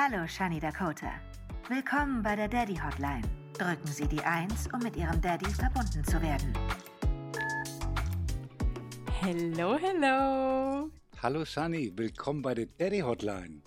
Hallo, 0.00 0.26
Shani 0.26 0.58
Dakota. 0.60 1.12
Willkommen 1.68 2.22
bei 2.22 2.34
der 2.34 2.48
Daddy 2.48 2.74
Hotline. 2.76 3.20
Drücken 3.58 3.86
Sie 3.86 4.08
die 4.08 4.20
1, 4.22 4.68
um 4.72 4.78
mit 4.80 4.96
Ihrem 4.96 5.20
Daddy 5.20 5.50
verbunden 5.52 6.02
zu 6.04 6.22
werden. 6.22 6.54
Hello, 9.20 9.76
hello. 9.78 10.90
Hallo 11.22 11.44
Shani, 11.44 11.92
willkommen 11.96 12.40
bei 12.40 12.54
der 12.54 12.64
Daddy 12.78 13.00
Hotline. 13.00 13.60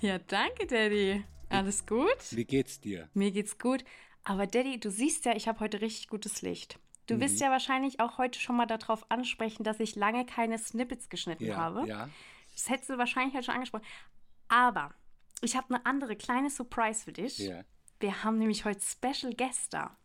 Ja, 0.00 0.18
danke, 0.18 0.66
Daddy. 0.66 1.22
Alles 1.50 1.86
gut? 1.86 2.16
Wie 2.32 2.44
geht's 2.44 2.80
dir? 2.80 3.08
Mir 3.14 3.30
geht's 3.30 3.58
gut. 3.58 3.84
Aber 4.24 4.46
Daddy, 4.48 4.80
du 4.80 4.90
siehst 4.90 5.24
ja, 5.24 5.36
ich 5.36 5.46
habe 5.46 5.60
heute 5.60 5.80
richtig 5.80 6.08
gutes 6.08 6.42
Licht. 6.42 6.80
Du 7.06 7.14
Mhm. 7.14 7.20
wirst 7.20 7.40
ja 7.40 7.50
wahrscheinlich 7.50 8.00
auch 8.00 8.18
heute 8.18 8.40
schon 8.40 8.56
mal 8.56 8.66
darauf 8.66 9.08
ansprechen, 9.10 9.62
dass 9.62 9.78
ich 9.78 9.94
lange 9.94 10.26
keine 10.26 10.58
Snippets 10.58 11.08
geschnitten 11.08 11.44
Ja, 11.46 11.56
habe. 11.58 11.86
ja. 11.86 12.08
Das 12.54 12.68
hättest 12.70 12.90
du 12.90 12.98
wahrscheinlich 12.98 13.34
heute 13.34 13.44
schon 13.44 13.54
angesprochen. 13.54 13.84
Aber 14.48 14.92
ich 15.42 15.56
habe 15.56 15.74
eine 15.74 15.86
andere 15.86 16.16
kleine 16.16 16.50
Surprise 16.50 17.04
für 17.04 17.12
dich. 17.12 17.38
Ja. 17.38 17.62
Wir 18.00 18.24
haben 18.24 18.38
nämlich 18.38 18.64
heute 18.64 18.80
Special 18.80 19.32
Guest 19.34 19.72
da. 19.72 19.96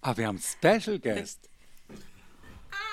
Ah, 0.00 0.16
wir 0.16 0.26
haben 0.26 0.38
Special 0.38 0.98
Guest. 0.98 1.48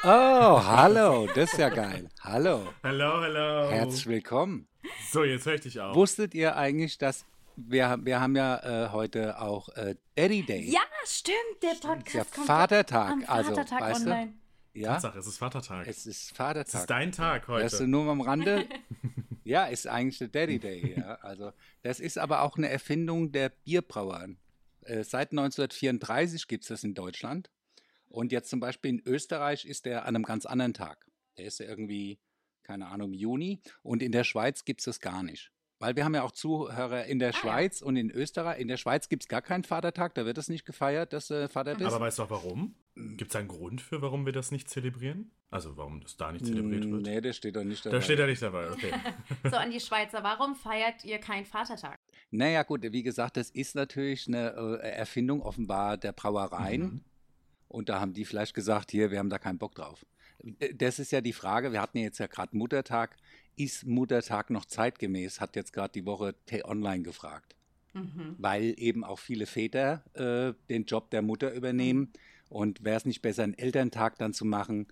Oh, 0.03 0.07
hallo, 0.07 1.27
das 1.27 1.51
ist 1.51 1.59
ja 1.59 1.69
geil. 1.69 2.09
Hallo, 2.21 2.73
Hallo, 2.83 3.21
hallo. 3.21 3.69
herzlich 3.69 4.07
willkommen. 4.07 4.67
So, 5.11 5.23
jetzt 5.23 5.45
höre 5.45 5.55
ich 5.55 5.61
dich 5.61 5.79
auch. 5.79 5.93
Wusstet 5.95 6.33
ihr 6.33 6.55
eigentlich, 6.55 6.97
dass 6.97 7.25
wir, 7.55 7.97
wir 8.01 8.21
haben 8.21 8.35
ja 8.35 8.85
äh, 8.85 8.89
heute 8.91 9.41
auch 9.41 9.69
äh, 9.69 9.95
Daddy 10.15 10.45
Day? 10.45 10.69
Ja, 10.69 10.79
stimmt. 11.05 11.35
Der 11.61 11.75
Podcast 11.85 12.15
ja 12.15 12.23
kommt 12.23 12.47
Vatertag, 12.47 13.11
am 13.11 13.23
also, 13.27 13.49
Vatertag 13.55 13.81
weißt 13.81 14.05
du? 14.05 14.09
online. 14.11 14.33
Ja, 14.73 14.93
Tatsache, 14.93 15.19
es 15.19 15.27
ist 15.27 15.37
Vatertag. 15.37 15.87
es 15.87 15.97
ist 15.97 16.05
es 16.05 16.21
ist 16.23 16.37
Vatertag. 16.37 16.87
dein 16.87 17.11
Tag 17.11 17.47
heute. 17.47 17.65
Weißt 17.65 17.79
du, 17.81 17.87
nur 17.87 18.09
am 18.09 18.21
Rande. 18.21 18.67
ja, 19.43 19.65
ist 19.65 19.87
eigentlich 19.87 20.19
der 20.19 20.27
Daddy 20.27 20.59
Day. 20.59 20.95
Ja. 20.97 21.15
Also, 21.21 21.51
das 21.81 21.99
ist 21.99 22.17
aber 22.17 22.41
auch 22.43 22.57
eine 22.57 22.69
Erfindung 22.69 23.31
der 23.31 23.49
Bierbrauer. 23.49 24.29
Äh, 24.81 25.03
seit 25.03 25.31
1934 25.31 26.47
gibt 26.47 26.63
es 26.63 26.69
das 26.69 26.83
in 26.83 26.93
Deutschland. 26.93 27.49
Und 28.07 28.31
jetzt 28.31 28.49
zum 28.49 28.59
Beispiel 28.59 28.91
in 28.91 29.01
Österreich 29.05 29.65
ist 29.65 29.85
der 29.85 30.05
an 30.05 30.15
einem 30.15 30.23
ganz 30.23 30.45
anderen 30.45 30.73
Tag. 30.73 31.05
Der 31.37 31.45
ist 31.45 31.59
ja 31.59 31.67
irgendwie, 31.67 32.19
keine 32.63 32.87
Ahnung, 32.87 33.13
Juni. 33.13 33.61
Und 33.83 34.01
in 34.01 34.11
der 34.11 34.23
Schweiz 34.23 34.65
gibt 34.65 34.81
es 34.81 34.85
das 34.85 34.99
gar 34.99 35.21
nicht. 35.23 35.51
Weil 35.77 35.95
wir 35.95 36.03
haben 36.03 36.15
ja 36.15 36.23
auch 36.23 36.31
Zuhörer 36.31 37.05
in 37.05 37.19
der 37.19 37.29
Ah, 37.29 37.31
ja. 37.31 37.37
Schweiz 37.37 37.81
und 37.81 37.95
in 37.95 38.11
Österreich. 38.11 38.59
In 38.59 38.67
der 38.67 38.77
Schweiz 38.77 39.07
gibt 39.07 39.23
es 39.23 39.27
gar 39.29 39.41
keinen 39.41 39.63
Vatertag, 39.63 40.13
da 40.15 40.25
wird 40.25 40.37
das 40.37 40.49
nicht 40.49 40.65
gefeiert, 40.65 41.13
dass 41.13 41.29
äh, 41.29 41.47
Vater 41.47 41.73
ist. 41.79 41.83
Aber 41.83 42.01
weißt 42.01 42.19
du 42.19 42.23
auch 42.23 42.29
warum? 42.31 42.75
Gibt 43.17 43.31
es 43.31 43.35
einen 43.35 43.47
Grund 43.47 43.81
für, 43.81 44.01
warum 44.01 44.25
wir 44.25 44.33
das 44.33 44.51
nicht 44.51 44.69
zelebrieren? 44.69 45.31
Also, 45.51 45.77
warum 45.77 46.01
das 46.01 46.15
da 46.17 46.31
nicht 46.31 46.45
zelebriert 46.45 46.89
wird? 46.89 47.01
Nee, 47.01 47.21
der 47.21 47.33
steht 47.33 47.55
doch 47.55 47.63
nicht 47.63 47.85
dabei. 47.85 47.97
Da 47.97 48.01
steht 48.01 48.19
er 48.19 48.27
nicht 48.27 48.41
dabei, 48.41 48.69
okay. 48.71 48.91
So, 49.49 49.55
an 49.55 49.71
die 49.71 49.79
Schweizer, 49.79 50.23
warum 50.23 50.55
feiert 50.55 51.03
ihr 51.05 51.17
keinen 51.17 51.45
Vatertag? 51.45 51.97
Naja, 52.31 52.63
gut, 52.63 52.83
wie 52.83 53.03
gesagt, 53.03 53.37
das 53.37 53.49
ist 53.49 53.75
natürlich 53.75 54.27
eine 54.27 54.51
äh, 54.81 54.89
Erfindung 54.89 55.41
offenbar 55.41 55.97
der 55.97 56.11
Brauereien. 56.11 56.81
Mhm. 56.81 57.01
Und 57.67 57.89
da 57.89 57.99
haben 57.99 58.13
die 58.13 58.25
vielleicht 58.25 58.53
gesagt, 58.53 58.91
hier, 58.91 59.11
wir 59.11 59.19
haben 59.19 59.29
da 59.29 59.39
keinen 59.39 59.57
Bock 59.57 59.75
drauf. 59.75 60.05
Äh, 60.59 60.73
Das 60.75 60.99
ist 60.99 61.11
ja 61.11 61.21
die 61.21 61.33
Frage, 61.33 61.71
wir 61.71 61.81
hatten 61.81 61.97
ja 61.97 62.03
jetzt 62.03 62.19
ja 62.19 62.27
gerade 62.27 62.55
Muttertag. 62.55 63.15
Ist 63.55 63.85
Muttertag 63.85 64.49
noch 64.51 64.65
zeitgemäß? 64.65 65.41
Hat 65.41 65.55
jetzt 65.55 65.73
gerade 65.73 65.91
die 65.93 66.05
Woche 66.05 66.35
T-Online 66.45 67.03
gefragt. 67.03 67.55
Mhm. 67.93 68.35
Weil 68.37 68.75
eben 68.77 69.03
auch 69.03 69.17
viele 69.19 69.47
Väter 69.47 70.03
äh, 70.13 70.53
den 70.69 70.85
Job 70.85 71.09
der 71.09 71.23
Mutter 71.23 71.51
übernehmen. 71.53 72.11
Und 72.49 72.83
wäre 72.83 72.97
es 72.97 73.05
nicht 73.05 73.21
besser, 73.21 73.43
einen 73.43 73.57
Elterntag 73.57 74.17
dann 74.17 74.33
zu 74.33 74.45
machen? 74.45 74.87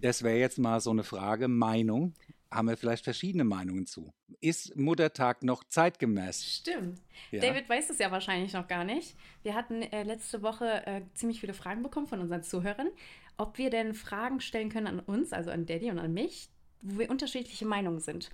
Das 0.00 0.22
wäre 0.22 0.38
jetzt 0.38 0.58
mal 0.58 0.80
so 0.80 0.90
eine 0.90 1.04
Frage, 1.04 1.48
Meinung. 1.48 2.14
Haben 2.50 2.68
wir 2.68 2.76
vielleicht 2.76 3.04
verschiedene 3.04 3.44
Meinungen 3.44 3.86
zu? 3.86 4.12
Ist 4.40 4.76
Muttertag 4.76 5.42
noch 5.42 5.64
zeitgemäß? 5.64 6.44
Stimmt. 6.44 7.00
Ja. 7.30 7.40
David 7.40 7.68
weiß 7.68 7.90
es 7.90 7.98
ja 7.98 8.10
wahrscheinlich 8.10 8.52
noch 8.52 8.68
gar 8.68 8.84
nicht. 8.84 9.16
Wir 9.42 9.54
hatten 9.54 9.82
äh, 9.82 10.04
letzte 10.04 10.42
Woche 10.42 10.86
äh, 10.86 11.02
ziemlich 11.14 11.40
viele 11.40 11.54
Fragen 11.54 11.82
bekommen 11.82 12.06
von 12.06 12.20
unseren 12.20 12.42
Zuhörern, 12.42 12.88
ob 13.36 13.58
wir 13.58 13.68
denn 13.68 13.94
Fragen 13.94 14.40
stellen 14.40 14.70
können 14.70 14.86
an 14.86 15.00
uns, 15.00 15.32
also 15.32 15.50
an 15.50 15.66
Daddy 15.66 15.90
und 15.90 15.98
an 15.98 16.14
mich, 16.14 16.48
wo 16.82 17.00
wir 17.00 17.10
unterschiedliche 17.10 17.66
Meinungen 17.66 18.00
sind. 18.00 18.30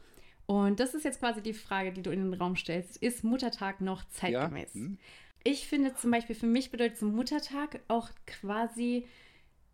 Und 0.47 0.81
das 0.81 0.95
ist 0.95 1.05
jetzt 1.05 1.21
quasi 1.21 1.41
die 1.41 1.55
Frage, 1.55 1.93
die 1.93 2.03
du 2.03 2.11
in 2.11 2.31
den 2.31 2.35
Raum 2.35 2.57
stellst. 2.57 2.99
Ist 2.99 3.25
Muttertag 3.25 3.81
noch 3.81 4.05
zeitgemäß? 4.09 4.75
hm. 4.75 4.99
Ich 5.45 5.67
finde 5.67 5.95
zum 5.95 6.11
Beispiel, 6.11 6.37
für 6.37 6.47
mich 6.47 6.71
bedeutet 6.71 6.99
so 6.99 7.07
Muttertag 7.07 7.81
auch 7.89 8.11
quasi, 8.27 9.07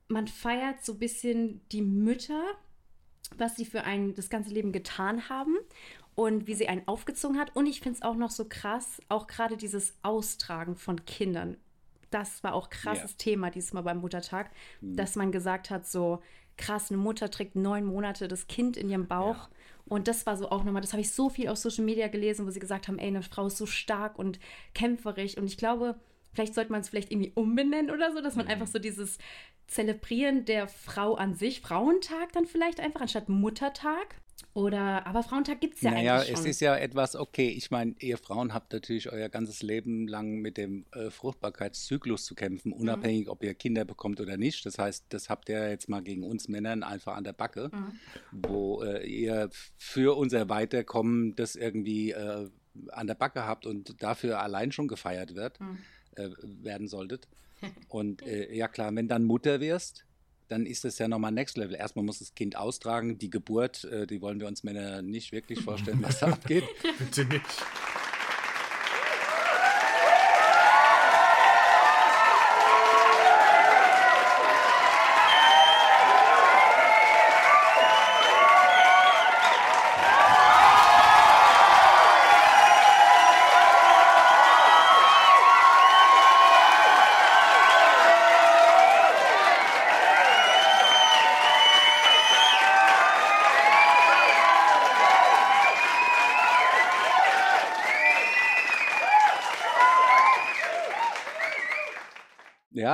man 0.08 0.26
feiert 0.26 0.84
so 0.84 0.92
ein 0.94 0.98
bisschen 0.98 1.60
die 1.72 1.82
Mütter, 1.82 2.42
was 3.36 3.56
sie 3.56 3.66
für 3.66 3.84
einen 3.84 4.14
das 4.14 4.30
ganze 4.30 4.50
Leben 4.50 4.72
getan 4.72 5.28
haben 5.28 5.56
und 6.14 6.46
wie 6.46 6.54
sie 6.54 6.68
einen 6.68 6.88
aufgezogen 6.88 7.38
hat. 7.38 7.54
Und 7.54 7.66
ich 7.66 7.80
finde 7.80 7.96
es 7.98 8.02
auch 8.02 8.14
noch 8.16 8.30
so 8.30 8.46
krass, 8.48 9.00
auch 9.08 9.26
gerade 9.26 9.56
dieses 9.56 9.94
Austragen 10.02 10.76
von 10.76 11.04
Kindern. 11.04 11.56
Das 12.10 12.42
war 12.42 12.54
auch 12.54 12.70
krasses 12.70 13.10
Ja. 13.12 13.16
Thema 13.18 13.50
dieses 13.50 13.74
Mal 13.74 13.82
beim 13.82 13.98
Muttertag, 14.00 14.50
Mhm. 14.80 14.96
dass 14.96 15.14
man 15.16 15.30
gesagt 15.30 15.68
hat, 15.68 15.86
so 15.86 16.22
krass, 16.56 16.90
eine 16.90 16.96
Mutter 16.96 17.30
trägt 17.30 17.54
neun 17.54 17.84
Monate 17.84 18.26
das 18.28 18.46
Kind 18.46 18.78
in 18.78 18.88
ihrem 18.88 19.06
Bauch. 19.06 19.48
Und 19.88 20.08
das 20.08 20.26
war 20.26 20.36
so 20.36 20.50
auch 20.50 20.64
nochmal, 20.64 20.82
das 20.82 20.92
habe 20.92 21.00
ich 21.00 21.10
so 21.10 21.28
viel 21.28 21.48
auf 21.48 21.58
Social 21.58 21.84
Media 21.84 22.08
gelesen, 22.08 22.46
wo 22.46 22.50
sie 22.50 22.60
gesagt 22.60 22.88
haben, 22.88 22.98
ey, 22.98 23.08
eine 23.08 23.22
Frau 23.22 23.46
ist 23.46 23.56
so 23.56 23.66
stark 23.66 24.18
und 24.18 24.38
kämpferig. 24.74 25.38
Und 25.38 25.46
ich 25.46 25.56
glaube, 25.56 25.98
vielleicht 26.32 26.54
sollte 26.54 26.72
man 26.72 26.80
es 26.80 26.88
vielleicht 26.88 27.10
irgendwie 27.10 27.32
umbenennen 27.34 27.90
oder 27.90 28.12
so, 28.12 28.20
dass 28.20 28.36
man 28.36 28.46
einfach 28.48 28.66
so 28.66 28.78
dieses 28.78 29.18
Zelebrieren 29.66 30.44
der 30.44 30.68
Frau 30.68 31.14
an 31.14 31.34
sich, 31.34 31.60
Frauentag 31.60 32.32
dann 32.32 32.46
vielleicht 32.46 32.80
einfach, 32.80 33.00
anstatt 33.00 33.28
Muttertag. 33.28 34.16
Oder, 34.54 35.06
aber 35.06 35.22
Frauentag 35.22 35.60
gibt 35.60 35.76
es 35.76 35.82
ja 35.82 35.92
naja, 35.92 36.16
eigentlich 36.16 36.28
schon. 36.30 36.40
es 36.40 36.46
ist 36.46 36.60
ja 36.60 36.74
etwas, 36.76 37.14
okay, 37.14 37.48
ich 37.48 37.70
meine, 37.70 37.94
ihr 38.00 38.18
Frauen 38.18 38.52
habt 38.54 38.72
natürlich 38.72 39.12
euer 39.12 39.28
ganzes 39.28 39.62
Leben 39.62 40.08
lang 40.08 40.40
mit 40.40 40.56
dem 40.56 40.84
äh, 40.92 41.10
Fruchtbarkeitszyklus 41.10 42.24
zu 42.24 42.34
kämpfen, 42.34 42.70
Mhm. 42.70 42.74
unabhängig, 42.74 43.28
ob 43.28 43.44
ihr 43.44 43.54
Kinder 43.54 43.84
bekommt 43.84 44.20
oder 44.20 44.36
nicht. 44.36 44.66
Das 44.66 44.78
heißt, 44.78 45.04
das 45.10 45.28
habt 45.28 45.48
ihr 45.48 45.68
jetzt 45.70 45.88
mal 45.88 46.02
gegen 46.02 46.24
uns 46.24 46.48
Männern 46.48 46.82
einfach 46.82 47.14
an 47.14 47.24
der 47.24 47.34
Backe, 47.34 47.70
Mhm. 47.72 47.92
wo 48.32 48.82
äh, 48.82 49.06
ihr 49.06 49.48
für 49.76 50.16
unser 50.16 50.48
Weiterkommen 50.48 51.36
das 51.36 51.54
irgendwie 51.54 52.10
äh, 52.10 52.48
an 52.90 53.06
der 53.06 53.14
Backe 53.14 53.44
habt 53.46 53.64
und 53.66 54.02
dafür 54.02 54.40
allein 54.40 54.72
schon 54.72 54.88
gefeiert 54.88 55.34
wird, 55.36 55.60
Mhm. 55.60 55.78
äh, 56.16 56.28
werden 56.64 56.88
solltet. 56.88 57.28
Und 57.88 58.22
äh, 58.22 58.54
ja 58.54 58.68
klar, 58.68 58.94
wenn 58.94 59.08
dann 59.08 59.24
Mutter 59.24 59.60
wirst, 59.60 60.04
dann 60.48 60.66
ist 60.66 60.84
das 60.84 60.98
ja 60.98 61.08
nochmal 61.08 61.32
Next 61.32 61.56
Level. 61.56 61.76
Erstmal 61.76 62.04
muss 62.04 62.18
das 62.18 62.34
Kind 62.34 62.56
austragen, 62.56 63.18
die 63.18 63.30
Geburt, 63.30 63.84
äh, 63.84 64.06
die 64.06 64.20
wollen 64.20 64.40
wir 64.40 64.46
uns 64.46 64.64
Männer 64.64 65.02
nicht 65.02 65.32
wirklich 65.32 65.60
vorstellen, 65.60 66.02
was 66.02 66.20
da 66.20 66.26
abgeht. 66.32 66.64
Bitte 66.98 67.24
nicht. 67.26 67.44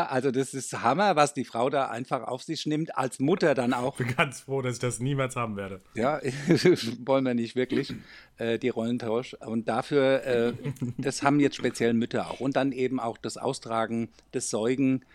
Ja, 0.04 0.10
also 0.10 0.30
das 0.30 0.52
ist 0.52 0.82
Hammer, 0.82 1.16
was 1.16 1.32
die 1.32 1.44
Frau 1.44 1.70
da 1.70 1.86
einfach 1.88 2.24
auf 2.24 2.42
sich 2.42 2.66
nimmt, 2.66 2.96
als 2.96 3.20
Mutter 3.20 3.54
dann 3.54 3.72
auch. 3.72 3.98
Ich 3.98 4.06
bin 4.06 4.16
ganz 4.16 4.40
froh, 4.40 4.60
dass 4.60 4.74
ich 4.74 4.78
das 4.78 5.00
niemals 5.00 5.34
haben 5.34 5.56
werde. 5.56 5.80
Ja, 5.94 6.20
wollen 7.06 7.24
wir 7.24 7.32
nicht 7.32 7.56
wirklich, 7.56 7.94
äh, 8.36 8.58
die 8.58 8.68
Rollentausch. 8.68 9.34
Und 9.34 9.66
dafür, 9.66 10.22
äh, 10.24 10.52
das 10.98 11.22
haben 11.22 11.40
jetzt 11.40 11.56
speziell 11.56 11.94
Mütter 11.94 12.30
auch. 12.30 12.40
Und 12.40 12.56
dann 12.56 12.72
eben 12.72 13.00
auch 13.00 13.16
das 13.16 13.38
Austragen, 13.38 14.10
das 14.32 14.50
Säugen. 14.50 15.06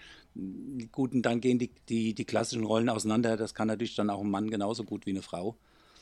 Gut, 0.91 1.13
und 1.13 1.21
dann 1.21 1.39
gehen 1.39 1.59
die, 1.59 1.69
die, 1.87 2.15
die 2.15 2.25
klassischen 2.25 2.63
Rollen 2.63 2.89
auseinander. 2.89 3.37
Das 3.37 3.53
kann 3.53 3.67
natürlich 3.67 3.95
dann 3.95 4.09
auch 4.09 4.21
ein 4.21 4.29
Mann 4.31 4.49
genauso 4.49 4.85
gut 4.85 5.05
wie 5.05 5.11
eine 5.11 5.21
Frau. 5.21 5.55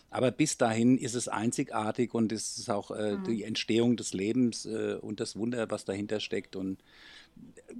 Aber 0.09 0.31
bis 0.31 0.57
dahin 0.57 0.97
ist 0.97 1.15
es 1.15 1.27
einzigartig 1.27 2.13
und 2.13 2.31
es 2.31 2.57
ist 2.57 2.69
auch 2.69 2.91
äh, 2.91 3.17
die 3.27 3.43
Entstehung 3.43 3.97
des 3.97 4.13
Lebens 4.13 4.65
äh, 4.65 4.95
und 5.01 5.19
das 5.19 5.35
Wunder, 5.35 5.69
was 5.69 5.83
dahinter 5.83 6.21
steckt. 6.21 6.55
Und 6.55 6.79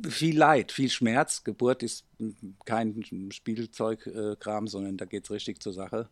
viel 0.07 0.38
Leid, 0.38 0.71
viel 0.71 0.89
Schmerz. 0.89 1.44
Geburt 1.44 1.83
ist 1.83 2.06
kein 2.65 3.04
Spielzeugkram, 3.31 4.68
sondern 4.68 4.98
da 4.98 5.06
geht 5.06 5.25
es 5.25 5.31
richtig 5.31 5.62
zur 5.62 5.74
Sache. 5.74 6.09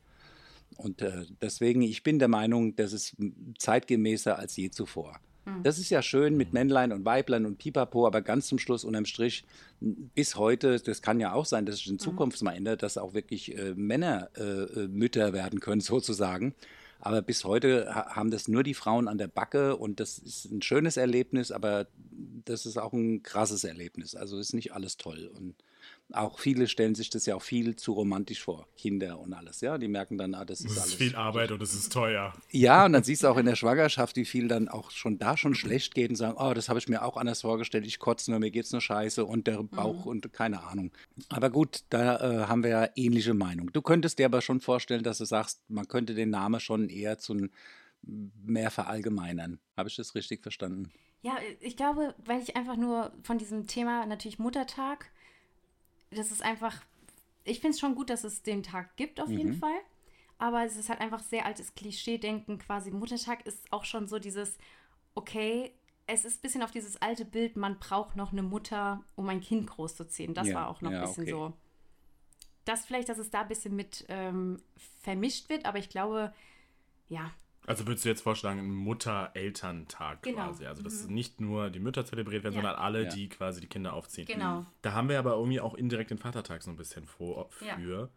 Und 0.78 1.02
äh, 1.02 1.26
deswegen, 1.42 1.82
ich 1.82 2.04
bin 2.04 2.20
der 2.20 2.28
Meinung, 2.28 2.76
das 2.76 2.94
ist 2.94 3.16
zeitgemäßer 3.58 4.38
als 4.38 4.58
je 4.58 4.72
zuvor. 4.72 5.20
Das 5.62 5.78
ist 5.78 5.92
ja 5.92 6.02
schön 6.02 6.38
mit 6.38 6.54
Männlein 6.54 6.92
und 6.92 7.06
Weiblein 7.06 7.46
und 7.46 7.60
Pipapo, 7.60 8.08
aber 8.08 8.24
ganz 8.24 8.48
zum 8.48 8.58
Schluss 8.58 8.84
unterm 8.84 9.06
Strich 9.06 9.46
bis 9.80 10.36
heute, 10.38 10.80
das 10.80 11.04
kann 11.04 11.20
ja 11.20 11.34
auch 11.34 11.46
sein, 11.46 11.68
dass 11.68 11.78
sich 11.78 11.88
in 11.88 12.00
Zukunft 12.00 12.42
mal 12.42 12.54
ändert, 12.54 12.82
dass 12.82 12.98
auch 12.98 13.14
wirklich 13.14 13.56
äh, 13.56 13.76
Männer 13.76 14.30
äh, 14.36 14.42
äh, 14.42 14.88
Mütter 14.88 15.34
werden 15.34 15.60
können 15.60 15.82
sozusagen. 15.82 16.56
Aber 17.06 17.22
bis 17.22 17.44
heute 17.46 17.94
haben 17.94 18.32
das 18.32 18.48
nur 18.48 18.64
die 18.64 18.74
Frauen 18.74 19.08
an 19.08 19.20
der 19.20 19.28
Backe 19.28 19.76
und 19.76 20.00
das 20.00 20.18
ist 20.18 20.46
ein 20.46 20.64
schönes 20.64 20.98
Erlebnis, 20.98 21.52
aber 21.52 21.86
das 22.46 22.66
ist 22.66 22.78
auch 22.78 22.94
ein 22.94 23.22
krasses 23.22 23.64
Erlebnis. 23.64 24.16
Also 24.16 24.40
ist 24.40 24.56
nicht 24.56 24.74
alles 24.74 24.98
toll. 24.98 25.32
Und 25.38 25.54
auch 26.14 26.40
viele 26.40 26.68
stellen 26.68 26.94
sich 26.94 27.10
das 27.10 27.26
ja 27.26 27.36
auch 27.36 27.42
viel 27.42 27.76
zu 27.76 27.94
romantisch 27.94 28.44
vor, 28.44 28.68
Kinder 28.78 29.20
und 29.20 29.34
alles, 29.34 29.62
ja. 29.62 29.78
Die 29.78 29.88
merken 29.88 30.18
dann, 30.18 30.36
ah, 30.36 30.46
das 30.46 30.60
ist 30.60 30.72
das 30.72 30.78
alles. 30.78 30.90
ist 30.90 30.98
viel 30.98 31.16
Arbeit 31.16 31.52
und 31.52 31.62
es 31.62 31.74
ist 31.74 31.92
teuer. 31.92 32.34
Ja, 32.52 32.86
und 32.86 32.94
dann 32.94 33.04
siehst 33.04 33.24
du 33.24 33.28
auch 33.28 33.38
in 33.38 33.46
der 33.46 33.56
Schwangerschaft, 33.56 34.16
wie 34.16 34.26
viel 34.26 34.48
dann 34.48 34.68
auch 34.68 34.92
schon 34.92 35.18
da 35.18 35.36
schon 35.36 35.56
schlecht 35.56 35.96
geht 35.96 36.12
und 36.12 36.16
sagen, 36.16 36.38
oh, 36.38 36.54
das 36.54 36.70
habe 36.70 36.80
ich 36.80 36.88
mir 36.88 37.04
auch 37.04 37.18
anders 37.18 37.42
vorgestellt, 37.42 37.86
ich 37.86 38.00
kotze 38.00 38.32
nur, 38.32 38.40
mir 38.40 38.52
geht's 38.52 38.72
nur 38.72 38.82
scheiße 38.82 39.26
und 39.26 39.48
der 39.48 39.64
Bauch 39.64 40.06
mhm. 40.06 40.12
und 40.12 40.34
keine 40.34 40.64
Ahnung. 40.64 40.92
Aber 41.30 41.50
gut, 41.50 41.84
da 41.90 42.18
äh, 42.18 42.48
haben 42.48 42.64
wir 42.64 42.70
ja 42.70 42.90
ähnliche 42.96 43.34
Meinung. 43.34 43.72
Du 43.74 43.82
könntest 43.82 44.20
dir 44.20 44.28
aber 44.28 44.42
schon 44.42 44.62
vorstellen, 44.62 45.04
dass 45.04 45.18
du 45.18 45.26
sagst, 45.26 45.62
man 45.70 45.88
könnte 45.88 46.14
den 46.14 46.30
Namen 46.30 46.60
schon 46.60 46.90
eher 46.90 47.18
zu 47.18 47.50
mehr 48.04 48.70
verallgemeinern. 48.70 49.60
Habe 49.76 49.90
ich 49.90 49.96
das 49.96 50.14
richtig 50.14 50.44
verstanden? 50.44 50.92
Ja, 51.22 51.38
ich 51.60 51.76
glaube, 51.76 52.14
weil 52.24 52.40
ich 52.40 52.56
einfach 52.56 52.78
nur 52.78 53.12
von 53.24 53.40
diesem 53.40 53.66
Thema 53.66 54.06
natürlich 54.06 54.38
Muttertag 54.38 55.12
das 56.16 56.32
ist 56.32 56.42
einfach, 56.42 56.82
ich 57.44 57.60
finde 57.60 57.76
es 57.76 57.80
schon 57.80 57.96
gut, 57.96 58.10
dass 58.10 58.24
es 58.24 58.42
den 58.44 58.64
Tag 58.64 58.96
gibt, 58.98 59.20
auf 59.20 59.30
mhm. 59.30 59.38
jeden 59.38 59.54
Fall. 59.54 59.80
Aber 60.38 60.66
es 60.66 60.76
ist 60.76 60.90
halt 60.90 61.00
einfach 61.00 61.22
sehr 61.22 61.46
altes 61.46 61.76
Klischee-Denken. 61.76 62.60
Quasi 62.60 62.92
Muttertag 62.92 63.46
ist 63.46 63.72
auch 63.72 63.86
schon 63.86 64.08
so 64.08 64.20
dieses, 64.20 64.58
okay, 65.14 65.72
es 66.08 66.26
ist 66.26 66.40
ein 66.40 66.42
bisschen 66.42 66.64
auf 66.64 66.72
dieses 66.72 67.02
alte 67.02 67.26
Bild, 67.26 67.56
man 67.56 67.80
braucht 67.80 68.16
noch 68.16 68.32
eine 68.32 68.44
Mutter, 68.44 69.04
um 69.16 69.30
ein 69.30 69.42
Kind 69.42 69.68
großzuziehen. 69.68 70.34
Das 70.34 70.48
ja, 70.48 70.56
war 70.56 70.68
auch 70.70 70.82
noch 70.82 70.92
ja, 70.92 71.00
ein 71.00 71.08
bisschen 71.08 71.24
okay. 71.24 71.32
so. 71.32 71.54
Das 72.66 72.86
vielleicht, 72.86 73.10
dass 73.10 73.18
es 73.18 73.30
da 73.30 73.42
ein 73.42 73.48
bisschen 73.48 73.76
mit 73.76 74.06
ähm, 74.10 74.62
vermischt 75.02 75.50
wird, 75.50 75.66
aber 75.66 75.78
ich 75.78 75.90
glaube, 75.90 76.34
ja, 77.08 77.32
also 77.68 77.88
würdest 77.88 78.06
du 78.06 78.10
jetzt 78.10 78.22
vorschlagen, 78.22 78.60
ein 78.60 78.70
Mutter-Elterntag 78.70 80.22
genau. 80.24 80.48
quasi. 80.48 80.66
Also, 80.66 80.84
dass 80.84 81.08
mhm. 81.08 81.14
nicht 81.14 81.42
nur 81.42 81.70
die 81.70 81.80
Mütter 81.80 82.06
zelebriert 82.06 82.44
werden, 82.44 82.56
ja. 82.56 82.62
sondern 82.62 82.80
alle, 82.80 83.04
ja. 83.04 83.10
die 83.10 83.30
quasi 83.30 83.62
die 83.62 83.68
Kinder 83.68 83.94
aufziehen. 83.94 84.28
Genau. 84.28 84.66
Da 84.82 84.94
haben 84.94 85.10
wir 85.10 85.20
aber 85.20 85.34
irgendwie 85.34 85.60
auch 85.60 85.74
indirekt 85.74 86.12
den 86.12 86.18
Vatertag 86.18 86.62
so 86.62 86.72
ein 86.72 86.78
bisschen 86.78 87.06
vor, 87.06 87.48
für. 87.50 87.66
Ja. 87.66 88.10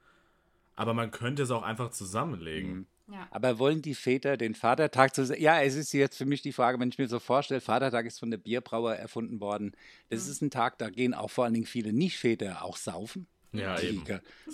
Aber 0.77 0.95
man 0.95 1.11
könnte 1.11 1.43
es 1.43 1.51
auch 1.51 1.63
einfach 1.63 1.91
zusammenlegen. 1.91 2.71
Mhm. 2.71 2.87
Ja. 3.11 3.27
Aber 3.31 3.59
wollen 3.59 3.81
die 3.81 3.95
Väter 3.95 4.37
den 4.37 4.55
Vatertag 4.55 5.15
zusammen? 5.15 5.41
Ja, 5.41 5.63
es 5.63 5.75
ist 5.75 5.93
jetzt 5.93 6.19
für 6.19 6.27
mich 6.27 6.43
die 6.43 6.53
Frage, 6.53 6.79
wenn 6.79 6.91
ich 6.91 6.99
mir 6.99 7.09
so 7.09 7.19
vorstelle, 7.19 7.63
Vatertag 7.63 8.05
ist 8.05 8.19
von 8.19 8.31
der 8.31 8.37
Bierbrauer 8.37 8.95
erfunden 8.95 9.41
worden. 9.41 9.73
Das 10.11 10.27
mhm. 10.27 10.31
ist 10.31 10.43
ein 10.43 10.51
Tag, 10.51 10.79
da 10.79 10.91
gehen 10.91 11.15
auch 11.15 11.31
vor 11.31 11.45
allen 11.45 11.55
Dingen 11.55 11.67
viele 11.67 11.95
Nicht-Väter 11.95 12.63
auch 12.63 12.77
saufen. 12.77 13.27
Ja, 13.53 13.81
eben. 13.81 14.05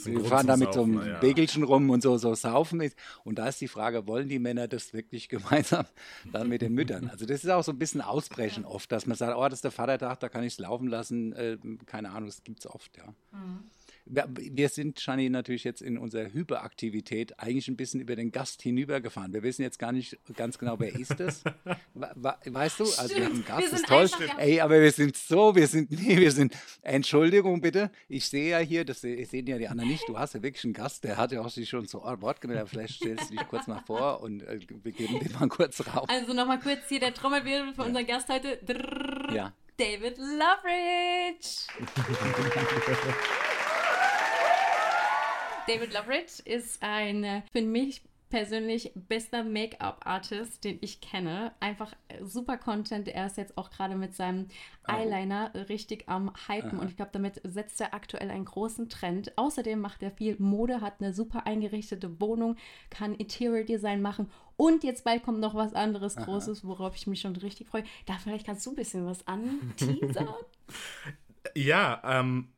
Wir 0.05 0.25
fahren 0.25 0.47
da 0.47 0.57
mit 0.57 0.73
so 0.73 0.85
einem 0.85 1.05
ja. 1.05 1.19
Begelchen 1.19 1.65
rum 1.65 1.91
und 1.91 2.03
so, 2.03 2.17
so 2.17 2.35
saufen. 2.35 2.83
Und 3.25 3.39
da 3.39 3.49
ist 3.49 3.61
die 3.61 3.69
Frage, 3.69 4.07
wollen 4.07 4.29
die 4.29 4.39
Männer 4.39 4.69
das 4.69 4.93
wirklich 4.93 5.29
gemeinsam 5.29 5.87
dann 6.33 6.49
mit 6.49 6.63
den 6.63 6.75
Müttern? 6.75 7.09
Also 7.09 7.27
das 7.27 7.43
ist 7.43 7.51
auch 7.51 7.65
so 7.65 7.73
ein 7.73 7.79
bisschen 7.79 8.01
Ausbrechen 8.01 8.65
oft, 8.65 8.91
dass 8.93 9.07
man 9.07 9.17
sagt, 9.17 9.37
oh, 9.37 9.45
das 9.45 9.55
ist 9.55 9.65
der 9.65 9.73
Vatertag, 9.73 10.21
da 10.21 10.29
kann 10.29 10.45
ich 10.45 10.55
es 10.55 10.59
laufen 10.59 10.89
lassen. 10.89 11.33
Äh, 11.33 11.59
keine 11.87 12.11
Ahnung, 12.11 12.27
das 12.27 12.45
gibt 12.45 12.61
es 12.61 12.67
oft, 12.67 12.97
ja. 12.97 13.07
Mhm 13.33 13.65
wir 14.07 14.69
sind, 14.69 15.01
Shani, 15.01 15.31
natürlich 15.31 15.65
jetzt 15.65 15.81
in 15.81 15.97
unserer 15.97 16.33
Hyperaktivität 16.33 17.39
eigentlich 17.39 17.69
ein 17.69 17.77
bisschen 17.77 18.01
über 18.01 18.17
den 18.17 18.33
Gast 18.33 18.61
hinübergefahren. 18.61 19.33
Wir 19.33 19.43
wissen 19.43 19.63
jetzt 19.63 19.79
gar 19.79 19.93
nicht 19.93 20.19
ganz 20.37 20.59
genau, 20.59 20.79
wer 20.79 20.95
ist 20.95 21.19
das. 21.19 21.43
weißt 21.95 22.81
du, 22.81 22.85
also 22.85 23.17
wir 23.17 23.25
haben 23.25 23.33
einen 23.35 23.45
Gast, 23.45 23.73
das 23.73 23.81
ist 23.81 23.89
toll. 23.89 24.11
Ey, 24.39 24.61
aber 24.61 24.81
wir 24.81 24.93
sind 24.93 25.17
so, 25.17 25.57
wir 25.57 25.67
sind, 25.67 25.91
nee, 26.03 26.19
wir 26.19 26.33
sind, 26.33 26.55
Entschuldigung 26.83 27.61
bitte, 27.61 27.91
ich 28.09 28.29
sehe 28.29 28.51
ja 28.51 28.59
hier, 28.59 28.85
das 28.85 29.01
sehen 29.01 29.47
ja 29.47 29.57
die 29.57 29.69
anderen 29.69 29.89
nicht, 29.91 30.07
du 30.09 30.19
hast 30.19 30.35
ja 30.35 30.43
wirklich 30.43 30.65
einen 30.65 30.75
Gast, 30.75 31.05
der 31.05 31.17
hat 31.17 31.33
ja 31.33 31.41
auch 31.41 31.49
sich 31.49 31.69
schon 31.69 31.87
zu 31.87 32.03
Wort 32.03 32.41
gemeldet, 32.41 32.69
vielleicht 32.69 32.97
stellst 32.97 33.31
du 33.31 33.37
dich 33.37 33.49
kurz 33.49 33.67
mal 33.67 33.81
vor 33.87 34.21
und 34.21 34.43
äh, 34.43 34.61
wir 34.83 34.93
geben 34.93 35.19
den 35.21 35.33
mal 35.33 35.49
kurz 35.49 35.81
rauf. 35.87 36.09
Also 36.09 36.35
nochmal 36.35 36.61
kurz 36.61 36.89
hier 36.89 37.01
der 37.01 37.15
Trommelwirbel 37.15 37.75
von 37.75 37.85
ja. 37.85 37.89
unserem 37.89 38.07
Gast 38.07 38.29
heute. 38.29 38.59
Drrr, 38.65 39.35
ja. 39.35 39.53
David 39.77 40.19
Loveridge. 40.19 41.67
David 45.67 45.95
Loveridge 45.95 46.43
ist 46.45 46.83
ein, 46.83 47.43
für 47.53 47.63
mich 47.63 48.03
persönlich 48.35 48.91
bester 48.95 49.45
Make-up-Artist, 49.45 50.65
den 50.65 50.79
ich 50.81 51.01
kenne. 51.01 51.53
Einfach 51.61 51.93
äh, 52.09 52.25
super 52.25 52.57
Content. 52.57 53.07
Er 53.07 53.27
ist 53.27 53.37
jetzt 53.37 53.57
auch 53.57 53.71
gerade 53.71 53.95
mit 53.95 54.17
seinem 54.17 54.49
oh. 54.89 54.93
Eyeliner 54.93 55.53
richtig 55.69 56.09
am 56.09 56.33
Hypen 56.49 56.73
Aha. 56.73 56.81
und 56.81 56.91
ich 56.91 56.97
glaube, 56.97 57.13
damit 57.13 57.41
setzt 57.45 57.81
er 57.81 57.95
aktuell 57.95 58.31
einen 58.31 58.45
großen 58.45 58.89
Trend. 58.89 59.39
Außerdem 59.39 59.81
macht 59.81 60.03
er 60.03 60.11
viel 60.11 60.35
Mode, 60.41 60.81
hat 60.81 61.01
eine 61.01 61.15
super 61.15 61.47
eingerichtete 61.47 62.21
Wohnung, 62.21 62.57
kann 62.91 63.15
Interior 63.15 63.63
Design 63.63 64.03
machen 64.03 64.29
und 64.57 64.83
jetzt 64.83 65.05
bald 65.05 65.23
kommt 65.23 65.39
noch 65.39 65.55
was 65.55 65.73
anderes 65.73 66.17
Aha. 66.17 66.25
Großes, 66.25 66.67
worauf 66.67 66.97
ich 66.97 67.07
mich 67.07 67.21
schon 67.21 67.37
richtig 67.37 67.69
freue. 67.69 67.85
Da 68.07 68.15
vielleicht 68.15 68.47
kannst 68.47 68.67
du 68.67 68.71
ein 68.71 68.77
bisschen 68.77 69.07
was 69.07 69.25
anteasern. 69.29 70.29
ja, 71.55 72.03
ähm, 72.05 72.49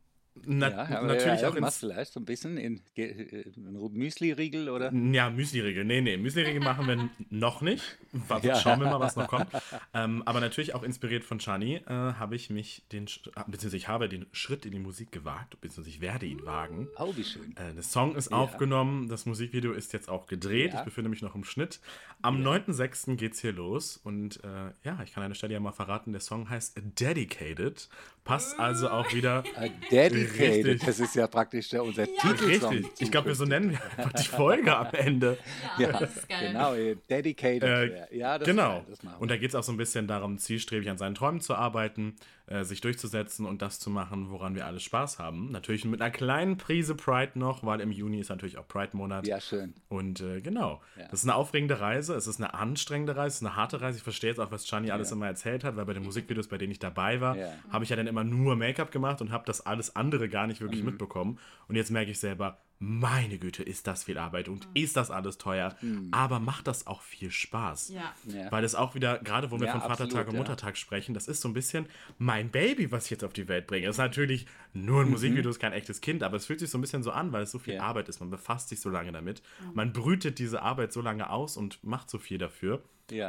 na, 0.44 0.68
ja, 0.68 1.02
natürlich 1.02 1.40
ja, 1.40 1.48
auch 1.48 1.54
du 1.54 1.70
vielleicht 1.70 2.12
so 2.12 2.20
ein 2.20 2.24
bisschen 2.24 2.56
in, 2.56 2.80
in 2.94 3.92
Müsli-Riegel 3.92 4.68
oder? 4.68 4.92
Ja, 4.92 5.30
Müsli-Riegel. 5.30 5.84
Nee, 5.84 6.00
nee, 6.00 6.16
Müsli-Riegel 6.16 6.60
machen 6.60 6.86
wir 6.86 7.08
noch 7.30 7.60
nicht. 7.62 7.98
Warte, 8.12 8.48
ja. 8.48 8.56
Schauen 8.56 8.80
wir 8.80 8.86
mal, 8.86 9.00
was 9.00 9.16
noch 9.16 9.28
kommt. 9.28 9.48
Ähm, 9.94 10.22
aber 10.26 10.40
natürlich 10.40 10.74
auch 10.74 10.82
inspiriert 10.82 11.24
von 11.24 11.38
Chani 11.38 11.76
äh, 11.76 11.90
habe 11.90 12.36
ich 12.36 12.50
mich 12.50 12.82
den, 12.92 13.04
äh, 13.04 13.42
beziehungsweise 13.46 13.76
ich 13.76 13.88
habe 13.88 14.08
den 14.08 14.26
Schritt 14.32 14.66
in 14.66 14.72
die 14.72 14.78
Musik 14.78 15.12
gewagt, 15.12 15.60
beziehungsweise 15.60 15.88
ich 15.88 16.00
werde 16.00 16.26
ihn 16.26 16.44
wagen. 16.44 16.88
Oh, 16.98 17.12
wie 17.16 17.24
schön. 17.24 17.56
Äh, 17.56 17.74
der 17.74 17.82
Song 17.82 18.14
ist 18.14 18.32
aufgenommen, 18.32 19.08
das 19.08 19.26
Musikvideo 19.26 19.72
ist 19.72 19.92
jetzt 19.92 20.08
auch 20.08 20.26
gedreht. 20.26 20.74
Ich 20.74 20.82
befinde 20.82 21.10
mich 21.10 21.22
noch 21.22 21.34
im 21.34 21.44
Schnitt. 21.44 21.80
Am 22.22 22.42
ja. 22.42 22.50
9.6. 22.50 23.16
geht's 23.16 23.40
hier 23.40 23.52
los 23.52 23.96
und 23.96 24.42
äh, 24.44 24.72
ja, 24.84 25.00
ich 25.02 25.12
kann 25.12 25.22
an 25.22 25.30
der 25.30 25.34
Stelle 25.34 25.54
ja 25.54 25.60
mal 25.60 25.72
verraten, 25.72 26.12
der 26.12 26.20
Song 26.20 26.48
heißt 26.48 26.80
Dedicated. 27.00 27.88
Passt 28.26 28.58
also 28.58 28.90
auch 28.90 29.12
wieder. 29.14 29.44
Dedicated. 29.88 30.66
Richtig. 30.66 30.84
Das 30.84 30.98
ist 30.98 31.14
ja 31.14 31.28
praktisch 31.28 31.68
der, 31.68 31.84
unser 31.84 32.08
ja. 32.08 32.20
Titelsong. 32.20 32.72
Richtig. 32.72 32.92
Ich 32.98 33.10
glaube, 33.12 33.28
wir 33.28 33.36
so 33.36 33.44
nennen 33.44 33.70
wir 33.70 33.82
einfach 33.84 34.12
die 34.14 34.28
Folge 34.28 34.76
am 34.76 34.92
Ende. 34.92 35.38
Ja, 35.78 35.90
ja 35.90 35.98
das 36.00 36.16
ist 36.16 36.28
geil. 36.28 36.48
Genau, 36.48 36.74
dedicated. 37.08 37.62
Äh, 37.62 38.16
ja, 38.16 38.36
das 38.36 38.46
genau. 38.48 38.84
Und 39.20 39.30
da 39.30 39.36
geht 39.36 39.50
es 39.50 39.54
auch 39.54 39.62
so 39.62 39.70
ein 39.70 39.76
bisschen 39.76 40.08
darum, 40.08 40.38
zielstrebig 40.38 40.90
an 40.90 40.98
seinen 40.98 41.14
Träumen 41.14 41.40
zu 41.40 41.54
arbeiten, 41.54 42.16
äh, 42.46 42.64
sich 42.64 42.80
durchzusetzen 42.80 43.44
und 43.44 43.60
das 43.60 43.80
zu 43.80 43.90
machen, 43.90 44.30
woran 44.30 44.54
wir 44.54 44.66
alle 44.66 44.78
Spaß 44.78 45.18
haben. 45.18 45.50
Natürlich 45.50 45.84
mit 45.84 46.00
einer 46.00 46.12
kleinen 46.12 46.56
Prise 46.56 46.94
Pride 46.94 47.32
noch, 47.38 47.64
weil 47.64 47.80
im 47.80 47.90
Juni 47.90 48.20
ist 48.20 48.28
natürlich 48.28 48.56
auch 48.56 48.68
Pride-Monat. 48.68 49.26
Ja, 49.26 49.40
schön. 49.40 49.74
Und 49.88 50.20
äh, 50.20 50.40
genau. 50.40 50.80
Ja. 50.96 51.08
Das 51.08 51.20
ist 51.20 51.24
eine 51.24 51.34
aufregende 51.34 51.80
Reise, 51.80 52.14
es 52.14 52.26
ist 52.26 52.40
eine 52.40 52.54
anstrengende 52.54 53.16
Reise, 53.16 53.28
es 53.28 53.34
ist 53.36 53.46
eine 53.46 53.56
harte 53.56 53.80
Reise. 53.80 53.98
Ich 53.98 54.04
verstehe 54.04 54.30
jetzt 54.30 54.38
auch, 54.38 54.52
was 54.52 54.64
Chani 54.64 54.90
alles 54.90 55.10
immer 55.10 55.26
erzählt 55.26 55.64
hat, 55.64 55.76
weil 55.76 55.86
bei 55.86 55.94
den 55.94 56.04
Musikvideos, 56.04 56.48
bei 56.48 56.58
denen 56.58 56.70
ich 56.70 56.78
dabei 56.78 57.20
war, 57.20 57.36
habe 57.70 57.84
ich 57.84 57.90
ja 57.90 57.96
dann 57.96 58.06
immer 58.06 58.24
nur 58.24 58.56
Make-up 58.56 58.92
gemacht 58.92 59.20
und 59.20 59.32
habe 59.32 59.44
das 59.46 59.66
alles 59.66 59.96
andere 59.96 60.28
gar 60.28 60.46
nicht 60.46 60.60
wirklich 60.60 60.82
mhm. 60.82 60.90
mitbekommen. 60.90 61.38
Und 61.68 61.76
jetzt 61.76 61.90
merke 61.90 62.10
ich 62.10 62.20
selber, 62.20 62.58
meine 62.78 63.38
Güte, 63.38 63.62
ist 63.62 63.86
das 63.86 64.04
viel 64.04 64.18
Arbeit 64.18 64.48
und 64.48 64.66
mhm. 64.66 64.72
ist 64.74 64.96
das 64.96 65.10
alles 65.10 65.38
teuer. 65.38 65.74
Mhm. 65.80 66.08
Aber 66.12 66.40
macht 66.40 66.66
das 66.66 66.86
auch 66.86 67.00
viel 67.00 67.30
Spaß. 67.30 67.88
Ja. 67.88 68.14
ja. 68.26 68.52
Weil 68.52 68.64
es 68.64 68.74
auch 68.74 68.94
wieder, 68.94 69.18
gerade 69.18 69.50
wo 69.50 69.58
wir 69.58 69.66
ja, 69.66 69.72
von 69.72 69.80
Vatertag 69.80 70.04
absolut, 70.04 70.28
und 70.28 70.36
Muttertag 70.36 70.74
ja. 70.74 70.76
sprechen, 70.76 71.14
das 71.14 71.26
ist 71.26 71.40
so 71.40 71.48
ein 71.48 71.54
bisschen 71.54 71.86
mein 72.18 72.50
Baby, 72.50 72.92
was 72.92 73.06
ich 73.06 73.12
jetzt 73.12 73.24
auf 73.24 73.32
die 73.32 73.48
Welt 73.48 73.66
bringe. 73.66 73.86
Das 73.86 73.96
ist 73.96 74.00
natürlich 74.00 74.46
nur 74.74 75.00
ein 75.00 75.06
mhm. 75.06 75.12
Musikvideo, 75.12 75.50
ist 75.50 75.58
kein 75.58 75.72
echtes 75.72 76.00
Kind, 76.00 76.22
aber 76.22 76.36
es 76.36 76.46
fühlt 76.46 76.60
sich 76.60 76.70
so 76.70 76.76
ein 76.76 76.82
bisschen 76.82 77.02
so 77.02 77.12
an, 77.12 77.32
weil 77.32 77.44
es 77.44 77.50
so 77.50 77.58
viel 77.58 77.78
Arbeit 77.78 78.08
ist. 78.08 78.20
Man 78.20 78.30
befasst 78.30 78.68
sich 78.68 78.80
so 78.80 78.90
lange 78.90 79.12
damit. 79.12 79.42
Mhm. 79.60 79.70
Man 79.74 79.92
brütet 79.92 80.38
diese 80.38 80.62
Arbeit 80.62 80.92
so 80.92 81.00
lange 81.00 81.30
aus 81.30 81.56
und 81.56 81.82
macht 81.82 82.10
so 82.10 82.18
viel 82.18 82.38
dafür. 82.38 82.82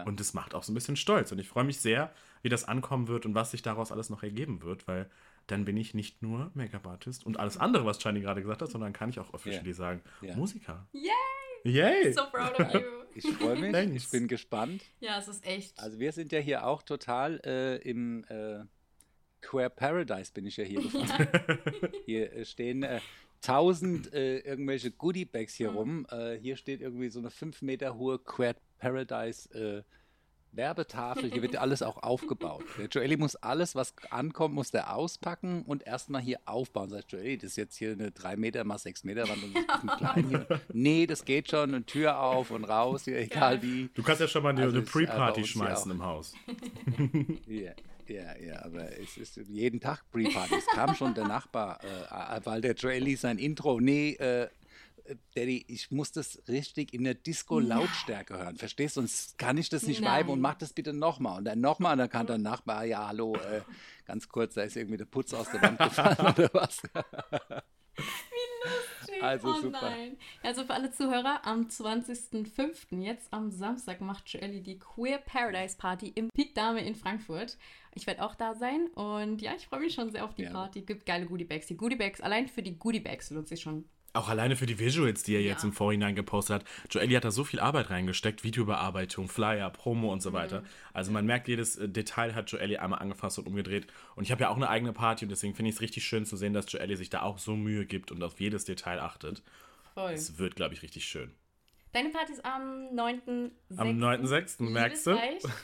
Und 0.06 0.20
es 0.20 0.34
macht 0.34 0.56
auch 0.56 0.64
so 0.64 0.72
ein 0.72 0.76
bisschen 0.76 0.96
stolz. 0.96 1.32
Und 1.32 1.40
ich 1.40 1.48
freue 1.48 1.64
mich 1.64 1.80
sehr, 1.80 2.12
wie 2.42 2.50
das 2.50 2.66
ankommen 2.66 3.08
wird 3.08 3.26
und 3.26 3.36
was 3.36 3.52
sich 3.52 3.62
daraus 3.62 3.92
alles 3.92 4.10
noch 4.10 4.24
ergeben 4.24 4.64
wird, 4.64 4.88
weil 4.88 5.10
dann 5.48 5.66
bin 5.66 5.78
ich 5.78 5.94
nicht 5.94 6.22
nur 6.22 6.52
Make-up-Artist 6.54 7.26
und 7.26 7.40
alles 7.40 7.58
andere, 7.58 7.86
was 7.86 8.02
Shiny 8.02 8.22
gerade 8.22 8.42
gesagt 8.42 8.62
hat, 8.62 8.70
sondern 8.70 8.94
kann 8.94 9.10
ich 9.10 9.20
auch 9.20 9.34
officially 9.34 9.70
yeah. 9.70 9.76
sagen, 9.76 10.02
yeah. 10.22 10.36
Musiker. 10.36 10.88
Yay! 10.92 11.12
Yay! 11.64 12.14
So 12.14 12.24
proud 12.32 12.60
of 12.60 12.74
you. 12.74 12.82
Ich 13.18 13.26
freue 13.32 13.60
mich, 13.60 13.72
Thanks. 13.72 14.04
ich 14.04 14.12
bin 14.12 14.28
gespannt. 14.28 14.84
Ja, 15.00 15.18
es 15.18 15.28
ist 15.28 15.44
echt. 15.44 15.80
Also 15.80 15.98
wir 15.98 16.12
sind 16.12 16.32
ja 16.32 16.38
hier 16.38 16.68
auch 16.68 16.84
total 16.84 17.42
äh, 17.44 17.78
im 17.78 18.24
äh, 18.30 18.60
Queer 19.42 19.70
Paradise 19.70 20.32
bin 20.32 20.46
ich 20.46 20.58
ja 20.58 20.64
hier 20.64 20.82
hier 22.06 22.32
äh, 22.32 22.46
stehen 22.46 22.84
äh, 22.84 23.00
tausend 23.42 24.14
äh, 24.14 24.40
irgendwelche 24.40 24.92
Goodie-Bags 24.92 25.56
hier 25.56 25.72
mhm. 25.72 25.78
rum. 25.78 26.08
Äh, 26.12 26.38
hier 26.38 26.58
steht 26.58 26.82
irgendwie 26.82 27.10
so 27.10 27.18
eine 27.18 27.32
fünf 27.32 27.64
Meter 27.64 27.96
hohe 27.98 28.20
Queer 28.20 28.56
Paradise 28.78 29.84
Werbetafel, 30.58 31.32
hier 31.32 31.42
wird 31.42 31.56
alles 31.56 31.82
auch 31.82 32.04
aufgebaut. 32.04 32.64
Der 32.78 32.88
Joeli 32.88 33.18
muss 33.18 33.36
alles, 33.36 33.76
was 33.76 33.94
ankommt, 34.10 34.56
muss 34.56 34.72
der 34.72 34.94
auspacken 34.94 35.64
und 35.66 35.86
erstmal 35.86 36.22
hier 36.22 36.40
aufbauen. 36.46 36.90
Sagt 36.90 37.12
Joeli, 37.12 37.38
das 37.38 37.52
ist 37.52 37.58
jetzt 37.58 37.78
hier 37.78 37.92
eine 37.92 38.12
3 38.12 38.36
Meter 38.36 38.64
mal 38.64 38.78
6 38.78 39.04
Meter 39.04 39.28
Wand 39.30 39.44
und 39.44 39.56
ein 39.56 39.88
klein 39.98 40.30
hier. 40.30 40.62
Nee, 40.74 41.08
das 41.08 41.24
geht 41.24 41.50
schon, 41.50 41.74
eine 41.74 41.86
Tür 41.86 42.20
auf 42.20 42.52
und 42.52 42.66
raus, 42.66 43.06
hier, 43.06 43.20
egal 43.20 43.62
wie. 43.62 43.90
Du 43.94 44.04
kannst 44.04 44.22
ja 44.22 44.28
schon 44.28 44.44
mal 44.44 44.50
eine, 44.50 44.64
also 44.64 44.78
eine 44.78 44.86
Pre-Party 44.86 45.46
schmeißen 45.46 45.92
im 45.92 46.04
Haus. 46.04 46.34
Ja. 47.48 47.72
Ja, 48.08 48.38
ja, 48.38 48.64
aber 48.64 48.98
es 48.98 49.18
ist 49.18 49.36
jeden 49.50 49.82
Tag 49.82 50.02
Pre-Party. 50.12 50.56
Es 50.56 50.66
kam 50.68 50.96
schon 50.96 51.14
der 51.14 51.28
Nachbar, 51.28 51.80
äh, 51.84 52.40
weil 52.46 52.62
der 52.62 52.74
Joeli 52.74 53.18
sein 53.18 53.38
Intro, 53.38 53.82
nee, 53.82 54.14
äh, 54.14 54.48
Daddy, 55.36 55.66
ich 55.68 55.92
muss 55.92 56.12
das 56.12 56.42
richtig 56.48 56.94
in 56.94 57.04
der 57.04 57.14
Disco-Lautstärke 57.14 58.38
hören. 58.38 58.58
Verstehst 58.58 58.98
du? 58.98 59.02
Sonst 59.02 59.38
kann 59.38 59.58
ich 59.58 59.70
das 59.70 59.84
nicht 59.84 60.02
Nein. 60.02 60.12
weiben 60.12 60.30
und 60.32 60.42
mach 60.42 60.56
das 60.56 60.74
bitte 60.74 60.94
nochmal. 60.94 61.40
Und 61.40 61.46
dann 61.46 61.62
nochmal 61.62 61.94
und 61.94 62.00
dann 62.00 62.10
kann 62.10 62.28
der 62.28 62.38
Nachbar, 62.38 62.86
ja, 62.86 63.08
hallo, 63.08 63.36
äh, 63.36 63.62
ganz 64.06 64.28
kurz, 64.28 64.56
da 64.56 64.64
ist 64.64 64.76
irgendwie 64.76 64.98
der 64.98 65.06
Putz 65.06 65.34
aus 65.34 65.50
der 65.52 65.62
Wand 65.62 65.78
gefallen 65.80 66.18
oder 66.20 66.50
was. 66.54 66.82
Also 69.22 69.50
oh 69.50 69.54
super. 69.62 69.80
nein. 69.82 70.18
Also 70.44 70.64
für 70.64 70.74
alle 70.74 70.92
Zuhörer, 70.92 71.42
am 71.46 71.64
20.05., 71.68 73.02
jetzt 73.02 73.34
am 73.34 73.52
Samstag, 73.52 74.02
macht 74.02 74.30
Joelle 74.30 74.62
die 74.62 74.78
Queer 74.78 75.18
Paradise 75.20 75.78
Party 75.78 76.10
im 76.10 76.30
Peak 76.30 76.54
Dame 76.54 76.86
in 76.86 76.96
Frankfurt. 76.96 77.58
Ich 77.96 78.06
werde 78.06 78.24
auch 78.24 78.36
da 78.36 78.54
sein 78.54 78.88
und 78.94 79.42
ja, 79.42 79.54
ich 79.56 79.68
freue 79.68 79.80
mich 79.80 79.94
schon 79.94 80.12
sehr 80.12 80.24
auf 80.24 80.36
die 80.36 80.44
Ja. 80.44 80.52
Party. 80.52 80.82
Gibt 80.82 81.06
geile 81.06 81.26
Goodie 81.26 81.46
Bags. 81.46 81.68
Die 81.68 81.78
Goodie 81.78 81.96
Bags, 81.96 82.22
allein 82.22 82.48
für 82.48 82.62
die 82.62 82.78
Goodie 82.78 83.00
Bags 83.00 83.30
lohnt 83.32 83.48
sich 83.48 83.62
schon. 83.62 83.86
Auch 84.18 84.30
alleine 84.30 84.56
für 84.56 84.66
die 84.66 84.80
Visuals, 84.80 85.24
die 85.24 85.36
er 85.36 85.42
jetzt 85.42 85.64
Ja. 85.64 85.68
im 85.70 85.74
Vorhinein 85.74 86.16
gepostet 86.16 86.56
hat. 86.62 86.66
Joelly 86.90 87.14
hat 87.14 87.24
da 87.26 87.32
so 87.32 87.44
viel 87.44 87.60
Arbeit 87.60 87.90
reingesteckt, 87.90 88.44
Videobearbeitung, 88.44 89.28
Flyer, 89.30 89.70
Promo 89.70 90.12
und 90.12 90.22
so 90.22 90.34
weiter. 90.34 90.64
Also 90.94 91.12
man 91.12 91.26
merkt, 91.26 91.48
jedes 91.48 91.78
äh, 91.78 91.88
Detail 91.88 92.34
hat 92.36 92.52
Joelly 92.52 92.78
einmal 92.78 93.00
angefasst 93.00 93.38
und 93.40 93.48
umgedreht. 93.48 93.88
Und 94.16 94.24
ich 94.24 94.32
habe 94.32 94.42
ja 94.42 94.50
auch 94.50 94.56
eine 94.56 94.70
eigene 94.70 94.92
Party 94.94 95.26
und 95.26 95.30
deswegen 95.30 95.54
finde 95.56 95.70
ich 95.70 95.76
es 95.76 95.82
richtig 95.82 96.04
schön 96.06 96.26
zu 96.26 96.36
sehen, 96.36 96.54
dass 96.54 96.72
Joelly 96.72 96.96
sich 96.96 97.10
da 97.10 97.22
auch 97.22 97.38
so 97.38 97.56
Mühe 97.56 97.86
gibt 97.86 98.12
und 98.12 98.24
auf 98.24 98.40
jedes 98.40 98.66
Detail 98.66 99.00
achtet. 99.00 99.44
Voll. 99.94 100.12
Es 100.14 100.38
wird, 100.38 100.56
glaube 100.56 100.74
ich, 100.74 100.82
richtig 100.82 101.06
schön. 101.06 101.32
Deine 101.94 102.10
Party 102.10 102.34
ist 102.34 102.44
am 102.46 102.90
9.6. 102.94 103.52
Am 103.78 103.88
9.6., 104.00 104.64
merkst 104.64 105.08
du? 105.08 105.18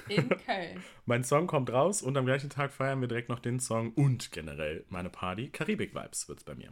In 0.10 0.30
Köln. 0.46 0.84
Mein 1.06 1.24
Song 1.24 1.48
kommt 1.48 1.72
raus 1.72 2.02
und 2.02 2.16
am 2.18 2.26
gleichen 2.26 2.50
Tag 2.50 2.72
feiern 2.72 3.02
wir 3.02 3.08
direkt 3.08 3.30
noch 3.30 3.40
den 3.40 3.60
Song 3.60 3.92
und 3.94 4.32
generell 4.32 4.86
meine 4.90 5.10
Party. 5.10 5.50
Karibik-Vibes 5.50 6.30
wird 6.30 6.40
es 6.40 6.44
bei 6.46 6.56
mir. 6.56 6.72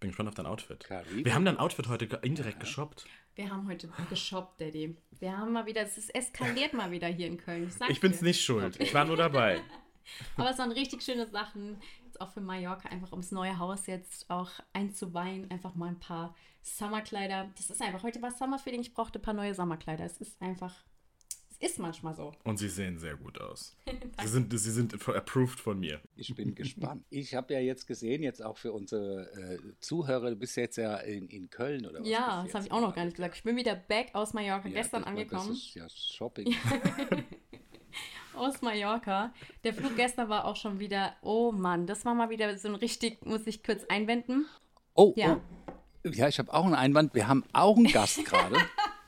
Bin 0.00 0.10
gespannt 0.10 0.28
auf 0.28 0.34
dein 0.34 0.46
Outfit. 0.46 0.84
Karibik? 0.84 1.24
Wir 1.24 1.34
haben 1.34 1.44
dein 1.44 1.58
Outfit 1.58 1.88
heute 1.88 2.04
indirekt 2.22 2.60
geshoppt. 2.60 3.06
Wir 3.34 3.50
haben 3.50 3.66
heute 3.68 3.88
geshoppt, 4.10 4.60
Daddy. 4.60 4.96
Wir 5.18 5.36
haben 5.36 5.52
mal 5.52 5.66
wieder, 5.66 5.82
es 5.82 5.96
ist 5.98 6.14
eskaliert 6.14 6.74
mal 6.74 6.90
wieder 6.90 7.06
hier 7.08 7.26
in 7.26 7.36
Köln. 7.38 7.68
Ich, 7.68 7.88
Ich 7.90 8.00
bin's 8.00 8.18
dir. 8.18 8.26
nicht 8.26 8.42
schuld. 8.44 8.78
Ich 8.80 8.92
war 8.94 9.04
nur 9.04 9.16
dabei. 9.16 9.60
Aber 10.36 10.50
es 10.50 10.58
waren 10.58 10.70
richtig 10.72 11.02
schöne 11.02 11.26
Sachen. 11.26 11.80
Jetzt 12.04 12.20
auch 12.20 12.30
für 12.32 12.40
Mallorca, 12.40 12.88
einfach 12.90 13.10
ums 13.12 13.32
neue 13.32 13.58
Haus 13.58 13.86
jetzt 13.86 14.30
auch 14.30 14.50
einzuweihen. 14.72 15.50
Einfach 15.50 15.74
mal 15.74 15.88
ein 15.88 15.98
paar 15.98 16.34
Summerkleider. 16.62 17.50
Das 17.56 17.70
ist 17.70 17.80
einfach, 17.82 18.02
heute 18.02 18.20
war 18.22 18.30
Summerfeeling, 18.30 18.80
ich 18.80 18.94
brauchte 18.94 19.18
ein 19.18 19.22
paar 19.22 19.34
neue 19.34 19.54
Sommerkleider. 19.54 20.04
Es 20.04 20.18
ist 20.18 20.40
einfach, 20.40 20.74
es 21.60 21.70
ist 21.70 21.78
manchmal 21.78 22.14
so. 22.14 22.32
Und 22.44 22.58
sie 22.58 22.68
sehen 22.68 22.98
sehr 22.98 23.16
gut 23.16 23.40
aus. 23.40 23.76
sie, 24.22 24.28
sind, 24.28 24.58
sie 24.58 24.70
sind 24.70 24.94
approved 25.08 25.58
von 25.60 25.78
mir. 25.78 26.00
Ich 26.16 26.34
bin 26.34 26.54
gespannt. 26.54 27.04
Ich 27.10 27.34
habe 27.34 27.54
ja 27.54 27.60
jetzt 27.60 27.86
gesehen, 27.86 28.22
jetzt 28.22 28.42
auch 28.42 28.56
für 28.58 28.72
unsere 28.72 29.30
äh, 29.32 29.58
Zuhörer, 29.80 30.30
du 30.30 30.36
bist 30.36 30.56
jetzt 30.56 30.76
ja 30.76 30.96
in, 30.98 31.28
in 31.28 31.50
Köln 31.50 31.86
oder 31.86 32.00
was? 32.00 32.08
ja, 32.08 32.42
das 32.44 32.54
habe 32.54 32.64
ich 32.66 32.72
auch 32.72 32.80
noch 32.80 32.94
gar 32.94 33.04
nicht 33.04 33.16
gesagt. 33.16 33.36
Ich 33.36 33.42
bin 33.42 33.56
wieder 33.56 33.74
back 33.74 34.10
aus 34.14 34.34
Mallorca, 34.34 34.68
Ja, 34.68 34.74
gestern 34.74 35.02
das, 35.02 35.10
angekommen. 35.10 35.48
Das 35.48 35.58
ist 35.58 35.74
ja 35.74 35.88
Shopping. 35.88 36.54
aus 38.34 38.60
Mallorca. 38.62 39.32
Der 39.64 39.72
Flug 39.74 39.96
gestern 39.96 40.28
war 40.28 40.44
auch 40.44 40.56
schon 40.56 40.78
wieder, 40.78 41.16
oh 41.22 41.52
Mann, 41.52 41.86
das 41.86 42.04
war 42.04 42.14
mal 42.14 42.30
wieder 42.30 42.56
so 42.58 42.68
ein 42.68 42.74
richtig, 42.74 43.24
muss 43.24 43.46
ich 43.46 43.62
kurz 43.62 43.84
einwenden. 43.84 44.46
Oh, 44.94 45.12
Ja. 45.16 45.40
oh. 46.04 46.08
ja, 46.08 46.28
ich 46.28 46.38
habe 46.38 46.52
auch 46.52 46.64
einen 46.64 46.74
Einwand. 46.74 47.14
Wir 47.14 47.28
haben 47.28 47.44
auch 47.52 47.76
einen 47.76 47.86
Gast 47.86 48.24
gerade. 48.24 48.56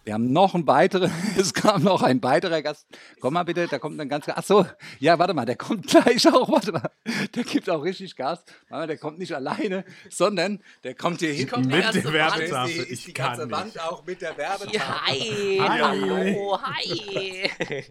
Wir 0.09 0.15
haben 0.15 0.33
noch 0.33 0.55
einen 0.55 0.67
weiteren, 0.67 1.13
es 1.39 1.53
kam 1.53 1.83
noch 1.83 2.03
ein 2.03 2.23
weiterer 2.23 2.63
Gast. 2.63 2.87
Komm 3.21 3.35
mal 3.35 3.43
bitte, 3.43 3.67
da 3.69 3.79
kommt 3.79 4.01
ein 4.01 4.09
ganz, 4.09 4.25
ach 4.27 4.43
so, 4.43 4.65
ja, 5.01 5.19
warte 5.19 5.35
mal, 5.35 5.45
der 5.45 5.57
kommt 5.57 5.87
gleich 5.87 6.27
auch, 6.33 6.49
warte 6.51 6.73
mal, 6.73 6.91
der 7.35 7.45
gibt 7.45 7.69
auch 7.69 7.85
richtig 7.85 8.17
Gas. 8.17 8.43
Warte 8.71 8.81
mal, 8.81 8.87
der 8.87 8.97
kommt 8.97 9.19
nicht 9.19 9.35
alleine, 9.35 9.85
sondern 10.09 10.63
der 10.83 10.95
kommt 10.95 11.21
hier 11.21 11.35
hinten. 11.35 11.61
Mit 11.67 11.95
der. 11.95 12.11
Werbetafel. 12.11 12.71
Ist 12.77 12.87
die- 12.89 12.93
Ich 12.95 13.05
die 13.05 13.13
kann 13.13 13.37
ganze 13.37 13.43
nicht. 13.49 13.53
Wand 13.53 13.81
auch 13.83 14.07
mit 14.07 14.23
der 14.23 14.35
Werbetafel. 14.35 14.75
Ja, 14.75 15.07
hi, 15.07 15.59
Hi. 15.61 15.79
hallo, 15.79 16.59
hi. 16.63 17.83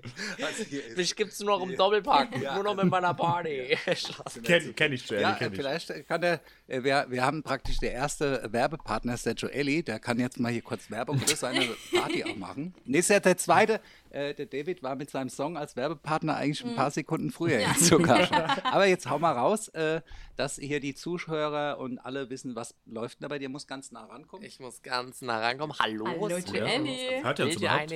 Mich 0.96 1.16
gibt's 1.16 1.40
nur 1.40 1.60
noch 1.60 1.64
im 1.70 1.76
Doppelpack, 1.78 2.30
Ja. 2.42 2.56
nur 2.56 2.64
noch 2.64 2.76
mit 2.76 2.86
meiner 2.90 3.14
Party. 3.14 3.78
Kenn, 4.44 4.76
kenn 4.76 4.92
ich, 4.94 5.08
Joelly, 5.08 5.22
Ja, 5.22 5.34
kenn 5.34 5.52
ich. 5.52 5.58
vielleicht 5.60 6.08
kann 6.08 6.22
der, 6.22 6.42
äh, 6.68 6.82
wir, 6.84 7.06
wir 7.10 7.24
haben 7.24 7.44
praktisch 7.44 7.78
der 7.78 7.92
erste 7.92 8.48
Werbepartner, 8.52 9.14
ist 9.14 9.28
der 9.28 9.36
Joelli, 9.36 9.84
der 9.84 10.00
kann 10.00 10.20
jetzt 10.20 10.40
mal 10.40 10.52
hier 10.52 10.64
kurz 10.64 10.90
Werbung 10.90 11.20
für 11.20 11.36
seine 11.36 11.60
Party 11.94 12.07
auch 12.08 12.36
machen. 12.36 12.74
Nee, 12.86 13.00
ist 13.00 13.10
ja 13.10 13.20
der 13.20 13.38
zweite, 13.38 13.82
äh, 14.10 14.34
der 14.34 14.46
David 14.46 14.84
war 14.84 14.96
mit 14.96 15.10
seinem 15.10 15.30
Song 15.30 15.58
als 15.58 15.76
Werbepartner 15.76 16.36
eigentlich 16.36 16.64
ein 16.66 16.76
paar 16.76 16.92
Sekunden 16.92 17.32
früher 17.32 17.60
jetzt 17.60 17.86
sogar 17.86 18.26
schon. 18.26 18.38
Aber 18.64 18.86
jetzt 18.86 19.10
hau 19.10 19.20
mal 19.20 19.34
raus, 19.34 19.68
äh, 19.70 20.02
dass 20.36 20.58
hier 20.58 20.80
die 20.80 20.96
Zuhörer 20.96 21.80
und 21.80 22.00
alle 22.00 22.30
wissen, 22.30 22.56
was 22.56 22.76
läuft 22.86 23.20
denn 23.20 23.24
da 23.24 23.28
bei 23.28 23.40
dir, 23.40 23.50
muss 23.50 23.68
ganz 23.68 23.92
nah 23.92 24.06
rankommen. 24.06 24.46
Ich 24.46 24.60
muss 24.60 24.82
ganz 24.82 25.22
nah 25.22 25.40
rankommen. 25.40 25.78
Hallo, 25.80 26.08
Hallo, 26.08 26.38
Joelli. 26.38 27.22
Hört 27.22 27.40
ihr 27.40 27.46
uns 27.46 27.56
überhaupt? 27.56 27.94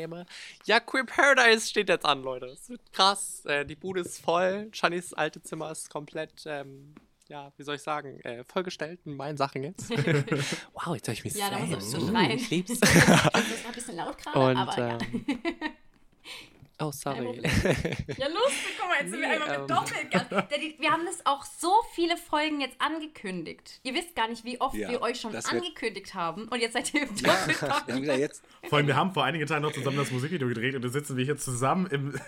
Ja, 0.66 0.80
Queer 0.80 1.06
Paradise 1.06 1.68
steht 1.68 1.90
jetzt 1.90 2.06
an, 2.06 2.24
Leute. 2.24 2.48
Es 2.48 2.70
wird 2.70 2.92
krass. 2.92 3.46
Äh, 3.46 3.66
die 3.66 3.76
Bude 3.76 4.02
ist 4.02 4.20
voll. 4.20 4.70
Shannys 4.74 5.14
alte 5.14 5.42
Zimmer 5.42 5.72
ist 5.72 5.90
komplett, 5.90 6.44
ähm, 6.46 6.96
ja, 7.32 7.52
wie 7.56 7.64
soll 7.64 7.76
ich 7.76 7.82
sagen, 7.82 8.20
äh, 8.22 8.44
vollgestellt 8.44 9.06
mit 9.06 9.16
meinen 9.16 9.38
Sachen 9.38 9.64
jetzt. 9.64 9.90
wow, 10.74 10.94
jetzt 10.96 11.08
höre 11.08 11.14
ich 11.14 11.24
mich 11.24 11.34
Ja, 11.36 11.50
da 11.50 11.60
muss 11.60 11.70
selbst. 11.70 11.88
ich 11.94 12.00
so 12.00 12.08
schreien. 12.10 12.32
ich 12.38 12.50
lieb's. 12.50 12.78
Das 12.80 12.96
war 13.08 13.36
ein 13.36 13.74
bisschen 13.74 13.96
laut 13.96 14.18
gerade, 14.18 14.40
Und, 14.40 14.58
aber 14.58 14.78
ja. 14.78 14.98
ähm, 15.00 15.26
oh, 16.82 16.92
sorry. 16.92 17.42
Ja, 18.18 18.28
lustig, 18.28 18.76
guck 18.78 18.90
mal, 18.90 18.98
jetzt 19.00 19.12
sind 19.12 19.22
wir 19.22 19.28
Nee, 19.30 19.34
einmal 19.34 19.54
ähm. 19.56 19.62
mit 19.62 19.70
Doppelgast. 19.70 20.32
Daddy, 20.52 20.76
Wir 20.78 20.92
haben 20.92 21.06
das 21.06 21.26
auch 21.26 21.46
so 21.46 21.72
viele 21.94 22.18
Folgen 22.18 22.60
jetzt 22.60 22.76
angekündigt. 22.82 23.80
Ihr 23.84 23.94
wisst 23.94 24.14
gar 24.14 24.28
nicht, 24.28 24.44
wie 24.44 24.60
oft 24.60 24.76
Ja, 24.76 24.90
wir 24.90 25.02
euch 25.02 25.22
schon 25.22 25.34
angekündigt 25.34 26.14
haben. 26.14 26.50
Und 26.50 26.60
jetzt 26.60 26.74
seid 26.74 26.94
ihr 26.94 27.04
im 27.04 28.04
Ja, 28.04 28.16
jetzt, 28.16 28.44
Vor 28.68 28.78
allem, 28.78 28.88
wir 28.88 28.98
haben 28.98 29.14
vor 29.14 29.24
einigen 29.24 29.48
Tagen 29.48 29.62
noch 29.62 29.72
zusammen 29.72 29.96
das 29.96 30.12
Musikvideo 30.12 30.50
gedreht 30.50 30.76
und 30.76 30.82
da 30.82 30.90
sitzen 30.90 31.16
wir 31.16 31.24
hier 31.24 31.38
zusammen 31.38 31.88
im. 31.88 32.20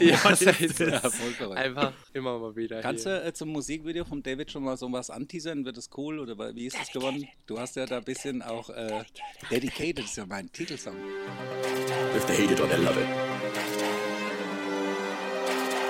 Ja, 0.00 0.18
das 0.22 0.42
is 0.42 0.60
ist 0.60 0.78
ja, 0.80 1.00
voll 1.00 1.32
verrückt. 1.32 1.58
einfach 1.58 1.92
immer 2.12 2.38
mal 2.38 2.54
wieder. 2.56 2.80
Kannst 2.80 3.04
hier. 3.04 3.20
du 3.20 3.26
äh, 3.26 3.32
zum 3.32 3.50
Musikvideo 3.50 4.04
von 4.04 4.22
David 4.22 4.50
schon 4.50 4.64
mal 4.64 4.76
so 4.76 4.90
was 4.92 5.10
anteasern? 5.10 5.64
Wird 5.64 5.78
es 5.78 5.90
cool 5.96 6.18
oder 6.18 6.54
wie 6.54 6.66
ist 6.66 6.76
es 6.80 6.90
geworden? 6.92 7.26
Du 7.46 7.58
hast 7.58 7.76
ja 7.76 7.86
da 7.86 7.98
ein 7.98 8.04
bisschen 8.04 8.42
auch 8.42 8.70
äh, 8.70 9.04
Dedicated, 9.50 10.04
ist 10.04 10.16
ja 10.16 10.26
mein 10.26 10.50
Titelsong. 10.52 10.96
If 12.16 12.24
they 12.26 12.36
hate 12.36 12.52
it 12.52 12.60
or 12.60 12.68
they 12.68 12.78
love 12.78 13.00
it. 13.00 13.08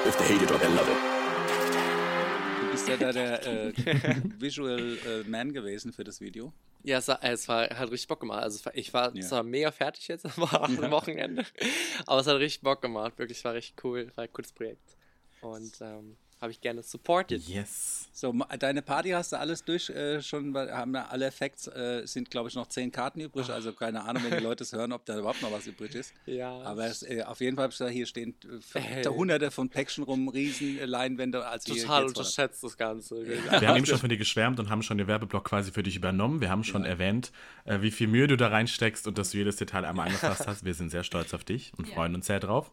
If 0.07 0.17
they 0.17 0.27
hate 0.35 0.45
it 0.45 0.51
or 0.51 0.59
they 0.59 0.69
love 0.69 0.91
it. 0.91 0.99
Du 2.63 2.71
bist 2.73 2.89
ja 2.89 2.97
da 2.97 3.13
der 3.13 3.47
äh, 3.47 3.73
Visual 4.39 4.97
äh, 5.07 5.29
Man 5.29 5.53
gewesen 5.53 5.93
für 5.93 6.05
das 6.05 6.21
Video. 6.21 6.53
Ja, 6.85 6.99
es 6.99 7.09
war, 7.09 7.23
es 7.23 7.49
war 7.49 7.69
hat 7.69 7.91
richtig 7.91 8.09
Bock 8.09 8.21
gemacht. 8.21 8.43
Also 8.43 8.71
ich 8.73 8.93
war 8.95 9.15
Ja. 9.15 9.27
zwar 9.27 9.43
mega 9.43 9.71
fertig 9.71 10.09
jetzt 10.09 10.25
am 10.53 10.83
Ja. 10.83 10.91
Wochenende, 10.91 11.45
aber 12.07 12.21
es 12.21 12.27
hat 12.27 12.37
richtig 12.37 12.63
Bock 12.63 12.81
gemacht. 12.83 13.19
Wirklich, 13.19 13.39
es 13.39 13.45
war 13.45 13.55
richtig 13.55 13.83
cool. 13.85 14.11
War 14.15 14.25
ein 14.25 14.33
cooles 14.33 14.53
Projekt. 14.53 14.97
Und 15.41 15.73
ähm, 15.81 16.17
habe 16.41 16.53
ich 16.53 16.61
gerne 16.61 16.83
supported. 16.83 17.43
Yes. 17.49 18.09
So, 18.13 18.33
deine 18.59 18.83
Party 18.83 19.11
hast 19.11 19.33
du 19.33 19.39
alles 19.39 19.65
durch, 19.65 19.91
äh, 19.91 20.21
schon, 20.23 20.57
haben 20.57 20.95
ja 20.95 21.07
alle 21.07 21.27
Effekts, 21.27 21.69
äh, 21.69 22.03
sind 22.07 22.31
glaube 22.31 22.49
ich 22.49 22.55
noch 22.55 22.67
zehn 22.69 22.91
Karten 22.91 23.21
übrig, 23.21 23.49
also 23.51 23.73
keine 23.73 24.03
Ahnung, 24.05 24.23
wenn 24.25 24.39
die 24.39 24.43
Leute 24.45 24.65
es 24.65 24.73
hören, 24.73 24.93
ob 24.93 25.05
da 25.05 25.19
überhaupt 25.19 25.41
noch 25.43 25.53
was 25.53 25.67
übrig 25.67 25.95
ist. 25.95 26.13
Ja. 26.27 26.61
Aber 26.63 26.87
es, 26.87 27.03
äh, 27.03 27.23
auf 27.23 27.41
jeden 27.41 27.57
Fall, 27.57 27.65
hab 27.65 27.73
ich 27.73 27.79
gesagt, 27.79 27.93
hier 27.95 28.07
stehen 28.07 28.35
äh, 28.75 28.79
Hey. 28.81 29.05
hunderte 29.05 29.51
von 29.51 29.69
Päckchen 29.69 30.05
rum, 30.05 30.29
riesen 30.29 30.79
Leinwände. 30.85 31.47
Also 31.47 31.73
hier 31.73 31.83
Total 31.83 32.05
unterschätzt 32.05 32.63
das 32.63 32.77
Ganze. 32.77 33.27
Wir 33.27 33.69
haben 33.69 33.77
eben 33.77 33.87
schon 33.87 33.99
von 33.99 34.09
dir 34.09 34.17
geschwärmt 34.19 34.61
und 34.61 34.69
haben 34.71 34.83
schon 34.83 34.99
den 34.99 35.07
Werbeblock 35.07 35.45
quasi 35.45 35.73
für 35.73 35.83
dich 35.83 35.97
übernommen. 35.97 36.41
Wir 36.41 36.51
haben 36.51 36.65
schon 36.65 36.85
erwähnt, 36.85 37.33
äh, 37.65 37.81
wie 37.81 37.91
viel 37.91 38.07
Mühe 38.09 38.27
du 38.27 38.37
da 38.37 38.49
reinsteckst 38.49 39.07
und 39.07 39.19
dass 39.19 39.31
du 39.31 39.39
jedes 39.39 39.57
Detail 39.57 39.85
einmal 39.85 40.07
angefasst 40.07 40.47
hast. 40.47 40.65
Wir 40.65 40.75
sind 40.75 40.91
sehr 40.91 41.03
stolz 41.05 41.33
auf 41.35 41.45
dich 41.45 41.73
und 41.77 41.89
Ja. 41.89 41.95
freuen 41.95 42.15
uns 42.15 42.27
sehr 42.27 42.41
drauf. 42.41 42.71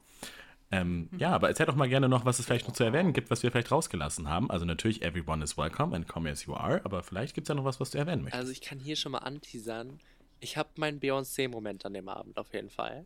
Ähm, 0.71 1.09
ja, 1.17 1.31
aber 1.31 1.47
erzähl 1.47 1.65
doch 1.65 1.75
mal 1.75 1.87
gerne 1.87 2.09
noch, 2.09 2.25
was 2.25 2.39
es 2.39 2.45
vielleicht 2.45 2.67
noch 2.67 2.73
zu 2.73 2.83
erwähnen 2.83 3.13
gibt, 3.13 3.29
was 3.29 3.43
wir 3.43 3.51
vielleicht 3.51 3.71
rausgelassen 3.71 4.29
haben. 4.29 4.49
Also 4.49 4.65
natürlich, 4.65 5.03
everyone 5.03 5.43
is 5.43 5.57
welcome 5.57 5.95
and 5.95 6.07
come 6.07 6.29
as 6.29 6.45
you 6.45 6.53
are, 6.55 6.81
aber 6.83 7.03
vielleicht 7.03 7.35
gibt 7.35 7.45
es 7.45 7.49
ja 7.49 7.55
noch 7.55 7.65
was, 7.65 7.79
was 7.79 7.91
du 7.91 7.97
erwähnen 7.97 8.23
möchtest. 8.23 8.39
Also 8.39 8.51
ich 8.51 8.61
kann 8.61 8.79
hier 8.79 8.95
schon 8.95 9.11
mal 9.11 9.19
anteasern. 9.19 9.99
Ich 10.41 10.57
habe 10.57 10.69
meinen 10.75 10.99
Beyoncé-Moment 10.99 11.85
an 11.85 11.93
dem 11.93 12.09
Abend 12.09 12.37
auf 12.37 12.53
jeden 12.53 12.69
Fall. 12.69 13.05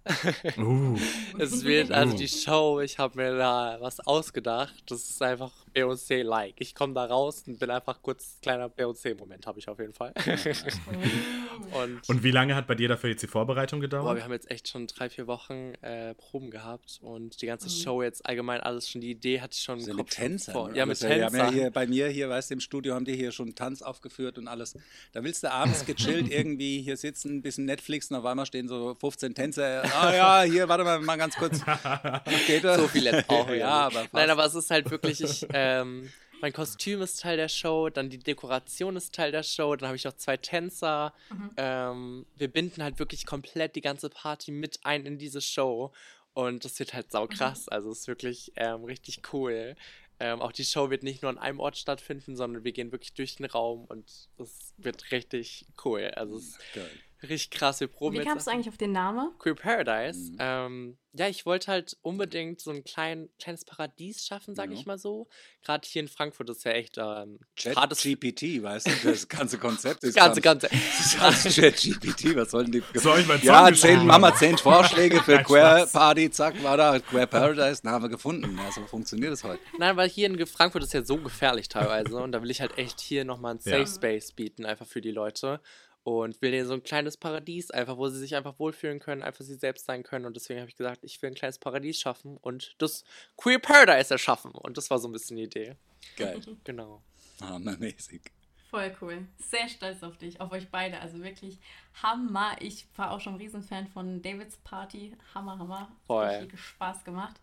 Uh, 0.57 0.97
es 1.37 1.63
wird, 1.63 1.91
also 1.91 2.15
Uh. 2.15 2.17
die 2.17 2.27
Show, 2.27 2.79
ich 2.81 2.97
habe 2.97 3.17
mir 3.17 3.37
da 3.37 3.77
was 3.79 3.99
ausgedacht. 3.99 4.83
Das 4.87 5.09
ist 5.09 5.21
einfach 5.21 5.51
Beyoncé-like. 5.83 6.55
Ich 6.59 6.75
komme 6.75 6.93
da 6.93 7.05
raus 7.05 7.43
und 7.48 7.59
bin 7.59 7.69
einfach 7.69 8.01
kurz 8.01 8.38
kleiner 8.41 8.69
Beyoncé-Moment, 8.69 9.45
habe 9.48 9.59
ich 9.59 9.67
auf 9.69 9.79
jeden 9.79 9.93
Fall. 9.93 10.13
und 11.74 12.07
und 12.07 12.24
wie 12.24 12.31
lange 12.31 12.55
hat 12.55 12.67
bei 12.67 12.75
dir 12.75 12.88
dafür 12.89 13.09
jetzt 13.09 13.21
die 13.24 13.27
Vorbereitung 13.27 13.79
Boah, 13.79 13.88
gedauert? 13.88 14.17
wir 14.17 14.24
haben 14.24 14.31
jetzt 14.31 14.50
echt 14.51 14.67
schon 14.67 14.88
drei, 14.88 15.09
vier 15.09 15.27
Wochen 15.27 15.74
äh, 15.81 16.13
Proben 16.15 16.51
gehabt 16.51 17.00
und 17.01 17.41
die 17.41 17.45
ganze 17.45 17.69
Show 17.69 18.01
jetzt 18.01 18.25
allgemein 18.25 18.62
alles 18.62 18.89
schon, 18.89 19.01
die 19.01 19.12
Idee 19.12 19.41
hatte 19.41 19.53
ich 19.53 19.63
schon 19.63 19.79
im 19.79 19.86
Also 19.86 19.91
Kopf 19.98 20.05
mit 20.07 20.13
schon 20.13 20.24
Tänzern. 20.27 20.53
vor. 20.53 20.69
ne? 20.69 20.77
Ja, 20.77 20.86
mit 20.86 21.01
Also, 21.03 21.24
haben 21.24 21.36
ja 21.36 21.51
hier 21.51 21.71
bei 21.71 21.88
mir 21.88 22.07
hier, 22.09 22.29
weißt 22.29 22.50
du, 22.50 22.53
im 22.55 22.59
Studio 22.59 22.95
haben 22.95 23.05
die 23.05 23.15
hier 23.15 23.31
schon 23.31 23.55
Tanz 23.55 23.81
aufgeführt 23.81 24.38
und 24.38 24.48
alles. 24.48 24.75
Da 25.12 25.24
willst 25.24 25.43
du 25.43 25.51
abends 25.51 25.86
gechillt 25.86 26.29
irgendwie 26.31 26.81
hier 26.81 26.98
sitzen, 26.98 27.38
ein 27.38 27.41
bisschen 27.41 27.65
Netflix 27.65 28.09
und 28.12 28.17
auf 28.17 28.25
einmal 28.25 28.45
stehen 28.45 28.67
so 28.67 28.95
15 28.95 29.33
Tänzer. 29.36 29.83
Ah 30.00 30.13
ja, 30.13 30.41
hier, 30.43 30.67
warte 30.67 30.83
mal, 30.83 31.00
mal 31.00 31.17
ganz 31.17 31.36
kurz. 31.36 31.59
Geht 32.48 32.63
das? 32.63 32.77
so 32.77 32.88
viel 32.88 33.03
jetzt 33.05 33.29
auch 33.29 33.50
ja, 33.50 33.69
aber 33.69 33.91
fast. 34.01 34.13
Nein, 34.13 34.29
aber 34.29 34.45
es 34.45 34.55
ist 34.55 34.69
halt 34.71 34.89
wirklich, 34.89 35.21
ich, 35.21 35.43
ähm, 35.69 36.11
mein 36.41 36.53
Kostüm 36.53 37.01
ist 37.01 37.21
Teil 37.21 37.38
der 37.38 37.49
Show, 37.49 37.89
dann 37.89 38.09
die 38.09 38.17
Dekoration 38.17 38.95
ist 38.95 39.13
Teil 39.13 39.31
der 39.31 39.43
Show, 39.43 39.75
dann 39.75 39.88
habe 39.88 39.97
ich 39.97 40.05
noch 40.05 40.15
zwei 40.15 40.38
Tänzer. 40.38 41.13
Mhm. 41.29 41.51
Ähm, 41.57 42.25
wir 42.35 42.47
binden 42.47 42.81
halt 42.81 42.99
wirklich 42.99 43.25
komplett 43.25 43.75
die 43.75 43.81
ganze 43.81 44.09
Party 44.09 44.51
mit 44.51 44.79
ein 44.83 45.05
in 45.05 45.17
diese 45.17 45.41
Show. 45.41 45.91
Und 46.33 46.63
das 46.63 46.79
wird 46.79 46.93
halt 46.93 47.11
saukrass. 47.11 47.65
Mhm. 47.65 47.73
Also 47.73 47.91
es 47.91 47.99
ist 48.01 48.07
wirklich 48.07 48.53
ähm, 48.55 48.85
richtig 48.85 49.21
cool. 49.33 49.75
Ähm, 50.21 50.41
auch 50.41 50.51
die 50.51 50.65
Show 50.65 50.89
wird 50.89 51.03
nicht 51.03 51.21
nur 51.21 51.31
an 51.31 51.38
einem 51.38 51.59
Ort 51.59 51.77
stattfinden, 51.77 52.35
sondern 52.35 52.63
wir 52.63 52.71
gehen 52.71 52.91
wirklich 52.91 53.13
durch 53.13 53.38
den 53.38 53.45
Raum 53.45 53.85
und 53.85 54.29
es 54.38 54.73
wird 54.77 55.11
richtig 55.11 55.65
cool. 55.83 56.11
Also 56.15 56.38
es 56.38 56.49
ist 56.49 56.59
Geil. 56.73 56.91
Richtig 57.23 57.51
krass. 57.51 57.79
Wir 57.79 57.88
proben 57.88 58.17
Wie 58.17 58.23
kamst 58.23 58.47
du 58.47 58.51
eigentlich 58.51 58.69
auf 58.69 58.77
den 58.77 58.91
Namen? 58.91 59.31
Queer 59.39 59.55
Paradise. 59.55 60.31
Mhm. 60.31 60.38
Ähm, 60.39 60.97
ja, 61.13 61.27
ich 61.27 61.45
wollte 61.45 61.71
halt 61.71 61.97
unbedingt 62.03 62.61
so 62.61 62.69
ein 62.69 62.83
klein, 62.83 63.29
kleines 63.39 63.65
Paradies 63.65 64.27
schaffen, 64.27 64.53
sage 64.53 64.73
ja. 64.73 64.79
ich 64.79 64.85
mal 64.85 64.99
so. 64.99 65.27
Gerade 65.63 65.88
hier 65.88 66.03
in 66.03 66.07
Frankfurt 66.07 66.49
ist 66.51 66.63
ja 66.65 66.71
echt 66.71 66.97
ähm, 66.99 67.39
Chat 67.55 67.75
GPT, 67.75 68.61
weißt 68.61 68.88
du, 68.88 69.09
das 69.09 69.27
ganze 69.27 69.57
Konzept 69.57 70.03
ist. 70.03 70.15
Das 70.15 70.23
ganze 70.23 70.41
Konzept. 70.41 70.73
Chat 71.49 71.75
GPT, 71.77 72.35
was 72.35 72.51
sollen 72.51 72.71
die? 72.71 72.83
Soll 72.93 73.21
ich 73.21 73.27
mal 73.27 73.39
Ja, 73.39 73.73
zehn, 73.73 74.05
Mama 74.05 74.35
zehn 74.35 74.57
Vorschläge 74.57 75.19
für 75.23 75.39
Queer 75.39 75.88
Party, 75.91 76.29
zack, 76.29 76.61
war 76.63 76.77
da 76.77 76.99
Queer 76.99 77.25
Paradise, 77.25 77.83
wir 77.83 78.09
gefunden. 78.09 78.57
Ja, 78.57 78.71
so 78.71 78.85
funktioniert 78.85 79.31
das 79.31 79.43
heute. 79.43 79.59
Nein, 79.79 79.97
weil 79.97 80.09
hier 80.09 80.27
in 80.27 80.45
Frankfurt 80.45 80.83
ist 80.83 80.93
ja 80.93 81.03
so 81.03 81.17
gefährlich 81.17 81.69
teilweise 81.69 82.17
und 82.17 82.31
da 82.31 82.43
will 82.43 82.51
ich 82.51 82.61
halt 82.61 82.77
echt 82.77 82.99
hier 82.99 83.25
nochmal 83.25 83.55
ein 83.55 83.59
Safe 83.59 83.79
ja. 83.79 83.88
Space 83.88 84.31
bieten, 84.31 84.65
einfach 84.65 84.85
für 84.85 85.01
die 85.01 85.11
Leute 85.11 85.59
und 86.03 86.41
will 86.41 86.51
denen 86.51 86.68
so 86.68 86.74
ein 86.74 86.84
kleines 86.84 87.18
Paradies, 87.18 87.72
einfach 87.72 87.98
wo 87.98 88.08
sie 88.10 88.20
sich 88.20 88.36
einfach 88.36 88.58
wohlfühlen 88.60 89.00
können, 89.00 89.22
einfach 89.22 89.44
sie 89.44 89.56
selbst 89.56 89.86
sein 89.86 90.03
können. 90.03 90.25
Und 90.25 90.36
deswegen 90.36 90.60
habe 90.60 90.70
ich 90.70 90.77
gesagt, 90.77 91.03
ich 91.03 91.22
will 91.22 91.29
ein 91.29 91.36
kleines 91.36 91.60
Paradies 91.60 92.00
schaffen 92.00 92.38
und 92.38 92.75
das 92.77 93.03
Queer 93.38 93.60
Paradise 93.60 94.13
erschaffen. 94.13 94.51
Und 94.51 94.77
das 94.77 94.89
war 94.89 95.00
so 95.00 95.08
ein 95.08 95.12
bisschen 95.12 95.38
die 95.38 95.44
Idee. 95.44 95.75
Geil. 96.15 96.41
genau. 96.63 97.01
Hammermäßig. 97.41 98.22
Voll 98.70 98.96
cool. 99.01 99.27
Sehr 99.39 99.68
stolz 99.68 100.03
auf 100.03 100.18
dich, 100.18 100.39
auf 100.41 100.51
euch 100.51 100.70
beide. 100.70 101.00
Also 101.00 101.24
wirklich 101.24 101.58
Hammer. 102.03 102.56
Ich 102.60 102.86
war 102.96 103.12
auch 103.12 103.20
schon 103.20 103.34
ein 103.34 103.39
Riesenfan 103.39 103.88
von 103.88 104.22
Davids 104.22 104.58
Party. 104.58 105.15
Hammer, 105.34 105.58
Hammer. 105.58 105.91
Voll. 106.06 106.27
Richtig 106.27 106.60
Spaß 106.60 107.03
gemacht. 107.03 107.39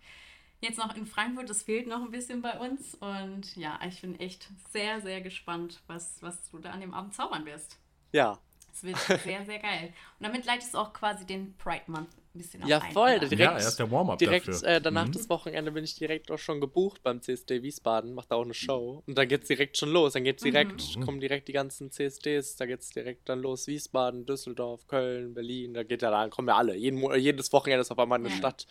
Jetzt 0.61 0.79
noch 0.79 0.97
in 0.97 1.07
Frankfurt, 1.07 1.51
das 1.51 1.63
fehlt 1.65 1.87
noch 1.87 2.03
ein 2.03 2.11
bisschen 2.11 2.43
bei 2.43 2.59
uns. 2.59 2.95
Und 2.95 3.57
ja, 3.57 3.79
ich 3.87 4.01
bin 4.01 4.19
echt 4.21 4.49
sehr, 4.71 5.01
sehr 5.01 5.21
gespannt, 5.21 5.83
was, 5.89 6.23
was 6.23 6.49
du 6.51 6.59
da 6.59 6.71
an 6.71 6.81
dem 6.81 6.95
Abend 6.95 7.15
zaubern 7.15 7.45
wirst. 7.45 7.79
Ja, 8.13 8.39
es 8.77 8.85
wird 8.85 8.99
sehr, 9.25 9.45
sehr 9.45 9.59
geil. 9.59 9.93
Und 10.19 10.27
damit 10.27 10.45
leitest 10.45 10.75
du 10.75 10.79
auch 10.79 10.93
quasi 10.93 11.25
den 11.25 11.57
Pride 11.57 11.85
Month 11.87 12.11
ein 12.35 12.39
bisschen 12.39 12.67
Ja, 12.67 12.81
voll. 12.81 13.09
Ein, 13.09 13.21
direkt, 13.21 13.41
ja, 13.41 13.53
er 13.53 13.59
ist 13.59 13.77
der 13.77 13.91
Warm-up 13.91 14.19
Direkt 14.19 14.63
äh, 14.63 14.81
danach 14.83 15.07
mhm. 15.07 15.13
des 15.13 15.31
Wochenende 15.31 15.73
bin 15.73 15.83
ich 15.83 15.95
direkt 15.95 16.31
auch 16.31 16.39
schon 16.39 16.61
gebucht 16.61 17.03
beim 17.03 17.23
CSD 17.23 17.63
Wiesbaden, 17.63 18.13
macht 18.13 18.31
da 18.31 18.37
auch 18.37 18.45
eine 18.45 18.53
Show. 18.53 19.03
Und 19.07 19.17
dann 19.17 19.29
geht's 19.29 19.49
direkt 19.49 19.79
schon 19.79 19.91
los. 19.91 20.13
Dann 20.13 20.25
geht's 20.25 20.43
direkt, 20.43 20.97
mhm. 20.97 21.01
kommen 21.05 21.21
direkt 21.21 21.49
die 21.49 21.53
ganzen 21.53 21.91
CSDs, 21.91 22.57
da 22.57 22.67
geht's 22.67 22.91
direkt 22.91 23.29
dann 23.31 23.41
los. 23.41 23.67
Wiesbaden, 23.67 24.27
Düsseldorf, 24.27 24.87
Köln, 24.87 25.33
Berlin, 25.33 25.73
da 25.73 25.83
geht 25.83 26.03
ja 26.03 26.11
dann, 26.11 26.29
kommen 26.29 26.49
ja 26.49 26.57
alle. 26.57 26.77
Jeden, 26.77 26.99
jedes 27.19 27.53
Wochenende 27.53 27.81
ist 27.81 27.91
auf 27.91 27.99
einmal 27.99 28.19
eine 28.19 28.29
ja. 28.29 28.37
Stadt. 28.37 28.67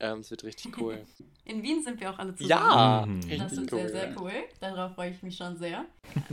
Ähm, 0.00 0.20
es 0.20 0.30
wird 0.30 0.44
richtig 0.44 0.78
cool. 0.78 1.04
In 1.44 1.62
Wien 1.62 1.82
sind 1.82 2.00
wir 2.00 2.10
auch 2.10 2.18
alle 2.18 2.34
zusammen. 2.34 3.22
Ja, 3.22 3.36
mhm. 3.36 3.38
das 3.38 3.56
wird 3.56 3.72
cool, 3.72 3.80
sehr, 3.80 3.88
sehr 3.88 4.20
cool. 4.20 4.32
Darauf 4.60 4.94
freue 4.94 5.10
ich 5.10 5.22
mich 5.22 5.36
schon 5.36 5.56
sehr. 5.56 5.84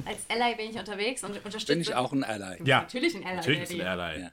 Als 0.05 0.29
Ally 0.29 0.55
bin 0.55 0.69
ich 0.69 0.77
unterwegs 0.77 1.23
und 1.23 1.31
unterstütze. 1.35 1.73
Bin 1.73 1.81
ich 1.81 1.95
auch 1.95 2.11
ein 2.11 2.23
Ally. 2.23 2.61
Ja, 2.65 2.81
natürlich 2.81 3.15
ein 3.15 3.25
Ally. 3.25 3.35
Natürlich 3.37 3.61
ist 3.61 3.73
ein 3.73 3.81
Ally. 3.81 4.21
Ja. 4.21 4.31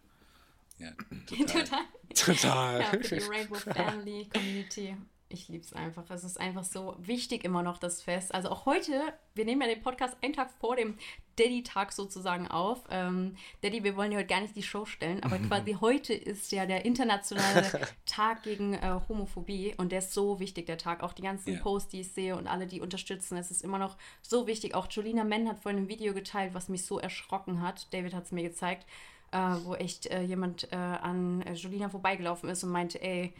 Ja, 0.78 0.90
total. 1.26 1.80
total. 2.14 2.80
Ja, 2.80 2.86
für 2.86 2.98
die 2.98 3.24
Rainbow 3.24 3.54
Family 3.54 4.28
Community 4.32 4.96
ich 5.32 5.48
liebe 5.48 5.64
es 5.64 5.72
einfach. 5.72 6.08
Es 6.10 6.24
ist 6.24 6.38
einfach 6.38 6.64
so 6.64 6.94
wichtig 6.98 7.44
immer 7.44 7.62
noch 7.62 7.78
das 7.78 8.02
Fest. 8.02 8.34
Also 8.34 8.50
auch 8.50 8.66
heute, 8.66 9.00
wir 9.34 9.44
nehmen 9.44 9.62
ja 9.62 9.68
den 9.68 9.82
Podcast 9.82 10.16
einen 10.22 10.32
Tag 10.32 10.50
vor 10.60 10.76
dem 10.76 10.96
Daddy-Tag 11.36 11.92
sozusagen 11.92 12.48
auf. 12.48 12.84
Ähm, 12.90 13.36
Daddy, 13.62 13.84
wir 13.84 13.96
wollen 13.96 14.10
dir 14.10 14.18
heute 14.18 14.28
gar 14.28 14.40
nicht 14.40 14.54
die 14.54 14.62
Show 14.62 14.84
stellen, 14.84 15.22
aber 15.22 15.38
quasi 15.48 15.76
heute 15.80 16.12
ist 16.12 16.52
ja 16.52 16.66
der 16.66 16.84
internationale 16.84 17.66
Tag 18.06 18.42
gegen 18.42 18.74
äh, 18.74 19.00
Homophobie 19.08 19.74
und 19.76 19.92
der 19.92 20.00
ist 20.00 20.12
so 20.12 20.40
wichtig, 20.40 20.66
der 20.66 20.78
Tag. 20.78 21.02
Auch 21.02 21.12
die 21.12 21.22
ganzen 21.22 21.50
yeah. 21.54 21.62
Posts, 21.62 21.90
die 21.90 22.00
ich 22.00 22.12
sehe 22.12 22.36
und 22.36 22.46
alle, 22.46 22.66
die 22.66 22.80
unterstützen, 22.80 23.36
es 23.36 23.50
ist 23.50 23.62
immer 23.62 23.78
noch 23.78 23.96
so 24.20 24.46
wichtig. 24.46 24.74
Auch 24.74 24.88
Jolina 24.90 25.24
Menn 25.24 25.48
hat 25.48 25.60
vorhin 25.60 25.84
ein 25.84 25.88
Video 25.88 26.14
geteilt, 26.14 26.54
was 26.54 26.68
mich 26.68 26.84
so 26.84 26.98
erschrocken 26.98 27.62
hat. 27.62 27.92
David 27.92 28.14
hat 28.14 28.24
es 28.24 28.32
mir 28.32 28.42
gezeigt, 28.42 28.86
äh, 29.32 29.38
wo 29.64 29.74
echt 29.74 30.06
äh, 30.06 30.22
jemand 30.22 30.70
äh, 30.72 30.76
an 30.76 31.42
äh, 31.42 31.54
Jolina 31.54 31.88
vorbeigelaufen 31.88 32.48
ist 32.50 32.62
und 32.64 32.70
meinte, 32.70 33.02
ey, 33.02 33.32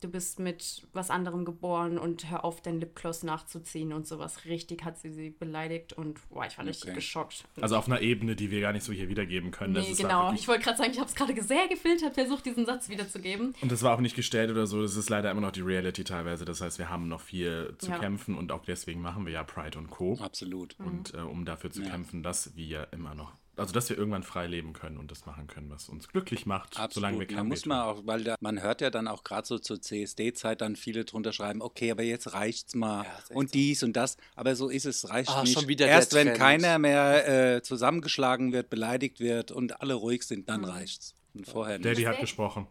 du 0.00 0.08
bist 0.08 0.38
mit 0.38 0.86
was 0.92 1.10
anderem 1.10 1.44
geboren 1.44 1.98
und 1.98 2.30
hör 2.30 2.44
auf, 2.44 2.60
dein 2.60 2.80
Lipgloss 2.80 3.22
nachzuziehen 3.22 3.92
und 3.92 4.06
sowas. 4.06 4.44
Richtig 4.44 4.84
hat 4.84 4.98
sie 4.98 5.10
sie 5.12 5.30
beleidigt 5.30 5.92
und 5.92 6.20
boah, 6.30 6.46
ich 6.46 6.56
war 6.56 6.64
okay. 6.64 6.70
richtig 6.70 6.94
geschockt. 6.94 7.44
Also 7.60 7.76
auf 7.76 7.86
einer 7.86 8.00
Ebene, 8.00 8.36
die 8.36 8.50
wir 8.50 8.60
gar 8.60 8.72
nicht 8.72 8.84
so 8.84 8.92
hier 8.92 9.08
wiedergeben 9.08 9.50
können. 9.50 9.72
Nee, 9.74 9.94
genau. 9.94 10.32
Ich 10.32 10.48
wollte 10.48 10.64
gerade 10.64 10.78
sagen, 10.78 10.90
ich 10.92 10.98
habe 10.98 11.08
es 11.08 11.14
gerade 11.14 11.40
sehr 11.42 11.68
gefiltert, 11.68 12.14
versucht, 12.14 12.46
diesen 12.46 12.66
Satz 12.66 12.88
wiederzugeben. 12.88 13.54
Und 13.60 13.72
das 13.72 13.82
war 13.82 13.94
auch 13.94 14.00
nicht 14.00 14.16
gestellt 14.16 14.50
oder 14.50 14.66
so. 14.66 14.82
Das 14.82 14.96
ist 14.96 15.10
leider 15.10 15.30
immer 15.30 15.40
noch 15.40 15.52
die 15.52 15.62
Reality 15.62 16.04
teilweise. 16.04 16.44
Das 16.44 16.60
heißt, 16.60 16.78
wir 16.78 16.88
haben 16.88 17.08
noch 17.08 17.20
viel 17.20 17.74
zu 17.78 17.90
ja. 17.90 17.98
kämpfen 17.98 18.36
und 18.36 18.52
auch 18.52 18.64
deswegen 18.64 19.00
machen 19.00 19.26
wir 19.26 19.32
ja 19.32 19.42
Pride 19.42 19.78
und 19.78 19.90
Co. 19.90 20.18
Absolut. 20.20 20.76
Und 20.78 21.14
äh, 21.14 21.18
um 21.18 21.44
dafür 21.44 21.70
zu 21.70 21.82
ja. 21.82 21.90
kämpfen, 21.90 22.22
dass 22.22 22.56
wir 22.56 22.88
immer 22.92 23.14
noch 23.14 23.32
also 23.58 23.72
dass 23.72 23.88
wir 23.90 23.98
irgendwann 23.98 24.22
frei 24.22 24.46
leben 24.46 24.72
können 24.72 24.98
und 24.98 25.10
das 25.10 25.26
machen 25.26 25.46
können, 25.46 25.70
was 25.70 25.88
uns 25.88 26.08
glücklich 26.08 26.46
macht, 26.46 26.76
Absolut. 26.76 26.92
solange 26.94 27.18
wir 27.18 27.26
kein 27.26 27.36
Da 27.36 27.44
muss 27.44 27.66
man 27.66 27.80
auch, 27.80 28.02
weil 28.04 28.24
da, 28.24 28.36
man 28.40 28.62
hört 28.62 28.80
ja 28.80 28.90
dann 28.90 29.08
auch 29.08 29.24
gerade 29.24 29.46
so 29.46 29.58
zur 29.58 29.80
CSD-Zeit 29.80 30.60
dann 30.60 30.76
viele 30.76 31.04
drunter 31.04 31.32
schreiben, 31.32 31.62
okay, 31.62 31.90
aber 31.90 32.02
jetzt 32.02 32.32
reicht's 32.32 32.74
mal 32.74 33.04
ja, 33.04 33.36
und 33.36 33.54
dies 33.54 33.80
so. 33.80 33.86
und 33.86 33.94
das, 33.94 34.16
aber 34.36 34.54
so 34.54 34.68
ist 34.68 34.86
es, 34.86 35.08
reicht 35.08 35.30
Ach, 35.30 35.42
nicht. 35.42 35.80
Erst 35.80 36.14
wenn 36.14 36.34
keiner 36.34 36.78
mehr 36.78 37.56
äh, 37.56 37.62
zusammengeschlagen 37.62 38.52
wird, 38.52 38.70
beleidigt 38.70 39.20
wird 39.20 39.50
und 39.50 39.80
alle 39.80 39.94
ruhig 39.94 40.22
sind, 40.22 40.48
dann 40.48 40.60
mhm. 40.60 40.66
reicht's. 40.66 41.14
Und 41.34 41.46
vorher 41.46 41.78
nicht. 41.78 41.86
Daddy 41.86 42.02
hat 42.02 42.20
gesprochen. 42.20 42.66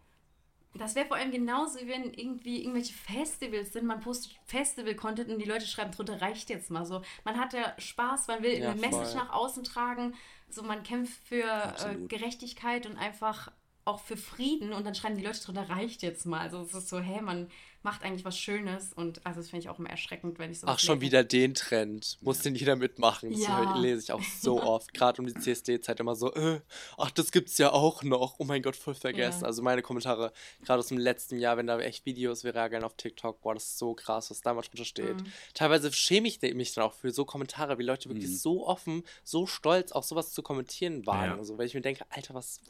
Das 0.78 0.94
wäre 0.94 1.06
vor 1.06 1.16
allem 1.16 1.30
genauso, 1.30 1.80
wie 1.80 1.88
wenn 1.88 2.12
irgendwie 2.14 2.62
irgendwelche 2.62 2.94
Festivals 2.94 3.72
sind. 3.72 3.86
Man 3.86 4.00
postet 4.00 4.38
Festival-Content 4.44 5.30
und 5.30 5.38
die 5.38 5.48
Leute 5.48 5.66
schreiben 5.66 5.90
drunter, 5.90 6.20
reicht 6.20 6.48
jetzt 6.50 6.70
mal 6.70 6.86
so. 6.86 7.02
Man 7.24 7.38
hat 7.38 7.52
ja 7.52 7.74
Spaß, 7.78 8.28
man 8.28 8.42
will 8.42 8.58
ja, 8.58 8.70
eine 8.70 8.80
Message 8.80 9.14
nach 9.14 9.30
außen 9.30 9.64
tragen 9.64 10.14
so 10.50 10.62
man 10.62 10.82
kämpft 10.82 11.26
für 11.26 11.44
äh, 11.44 11.96
Gerechtigkeit 12.08 12.86
und 12.86 12.96
einfach 12.96 13.52
auch 13.84 14.00
für 14.00 14.16
Frieden 14.16 14.72
und 14.72 14.84
dann 14.84 14.94
schreiben 14.94 15.16
die 15.16 15.24
Leute 15.24 15.40
drunter, 15.40 15.68
reicht 15.68 16.02
jetzt 16.02 16.26
mal. 16.26 16.40
Also 16.40 16.60
es 16.62 16.74
ist 16.74 16.88
so, 16.88 16.98
hey, 16.98 17.22
man 17.22 17.48
macht 17.82 18.02
eigentlich 18.02 18.24
was 18.24 18.36
Schönes 18.36 18.92
und 18.92 19.24
also 19.24 19.40
das 19.40 19.50
finde 19.50 19.64
ich 19.64 19.68
auch 19.68 19.78
immer 19.78 19.90
erschreckend, 19.90 20.38
wenn 20.38 20.50
ich 20.50 20.60
so. 20.60 20.66
Ach, 20.66 20.78
schon 20.78 21.00
wieder 21.00 21.22
den 21.22 21.54
Trend. 21.54 22.18
Muss 22.20 22.40
den 22.40 22.54
jeder 22.54 22.76
mitmachen. 22.76 23.30
Das 23.30 23.42
ja. 23.42 23.76
lese 23.76 24.02
ich 24.02 24.12
auch 24.12 24.22
so 24.22 24.62
oft. 24.62 24.92
Gerade 24.92 25.22
um 25.22 25.26
die 25.26 25.34
CSD-Zeit 25.34 26.00
immer 26.00 26.16
so, 26.16 26.34
äh, 26.34 26.60
ach, 26.96 27.10
das 27.12 27.30
gibt's 27.30 27.56
ja 27.58 27.72
auch 27.72 28.02
noch. 28.02 28.36
Oh 28.38 28.44
mein 28.44 28.62
Gott, 28.62 28.76
voll 28.76 28.94
vergessen. 28.94 29.42
Ja. 29.42 29.46
Also 29.46 29.62
meine 29.62 29.82
Kommentare, 29.82 30.32
gerade 30.64 30.80
aus 30.80 30.88
dem 30.88 30.98
letzten 30.98 31.38
Jahr, 31.38 31.56
wenn 31.56 31.66
da 31.66 31.78
echt 31.78 32.04
Videos 32.04 32.42
virageln 32.42 32.82
auf 32.82 32.94
TikTok, 32.94 33.40
boah, 33.40 33.54
das 33.54 33.64
ist 33.64 33.78
so 33.78 33.94
krass, 33.94 34.30
was 34.30 34.40
da 34.40 34.54
mal 34.54 34.62
drunter 34.62 34.84
steht. 34.84 35.16
Mhm. 35.16 35.32
Teilweise 35.54 35.92
schäme 35.92 36.26
ich 36.28 36.40
mich 36.42 36.74
dann 36.74 36.84
auch 36.84 36.94
für 36.94 37.12
so 37.12 37.24
Kommentare, 37.24 37.78
wie 37.78 37.84
Leute 37.84 38.08
wirklich 38.08 38.28
mhm. 38.28 38.34
so 38.34 38.66
offen, 38.66 39.04
so 39.22 39.46
stolz 39.46 39.92
auch 39.92 40.02
sowas 40.02 40.32
zu 40.32 40.42
kommentieren 40.42 41.06
wagen. 41.06 41.32
Ja. 41.32 41.38
Also, 41.38 41.58
weil 41.58 41.66
ich 41.66 41.74
mir 41.74 41.80
denke, 41.80 42.04
Alter, 42.10 42.34
was, 42.34 42.60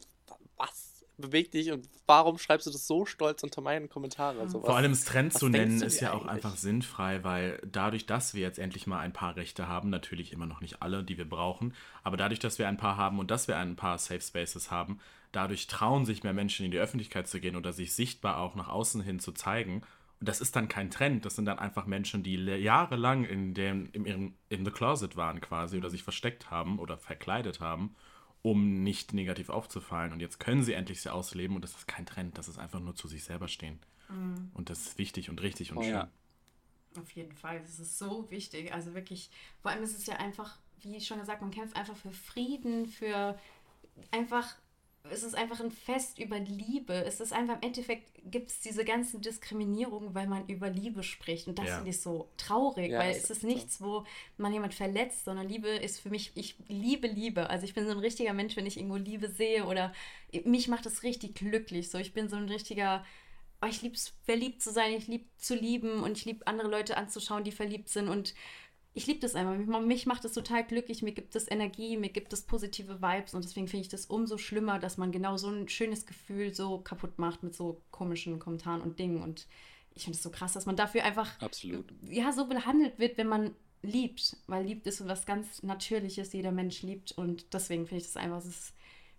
was? 0.55 0.88
Bewegt 1.19 1.53
dich 1.53 1.71
und 1.71 1.87
warum 2.07 2.37
schreibst 2.37 2.67
du 2.67 2.71
das 2.71 2.87
so 2.87 3.05
stolz 3.05 3.43
unter 3.43 3.61
meinen 3.61 3.89
Kommentaren? 3.89 4.39
Also 4.39 4.61
Vor 4.61 4.75
allem 4.75 4.91
das 4.91 5.05
Trend 5.05 5.33
zu 5.33 5.49
nennen 5.49 5.81
ist 5.81 5.99
ja 5.99 6.13
auch 6.13 6.25
einfach 6.25 6.55
sinnfrei, 6.55 7.23
weil 7.23 7.59
dadurch, 7.65 8.05
dass 8.05 8.33
wir 8.33 8.41
jetzt 8.41 8.59
endlich 8.59 8.87
mal 8.87 8.99
ein 8.99 9.13
paar 9.13 9.35
Rechte 9.35 9.67
haben, 9.67 9.89
natürlich 9.89 10.33
immer 10.33 10.45
noch 10.45 10.61
nicht 10.61 10.81
alle, 10.81 11.03
die 11.03 11.17
wir 11.17 11.29
brauchen, 11.29 11.73
aber 12.03 12.17
dadurch, 12.17 12.39
dass 12.39 12.59
wir 12.59 12.67
ein 12.67 12.77
paar 12.77 12.97
haben 12.97 13.19
und 13.19 13.31
dass 13.31 13.47
wir 13.47 13.57
ein 13.57 13.75
paar 13.75 13.97
Safe 13.97 14.21
Spaces 14.21 14.71
haben, 14.71 14.99
dadurch 15.31 15.67
trauen 15.67 16.05
sich 16.05 16.23
mehr 16.23 16.33
Menschen 16.33 16.65
in 16.65 16.71
die 16.71 16.79
Öffentlichkeit 16.79 17.27
zu 17.27 17.39
gehen 17.39 17.55
oder 17.55 17.73
sich 17.73 17.93
sichtbar 17.93 18.37
auch 18.39 18.55
nach 18.55 18.69
außen 18.69 19.01
hin 19.01 19.19
zu 19.19 19.31
zeigen. 19.31 19.83
Und 20.19 20.27
das 20.27 20.41
ist 20.41 20.55
dann 20.55 20.67
kein 20.67 20.91
Trend, 20.91 21.25
das 21.25 21.35
sind 21.35 21.45
dann 21.45 21.59
einfach 21.59 21.85
Menschen, 21.85 22.23
die 22.23 22.35
jahrelang 22.35 23.23
in 23.23 23.53
dem, 23.53 23.89
in, 23.93 24.33
in 24.49 24.65
the 24.65 24.71
closet 24.71 25.15
waren 25.15 25.39
quasi 25.39 25.77
oder 25.77 25.89
sich 25.89 26.03
versteckt 26.03 26.51
haben 26.51 26.79
oder 26.79 26.97
verkleidet 26.97 27.59
haben 27.61 27.95
um 28.41 28.83
nicht 28.83 29.13
negativ 29.13 29.49
aufzufallen. 29.49 30.13
Und 30.13 30.19
jetzt 30.19 30.39
können 30.39 30.63
sie 30.63 30.73
endlich 30.73 31.01
sie 31.01 31.11
ausleben 31.11 31.55
und 31.55 31.61
das 31.61 31.75
ist 31.75 31.87
kein 31.87 32.05
Trend, 32.05 32.37
das 32.37 32.47
ist 32.47 32.57
einfach 32.57 32.79
nur 32.79 32.95
zu 32.95 33.07
sich 33.07 33.23
selber 33.23 33.47
stehen. 33.47 33.79
Mhm. 34.09 34.51
Und 34.53 34.69
das 34.69 34.79
ist 34.79 34.97
wichtig 34.97 35.29
und 35.29 35.41
richtig 35.41 35.71
und 35.71 35.79
oh, 35.79 35.83
schön. 35.83 35.91
Ja. 35.91 36.11
Auf 36.97 37.11
jeden 37.11 37.33
Fall, 37.33 37.59
das 37.61 37.79
ist 37.79 37.97
so 37.97 38.29
wichtig. 38.31 38.73
Also 38.73 38.93
wirklich, 38.93 39.29
vor 39.61 39.71
allem 39.71 39.83
ist 39.83 39.97
es 39.97 40.05
ja 40.05 40.15
einfach, 40.15 40.57
wie 40.81 40.99
schon 41.01 41.19
gesagt, 41.19 41.41
man 41.41 41.51
kämpft 41.51 41.75
einfach 41.75 41.95
für 41.95 42.11
Frieden, 42.11 42.87
für 42.87 43.37
einfach 44.11 44.55
es 45.11 45.23
ist 45.23 45.35
einfach 45.35 45.59
ein 45.59 45.71
Fest 45.71 46.19
über 46.19 46.39
Liebe. 46.39 46.93
Es 46.93 47.19
ist 47.19 47.33
einfach 47.33 47.55
im 47.55 47.61
Endeffekt 47.61 48.11
gibt 48.25 48.49
es 48.49 48.59
diese 48.59 48.83
ganzen 48.83 49.21
Diskriminierungen, 49.21 50.13
weil 50.13 50.27
man 50.27 50.47
über 50.47 50.69
Liebe 50.69 51.03
spricht. 51.03 51.47
Und 51.47 51.57
das 51.57 51.67
ja. 51.67 51.75
finde 51.75 51.89
ich 51.91 52.01
so 52.01 52.29
traurig, 52.37 52.91
ja, 52.91 52.99
weil 52.99 53.11
es 53.11 53.29
ist 53.29 53.43
nichts, 53.43 53.81
wo 53.81 54.05
man 54.37 54.53
jemand 54.53 54.73
verletzt, 54.73 55.25
sondern 55.25 55.47
Liebe 55.47 55.69
ist 55.69 55.99
für 55.99 56.09
mich, 56.09 56.31
ich 56.35 56.55
liebe 56.67 57.07
Liebe. 57.07 57.49
Also 57.49 57.65
ich 57.65 57.73
bin 57.73 57.85
so 57.85 57.91
ein 57.91 57.99
richtiger 57.99 58.33
Mensch, 58.33 58.55
wenn 58.55 58.65
ich 58.65 58.77
irgendwo 58.77 58.97
Liebe 58.97 59.29
sehe 59.29 59.65
oder 59.65 59.93
mich 60.43 60.67
macht 60.67 60.85
es 60.85 61.03
richtig 61.03 61.35
glücklich. 61.35 61.89
So, 61.89 61.97
ich 61.97 62.13
bin 62.13 62.29
so 62.29 62.35
ein 62.35 62.49
richtiger, 62.49 63.05
oh, 63.61 63.67
ich 63.67 63.81
liebe 63.81 63.95
es, 63.95 64.13
verliebt 64.25 64.61
zu 64.61 64.71
sein, 64.71 64.93
ich 64.93 65.07
liebe 65.07 65.25
zu 65.37 65.55
lieben 65.55 66.03
und 66.03 66.17
ich 66.17 66.25
liebe 66.25 66.45
andere 66.45 66.67
Leute 66.67 66.97
anzuschauen, 66.97 67.43
die 67.43 67.51
verliebt 67.51 67.89
sind 67.89 68.09
und 68.09 68.33
ich 68.93 69.07
liebe 69.07 69.19
das 69.19 69.35
einfach. 69.35 69.55
Mich 69.81 70.05
macht 70.05 70.25
es 70.25 70.33
total 70.33 70.63
glücklich, 70.65 71.01
mir 71.01 71.11
gibt 71.11 71.35
es 71.35 71.49
Energie, 71.49 71.95
mir 71.97 72.09
gibt 72.09 72.33
es 72.33 72.41
positive 72.41 73.01
Vibes. 73.01 73.33
Und 73.33 73.43
deswegen 73.43 73.67
finde 73.67 73.81
ich 73.81 73.89
das 73.89 74.07
umso 74.07 74.37
schlimmer, 74.37 74.79
dass 74.79 74.97
man 74.97 75.11
genau 75.11 75.37
so 75.37 75.49
ein 75.49 75.69
schönes 75.69 76.05
Gefühl 76.05 76.53
so 76.53 76.79
kaputt 76.79 77.19
macht 77.19 77.43
mit 77.43 77.55
so 77.55 77.81
komischen 77.91 78.39
Kommentaren 78.39 78.81
und 78.81 78.99
Dingen. 78.99 79.21
Und 79.21 79.47
ich 79.93 80.03
finde 80.03 80.17
es 80.17 80.23
so 80.23 80.31
krass, 80.31 80.53
dass 80.53 80.65
man 80.65 80.75
dafür 80.75 81.03
einfach 81.03 81.39
Absolut. 81.41 81.93
ja 82.01 82.31
so 82.31 82.47
behandelt 82.47 82.97
wird, 82.97 83.17
wenn 83.17 83.27
man 83.27 83.55
liebt, 83.81 84.37
weil 84.47 84.65
liebt 84.65 84.87
ist 84.87 85.07
was 85.07 85.25
ganz 85.25 85.63
Natürliches, 85.63 86.33
jeder 86.33 86.51
Mensch 86.51 86.81
liebt. 86.81 87.11
Und 87.11 87.53
deswegen 87.53 87.85
finde 87.85 88.01
ich 88.01 88.07
das 88.07 88.17
einfach, 88.17 88.37
das, 88.37 88.47
ist, 88.47 88.73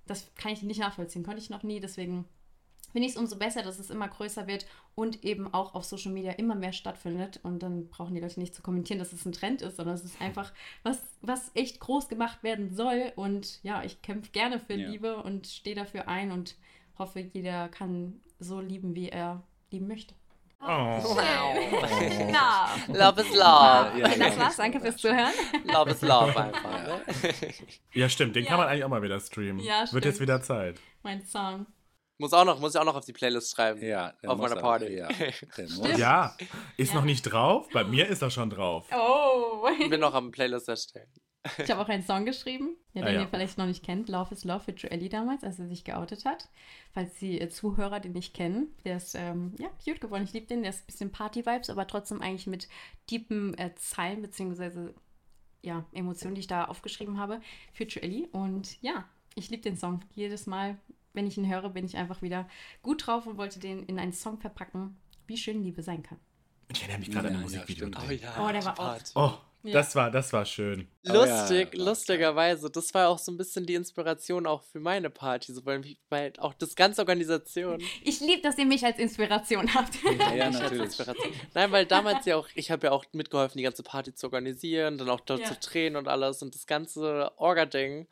das 0.07 0.35
kann 0.35 0.53
ich 0.53 0.63
nicht 0.63 0.81
nachvollziehen, 0.81 1.23
konnte 1.23 1.41
ich 1.41 1.51
noch 1.51 1.63
nie, 1.63 1.81
deswegen 1.81 2.27
finde 2.93 3.07
ich 3.07 3.15
es 3.15 3.19
umso 3.19 3.37
besser, 3.37 3.63
dass 3.63 3.79
es 3.79 3.91
immer 3.91 4.09
größer 4.09 4.47
wird 4.47 4.67
und 4.95 5.25
eben 5.25 5.53
auch 5.53 5.75
auf 5.75 5.85
Social 5.85 6.13
Media 6.13 6.33
immer 6.33 6.55
mehr 6.55 6.73
stattfindet. 6.73 7.41
Und 7.43 7.63
dann 7.63 7.89
brauchen 7.89 8.15
die 8.15 8.21
Leute 8.21 8.41
nicht 8.41 8.55
zu 8.55 8.63
kommentieren, 8.63 8.99
dass 8.99 9.13
es 9.13 9.25
ein 9.25 9.33
Trend 9.33 9.63
ist, 9.63 9.77
sondern 9.77 9.95
es 9.95 10.05
ist 10.05 10.21
einfach 10.21 10.53
was, 10.83 11.01
was 11.23 11.51
echt 11.55 11.81
groß 11.81 12.09
gemacht 12.09 12.43
werden 12.43 12.75
soll. 12.75 13.13
Und 13.17 13.63
ja, 13.63 13.83
ich 13.83 14.03
kämpfe 14.03 14.31
gerne 14.31 14.59
für 14.59 14.75
ja. 14.75 14.89
Liebe 14.89 15.23
und 15.23 15.47
stehe 15.47 15.77
dafür 15.77 16.09
ein 16.09 16.33
und 16.33 16.57
hoffe, 16.99 17.21
jeder 17.21 17.69
kann 17.69 18.21
so 18.39 18.61
lieben, 18.61 18.95
wie 18.95 19.09
er 19.09 19.43
lieben 19.71 19.89
möchte. 19.89 20.15
Oh. 20.63 20.67
Wow. 20.67 21.57
no. 22.31 22.95
Love 22.99 23.21
is 23.23 23.31
love. 23.35 23.99
Ja, 23.99 24.09
das 24.19 24.39
war's. 24.39 24.57
Danke 24.57 24.79
fürs 24.79 24.97
Zuhören. 24.99 25.33
Love 25.65 25.91
is 25.91 26.03
love 26.03 26.39
einfach. 26.39 26.83
Ne? 26.85 27.01
Ja, 27.95 28.11
stimmt. 28.11 28.37
Den 28.37 28.45
ja. 28.45 28.51
kann 28.51 28.59
man 28.59 28.69
eigentlich 28.69 28.85
auch 28.85 28.91
mal 28.91 29.01
wieder 29.01 29.19
streamen. 29.21 29.61
Ja, 29.61 29.87
stimmt. 29.87 29.95
Wird 29.95 30.05
jetzt 30.05 30.21
wieder 30.21 30.43
Zeit. 30.43 30.79
Mein 31.03 31.25
Song. 31.25 31.67
Muss, 32.21 32.35
auch 32.35 32.45
noch, 32.45 32.61
muss 32.61 32.75
ich 32.75 32.81
auch 32.81 32.85
noch 32.85 32.97
auf 32.97 33.07
die 33.07 33.15
Playlist 33.15 33.51
schreiben. 33.51 33.83
Ja, 33.83 34.13
auf 34.27 34.39
meiner 34.39 34.57
Party. 34.57 34.95
Ja. 34.95 35.09
ja. 35.97 36.37
ist 36.77 36.91
ja. 36.91 36.95
noch 36.95 37.05
nicht 37.05 37.23
drauf. 37.23 37.67
Bei 37.73 37.83
mir 37.83 38.07
ist 38.09 38.21
er 38.21 38.31
schon 38.31 38.51
drauf. 38.51 38.87
Oh. 38.93 39.67
Ich 39.81 39.89
bin 39.89 40.01
noch 40.01 40.13
am 40.13 40.31
Playlist 40.31 40.69
erstellen. 40.69 41.09
Ich 41.57 41.71
habe 41.71 41.81
auch 41.81 41.89
einen 41.89 42.03
Song 42.03 42.27
geschrieben, 42.27 42.77
ja, 42.93 43.01
den 43.01 43.09
ah, 43.09 43.13
ja. 43.13 43.21
ihr 43.23 43.29
vielleicht 43.29 43.57
noch 43.57 43.65
nicht 43.65 43.83
kennt. 43.83 44.11
Love 44.11 44.35
is 44.35 44.45
Love 44.45 44.61
für 44.61 44.73
Joelly 44.73 45.09
damals, 45.09 45.43
als 45.43 45.59
er 45.59 45.67
sich 45.67 45.83
geoutet 45.85 46.27
hat. 46.27 46.51
Falls 46.93 47.15
die 47.19 47.41
äh, 47.41 47.49
Zuhörer 47.49 48.01
den 48.01 48.13
nicht 48.13 48.35
kennen. 48.35 48.69
Der 48.85 48.99
ist 48.99 49.15
ja, 49.15 49.35
cute 49.83 50.03
geworden. 50.03 50.25
Ich 50.25 50.35
liebe 50.35 50.47
den. 50.47 50.61
Der 50.61 50.73
ist 50.73 50.83
ein 50.83 50.87
bisschen 50.87 51.13
Party-Vibes, 51.13 51.71
aber 51.71 51.87
trotzdem 51.87 52.21
eigentlich 52.21 52.47
mit 52.47 52.69
deepen 53.11 53.57
äh, 53.57 53.75
Zeilen 53.77 54.21
beziehungsweise 54.21 54.95
ja, 55.63 55.87
Emotionen, 55.93 56.35
die 56.35 56.43
ich 56.43 56.47
da 56.47 56.67
aufgeschrieben 56.67 57.19
habe 57.19 57.41
für 57.73 57.85
Joelly. 57.85 58.29
Und 58.33 58.81
ja, 58.83 59.09
ich 59.35 59.49
liebe 59.49 59.63
den 59.63 59.79
Song. 59.79 60.03
Jedes 60.15 60.47
Mal 60.47 60.77
wenn 61.13 61.27
ich 61.27 61.37
ihn 61.37 61.51
höre, 61.51 61.69
bin 61.71 61.85
ich 61.85 61.97
einfach 61.97 62.23
wieder 62.23 62.49
gut 62.83 63.07
drauf 63.07 63.27
und 63.27 63.37
wollte 63.37 63.59
den 63.59 63.85
in 63.85 63.99
einen 63.99 64.13
Song 64.13 64.39
verpacken, 64.39 64.97
wie 65.27 65.37
schön 65.37 65.63
Liebe 65.63 65.83
sein 65.83 66.03
kann. 66.03 66.19
Ich 66.73 66.83
erinnere 66.83 67.01
mich 67.01 67.11
gerade 67.11 67.29
ja, 67.29 67.35
an 67.35 67.41
ein 67.41 67.43
Musikvideo. 67.43 67.89
Ja, 67.89 67.99
oh, 68.07 68.11
ja, 68.11 68.47
oh, 68.47 68.53
der 68.53 68.65
war 68.65 68.79
auch. 68.79 68.99
Oh, 69.15 69.39
ja. 69.63 69.73
das 69.73 69.95
war, 69.95 70.11
das 70.11 70.33
war 70.33 70.45
schön. 70.45 70.89
Lustig, 71.03 71.71
oh, 71.75 71.83
lustigerweise. 71.83 72.71
Das 72.71 72.95
war 72.95 73.09
auch 73.09 73.19
so 73.19 73.33
ein 73.33 73.37
bisschen 73.37 73.67
die 73.67 73.75
Inspiration 73.75 74.47
auch 74.47 74.63
für 74.63 74.81
meine 74.81 75.11
Party, 75.11 75.53
so, 75.53 75.67
weil, 75.67 75.83
weil 76.09 76.33
auch 76.39 76.55
das 76.55 76.77
ganze 76.77 77.03
Organisation. 77.03 77.83
Ich 78.03 78.21
liebe, 78.21 78.41
dass 78.43 78.57
ihr 78.57 78.67
mich 78.67 78.85
als 78.85 78.99
Inspiration 78.99 79.75
habt. 79.75 79.97
Ja, 80.19 80.35
ja 80.35 80.51
natürlich. 80.51 80.97
Nein, 81.55 81.73
weil 81.73 81.87
damals 81.87 82.25
ja 82.25 82.37
auch, 82.37 82.49
ich 82.55 82.71
habe 82.71 82.87
ja 82.87 82.93
auch 82.93 83.05
mitgeholfen, 83.13 83.59
die 83.59 83.65
ganze 83.65 83.83
Party 83.83 84.15
zu 84.15 84.27
organisieren, 84.27 84.97
dann 84.97 85.11
auch 85.11 85.21
dort 85.21 85.45
zu 85.45 85.55
drehen 85.55 85.97
und 85.97 86.09
alles 86.09 86.43
und 86.43 86.55
das 86.55 86.67
ganze 86.67 87.33
Orga-Ding 87.37 88.07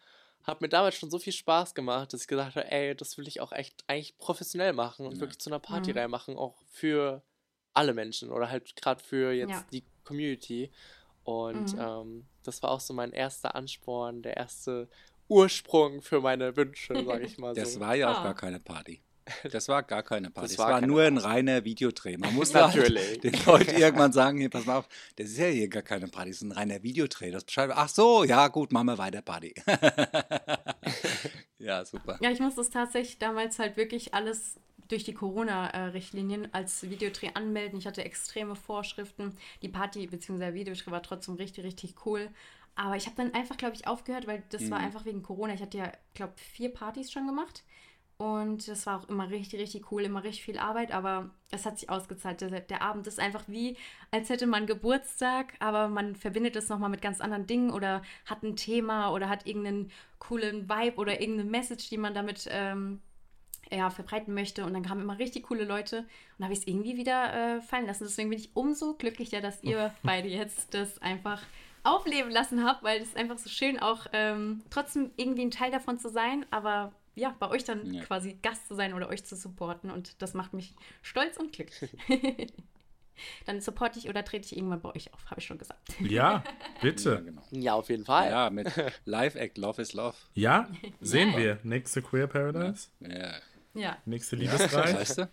hat 0.48 0.60
mir 0.62 0.68
damals 0.68 0.96
schon 0.96 1.10
so 1.10 1.18
viel 1.18 1.32
Spaß 1.32 1.74
gemacht, 1.74 2.12
dass 2.12 2.22
ich 2.22 2.28
gesagt 2.28 2.56
habe, 2.56 2.70
ey, 2.70 2.94
das 2.94 3.18
will 3.18 3.28
ich 3.28 3.40
auch 3.40 3.52
echt 3.52 3.84
eigentlich 3.86 4.16
professionell 4.18 4.72
machen 4.72 5.06
und 5.06 5.14
ja. 5.14 5.20
wirklich 5.20 5.38
zu 5.38 5.50
einer 5.50 5.58
Party 5.58 5.92
mhm. 5.92 5.98
reinmachen, 5.98 6.36
auch 6.36 6.56
für 6.70 7.22
alle 7.74 7.92
Menschen 7.92 8.30
oder 8.30 8.50
halt 8.50 8.74
gerade 8.74 9.02
für 9.02 9.32
jetzt 9.32 9.50
ja. 9.50 9.64
die 9.72 9.84
Community. 10.04 10.72
Und 11.22 11.74
mhm. 11.74 11.80
ähm, 11.80 12.26
das 12.42 12.62
war 12.62 12.70
auch 12.70 12.80
so 12.80 12.94
mein 12.94 13.12
erster 13.12 13.54
Ansporn, 13.54 14.22
der 14.22 14.38
erste 14.38 14.88
Ursprung 15.28 16.00
für 16.00 16.22
meine 16.22 16.56
Wünsche, 16.56 17.04
sage 17.04 17.26
ich 17.26 17.36
mal 17.36 17.54
so. 17.54 17.60
Das 17.60 17.78
war 17.78 17.94
ja 17.94 18.10
auch 18.10 18.20
ah. 18.20 18.24
gar 18.24 18.34
keine 18.34 18.58
Party. 18.58 19.02
Das 19.52 19.68
war 19.68 19.82
gar 19.82 20.02
keine 20.02 20.30
Party. 20.30 20.50
Das 20.50 20.58
war, 20.58 20.70
war 20.70 20.80
nur 20.80 21.02
ein 21.02 21.18
reiner 21.18 21.64
Videodreh. 21.64 22.16
Man 22.16 22.34
muss 22.34 22.52
natürlich 22.54 23.08
halt 23.08 23.24
den 23.24 23.44
Leuten 23.46 23.76
irgendwann 23.76 24.12
sagen, 24.12 24.38
hier, 24.38 24.50
pass 24.50 24.66
mal 24.66 24.78
auf, 24.78 24.88
das 25.16 25.28
ist 25.28 25.38
ja 25.38 25.46
hier 25.46 25.68
gar 25.68 25.82
keine 25.82 26.08
Party, 26.08 26.30
das 26.30 26.38
ist 26.38 26.42
ein 26.42 26.52
reiner 26.52 26.82
Videodreh. 26.82 27.30
Das 27.30 27.44
beschreibt, 27.44 27.72
ach 27.76 27.88
so, 27.88 28.24
ja 28.24 28.48
gut, 28.48 28.72
machen 28.72 28.86
wir 28.86 28.98
weiter 28.98 29.22
Party. 29.22 29.54
ja, 31.58 31.84
super. 31.84 32.18
Ja, 32.20 32.30
ich 32.30 32.40
muss 32.40 32.54
das 32.54 32.70
tatsächlich 32.70 33.18
damals 33.18 33.58
halt 33.58 33.76
wirklich 33.76 34.14
alles 34.14 34.56
durch 34.88 35.04
die 35.04 35.14
Corona-Richtlinien 35.14 36.52
als 36.52 36.88
Videodreh 36.88 37.30
anmelden. 37.34 37.78
Ich 37.78 37.86
hatte 37.86 38.04
extreme 38.04 38.56
Vorschriften. 38.56 39.36
Die 39.62 39.68
Party 39.68 40.06
bzw. 40.06 40.54
Videodreh 40.54 40.90
war 40.90 41.02
trotzdem 41.02 41.34
richtig, 41.34 41.64
richtig 41.64 41.94
cool. 42.06 42.30
Aber 42.74 42.96
ich 42.96 43.06
habe 43.06 43.16
dann 43.16 43.34
einfach, 43.34 43.56
glaube 43.56 43.74
ich, 43.74 43.86
aufgehört, 43.86 44.26
weil 44.26 44.42
das 44.50 44.62
mhm. 44.62 44.70
war 44.70 44.78
einfach 44.78 45.04
wegen 45.04 45.22
Corona. 45.22 45.52
Ich 45.52 45.60
hatte 45.60 45.78
ja, 45.78 45.92
glaube 46.14 46.34
ich, 46.36 46.42
vier 46.42 46.72
Partys 46.72 47.10
schon 47.10 47.26
gemacht. 47.26 47.64
Und 48.20 48.66
das 48.66 48.84
war 48.86 48.98
auch 48.98 49.08
immer 49.08 49.30
richtig, 49.30 49.60
richtig 49.60 49.92
cool, 49.92 50.02
immer 50.02 50.24
richtig 50.24 50.42
viel 50.42 50.58
Arbeit, 50.58 50.90
aber 50.90 51.30
es 51.52 51.64
hat 51.64 51.78
sich 51.78 51.88
ausgezahlt. 51.88 52.40
Der, 52.40 52.50
der, 52.60 52.82
Abend 52.82 53.06
ist 53.06 53.20
einfach 53.20 53.44
wie, 53.46 53.76
als 54.10 54.28
hätte 54.28 54.48
man 54.48 54.66
Geburtstag, 54.66 55.54
aber 55.60 55.86
man 55.86 56.16
verbindet 56.16 56.56
es 56.56 56.68
nochmal 56.68 56.90
mit 56.90 57.00
ganz 57.00 57.20
anderen 57.20 57.46
Dingen 57.46 57.70
oder 57.70 58.02
hat 58.26 58.42
ein 58.42 58.56
Thema 58.56 59.12
oder 59.12 59.28
hat 59.28 59.46
irgendeinen 59.46 59.92
coolen 60.18 60.68
Vibe 60.68 60.96
oder 60.96 61.20
irgendeine 61.20 61.48
Message, 61.48 61.90
die 61.90 61.96
man 61.96 62.12
damit 62.12 62.48
ähm, 62.50 63.00
ja, 63.70 63.88
verbreiten 63.88 64.34
möchte. 64.34 64.64
Und 64.64 64.74
dann 64.74 64.82
kamen 64.82 65.02
immer 65.02 65.20
richtig 65.20 65.44
coole 65.44 65.64
Leute 65.64 66.04
und 66.38 66.44
habe 66.44 66.52
ich 66.52 66.60
es 66.60 66.66
irgendwie 66.66 66.96
wieder 66.96 67.32
äh, 67.58 67.60
fallen 67.62 67.86
lassen. 67.86 68.02
Deswegen 68.02 68.30
bin 68.30 68.40
ich 68.40 68.50
umso 68.54 68.94
glücklicher, 68.94 69.40
dass 69.40 69.62
ihr 69.62 69.94
beide 70.02 70.26
jetzt 70.26 70.74
das 70.74 71.00
einfach 71.00 71.40
aufleben 71.84 72.32
lassen 72.32 72.64
habt, 72.64 72.82
weil 72.82 73.00
es 73.00 73.14
einfach 73.14 73.38
so 73.38 73.48
schön, 73.48 73.78
auch 73.78 74.06
ähm, 74.12 74.62
trotzdem 74.70 75.12
irgendwie 75.16 75.42
ein 75.42 75.52
Teil 75.52 75.70
davon 75.70 76.00
zu 76.00 76.08
sein, 76.08 76.44
aber 76.50 76.92
ja, 77.18 77.34
bei 77.38 77.48
euch 77.50 77.64
dann 77.64 77.92
ja. 77.92 78.04
quasi 78.04 78.38
Gast 78.42 78.68
zu 78.68 78.74
sein 78.74 78.94
oder 78.94 79.08
euch 79.08 79.24
zu 79.24 79.36
supporten. 79.36 79.90
Und 79.90 80.20
das 80.22 80.34
macht 80.34 80.52
mich 80.52 80.74
stolz 81.02 81.36
und 81.36 81.52
glücklich. 81.52 81.90
dann 83.46 83.60
supporte 83.60 83.98
ich 83.98 84.08
oder 84.08 84.24
trete 84.24 84.46
ich 84.46 84.56
irgendwann 84.56 84.80
bei 84.80 84.94
euch 84.94 85.12
auf, 85.12 85.30
habe 85.30 85.40
ich 85.40 85.46
schon 85.46 85.58
gesagt. 85.58 85.80
Ja, 86.00 86.44
bitte. 86.82 87.10
Ja, 87.10 87.20
genau. 87.20 87.42
ja, 87.50 87.74
auf 87.74 87.88
jeden 87.88 88.04
Fall. 88.04 88.30
Ja, 88.30 88.50
mit 88.50 88.70
Live-Act, 89.04 89.58
Love 89.58 89.82
is 89.82 89.92
Love. 89.92 90.16
Ja, 90.34 90.68
sehen 91.00 91.36
wir. 91.36 91.58
Nächste 91.62 92.02
Queer 92.02 92.26
Paradise. 92.26 92.88
Ja. 93.00 93.34
ja. 93.74 93.98
Nächste 94.04 94.36
Liebesreich. 94.36 94.94
Weißt 94.94 95.18
du? 95.18 95.28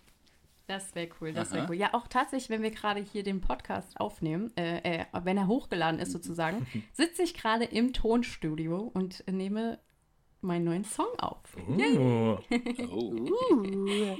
Das 0.66 0.96
wäre 0.96 1.08
cool, 1.20 1.32
das 1.32 1.52
wäre 1.52 1.66
cool. 1.68 1.76
Ja, 1.76 1.94
auch 1.94 2.08
tatsächlich, 2.08 2.50
wenn 2.50 2.62
wir 2.62 2.72
gerade 2.72 3.00
hier 3.00 3.22
den 3.22 3.40
Podcast 3.40 4.00
aufnehmen, 4.00 4.52
äh, 4.56 5.02
äh, 5.02 5.04
wenn 5.22 5.36
er 5.36 5.46
hochgeladen 5.46 6.00
ist 6.00 6.10
sozusagen, 6.10 6.66
sitze 6.92 7.22
ich 7.22 7.34
gerade 7.34 7.64
im 7.64 7.92
Tonstudio 7.92 8.90
und 8.92 9.22
nehme 9.30 9.78
meinen 10.46 10.64
neuen 10.64 10.84
Song 10.84 11.08
auf. 11.18 11.38
Oh. 11.98 12.38
oh. 12.90 13.26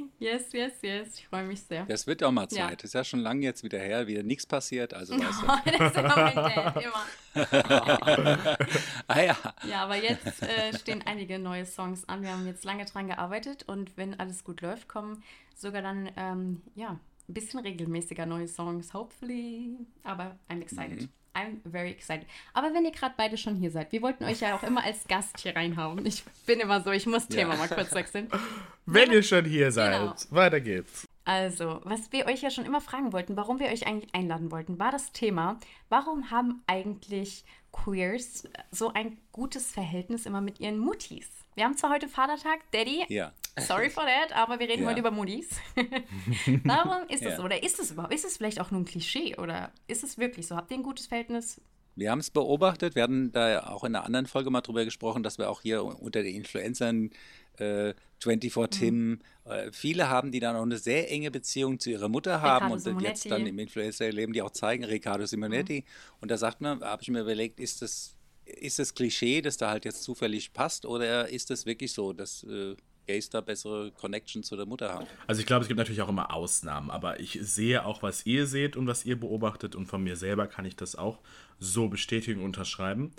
yes, 0.19 0.53
yes, 0.53 0.73
yes. 0.83 1.19
Ich 1.19 1.29
freue 1.29 1.45
mich 1.45 1.63
sehr. 1.63 1.85
Das 1.87 2.07
wird 2.07 2.23
auch 2.23 2.31
mal 2.31 2.49
Zeit. 2.49 2.81
Ja. 2.81 2.85
Ist 2.85 2.95
ja 2.95 3.05
schon 3.05 3.21
lange 3.21 3.43
jetzt 3.43 3.63
wieder 3.63 3.79
her, 3.79 4.07
wieder 4.07 4.23
nichts 4.23 4.47
passiert. 4.47 4.95
Also 4.95 5.15
weißt 5.15 5.43
du. 5.43 5.47
das 5.79 5.91
ist 5.91 5.99
immer 5.99 6.17
mein 6.17 6.35
Dad, 6.35 6.83
immer. 6.83 8.59
ah 9.07 9.21
ja. 9.21 9.37
Ja, 9.69 9.85
aber 9.85 9.97
jetzt 9.97 10.43
äh, 10.43 10.77
stehen 10.79 11.03
einige 11.05 11.39
neue 11.39 11.67
Songs 11.67 12.09
an. 12.09 12.23
Wir 12.23 12.33
haben 12.33 12.47
jetzt 12.47 12.65
lange 12.65 12.85
dran 12.87 13.09
gearbeitet 13.09 13.65
und 13.67 13.97
wenn 13.97 14.19
alles 14.19 14.45
gut 14.45 14.61
läuft, 14.63 14.89
kommen 14.89 15.23
sogar 15.55 15.83
dann 15.83 16.11
ähm, 16.17 16.63
ja 16.75 16.99
ein 17.29 17.35
bisschen 17.35 17.61
regelmäßiger 17.61 18.27
neue 18.27 18.49
Songs, 18.49 18.95
hopefully. 18.95 19.77
Aber 20.05 20.39
I'm 20.49 20.63
excited. 20.63 21.03
Mhm. 21.03 21.09
I'm 21.37 21.61
very 21.71 21.91
excited. 21.91 22.27
Aber 22.55 22.73
wenn 22.73 22.85
ihr 22.85 22.93
gerade 22.93 23.15
beide 23.17 23.37
schon 23.37 23.57
hier 23.57 23.71
seid, 23.71 23.93
wir 23.93 24.01
wollten 24.01 24.25
euch 24.25 24.41
ja 24.41 24.57
auch 24.57 24.63
immer 24.63 24.83
als 24.83 25.07
Gast 25.07 25.39
hier 25.41 25.55
reinhauen. 25.55 26.05
Ich 26.07 26.25
bin 26.47 26.61
immer 26.61 26.81
so, 26.81 26.91
ich 26.91 27.07
muss 27.07 27.29
Thema 27.29 27.53
ja. 27.53 27.59
mal 27.59 27.69
kurz 27.69 27.93
wechseln. 27.95 28.29
Wenn 28.87 29.13
ihr 29.13 29.23
schon 29.23 29.45
hier 29.45 29.71
seid, 29.71 30.01
genau. 30.01 30.15
weiter 30.31 30.61
geht's. 30.61 31.07
Also, 31.27 31.81
was 31.83 32.13
wir 32.13 32.27
euch 32.27 32.41
ja 32.43 32.51
schon 32.51 32.65
immer 32.65 32.81
fragen 32.81 33.13
wollten, 33.13 33.37
warum 33.37 33.59
wir 33.59 33.67
euch 33.67 33.87
eigentlich 33.87 34.15
einladen 34.15 34.51
wollten, 34.53 34.79
war 34.79 34.93
das 34.93 35.13
Thema, 35.13 35.59
warum 35.89 36.31
haben 36.31 36.63
eigentlich 36.69 37.45
Queers 37.73 38.49
so 38.71 38.93
ein 38.93 39.19
gutes 39.33 39.73
Verhältnis 39.73 40.25
immer 40.25 40.41
mit 40.41 40.61
ihren 40.61 40.79
Muttis? 40.79 41.29
Wir 41.57 41.65
haben 41.65 41.77
zwar 41.77 41.91
heute 41.91 42.09
Vatertag, 42.09 42.61
Daddy. 42.71 43.05
Ja. 43.09 43.33
Sorry 43.59 43.89
for 43.89 44.05
that, 44.05 44.37
aber 44.37 44.59
wir 44.59 44.69
reden 44.69 44.83
ja. 44.83 44.89
heute 44.89 45.01
über 45.01 45.11
Muttis. 45.11 45.49
Warum 46.65 47.09
ist 47.09 47.25
das 47.25 47.33
ja. 47.33 47.37
so? 47.37 47.43
Oder 47.45 47.63
ist 47.63 47.79
es 47.79 47.91
überhaupt? 47.93 48.13
Ist 48.13 48.25
es 48.25 48.37
vielleicht 48.37 48.61
auch 48.61 48.71
nur 48.71 48.83
ein 48.83 48.85
Klischee? 48.85 49.37
Oder 49.37 49.73
ist 49.89 50.05
es 50.05 50.19
wirklich 50.19 50.47
so? 50.47 50.57
Habt 50.57 50.71
ihr 50.71 50.77
ein 50.77 50.83
gutes 50.83 51.07
Verhältnis? 51.07 51.61
Wir 51.95 52.11
haben 52.11 52.19
es 52.19 52.31
beobachtet. 52.31 52.95
Wir 52.95 53.03
hatten 53.03 53.33
da 53.33 53.67
auch 53.69 53.85
in 53.85 53.95
einer 53.95 54.05
anderen 54.05 54.27
Folge 54.27 54.51
mal 54.51 54.61
drüber 54.61 54.85
gesprochen, 54.85 55.23
dass 55.23 55.39
wir 55.39 55.49
auch 55.49 55.63
hier 55.63 55.83
unter 55.83 56.23
den 56.23 56.35
Influencern 56.35 57.11
äh, 57.59 57.95
24 58.21 58.57
mhm. 58.57 58.71
Tim, 58.71 59.21
äh, 59.47 59.73
viele 59.73 60.11
haben, 60.11 60.33
die 60.33 60.41
dann 60.41 60.57
auch 60.57 60.63
eine 60.63 60.77
sehr 60.77 61.11
enge 61.11 61.31
Beziehung 61.31 61.79
zu 61.81 61.91
ihrer 61.91 62.11
Mutter 62.11 62.43
haben 62.43 62.71
und 62.71 62.81
Simonetti. 62.81 63.09
jetzt 63.09 63.31
dann 63.31 63.47
im 63.47 63.59
Influencer-Leben, 63.59 64.35
die 64.35 64.43
auch 64.43 64.51
zeigen, 64.51 64.85
Riccardo 64.85 65.25
Simonetti. 65.25 65.81
Mhm. 65.81 66.17
Und 66.21 66.31
da 66.31 66.37
sagt 66.37 66.61
man, 66.61 66.83
habe 66.83 67.03
ich 67.03 67.09
mir 67.09 67.23
überlegt, 67.23 67.59
ist 67.61 67.81
das 67.81 68.13
ist 68.45 68.79
das 68.79 68.95
Klischee, 68.95 69.43
das 69.43 69.57
da 69.57 69.71
halt 69.71 69.85
jetzt 69.85 70.05
zufällig 70.05 70.53
passt, 70.53 70.87
oder 70.87 71.29
ist 71.29 71.51
das 71.51 71.67
wirklich 71.67 71.93
so? 71.93 72.13
Das 72.13 72.45
äh, 72.45 72.77
Da 73.07 73.41
bessere 73.41 73.93
Connection 73.93 74.43
zu 74.43 74.57
der 74.57 74.67
Mutter 74.67 74.93
haben. 74.93 75.07
Also 75.27 75.41
ich 75.41 75.47
glaube, 75.47 75.63
es 75.63 75.69
gibt 75.69 75.79
natürlich 75.79 76.03
auch 76.03 76.09
immer 76.09 76.35
Ausnahmen, 76.35 76.91
aber 76.91 77.21
ich 77.21 77.39
sehe 77.41 77.85
auch, 77.85 78.03
was 78.03 78.27
ihr 78.27 78.47
seht 78.47 78.77
und 78.77 78.87
was 78.87 79.05
ihr 79.05 79.19
beobachtet 79.19 79.77
und 79.77 79.87
von 79.87 80.03
mir 80.03 80.17
selber 80.17 80.49
kann 80.49 80.65
ich 80.65 80.75
das 80.75 80.97
auch 80.97 81.21
so 81.61 81.89
bestätigen 81.89 82.41
und 82.41 82.47
unterschreiben. 82.47 83.13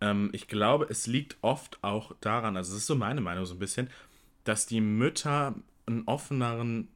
Ähm, 0.00 0.28
ich 0.32 0.46
glaube, 0.46 0.86
es 0.90 1.06
liegt 1.06 1.38
oft 1.40 1.78
auch 1.82 2.14
daran, 2.20 2.56
also 2.56 2.72
es 2.72 2.80
ist 2.80 2.86
so 2.86 2.96
meine 2.96 3.20
Meinung 3.20 3.46
so 3.46 3.54
ein 3.54 3.58
bisschen, 3.58 3.88
dass 4.44 4.66
die 4.66 4.80
Mütter 4.80 5.54
einen 5.86 6.04
offeneren 6.06 6.88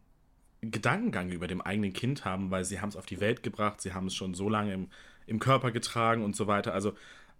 Gedankengang 0.60 1.30
über 1.30 1.46
dem 1.46 1.60
eigenen 1.60 1.92
Kind 1.92 2.24
haben, 2.24 2.50
weil 2.50 2.64
sie 2.64 2.80
haben 2.80 2.88
es 2.88 2.96
auf 2.96 3.06
die 3.06 3.20
Welt 3.20 3.42
gebracht, 3.42 3.80
sie 3.80 3.92
haben 3.92 4.06
es 4.06 4.14
schon 4.14 4.34
so 4.34 4.48
lange 4.48 4.72
im, 4.72 4.88
im 5.26 5.38
Körper 5.38 5.70
getragen 5.70 6.22
und 6.22 6.36
so 6.36 6.46
weiter. 6.46 6.72
Also 6.74 6.94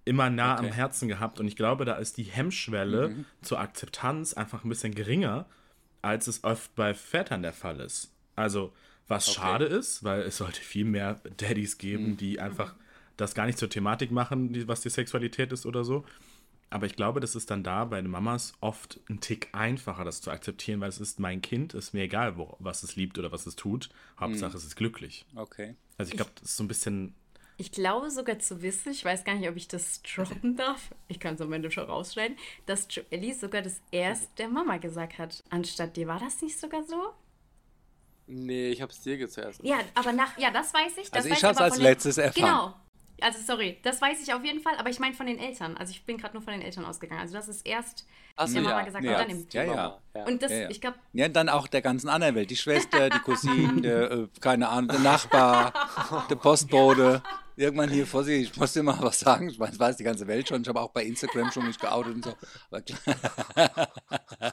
immer 0.05 0.31
nah 0.31 0.55
okay. 0.59 0.67
am 0.67 0.73
Herzen 0.73 1.09
gehabt. 1.09 1.41
Und 1.41 1.49
ich 1.49 1.57
glaube, 1.57 1.85
da 1.85 1.95
ist 1.95 2.17
die 2.17 2.25
Hemmschwelle 2.25 3.11
mhm. 3.11 3.25
zur 3.43 3.61
Akzeptanz 3.61 4.35
einfach 4.35 4.65
ein 4.65 4.69
bisschen 4.69 4.95
geringer, 4.95 5.47
als 6.03 6.27
es 6.27 6.45
oft 6.45 6.75
bei 6.75 6.95
Vätern 6.95 7.43
der 7.43 7.53
Fall 7.53 7.81
ist. 7.81 8.13
Also, 8.37 8.73
was 9.09 9.29
okay. 9.29 9.41
schade 9.41 9.65
ist, 9.67 10.05
weil 10.05 10.23
es 10.23 10.37
sollte 10.39 10.61
viel 10.61 10.85
mehr 10.85 11.21
Daddys 11.37 11.79
geben, 11.79 12.11
mhm. 12.11 12.17
die 12.17 12.41
einfach 12.41 12.75
das 13.17 13.35
gar 13.35 13.47
nicht 13.47 13.59
zur 13.59 13.71
Thematik 13.71 14.11
machen, 14.11 14.67
was 14.67 14.81
die 14.81 14.91
Sexualität 14.91 15.53
ist 15.53 15.67
oder 15.67 15.85
so. 15.85 16.05
Aber 16.71 16.87
ich 16.87 16.97
glaube, 16.97 17.21
das 17.21 17.37
ist 17.37 17.51
dann 17.51 17.63
da 17.63 17.85
bei 17.85 18.01
den 18.01 18.11
Mamas 18.11 18.55
oft 18.61 18.99
ein 19.09 19.21
Tick 19.21 19.49
einfacher, 19.53 20.05
das 20.05 20.21
zu 20.21 20.33
akzeptieren, 20.33 20.81
weil 20.81 20.89
es 20.89 20.99
ist 20.99 21.21
mein 21.21 21.41
Kind, 21.41 21.73
ist 21.73 21.95
mir 21.95 22.03
egal, 22.03 22.37
wo, 22.37 22.57
was 22.59 22.83
es 22.83 22.97
liebt 22.97 23.17
oder 23.17 23.31
was 23.31 23.47
es 23.47 23.55
tut. 23.55 23.91
Hauptsache, 24.19 24.51
mhm. 24.51 24.57
es 24.57 24.65
ist 24.65 24.75
glücklich. 24.75 25.25
Okay. 25.37 25.77
Also 25.99 26.11
ich 26.11 26.17
glaube, 26.17 26.33
das 26.35 26.51
ist 26.51 26.57
so 26.57 26.65
ein 26.65 26.69
bisschen 26.69 27.15
ich 27.57 27.73
glaube 27.73 28.11
sogar 28.11 28.39
zu 28.39 28.63
wissen, 28.63 28.93
ich 28.93 29.05
weiß 29.05 29.25
gar 29.25 29.35
nicht, 29.35 29.49
ob 29.49 29.57
ich 29.57 29.69
das 29.69 30.03
droppen 30.03 30.57
darf, 30.57 30.91
ich 31.09 31.21
kann 31.21 31.35
es 31.35 31.41
am 31.41 31.53
Ende 31.53 31.71
schon 31.71 31.85
rausschneiden, 31.85 32.37
dass 32.67 32.89
Joelly 32.91 33.33
sogar 33.33 33.63
das 33.63 33.81
erst 33.91 34.39
der 34.39 34.49
Mama 34.49 34.79
gesagt 34.79 35.19
hat, 35.19 35.43
anstatt 35.51 35.97
dir. 35.97 36.07
War 36.09 36.19
das 36.19 36.43
nicht 36.43 36.59
sogar 36.59 36.83
so? 36.83 37.13
Nee, 38.27 38.71
ich 38.71 38.81
habe 38.81 38.91
es 38.91 39.01
dir 39.01 39.29
zuerst. 39.29 39.63
Ja, 39.63 39.79
aber 39.95 40.13
nach, 40.13 40.37
ja, 40.39 40.51
das 40.51 40.73
weiß 40.73 40.97
ich. 40.99 41.11
Das 41.11 41.25
also 41.25 41.29
ich 41.29 41.45
habe 41.45 41.55
es 41.55 41.61
als 41.61 41.79
letztes 41.79 42.19
erfahren. 42.19 42.45
Genau, 42.45 42.75
also 43.21 43.39
sorry, 43.45 43.79
das 43.83 44.01
weiß 44.01 44.23
ich 44.23 44.35
auf 44.35 44.45
jeden 44.45 44.61
Fall, 44.61 44.75
aber 44.77 44.91
ich 44.91 44.99
meine 44.99 45.15
von 45.15 45.27
den 45.27 45.39
Eltern. 45.39 45.77
Also 45.77 45.93
ich 45.93 46.05
bin 46.05 46.19
gerade 46.19 46.35
nur 46.35 46.43
von 46.43 46.53
den 46.53 46.63
Eltern 46.63 46.85
ausgegangen. 46.85 47.21
Also 47.21 47.35
das 47.35 47.49
ist 47.49 47.67
erst 47.67 48.07
Ach 48.37 48.47
so, 48.47 48.55
der 48.55 48.63
Mama 48.63 48.79
ja. 48.79 48.85
gesagt 48.85 49.05
nee, 49.05 49.11
und 49.11 49.19
dann 49.19 49.31
im 49.31 49.47
ja, 49.51 49.63
ja, 49.63 49.99
ja. 50.15 50.25
Und 50.25 50.43
das, 50.43 50.51
ja, 50.51 50.59
ja. 50.59 50.71
ich 50.71 50.81
glaube. 50.81 50.99
Ja, 51.13 51.29
dann 51.29 51.49
auch 51.49 51.67
der 51.67 51.83
ganzen 51.83 52.09
anderen 52.09 52.35
Welt. 52.35 52.51
Die 52.51 52.57
Schwester, 52.57 53.11
die 53.11 53.19
Cousine, 53.21 53.81
der, 53.81 54.11
äh, 54.11 54.29
keine 54.41 54.69
Ahnung, 54.69 54.89
der 54.89 55.01
Nachbar, 55.01 55.73
der 56.31 56.37
Postbote. 56.37 57.23
Irgendwann 57.57 57.91
hier 57.91 58.07
vor 58.07 58.25
sich, 58.25 58.51
ich 58.51 58.57
muss 58.57 58.73
dir 58.73 58.83
mal 58.83 58.99
was 59.01 59.21
sagen. 59.21 59.49
Ich 59.49 59.59
weiß 59.59 59.97
die 59.97 60.05
ganze 60.05 60.27
Welt 60.27 60.49
schon. 60.49 60.63
Ich 60.63 60.69
habe 60.69 60.81
auch 60.81 60.91
bei 60.91 61.05
Instagram 61.05 61.53
schon 61.53 61.67
mich 61.67 61.79
geoutet 61.79 62.15
und 62.15 62.25
so. 62.25 62.35
Aber 62.71 62.83
klar. 62.83 63.93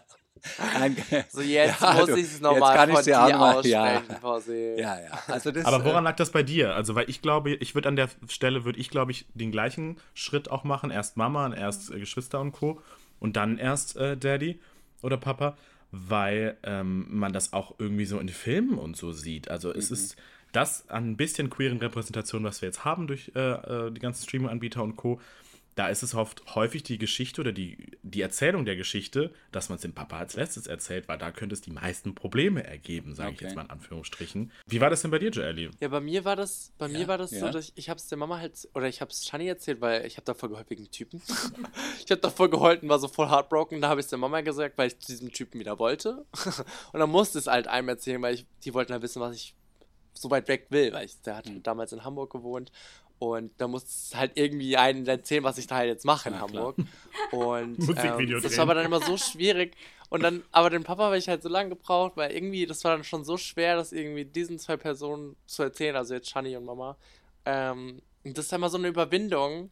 so 1.29 1.41
jetzt 1.41 1.81
ja, 1.81 1.93
muss 1.93 2.09
ich 2.09 2.25
es 2.25 2.41
nochmal 2.41 2.89
von 2.89 3.03
dir 3.03 3.17
mal, 3.17 3.55
aussprechen, 3.55 4.05
ja. 4.77 4.97
ja, 4.97 5.01
ja. 5.01 5.19
Also 5.27 5.51
das, 5.51 5.65
Aber 5.65 5.85
woran 5.85 6.03
äh, 6.03 6.09
lag 6.09 6.15
das 6.15 6.31
bei 6.31 6.43
dir? 6.43 6.75
Also, 6.75 6.95
weil 6.95 7.09
ich 7.09 7.21
glaube, 7.21 7.53
ich 7.55 7.75
würde 7.75 7.89
an 7.89 7.95
der 7.95 8.09
Stelle, 8.27 8.65
würde 8.65 8.79
ich 8.79 8.89
glaube 8.89 9.11
ich 9.11 9.27
den 9.33 9.51
gleichen 9.51 9.97
Schritt 10.13 10.49
auch 10.49 10.63
machen. 10.63 10.89
Erst 10.91 11.17
Mama 11.17 11.45
und 11.45 11.53
erst 11.53 11.91
äh, 11.91 11.99
Geschwister 11.99 12.39
und 12.39 12.53
Co. 12.53 12.81
Und 13.19 13.35
dann 13.35 13.57
erst 13.57 13.97
äh, 13.97 14.17
Daddy 14.17 14.59
oder 15.03 15.17
Papa, 15.17 15.57
weil 15.91 16.57
ähm, 16.63 17.05
man 17.09 17.33
das 17.33 17.53
auch 17.53 17.75
irgendwie 17.77 18.05
so 18.05 18.19
in 18.19 18.29
Filmen 18.29 18.79
und 18.79 18.97
so 18.97 19.11
sieht. 19.11 19.49
Also 19.49 19.71
es 19.71 19.89
mhm. 19.89 19.93
ist 19.95 20.15
das 20.51 20.89
an 20.89 21.11
ein 21.11 21.17
bisschen 21.17 21.49
queeren 21.49 21.77
Repräsentation, 21.77 22.43
was 22.43 22.61
wir 22.61 22.67
jetzt 22.67 22.85
haben 22.85 23.07
durch 23.07 23.31
äh, 23.35 23.39
äh 23.39 23.91
die 23.91 24.01
ganzen 24.01 24.23
Streaming-Anbieter 24.23 24.83
und 24.83 24.95
Co., 24.95 25.19
da 25.75 25.87
ist 25.87 26.03
es 26.03 26.13
oft 26.13 26.55
häufig 26.55 26.83
die 26.83 26.97
Geschichte 26.97 27.41
oder 27.41 27.51
die, 27.51 27.97
die 28.03 28.21
Erzählung 28.21 28.65
der 28.65 28.75
Geschichte, 28.75 29.33
dass 29.51 29.69
man 29.69 29.77
es 29.77 29.81
dem 29.81 29.93
Papa 29.93 30.17
als 30.17 30.35
letztes 30.35 30.67
erzählt, 30.67 31.07
weil 31.07 31.17
da 31.17 31.31
könnte 31.31 31.53
es 31.53 31.61
die 31.61 31.71
meisten 31.71 32.13
Probleme 32.13 32.63
ergeben, 32.63 33.15
sage 33.15 33.29
okay. 33.29 33.35
ich 33.35 33.41
jetzt 33.41 33.55
mal 33.55 33.63
in 33.63 33.69
Anführungsstrichen. 33.69 34.51
Wie 34.67 34.81
war 34.81 34.89
das 34.89 35.01
denn 35.01 35.11
bei 35.11 35.19
dir, 35.19 35.29
Joelly? 35.29 35.71
Ja, 35.79 35.87
bei 35.87 36.01
mir 36.01 36.25
war 36.25 36.35
das, 36.35 36.73
bei 36.77 36.87
ja, 36.87 36.99
mir 36.99 37.07
war 37.07 37.17
das 37.17 37.31
ja. 37.31 37.39
so, 37.39 37.49
dass 37.49 37.69
ich, 37.69 37.73
ich 37.75 37.89
habe 37.89 37.97
es 37.97 38.07
der 38.07 38.17
Mama 38.17 38.37
halt, 38.39 38.67
oder 38.73 38.87
ich 38.89 38.99
habe 38.99 39.11
es 39.11 39.25
Shani 39.25 39.47
erzählt, 39.47 39.79
weil 39.79 40.05
ich 40.05 40.17
habe 40.17 40.25
da 40.25 40.33
voll 40.33 40.49
geheult 40.49 40.69
wegen 40.69 40.89
Typen. 40.91 41.21
ich 42.03 42.11
habe 42.11 42.21
da 42.21 42.29
voll 42.29 42.49
geheult 42.49 42.83
und 42.83 42.89
war 42.89 42.99
so 42.99 43.07
voll 43.07 43.29
heartbroken. 43.29 43.79
Da 43.79 43.87
habe 43.87 44.01
ich 44.01 44.05
es 44.05 44.09
der 44.09 44.19
Mama 44.19 44.41
gesagt, 44.41 44.77
weil 44.77 44.87
ich 44.87 44.99
zu 44.99 45.07
diesem 45.07 45.31
Typen 45.31 45.59
wieder 45.59 45.79
wollte. 45.79 46.25
und 46.91 46.99
dann 46.99 47.09
musste 47.09 47.39
es 47.39 47.47
halt 47.47 47.67
einem 47.67 47.87
erzählen, 47.87 48.21
weil 48.21 48.35
ich, 48.35 48.45
die 48.65 48.73
wollten 48.73 48.91
halt 48.91 49.03
wissen, 49.03 49.21
was 49.21 49.35
ich 49.35 49.55
so 50.13 50.29
weit 50.29 50.47
weg 50.47 50.67
will, 50.69 50.93
weil 50.93 51.05
ich, 51.05 51.21
der 51.21 51.37
hat 51.37 51.47
mhm. 51.47 51.63
damals 51.63 51.93
in 51.93 52.03
Hamburg 52.03 52.31
gewohnt 52.31 52.71
und 53.21 53.51
da 53.59 53.67
muss 53.67 53.83
es 53.83 54.15
halt 54.15 54.31
irgendwie 54.33 54.77
einen 54.77 55.05
erzählen, 55.05 55.43
was 55.43 55.59
ich 55.59 55.67
da 55.67 55.75
halt 55.75 55.89
jetzt 55.89 56.05
mache 56.05 56.29
in 56.29 56.33
ja, 56.33 56.41
Hamburg. 56.41 56.77
Und 57.31 57.77
ähm, 57.97 58.41
das 58.41 58.57
war 58.57 58.63
aber 58.63 58.73
dann 58.73 58.85
immer 58.87 58.99
so 58.99 59.15
schwierig. 59.15 59.75
Und 60.09 60.23
dann, 60.23 60.43
aber 60.51 60.71
den 60.71 60.83
Papa 60.83 61.03
habe 61.03 61.19
ich 61.19 61.29
halt 61.29 61.43
so 61.43 61.47
lange 61.47 61.69
gebraucht, 61.69 62.13
weil 62.15 62.31
irgendwie, 62.31 62.65
das 62.65 62.83
war 62.83 62.93
dann 62.93 63.03
schon 63.03 63.23
so 63.23 63.37
schwer, 63.37 63.75
das 63.75 63.91
irgendwie 63.91 64.25
diesen 64.25 64.57
zwei 64.57 64.75
Personen 64.75 65.35
zu 65.45 65.61
erzählen, 65.61 65.95
also 65.95 66.15
jetzt 66.15 66.31
Shani 66.31 66.57
und 66.57 66.65
Mama. 66.65 66.97
Ähm, 67.45 68.01
das 68.23 68.45
ist 68.45 68.51
ja 68.51 68.55
immer 68.55 68.69
so 68.69 68.79
eine 68.79 68.87
Überwindung. 68.87 69.69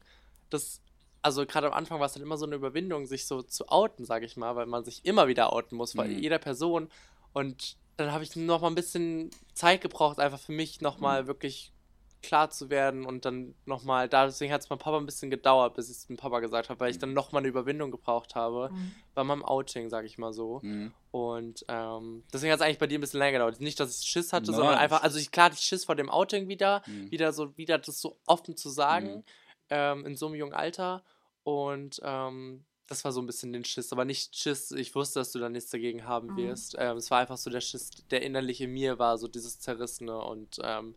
Das, 0.52 0.80
also 1.24 1.44
gerade 1.48 1.66
am 1.66 1.74
Anfang 1.74 2.00
war 2.00 2.06
es 2.06 2.14
halt 2.14 2.24
immer 2.24 2.38
so 2.38 2.46
eine 2.46 2.56
Überwindung, 2.56 3.08
sich 3.08 3.26
so 3.26 3.42
zu 3.42 3.68
outen, 3.70 4.06
sage 4.06 4.28
ich 4.28 4.38
mal, 4.38 4.56
weil 4.56 4.68
man 4.68 4.86
sich 4.86 5.04
immer 5.06 5.28
wieder 5.28 5.52
outen 5.52 5.76
muss, 5.76 5.98
weil 5.98 6.10
mhm. 6.10 6.20
jeder 6.20 6.38
Person. 6.38 6.88
Und 7.34 7.78
dann 8.00 8.12
habe 8.12 8.24
ich 8.24 8.36
noch 8.36 8.62
mal 8.62 8.68
ein 8.68 8.76
bisschen 8.76 9.30
Zeit 9.54 9.82
gebraucht, 9.82 10.20
einfach 10.20 10.40
für 10.40 10.52
mich 10.52 10.82
noch 10.82 11.00
mal 11.00 11.24
mhm. 11.24 11.28
wirklich 11.28 11.74
klar 12.22 12.50
zu 12.50 12.70
werden 12.70 13.06
und 13.06 13.24
dann 13.24 13.56
nochmal, 13.66 14.10
deswegen 14.10 14.52
hat 14.52 14.62
es 14.62 14.70
meinem 14.70 14.80
Papa 14.80 14.98
ein 14.98 15.06
bisschen 15.06 15.30
gedauert, 15.30 15.76
bis 15.76 15.90
ich 15.90 15.98
es 15.98 16.08
dem 16.08 16.18
Papa 16.18 16.40
gesagt 16.42 16.70
habe, 16.70 16.80
weil 16.80 16.92
ich 16.92 16.98
mhm. 16.98 17.02
dann 17.02 17.14
nochmal 17.14 17.42
eine 17.42 17.48
Überwindung 17.48 17.92
gebraucht 17.92 18.36
habe 18.36 18.70
mhm. 18.72 18.92
bei 19.14 19.24
meinem 19.24 19.44
Outing, 19.44 19.90
sage 19.90 20.08
ich 20.08 20.18
mal 20.18 20.34
so. 20.34 20.60
Mhm. 20.62 20.92
Und 21.12 21.66
ähm, 21.70 22.24
deswegen 22.34 22.52
hat 22.52 22.60
es 22.60 22.66
eigentlich 22.66 22.78
bei 22.78 22.88
dir 22.88 22.98
ein 22.98 23.02
bisschen 23.02 23.20
länger 23.20 23.40
gedauert. 23.40 23.62
Nicht, 23.62 23.80
dass 23.80 24.02
ich 24.02 24.08
Schiss 24.08 24.34
hatte, 24.34 24.48
Nein. 24.48 24.56
sondern 24.56 24.76
einfach, 24.76 25.02
also 25.02 25.18
ich, 25.18 25.32
klar, 25.32 25.50
die 25.50 25.58
Schiss 25.58 25.86
vor 25.86 25.96
dem 25.96 26.10
Outing 26.10 26.48
wieder, 26.50 26.82
mhm. 26.86 27.10
wieder 27.10 27.32
so, 27.32 27.56
wieder 27.58 27.78
das 27.78 28.02
so 28.02 28.20
offen 28.26 28.58
zu 28.58 28.70
sagen, 28.70 29.18
mhm. 29.18 29.24
ähm, 29.70 30.06
in 30.06 30.16
so 30.16 30.28
einem 30.28 30.36
jungen 30.36 30.54
Alter. 30.54 31.04
Und 31.44 32.02
ähm, 32.04 32.66
das 32.90 33.06
war 33.06 33.12
so 33.12 33.22
ein 33.22 33.28
bisschen 33.28 33.54
den 33.54 33.64
Schiss, 33.64 33.92
aber 33.92 34.04
nicht 34.04 34.36
Schiss, 34.36 34.72
ich 34.72 34.96
wusste, 34.96 35.20
dass 35.20 35.32
du 35.32 35.40
da 35.40 35.48
nichts 35.48 35.70
dagegen 35.70 36.06
haben 36.06 36.30
mhm. 36.30 36.38
wirst. 36.38 36.76
Ähm, 36.78 36.98
es 36.98 37.12
war 37.12 37.20
einfach 37.20 37.38
so 37.38 37.50
der 37.50 37.62
Schiss, 37.62 37.92
der 38.10 38.24
innerlich 38.24 38.62
in 38.62 38.74
mir 38.74 38.98
war, 39.00 39.18
so 39.18 39.28
dieses 39.28 39.60
Zerrissene 39.60 40.18
und 40.18 40.60
ähm, 40.64 40.96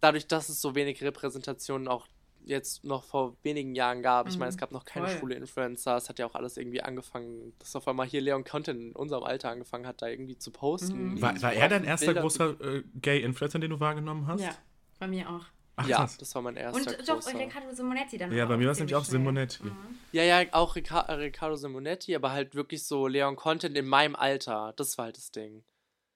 dadurch, 0.00 0.26
dass 0.26 0.48
es 0.48 0.60
so 0.60 0.74
wenig 0.74 1.02
Repräsentationen 1.02 1.88
auch 1.88 2.06
jetzt 2.44 2.84
noch 2.84 3.04
vor 3.04 3.36
wenigen 3.42 3.74
Jahren 3.74 4.02
gab. 4.02 4.28
Ich 4.28 4.38
meine, 4.38 4.48
es 4.48 4.56
mhm. 4.56 4.60
gab 4.60 4.72
noch 4.72 4.84
keine 4.84 5.08
Voll. 5.08 5.18
schwule 5.18 5.34
Influencer. 5.34 5.96
Es 5.96 6.08
hat 6.08 6.18
ja 6.18 6.26
auch 6.26 6.34
alles 6.34 6.56
irgendwie 6.56 6.80
angefangen, 6.80 7.52
dass 7.58 7.76
auf 7.76 7.86
einmal 7.86 8.06
hier 8.06 8.20
Leon 8.22 8.44
Content 8.44 8.80
in 8.80 8.92
unserem 8.92 9.24
Alter 9.24 9.50
angefangen 9.50 9.86
hat, 9.86 10.00
da 10.00 10.08
irgendwie 10.08 10.38
zu 10.38 10.50
posten. 10.50 11.14
Mhm. 11.14 11.22
War, 11.22 11.40
war 11.42 11.52
er 11.52 11.68
dein 11.68 11.84
erster 11.84 12.06
Bilder 12.06 12.22
großer 12.22 12.60
äh, 12.60 12.82
Gay-Influencer, 13.00 13.58
den 13.58 13.70
du 13.70 13.80
wahrgenommen 13.80 14.26
hast? 14.26 14.40
Ja, 14.40 14.56
bei 14.98 15.06
mir 15.06 15.28
auch. 15.28 15.44
Ach, 15.82 15.88
ja, 15.88 15.96
krass. 15.98 16.16
das 16.16 16.34
war 16.34 16.42
mein 16.42 16.56
erster. 16.56 16.90
Und 16.90 17.08
doch, 17.08 17.26
und 17.26 17.36
Riccardo 17.36 17.72
Simonetti 17.72 18.18
dann 18.18 18.32
Ja, 18.32 18.46
bei 18.46 18.56
mir 18.56 18.66
war 18.66 18.72
es 18.72 18.78
nämlich 18.78 18.94
auch 18.94 19.04
Simonetti. 19.04 19.64
Mhm. 19.64 19.98
Ja, 20.12 20.22
ja, 20.22 20.44
auch 20.52 20.76
Rica 20.76 21.00
äh, 21.00 21.12
Riccardo 21.12 21.56
Simonetti, 21.56 22.14
aber 22.14 22.32
halt 22.32 22.54
wirklich 22.54 22.84
so 22.84 23.06
Leon 23.06 23.36
Content 23.36 23.76
in 23.76 23.86
meinem 23.86 24.16
Alter. 24.16 24.74
Das 24.76 24.98
war 24.98 25.06
halt 25.06 25.16
das 25.16 25.30
Ding. 25.30 25.64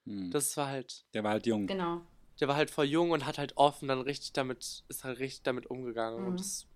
Mhm. 0.05 0.31
Das 0.31 0.55
war 0.57 0.67
halt. 0.67 1.05
Der 1.13 1.23
war 1.23 1.31
halt 1.31 1.45
jung. 1.45 1.67
Genau 1.67 2.01
der 2.39 2.47
war 2.47 2.55
halt 2.55 2.71
voll 2.71 2.85
jung 2.85 3.11
und 3.11 3.25
hat 3.25 3.37
halt 3.37 3.55
offen 3.57 3.87
dann 3.87 4.01
richtig 4.01 4.33
damit, 4.33 4.83
ist 4.87 5.03
halt 5.03 5.19
richtig 5.19 5.43
damit 5.43 5.67
umgegangen. 5.67 6.21
Mhm. 6.21 6.27
Und 6.27 6.39
das, 6.39 6.67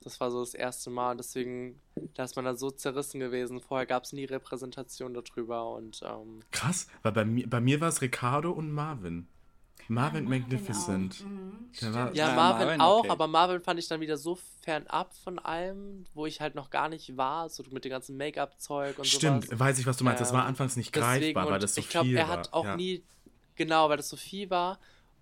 das 0.00 0.20
war 0.20 0.30
so 0.30 0.40
das 0.40 0.54
erste 0.54 0.90
Mal. 0.90 1.16
Deswegen, 1.16 1.80
da 2.14 2.24
ist 2.24 2.36
man 2.36 2.44
dann 2.44 2.56
so 2.56 2.70
zerrissen 2.70 3.20
gewesen. 3.20 3.60
Vorher 3.60 3.86
gab 3.86 4.04
es 4.04 4.12
nie 4.12 4.24
Repräsentation 4.24 5.14
darüber 5.14 5.74
und 5.74 6.00
ähm, 6.04 6.40
Krass, 6.50 6.88
weil 7.02 7.12
bei 7.12 7.24
mir, 7.24 7.48
bei 7.48 7.60
mir 7.60 7.80
war 7.80 7.88
es 7.88 8.02
Ricardo 8.02 8.50
und 8.50 8.72
Marvin. 8.72 9.28
Marvin 9.86 10.24
ja, 10.24 10.30
Magnificent. 10.30 11.24
Mhm. 11.24 11.94
War, 11.94 12.14
ja, 12.14 12.34
Marvin, 12.34 12.66
Marvin 12.66 12.80
auch, 12.80 12.98
okay. 13.00 13.10
aber 13.10 13.26
Marvin 13.26 13.60
fand 13.60 13.78
ich 13.78 13.88
dann 13.88 14.00
wieder 14.00 14.16
so 14.16 14.38
fernab 14.62 15.14
von 15.14 15.38
allem, 15.38 16.04
wo 16.14 16.26
ich 16.26 16.40
halt 16.40 16.54
noch 16.54 16.70
gar 16.70 16.88
nicht 16.88 17.16
war, 17.16 17.48
so 17.48 17.62
mit 17.70 17.84
dem 17.84 17.90
ganzen 17.90 18.16
Make-up-Zeug 18.16 18.98
und 18.98 19.06
so. 19.06 19.16
Stimmt, 19.16 19.44
sowas. 19.44 19.60
weiß 19.60 19.78
ich, 19.78 19.86
was 19.86 19.96
du 19.96 20.04
meinst. 20.04 20.20
Das 20.20 20.32
war 20.32 20.42
ähm, 20.42 20.48
anfangs 20.48 20.76
nicht 20.76 20.92
greifbar, 20.92 21.50
weil 21.50 21.60
das 21.60 21.74
so 21.74 21.80
ich 21.80 21.88
glaub, 21.88 22.04
viel 22.04 22.16
war. 22.16 22.22
Ich 22.22 22.26
glaube, 22.26 22.36
er 22.36 22.38
hat 22.40 22.52
auch 22.52 22.64
ja. 22.64 22.76
nie 22.76 23.04
Genau, 23.58 23.88
weil 23.88 23.96
das 23.96 24.08
so 24.08 24.16
viel 24.16 24.48
war. 24.50 24.78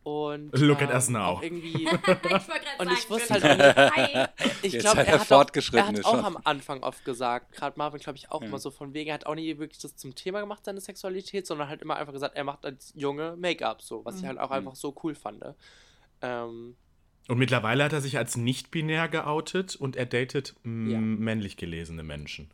Und, 0.06 0.56
Look 0.56 0.82
ähm, 0.82 0.88
at 0.88 0.94
us 0.94 1.08
now. 1.08 1.40
Irgendwie, 1.42 1.82
ich 1.82 2.78
und 2.78 2.92
ich 2.92 3.10
wusste 3.10 3.34
halt 3.34 4.30
ich 4.62 4.78
glaube, 4.78 5.04
er, 5.04 5.18
hat 5.18 5.32
auch, 5.32 5.50
er 5.72 5.86
hat 5.88 6.04
auch 6.04 6.22
am 6.22 6.38
Anfang 6.44 6.84
oft 6.84 7.04
gesagt, 7.04 7.56
gerade 7.56 7.76
Marvin, 7.76 7.98
glaube 7.98 8.16
ich, 8.16 8.30
auch 8.30 8.40
ja. 8.40 8.46
immer 8.46 8.60
so 8.60 8.70
von 8.70 8.94
wegen, 8.94 9.08
er 9.08 9.14
hat 9.14 9.26
auch 9.26 9.34
nie 9.34 9.58
wirklich 9.58 9.80
das 9.80 9.96
zum 9.96 10.14
Thema 10.14 10.38
gemacht, 10.38 10.64
seine 10.64 10.80
Sexualität, 10.80 11.44
sondern 11.44 11.68
halt 11.68 11.82
immer 11.82 11.96
einfach 11.96 12.12
gesagt, 12.12 12.36
er 12.36 12.44
macht 12.44 12.64
als 12.64 12.92
Junge 12.94 13.34
Make-up, 13.36 13.82
so, 13.82 14.04
was 14.04 14.14
mhm. 14.14 14.20
ich 14.20 14.26
halt 14.28 14.38
auch 14.38 14.50
mhm. 14.50 14.54
einfach 14.54 14.76
so 14.76 14.94
cool 15.02 15.16
fand. 15.16 15.42
Ähm, 16.22 16.76
und 17.26 17.38
mittlerweile 17.38 17.82
hat 17.82 17.92
er 17.92 18.00
sich 18.00 18.16
als 18.16 18.36
nicht-binär 18.36 19.08
geoutet 19.08 19.74
und 19.74 19.96
er 19.96 20.06
datet 20.06 20.54
ja. 20.62 20.70
männlich 20.70 21.56
gelesene 21.56 22.04
Menschen. 22.04 22.48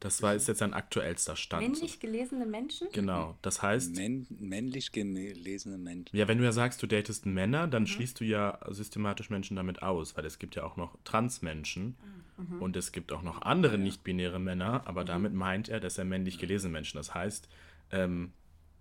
Das 0.00 0.22
war, 0.22 0.34
ist 0.34 0.46
jetzt 0.46 0.62
ein 0.62 0.74
aktuellster 0.74 1.34
Stand. 1.34 1.62
Männlich 1.62 1.98
gelesene 1.98 2.46
Menschen? 2.46 2.86
Genau, 2.92 3.36
das 3.42 3.62
heißt. 3.62 3.96
Männ, 3.96 4.26
männlich 4.30 4.92
gelesene 4.92 5.76
Menschen. 5.76 6.16
Ja, 6.16 6.28
wenn 6.28 6.38
du 6.38 6.44
ja 6.44 6.52
sagst, 6.52 6.82
du 6.82 6.86
datest 6.86 7.26
Männer, 7.26 7.66
dann 7.66 7.82
mhm. 7.82 7.88
schließt 7.88 8.20
du 8.20 8.24
ja 8.24 8.60
systematisch 8.68 9.28
Menschen 9.28 9.56
damit 9.56 9.82
aus, 9.82 10.16
weil 10.16 10.24
es 10.24 10.38
gibt 10.38 10.54
ja 10.54 10.62
auch 10.62 10.76
noch 10.76 10.96
Transmenschen. 11.02 11.96
Mhm. 12.36 12.56
Mhm. 12.56 12.62
Und 12.62 12.76
es 12.76 12.92
gibt 12.92 13.12
auch 13.12 13.22
noch 13.22 13.42
andere 13.42 13.78
nicht-binäre 13.78 14.38
Männer, 14.38 14.86
aber 14.86 15.02
mhm. 15.02 15.06
damit 15.06 15.34
meint 15.34 15.68
er, 15.68 15.80
dass 15.80 15.98
er 15.98 16.04
männlich 16.04 16.38
gelesene 16.38 16.72
Menschen, 16.72 16.96
das 16.96 17.12
heißt, 17.14 17.48
ähm, 17.90 18.32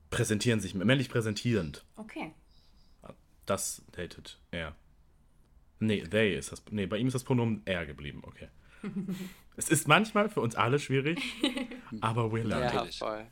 präsentieren 0.09 0.59
sich, 0.59 0.75
männlich 0.75 1.09
präsentierend. 1.09 1.83
Okay. 1.95 2.31
Das 3.45 3.81
datet 3.93 4.39
er. 4.51 4.75
Nee, 5.79 6.03
they 6.03 6.35
ist 6.35 6.51
das. 6.51 6.63
Nee, 6.69 6.85
bei 6.85 6.97
ihm 6.97 7.07
ist 7.07 7.13
das 7.13 7.23
Pronomen 7.23 7.61
er 7.65 7.85
geblieben, 7.85 8.21
okay. 8.23 8.49
es 9.57 9.69
ist 9.69 9.87
manchmal 9.87 10.29
für 10.29 10.41
uns 10.41 10.55
alle 10.55 10.79
schwierig, 10.79 11.21
aber 12.01 12.25
we're 12.25 12.43
learning. 12.43 12.73
Ja, 12.73 12.85
voll. 12.97 13.25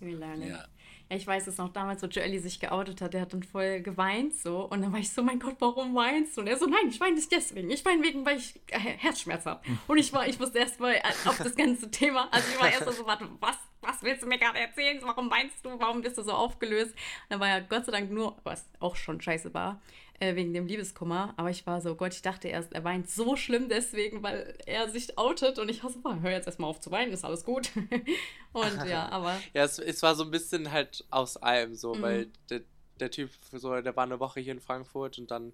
We're 0.00 0.18
learning. 0.18 0.48
Ja. 0.48 0.64
Ja, 1.12 1.18
ich 1.18 1.26
weiß 1.26 1.46
es 1.46 1.58
noch 1.58 1.70
damals, 1.70 2.02
wo 2.02 2.06
Joelly 2.06 2.38
sich 2.38 2.58
geoutet 2.58 3.02
hat, 3.02 3.12
der 3.12 3.20
hat 3.20 3.34
dann 3.34 3.42
voll 3.42 3.82
geweint 3.82 4.34
so. 4.34 4.64
Und 4.64 4.80
dann 4.80 4.92
war 4.92 4.98
ich 4.98 5.12
so, 5.12 5.22
mein 5.22 5.38
Gott, 5.38 5.56
warum 5.58 5.94
weinst 5.94 6.36
du? 6.36 6.40
Und 6.40 6.46
er 6.46 6.56
so, 6.56 6.64
nein, 6.64 6.88
ich 6.88 6.98
weine 7.00 7.16
nicht 7.16 7.30
deswegen. 7.30 7.70
Ich 7.70 7.84
weine 7.84 8.02
wegen, 8.02 8.24
weil 8.24 8.38
ich 8.38 8.58
äh, 8.68 8.78
Herzschmerz 8.78 9.44
habe. 9.44 9.60
Und 9.88 9.98
ich 9.98 10.10
war, 10.14 10.26
ich 10.26 10.40
wusste 10.40 10.58
erst 10.58 10.80
mal 10.80 10.94
äh, 10.94 11.02
auf 11.26 11.36
das 11.36 11.54
ganze 11.54 11.90
Thema. 11.90 12.28
Also 12.30 12.48
ich 12.50 12.58
war 12.58 12.72
erst 12.72 12.96
so, 12.96 13.04
warte, 13.04 13.28
was, 13.40 13.58
was 13.82 14.02
willst 14.02 14.22
du 14.22 14.26
mir 14.26 14.38
gerade 14.38 14.58
erzählen? 14.58 15.00
Warum 15.02 15.30
weinst 15.30 15.62
du? 15.66 15.78
Warum 15.78 16.00
bist 16.00 16.16
du 16.16 16.22
so 16.22 16.32
aufgelöst? 16.32 16.92
Und 16.92 17.28
dann 17.28 17.40
war 17.40 17.48
ja 17.48 17.60
Gott 17.60 17.84
sei 17.84 17.92
Dank 17.92 18.10
nur, 18.10 18.38
was 18.44 18.66
auch 18.80 18.96
schon 18.96 19.20
scheiße 19.20 19.52
war, 19.52 19.82
äh, 20.22 20.36
wegen 20.36 20.54
dem 20.54 20.66
Liebeskummer. 20.66 21.34
Aber 21.36 21.50
ich 21.50 21.66
war 21.66 21.80
so, 21.80 21.96
Gott, 21.96 22.14
ich 22.14 22.22
dachte 22.22 22.46
erst, 22.46 22.72
er 22.72 22.84
weint 22.84 23.10
so 23.10 23.34
schlimm 23.34 23.68
deswegen, 23.68 24.22
weil 24.22 24.56
er 24.66 24.88
sich 24.88 25.18
outet. 25.18 25.58
Und 25.58 25.68
ich 25.68 25.82
war 25.82 25.90
so, 25.90 26.00
hör 26.04 26.30
jetzt 26.30 26.46
erstmal 26.46 26.70
auf 26.70 26.80
zu 26.80 26.92
weinen, 26.92 27.12
ist 27.12 27.24
alles 27.24 27.44
gut. 27.44 27.70
und 28.52 28.86
ja, 28.86 29.08
aber. 29.10 29.36
Ja, 29.52 29.64
es, 29.64 29.80
es, 29.80 30.00
war 30.02 30.14
so 30.14 30.22
ein 30.22 30.30
bisschen 30.30 30.70
halt 30.70 31.04
aus 31.10 31.36
allem 31.36 31.74
so, 31.74 31.94
mhm. 31.94 32.02
weil 32.02 32.30
der, 32.50 32.60
der 33.00 33.10
Typ, 33.10 33.30
so, 33.50 33.80
der 33.80 33.96
war 33.96 34.04
eine 34.04 34.20
Woche 34.20 34.38
hier 34.38 34.52
in 34.52 34.60
Frankfurt 34.60 35.18
und 35.18 35.30
dann 35.32 35.52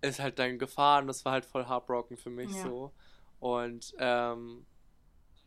ist 0.00 0.18
halt 0.18 0.40
dann 0.40 0.58
gefahren. 0.58 1.06
Das 1.06 1.24
war 1.24 1.32
halt 1.32 1.44
voll 1.44 1.68
heartbroken 1.68 2.16
für 2.16 2.30
mich 2.30 2.50
ja. 2.50 2.62
so. 2.64 2.92
Und 3.38 3.94
ähm, 3.98 4.66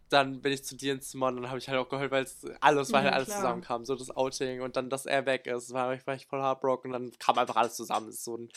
dann 0.09 0.41
bin 0.41 0.53
ich 0.53 0.63
zu 0.63 0.75
dir 0.75 0.93
ins 0.93 1.09
Zimmer 1.09 1.27
und 1.27 1.37
dann 1.37 1.49
habe 1.49 1.59
ich 1.59 1.67
halt 1.67 1.77
auch 1.77 1.89
geheult, 1.89 2.11
weil 2.11 2.23
es 2.23 2.45
alles, 2.61 2.91
weil 2.91 3.03
halt 3.03 3.13
alles 3.13 3.27
klar. 3.27 3.39
zusammenkam. 3.39 3.85
So 3.85 3.95
das 3.95 4.15
Outing 4.15 4.61
und 4.61 4.77
dann, 4.77 4.89
dass 4.89 5.05
er 5.05 5.25
weg 5.25 5.47
ist, 5.47 5.73
war 5.73 5.93
ich, 5.93 6.05
war 6.07 6.15
ich 6.15 6.27
voll 6.27 6.41
heartbroken 6.41 6.93
und 6.93 7.01
dann 7.01 7.19
kam 7.19 7.37
einfach 7.37 7.57
alles 7.57 7.75
zusammen. 7.75 8.09
Es 8.09 8.15
ist 8.15 8.23
so 8.23 8.37
eine 8.37 8.47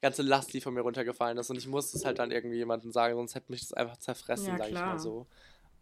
ganze 0.00 0.22
Last, 0.22 0.52
die 0.52 0.60
von 0.60 0.74
mir 0.74 0.82
runtergefallen 0.82 1.38
ist 1.38 1.50
und 1.50 1.56
ich 1.56 1.66
musste 1.66 1.96
es 1.96 2.04
halt 2.04 2.18
dann 2.18 2.30
irgendwie 2.30 2.56
jemandem 2.56 2.92
sagen, 2.92 3.14
sonst 3.14 3.34
hätte 3.34 3.50
mich 3.50 3.60
das 3.60 3.72
einfach 3.72 3.96
zerfressen, 3.96 4.48
ja, 4.48 4.58
sag 4.58 4.68
ich 4.68 4.74
mal 4.74 4.98
so. 4.98 5.26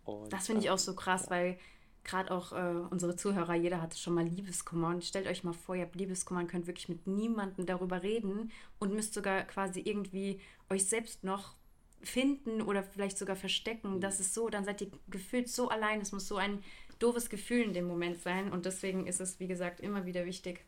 Und, 0.04 0.32
das 0.32 0.46
finde 0.46 0.62
ich 0.62 0.70
auch 0.70 0.78
so 0.78 0.94
krass, 0.94 1.24
ja. 1.24 1.30
weil 1.30 1.58
gerade 2.04 2.30
auch 2.30 2.52
äh, 2.52 2.86
unsere 2.90 3.16
Zuhörer, 3.16 3.54
jeder 3.54 3.82
hatte 3.82 3.98
schon 3.98 4.14
mal 4.14 4.24
Liebeskummer 4.24 4.88
und 4.88 5.04
stellt 5.04 5.26
euch 5.26 5.44
mal 5.44 5.52
vor, 5.52 5.74
ihr 5.74 5.82
habt 5.82 5.96
Liebeskummer 5.96 6.40
und 6.40 6.48
könnt 6.48 6.66
wirklich 6.66 6.88
mit 6.88 7.06
niemandem 7.06 7.66
darüber 7.66 8.02
reden 8.02 8.50
und 8.78 8.94
müsst 8.94 9.14
sogar 9.14 9.42
quasi 9.42 9.80
irgendwie 9.80 10.40
euch 10.70 10.86
selbst 10.86 11.24
noch 11.24 11.56
finden 12.02 12.62
oder 12.62 12.82
vielleicht 12.82 13.18
sogar 13.18 13.36
verstecken. 13.36 14.00
Das 14.00 14.20
ist 14.20 14.34
so, 14.34 14.48
dann 14.48 14.64
seid 14.64 14.80
ihr 14.80 14.90
gefühlt 15.08 15.48
so 15.48 15.68
allein. 15.68 16.00
Es 16.00 16.12
muss 16.12 16.28
so 16.28 16.36
ein 16.36 16.62
doofes 16.98 17.30
Gefühl 17.30 17.62
in 17.62 17.72
dem 17.72 17.86
Moment 17.86 18.20
sein. 18.20 18.52
Und 18.52 18.66
deswegen 18.66 19.06
ist 19.06 19.20
es, 19.20 19.40
wie 19.40 19.48
gesagt, 19.48 19.80
immer 19.80 20.06
wieder 20.06 20.26
wichtig, 20.26 20.64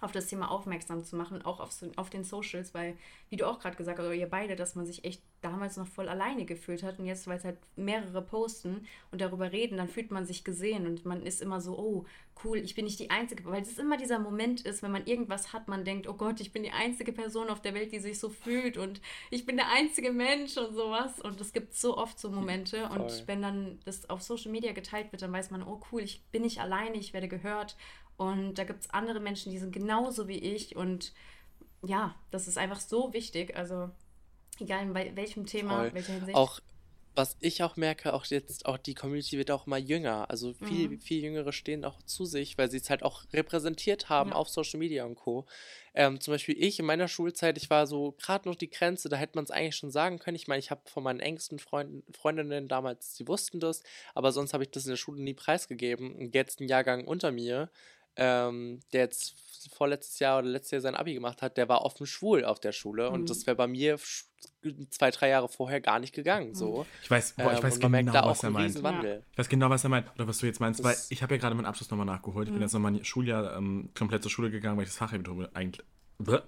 auf 0.00 0.12
das 0.12 0.26
Thema 0.26 0.50
aufmerksam 0.50 1.04
zu 1.04 1.16
machen, 1.16 1.42
auch 1.42 1.60
auf, 1.60 1.70
auf 1.96 2.10
den 2.10 2.24
Socials, 2.24 2.74
weil, 2.74 2.96
wie 3.28 3.36
du 3.36 3.46
auch 3.46 3.58
gerade 3.58 3.76
gesagt 3.76 3.98
hast, 3.98 4.06
oder 4.06 4.14
ihr 4.14 4.28
beide, 4.28 4.56
dass 4.56 4.74
man 4.74 4.86
sich 4.86 5.04
echt 5.04 5.22
damals 5.42 5.76
noch 5.76 5.86
voll 5.86 6.08
alleine 6.08 6.44
gefühlt 6.44 6.82
hat 6.82 6.98
und 6.98 7.06
jetzt, 7.06 7.26
weil 7.26 7.38
es 7.38 7.44
halt 7.44 7.58
mehrere 7.76 8.22
posten 8.22 8.86
und 9.10 9.20
darüber 9.20 9.52
reden, 9.52 9.78
dann 9.78 9.88
fühlt 9.88 10.10
man 10.10 10.26
sich 10.26 10.44
gesehen 10.44 10.86
und 10.86 11.04
man 11.04 11.22
ist 11.22 11.40
immer 11.42 11.60
so, 11.60 11.78
oh, 11.78 12.06
cool, 12.44 12.58
ich 12.58 12.74
bin 12.74 12.84
nicht 12.84 12.98
die 12.98 13.10
Einzige, 13.10 13.44
weil 13.44 13.62
es 13.62 13.78
immer 13.78 13.96
dieser 13.96 14.18
Moment 14.18 14.62
ist, 14.62 14.82
wenn 14.82 14.92
man 14.92 15.06
irgendwas 15.06 15.52
hat, 15.52 15.68
man 15.68 15.84
denkt, 15.84 16.06
oh 16.08 16.14
Gott, 16.14 16.40
ich 16.40 16.52
bin 16.52 16.62
die 16.62 16.72
einzige 16.72 17.12
Person 17.12 17.50
auf 17.50 17.60
der 17.60 17.74
Welt, 17.74 17.92
die 17.92 17.98
sich 17.98 18.18
so 18.18 18.28
fühlt 18.28 18.76
und 18.76 19.00
ich 19.30 19.46
bin 19.46 19.56
der 19.56 19.70
einzige 19.70 20.12
Mensch 20.12 20.56
und 20.56 20.74
sowas. 20.74 21.20
Und 21.20 21.40
es 21.40 21.52
gibt 21.52 21.74
so 21.74 21.96
oft 21.96 22.18
so 22.18 22.30
Momente 22.30 22.88
und 22.88 23.26
wenn 23.26 23.42
dann 23.42 23.78
das 23.84 24.08
auf 24.08 24.22
Social 24.22 24.50
Media 24.50 24.72
geteilt 24.72 25.12
wird, 25.12 25.22
dann 25.22 25.32
weiß 25.32 25.50
man, 25.50 25.62
oh 25.62 25.80
cool, 25.92 26.02
ich 26.02 26.22
bin 26.32 26.42
nicht 26.42 26.60
alleine, 26.60 26.96
ich 26.96 27.12
werde 27.12 27.28
gehört 27.28 27.76
und 28.20 28.56
da 28.56 28.64
gibt 28.64 28.82
es 28.82 28.90
andere 28.90 29.18
Menschen, 29.18 29.50
die 29.50 29.58
sind 29.58 29.72
genauso 29.72 30.28
wie 30.28 30.36
ich. 30.36 30.76
Und 30.76 31.14
ja, 31.82 32.14
das 32.30 32.48
ist 32.48 32.58
einfach 32.58 32.78
so 32.78 33.14
wichtig. 33.14 33.56
Also 33.56 33.88
egal 34.58 34.82
in 34.82 35.16
welchem 35.16 35.46
Thema, 35.46 35.78
Voll. 35.78 35.94
welcher 35.94 36.12
Hinsicht. 36.12 36.36
Auch 36.36 36.60
was 37.16 37.38
ich 37.40 37.62
auch 37.62 37.76
merke, 37.76 38.12
auch 38.12 38.26
jetzt, 38.26 38.66
auch 38.66 38.76
die 38.76 38.94
Community 38.94 39.38
wird 39.38 39.50
auch 39.50 39.66
immer 39.66 39.78
jünger. 39.78 40.28
Also 40.28 40.52
viel, 40.52 40.90
mhm. 40.90 41.00
viel 41.00 41.24
Jüngere 41.24 41.52
stehen 41.54 41.82
auch 41.86 42.02
zu 42.02 42.26
sich, 42.26 42.58
weil 42.58 42.70
sie 42.70 42.76
es 42.76 42.90
halt 42.90 43.02
auch 43.02 43.24
repräsentiert 43.32 44.10
haben 44.10 44.30
ja. 44.30 44.36
auf 44.36 44.50
Social 44.50 44.78
Media 44.78 45.06
und 45.06 45.14
Co. 45.14 45.46
Ähm, 45.94 46.20
zum 46.20 46.34
Beispiel 46.34 46.56
ich 46.62 46.78
in 46.78 46.84
meiner 46.84 47.08
Schulzeit, 47.08 47.56
ich 47.56 47.70
war 47.70 47.86
so 47.86 48.12
gerade 48.12 48.46
noch 48.48 48.54
die 48.54 48.70
Grenze, 48.70 49.08
da 49.08 49.16
hätte 49.16 49.36
man 49.36 49.44
es 49.44 49.50
eigentlich 49.50 49.76
schon 49.76 49.90
sagen 49.90 50.18
können. 50.18 50.36
Ich 50.36 50.46
meine, 50.46 50.60
ich 50.60 50.70
habe 50.70 50.82
von 50.84 51.02
meinen 51.02 51.20
engsten 51.20 51.58
Freunden, 51.58 52.04
Freundinnen 52.12 52.68
damals, 52.68 53.16
sie 53.16 53.26
wussten 53.26 53.60
das, 53.60 53.82
aber 54.14 54.30
sonst 54.30 54.52
habe 54.52 54.64
ich 54.64 54.70
das 54.70 54.84
in 54.84 54.90
der 54.90 54.96
Schule 54.96 55.22
nie 55.22 55.34
preisgegeben. 55.34 56.14
Und 56.14 56.34
jetzt 56.34 56.60
ein 56.60 56.68
Jahrgang 56.68 57.06
unter 57.06 57.32
mir, 57.32 57.70
ähm, 58.16 58.80
der 58.92 59.02
jetzt 59.02 59.34
vorletztes 59.72 60.18
Jahr 60.18 60.38
oder 60.38 60.48
letztes 60.48 60.72
Jahr 60.72 60.80
sein 60.80 60.94
Abi 60.94 61.14
gemacht 61.14 61.42
hat, 61.42 61.56
der 61.56 61.68
war 61.68 61.82
offen 61.82 62.06
schwul 62.06 62.44
auf 62.44 62.60
der 62.60 62.72
Schule 62.72 63.08
mhm. 63.08 63.14
und 63.14 63.30
das 63.30 63.46
wäre 63.46 63.56
bei 63.56 63.66
mir 63.66 63.98
zwei, 64.90 65.10
drei 65.10 65.28
Jahre 65.28 65.48
vorher 65.48 65.80
gar 65.80 65.98
nicht 65.98 66.14
gegangen. 66.14 66.54
So. 66.54 66.86
Ich 67.02 67.10
weiß, 67.10 67.34
boah, 67.36 67.52
ich 67.52 67.62
weiß 67.62 67.78
ähm, 67.82 67.92
genau, 67.92 68.26
was 68.26 68.42
er 68.42 68.50
meint. 68.50 68.74
Ja. 68.74 69.16
Ich 69.32 69.38
weiß 69.38 69.48
genau, 69.48 69.70
was 69.70 69.84
er 69.84 69.90
meint 69.90 70.06
oder 70.14 70.26
was 70.26 70.38
du 70.38 70.46
jetzt 70.46 70.60
meinst, 70.60 70.80
das 70.80 70.86
weil 70.86 70.96
ich 71.10 71.22
habe 71.22 71.34
ja 71.34 71.40
gerade 71.40 71.54
meinen 71.54 71.66
Abschluss 71.66 71.90
nochmal 71.90 72.06
nachgeholt. 72.06 72.48
Ich 72.48 72.52
mhm. 72.52 72.56
bin 72.56 72.62
jetzt 72.62 72.72
nochmal 72.72 72.92
ein 72.92 73.04
Schuljahr 73.04 73.56
ähm, 73.56 73.90
komplett 73.94 74.22
zur 74.22 74.30
Schule 74.30 74.50
gegangen, 74.50 74.76
weil 74.76 74.84
ich 74.84 74.90
das 74.90 74.98
Fachabitur 74.98 75.50
eigentlich 75.54 75.84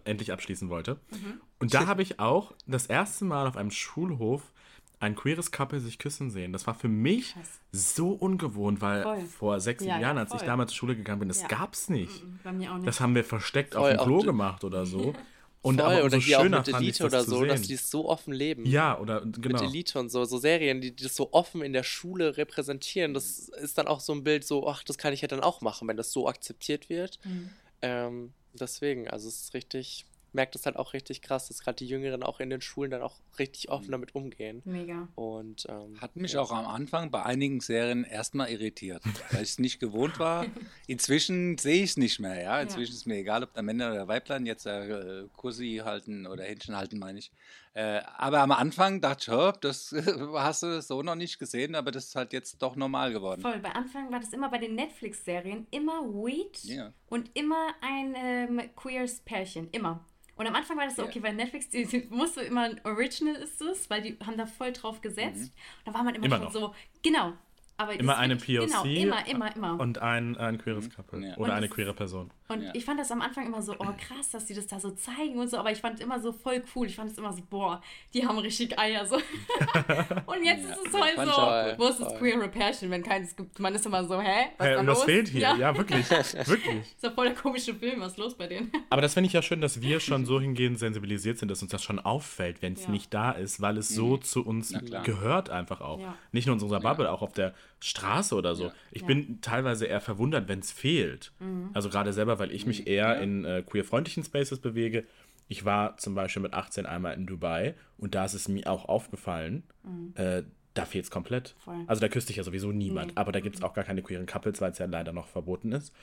endlich 0.05 0.33
abschließen 0.33 0.69
wollte. 0.69 0.99
Mhm. 1.11 1.41
Und 1.59 1.75
da 1.75 1.87
habe 1.87 2.03
ich 2.03 2.21
auch 2.21 2.53
das 2.67 2.87
erste 2.87 3.25
Mal 3.25 3.47
auf 3.47 3.57
einem 3.57 3.71
Schulhof 3.71 4.53
ein 5.03 5.17
queeres 5.17 5.51
Couple 5.51 5.81
sich 5.81 5.99
küssen 5.99 6.31
sehen. 6.31 6.53
Das 6.53 6.67
war 6.67 6.75
für 6.75 6.89
mich 6.89 7.35
Krass. 7.35 7.61
so 7.73 8.11
ungewohnt, 8.11 8.81
weil 8.81 9.03
voll. 9.03 9.21
vor 9.21 9.61
sechs 9.61 9.85
ja, 9.85 9.99
Jahren, 9.99 10.17
als 10.17 10.31
voll. 10.31 10.41
ich 10.41 10.47
damals 10.47 10.71
zur 10.71 10.77
Schule 10.77 10.97
gegangen 10.97 11.19
bin, 11.19 11.29
das 11.29 11.43
ja. 11.43 11.49
gab's 11.49 11.89
nicht. 11.89 12.23
Bei 12.45 12.53
mir 12.53 12.71
auch 12.71 12.77
nicht. 12.77 12.87
Das 12.87 13.01
haben 13.01 13.15
wir 13.17 13.25
versteckt 13.25 13.75
voll, 13.75 13.83
auf 13.83 13.89
dem 13.89 14.05
Klo 14.05 14.21
gemacht 14.21 14.63
oder 14.63 14.87
so. 14.87 15.13
Und 15.63 15.81
Voll, 15.81 15.93
aber 15.93 16.05
oder 16.05 16.19
hier 16.19 16.41
auch 16.41 16.45
mit 16.45 16.67
Elite 16.67 17.05
oder 17.05 17.23
so, 17.23 17.45
dass 17.45 17.63
die 17.63 17.75
es 17.75 17.89
so 17.89 18.09
offen 18.09 18.33
leben. 18.33 18.67
Ja, 18.67 18.99
oder 18.99 19.21
genau. 19.21 19.61
Mit 19.61 19.71
Elite 19.71 20.01
und 20.01 20.11
so, 20.11 20.25
so 20.25 20.39
Serien, 20.39 20.81
die, 20.81 20.91
die 20.91 21.05
das 21.05 21.15
so 21.15 21.33
offen 21.33 21.63
in 21.63 21.73
der 21.73 21.85
Schule 21.85 22.37
repräsentieren. 22.37 23.15
Das 23.15 23.49
ist 23.49 23.79
dann 23.79 23.87
auch 23.87 24.01
so 24.01 24.13
ein 24.13 24.25
Bild 24.25 24.45
so, 24.45 24.67
ach, 24.67 24.83
das 24.83 24.99
kann 24.99 25.13
ich 25.13 25.21
ja 25.21 25.29
dann 25.29 25.39
auch 25.39 25.61
machen, 25.61 25.87
wenn 25.87 25.97
das 25.97 26.11
so 26.11 26.27
akzeptiert 26.27 26.89
wird. 26.89 27.21
Mhm. 27.23 27.51
Ähm, 27.81 28.33
deswegen, 28.55 29.09
also 29.09 29.29
es 29.29 29.45
ist 29.45 29.55
richtig, 29.55 30.05
merkt 30.33 30.57
es 30.57 30.67
halt 30.67 30.77
auch 30.77 30.93
richtig 30.93 31.23
krass, 31.23 31.49
dass 31.49 31.61
gerade 31.61 31.77
die 31.77 31.87
Jüngeren 31.87 32.23
auch 32.23 32.41
in 32.41 32.51
den 32.51 32.61
Schulen 32.61 32.91
dann 32.91 33.03
auch 33.03 33.17
richtig 33.39 33.69
offen 33.69 33.89
mhm. 33.89 33.93
damit 33.93 34.15
umgehen. 34.15 34.63
Mega. 34.65 35.09
Und 35.15 35.67
ähm, 35.69 36.01
hat 36.01 36.17
mich 36.17 36.33
ja. 36.33 36.41
auch 36.41 36.53
am 36.53 36.67
Anfang 36.67 37.11
bei 37.11 37.23
einigen 37.23 37.61
Serien 37.61 38.05
erstmal 38.05 38.51
irritiert, 38.51 39.03
weil 39.31 39.43
ich 39.43 39.51
es 39.51 39.59
nicht 39.59 39.81
gewohnt 39.81 40.19
war. 40.19 40.47
Inzwischen 40.87 41.59
sehe 41.59 41.83
ich 41.83 41.91
es 41.91 41.97
nicht 41.97 42.21
mehr, 42.21 42.41
ja. 42.43 42.61
Inzwischen 42.61 42.93
ja. 42.93 42.97
ist 42.97 43.07
mir 43.07 43.17
egal, 43.17 43.43
ob 43.43 43.53
da 43.55 43.63
Männer 43.63 43.93
oder 43.93 44.09
Weiblein 44.09 44.47
jetzt 44.47 44.67
äh, 44.67 45.25
Kursi 45.37 45.83
halten 45.85 46.27
oder 46.27 46.45
Händchen 46.45 46.77
halten, 46.77 46.99
meine 46.99 47.19
ich. 47.19 47.31
Äh, 47.75 48.03
aber 48.19 48.41
am 48.41 48.53
Anfang 48.53 49.01
dachte 49.01 49.31
ich, 49.31 49.37
oh, 49.37 49.53
das 49.59 49.95
hast 50.35 50.63
du 50.63 50.83
so 50.83 51.03
noch 51.03 51.15
nicht 51.15 51.39
gesehen, 51.39 51.75
aber 51.75 51.91
das 51.91 52.05
ist 52.07 52.17
halt 52.17 52.35
jetzt 52.35 52.61
doch 52.61 52.77
normal 52.77 53.13
geworden. 53.13 53.41
Voll, 53.41 53.61
bei 53.61 53.73
Anfang 53.73 54.13
war 54.13 54.21
das 54.21 54.33
immer 54.33 54.51
bei 54.51 54.59
den 54.59 54.75
Netflix-Serien 54.75 55.67
immer 55.71 56.03
Weed 56.03 56.63
yeah. 56.67 56.93
und 57.09 57.31
immer 57.35 57.69
ein 57.81 58.15
ähm, 58.17 58.61
queers 58.77 59.21
Pärchen, 59.21 59.71
immer. 59.71 60.05
Und 60.43 60.49
am 60.49 60.57
Anfang 60.57 60.77
war 60.77 60.87
das 60.87 60.97
so, 60.97 61.05
okay, 61.05 61.23
weil 61.23 61.35
Netflix, 61.35 61.69
die, 61.69 61.87
die 61.87 62.09
musste 62.11 62.41
immer 62.41 62.63
ein 62.63 62.81
Original 62.83 63.37
ist 63.37 63.63
es, 63.63 63.89
weil 63.89 64.03
die 64.03 64.19
haben 64.27 64.37
da 64.37 64.45
voll 64.45 64.73
drauf 64.73 65.01
gesetzt. 65.01 65.37
Mhm. 65.37 65.85
Und 65.85 65.87
da 65.87 65.95
war 65.95 66.03
man 66.03 66.17
immer, 66.17 66.27
immer 66.27 66.37
schon 66.37 66.45
noch. 66.47 66.53
so, 66.53 66.75
genau, 67.01 67.35
aber 67.77 67.95
immer 67.95 68.19
eine 68.19 68.35
POC 68.35 68.67
genau, 68.67 68.83
immer, 68.83 69.27
immer, 69.29 69.55
immer. 69.55 69.79
und 69.79 69.99
ein, 69.99 70.37
ein 70.37 70.59
queeres 70.59 70.87
mhm. 70.87 70.95
Couple 70.95 71.29
ja. 71.29 71.37
oder 71.37 71.45
und 71.45 71.51
eine 71.51 71.69
queere 71.69 71.95
Person. 71.95 72.33
Und 72.49 72.63
ja. 72.63 72.71
ich 72.75 72.85
fand 72.85 73.01
das 73.01 73.11
am 73.11 73.23
Anfang 73.23 73.47
immer 73.47 73.63
so, 73.63 73.75
oh 73.79 73.89
krass, 73.99 74.31
dass 74.31 74.47
die 74.47 74.55
das 74.55 74.67
da 74.67 74.79
so 74.79 74.91
zeigen 74.91 75.39
und 75.39 75.49
so, 75.49 75.59
aber 75.59 75.71
ich 75.71 75.79
fand 75.79 76.01
immer 76.01 76.21
so 76.21 76.33
voll 76.33 76.63
cool. 76.75 76.87
Ich 76.87 76.97
fand 76.97 77.11
es 77.11 77.19
immer 77.19 77.33
so, 77.33 77.43
boah, 77.49 77.83
die 78.13 78.27
haben 78.27 78.39
richtig 78.39 78.79
Eier 78.79 79.07
so. 79.07 79.17
und 80.27 80.45
jetzt 80.45 80.65
ja. 80.69 80.75
ist 80.75 80.87
es 80.87 81.01
halt 81.01 81.17
so, 81.17 81.83
wo 81.83 81.89
ist 81.89 82.01
das 82.01 82.15
queere 82.19 82.49
Pärchen, 82.49 82.91
wenn 82.91 83.03
keines 83.03 83.35
gibt? 83.35 83.59
Man 83.59 83.75
ist 83.75 83.87
immer 83.87 84.05
so, 84.05 84.21
hä? 84.21 84.51
Was, 84.59 84.67
hä, 84.67 84.77
was 84.77 84.85
los? 84.85 85.05
fehlt 85.05 85.29
hier? 85.29 85.41
Ja, 85.41 85.57
ja 85.57 85.77
wirklich, 85.77 86.11
wirklich. 86.11 86.81
Ist 86.81 87.05
doch 87.05 87.15
voll 87.15 87.27
der 87.27 87.35
komische 87.35 87.75
Film, 87.75 88.01
was 88.01 88.13
ist 88.13 88.19
los 88.19 88.35
bei 88.37 88.47
denen? 88.47 88.71
aber 88.91 89.03
das 89.03 89.15
finde 89.15 89.29
ich 89.29 89.33
ja 89.33 89.43
schön, 89.43 89.61
dass 89.61 89.81
wir 89.81 90.01
schon 90.01 90.27
so 90.27 90.41
hingehend 90.41 90.79
sensibilisiert 90.79 91.39
sind, 91.39 91.51
dass 91.51 91.63
uns 91.63 91.71
das 91.71 91.83
schon 91.83 91.99
auffällt, 91.99 92.61
wenn 92.63 92.75
es 92.75 92.89
nicht 92.89 93.15
da 93.15 93.33
ist, 93.33 93.61
weil 93.61 93.79
es 93.79 93.89
so 93.89 94.17
mhm. 94.17 94.23
zu 94.23 94.45
uns 94.45 94.75
gehört 95.05 95.51
einfach 95.51 95.81
auch. 95.81 96.01
Nicht 96.33 96.47
nur 96.47 96.57
in 96.57 96.63
unserer 96.63 96.81
Bubble, 96.81 97.11
auch 97.11 97.23
auf 97.23 97.33
der 97.33 97.55
Straße 97.81 98.35
oder 98.35 98.55
so. 98.55 98.67
Ja. 98.67 98.73
Ich 98.93 99.03
ja. 99.03 99.09
bin 99.09 99.41
teilweise 99.41 99.87
eher 99.87 100.01
verwundert, 100.01 100.49
wenn 100.49 100.61
es 100.61 100.71
fehlt. 100.71 101.33
Mhm. 101.41 101.71
Also 101.73 101.89
gerade 101.89 102.13
selber, 102.13 102.39
weil 102.43 102.51
ich 102.51 102.67
mich 102.67 102.81
mhm. 102.81 102.87
eher 102.89 103.07
ja. 103.07 103.13
in 103.15 103.45
äh, 103.45 103.63
queer-freundlichen 103.65 104.25
Spaces 104.25 104.59
bewege. 104.59 105.05
Ich 105.47 105.65
war 105.65 105.97
zum 105.97 106.17
Beispiel 106.17 106.43
mit 106.43 106.55
18 106.55 106.87
einmal 106.87 107.15
in 107.15 107.27
Dubai 107.27 107.75
und 107.99 108.17
da 108.17 108.25
ist 108.25 108.35
es 108.35 108.49
mir 108.49 108.67
auch 108.67 108.87
aufgefallen, 108.87 109.63
mhm. 109.85 110.13
äh, 110.17 110.43
da 110.75 110.85
fehlt 110.85 111.05
es 111.05 111.11
komplett. 111.11 111.55
Voll. 111.61 111.85
Also 111.87 112.01
da 112.01 112.09
küsst 112.09 112.27
sich 112.27 112.37
ja 112.37 112.43
sowieso 112.43 112.73
niemand, 112.73 113.09
nee. 113.09 113.13
aber 113.17 113.31
da 113.31 113.39
gibt 113.39 113.55
es 113.55 113.61
mhm. 113.61 113.69
auch 113.69 113.75
gar 113.75 113.85
keine 113.85 114.03
queeren 114.03 114.27
Couples, 114.27 114.61
weil 114.61 114.73
es 114.73 114.79
ja 114.79 114.87
leider 114.87 115.13
noch 115.13 115.29
verboten 115.29 115.71
ist. 115.71 115.95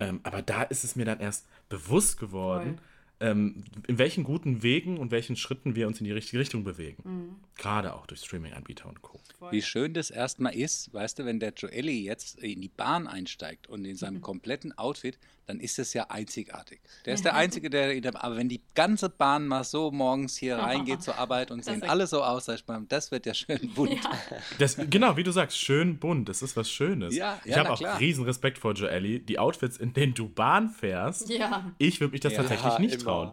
Ähm, 0.00 0.20
aber 0.22 0.40
da 0.40 0.62
ist 0.62 0.84
es 0.84 0.96
mir 0.96 1.04
dann 1.04 1.20
erst 1.20 1.46
bewusst 1.68 2.18
geworden, 2.18 2.78
ähm, 3.20 3.64
in 3.86 3.98
welchen 3.98 4.24
guten 4.24 4.62
Wegen 4.62 4.98
und 4.98 5.10
welchen 5.10 5.36
Schritten 5.36 5.74
wir 5.74 5.86
uns 5.86 6.00
in 6.00 6.04
die 6.04 6.12
richtige 6.12 6.38
Richtung 6.38 6.64
bewegen. 6.64 7.02
Mhm. 7.04 7.36
Gerade 7.56 7.94
auch 7.94 8.06
durch 8.06 8.20
Streaming-Anbieter 8.20 8.88
und 8.88 9.02
Co. 9.02 9.20
Wie 9.50 9.62
schön 9.62 9.94
das 9.94 10.10
erstmal 10.10 10.54
ist, 10.54 10.92
weißt 10.92 11.18
du, 11.18 11.24
wenn 11.24 11.40
der 11.40 11.52
Joelli 11.54 12.02
jetzt 12.02 12.38
in 12.38 12.60
die 12.60 12.68
Bahn 12.68 13.06
einsteigt 13.06 13.68
und 13.68 13.84
in 13.84 13.96
seinem 13.96 14.20
kompletten 14.20 14.76
Outfit, 14.76 15.18
dann 15.46 15.60
ist 15.60 15.78
das 15.78 15.94
ja 15.94 16.06
einzigartig. 16.10 16.80
Der 17.04 17.14
ist 17.14 17.24
der 17.24 17.34
Einzige, 17.34 17.70
der, 17.70 18.00
aber 18.22 18.36
wenn 18.36 18.48
die 18.48 18.62
ganze 18.74 19.08
Bahn 19.08 19.46
mal 19.46 19.62
so 19.64 19.92
morgens 19.92 20.36
hier 20.36 20.56
reingeht 20.58 21.02
zur 21.02 21.16
Arbeit 21.18 21.50
und 21.50 21.64
sehen 21.64 21.84
alle 21.84 22.06
so 22.06 22.22
aus, 22.22 22.46
sag 22.46 22.56
ich 22.56 22.66
mal, 22.66 22.84
das 22.88 23.12
wird 23.12 23.26
ja 23.26 23.34
schön 23.34 23.72
bunt. 23.74 23.92
Ja. 23.92 24.10
Das, 24.58 24.76
genau, 24.90 25.16
wie 25.16 25.22
du 25.22 25.30
sagst, 25.30 25.58
schön 25.58 25.98
bunt, 25.98 26.28
das 26.28 26.42
ist 26.42 26.56
was 26.56 26.70
Schönes. 26.70 27.14
Ja, 27.14 27.40
ich 27.44 27.56
habe 27.56 27.70
auch 27.70 27.78
klar. 27.78 28.00
riesen 28.00 28.24
Respekt 28.24 28.58
vor 28.58 28.74
Joelli. 28.74 29.20
Die 29.20 29.38
Outfits, 29.38 29.76
in 29.76 29.92
denen 29.92 30.14
du 30.14 30.28
Bahn 30.28 30.70
fährst, 30.70 31.28
ja. 31.28 31.72
ich 31.78 32.00
würde 32.00 32.12
mich 32.12 32.20
das 32.20 32.34
tatsächlich 32.34 32.78
nicht 32.78 33.00
trauen. 33.00 33.32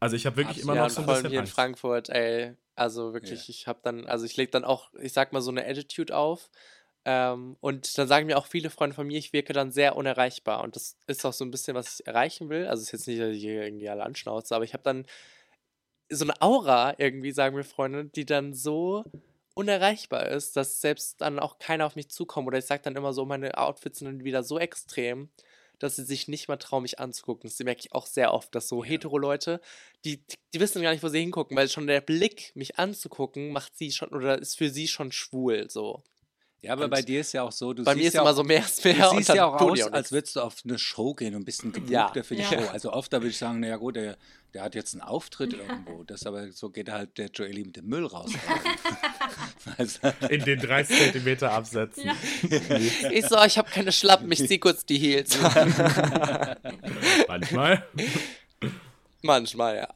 Also 0.00 0.16
ich 0.16 0.26
habe 0.26 0.36
wirklich 0.36 0.58
Absolut. 0.58 0.76
immer 0.76 0.84
noch 0.84 0.90
so 0.90 1.00
ein 1.02 1.06
bisschen 1.06 1.30
hier 1.30 1.40
Angst. 1.40 1.52
in 1.52 1.54
Frankfurt, 1.54 2.08
ey, 2.10 2.54
also 2.76 3.12
wirklich, 3.12 3.48
ich 3.48 3.66
habe 3.66 3.78
dann, 3.82 4.06
also 4.06 4.26
ich 4.26 4.36
lege 4.36 4.50
dann 4.50 4.64
auch, 4.64 4.92
ich 5.00 5.12
sag 5.12 5.32
mal 5.32 5.40
so 5.40 5.50
eine 5.50 5.64
Attitude 5.66 6.16
auf, 6.16 6.50
ähm, 7.04 7.56
und 7.60 7.98
dann 7.98 8.08
sagen 8.08 8.26
mir 8.26 8.38
auch 8.38 8.46
viele 8.46 8.70
Freunde 8.70 8.96
von 8.96 9.06
mir, 9.06 9.18
ich 9.18 9.32
wirke 9.32 9.52
dann 9.52 9.72
sehr 9.72 9.96
unerreichbar. 9.96 10.62
Und 10.62 10.76
das 10.76 10.96
ist 11.06 11.24
auch 11.24 11.32
so 11.32 11.44
ein 11.44 11.50
bisschen, 11.50 11.74
was 11.74 12.00
ich 12.00 12.06
erreichen 12.06 12.48
will. 12.48 12.66
Also 12.66 12.80
es 12.80 12.88
ist 12.88 12.92
jetzt 12.92 13.08
nicht, 13.08 13.20
dass 13.20 13.36
ich 13.36 13.44
irgendwie 13.44 13.88
alle 13.88 14.04
anschnauze, 14.04 14.54
aber 14.54 14.64
ich 14.64 14.72
habe 14.72 14.84
dann 14.84 15.06
so 16.08 16.24
eine 16.24 16.40
Aura 16.40 16.94
irgendwie, 16.98 17.32
sagen 17.32 17.56
mir 17.56 17.64
Freunde, 17.64 18.06
die 18.06 18.24
dann 18.24 18.54
so 18.54 19.04
unerreichbar 19.54 20.28
ist, 20.28 20.56
dass 20.56 20.80
selbst 20.80 21.20
dann 21.20 21.38
auch 21.38 21.58
keiner 21.58 21.86
auf 21.86 21.96
mich 21.96 22.08
zukommt. 22.08 22.46
Oder 22.46 22.58
ich 22.58 22.66
sage 22.66 22.82
dann 22.82 22.96
immer 22.96 23.12
so, 23.12 23.24
meine 23.24 23.56
Outfits 23.58 23.98
sind 23.98 24.06
dann 24.06 24.24
wieder 24.24 24.42
so 24.42 24.58
extrem, 24.58 25.28
dass 25.78 25.96
sie 25.96 26.04
sich 26.04 26.28
nicht 26.28 26.48
mal 26.48 26.56
trauen, 26.56 26.82
mich 26.82 27.00
anzugucken. 27.00 27.48
Das 27.48 27.58
merke 27.60 27.80
ich 27.80 27.92
auch 27.92 28.06
sehr 28.06 28.32
oft, 28.32 28.54
dass 28.54 28.68
so 28.68 28.82
ja. 28.82 28.90
hetero-Leute, 28.90 29.60
die, 30.04 30.18
die, 30.18 30.36
die, 30.54 30.60
wissen 30.60 30.82
gar 30.82 30.92
nicht, 30.92 31.02
wo 31.02 31.08
sie 31.08 31.20
hingucken, 31.20 31.56
weil 31.56 31.68
schon 31.68 31.86
der 31.86 32.00
Blick, 32.00 32.52
mich 32.54 32.78
anzugucken, 32.78 33.52
macht 33.52 33.76
sie 33.76 33.92
schon 33.92 34.08
oder 34.10 34.38
ist 34.38 34.56
für 34.56 34.70
sie 34.70 34.88
schon 34.88 35.12
schwul 35.12 35.70
so. 35.70 36.02
Ja, 36.64 36.72
aber 36.72 36.84
und 36.84 36.90
bei 36.90 37.02
dir 37.02 37.20
ist 37.20 37.32
ja 37.32 37.42
auch 37.42 37.52
so, 37.52 37.74
du 37.74 37.84
bei 37.84 37.94
mir 37.94 38.06
ist 38.06 38.14
ja 38.14 38.22
immer 38.22 38.32
so 38.32 38.42
mehr 38.42 38.60
ist 38.60 38.82
mehr. 38.82 38.94
Du 38.94 39.16
siehst 39.18 39.28
ja 39.28 39.44
auch 39.44 39.60
aus, 39.60 39.82
auch 39.82 39.92
als 39.92 40.10
würdest 40.10 40.36
du 40.36 40.40
auf 40.40 40.56
eine 40.64 40.78
Show 40.78 41.12
gehen 41.12 41.34
und 41.34 41.44
bist 41.44 41.62
ein 41.62 41.72
gebuchter 41.72 42.12
ja. 42.14 42.22
für 42.22 42.34
die 42.34 42.42
ja. 42.42 42.48
Show. 42.48 42.68
Also 42.72 42.90
oft 42.90 43.12
da 43.12 43.18
würde 43.18 43.28
ich 43.28 43.36
sagen, 43.36 43.60
naja 43.60 43.76
gut, 43.76 43.96
der, 43.96 44.16
der 44.54 44.62
hat 44.62 44.74
jetzt 44.74 44.94
einen 44.94 45.02
Auftritt 45.02 45.52
irgendwo. 45.52 46.04
Das 46.04 46.24
aber 46.24 46.50
so 46.52 46.70
geht 46.70 46.88
halt 46.88 47.18
der 47.18 47.26
Joeli 47.26 47.64
mit 47.64 47.76
dem 47.76 47.86
Müll 47.86 48.06
raus. 48.06 48.32
In 50.30 50.44
den 50.44 50.58
30 50.58 50.98
Zentimeter 50.98 51.52
absetzen. 51.52 52.06
Ja. 52.06 52.14
Ich 53.10 53.26
so, 53.26 53.42
ich 53.44 53.58
habe 53.58 53.70
keine 53.70 53.92
Schlappen, 53.92 54.32
ich 54.32 54.48
zieh 54.48 54.58
kurz 54.58 54.86
die 54.86 54.96
Heels. 54.98 55.38
Manchmal. 57.28 57.86
Manchmal, 59.20 59.76
ja. 59.76 59.88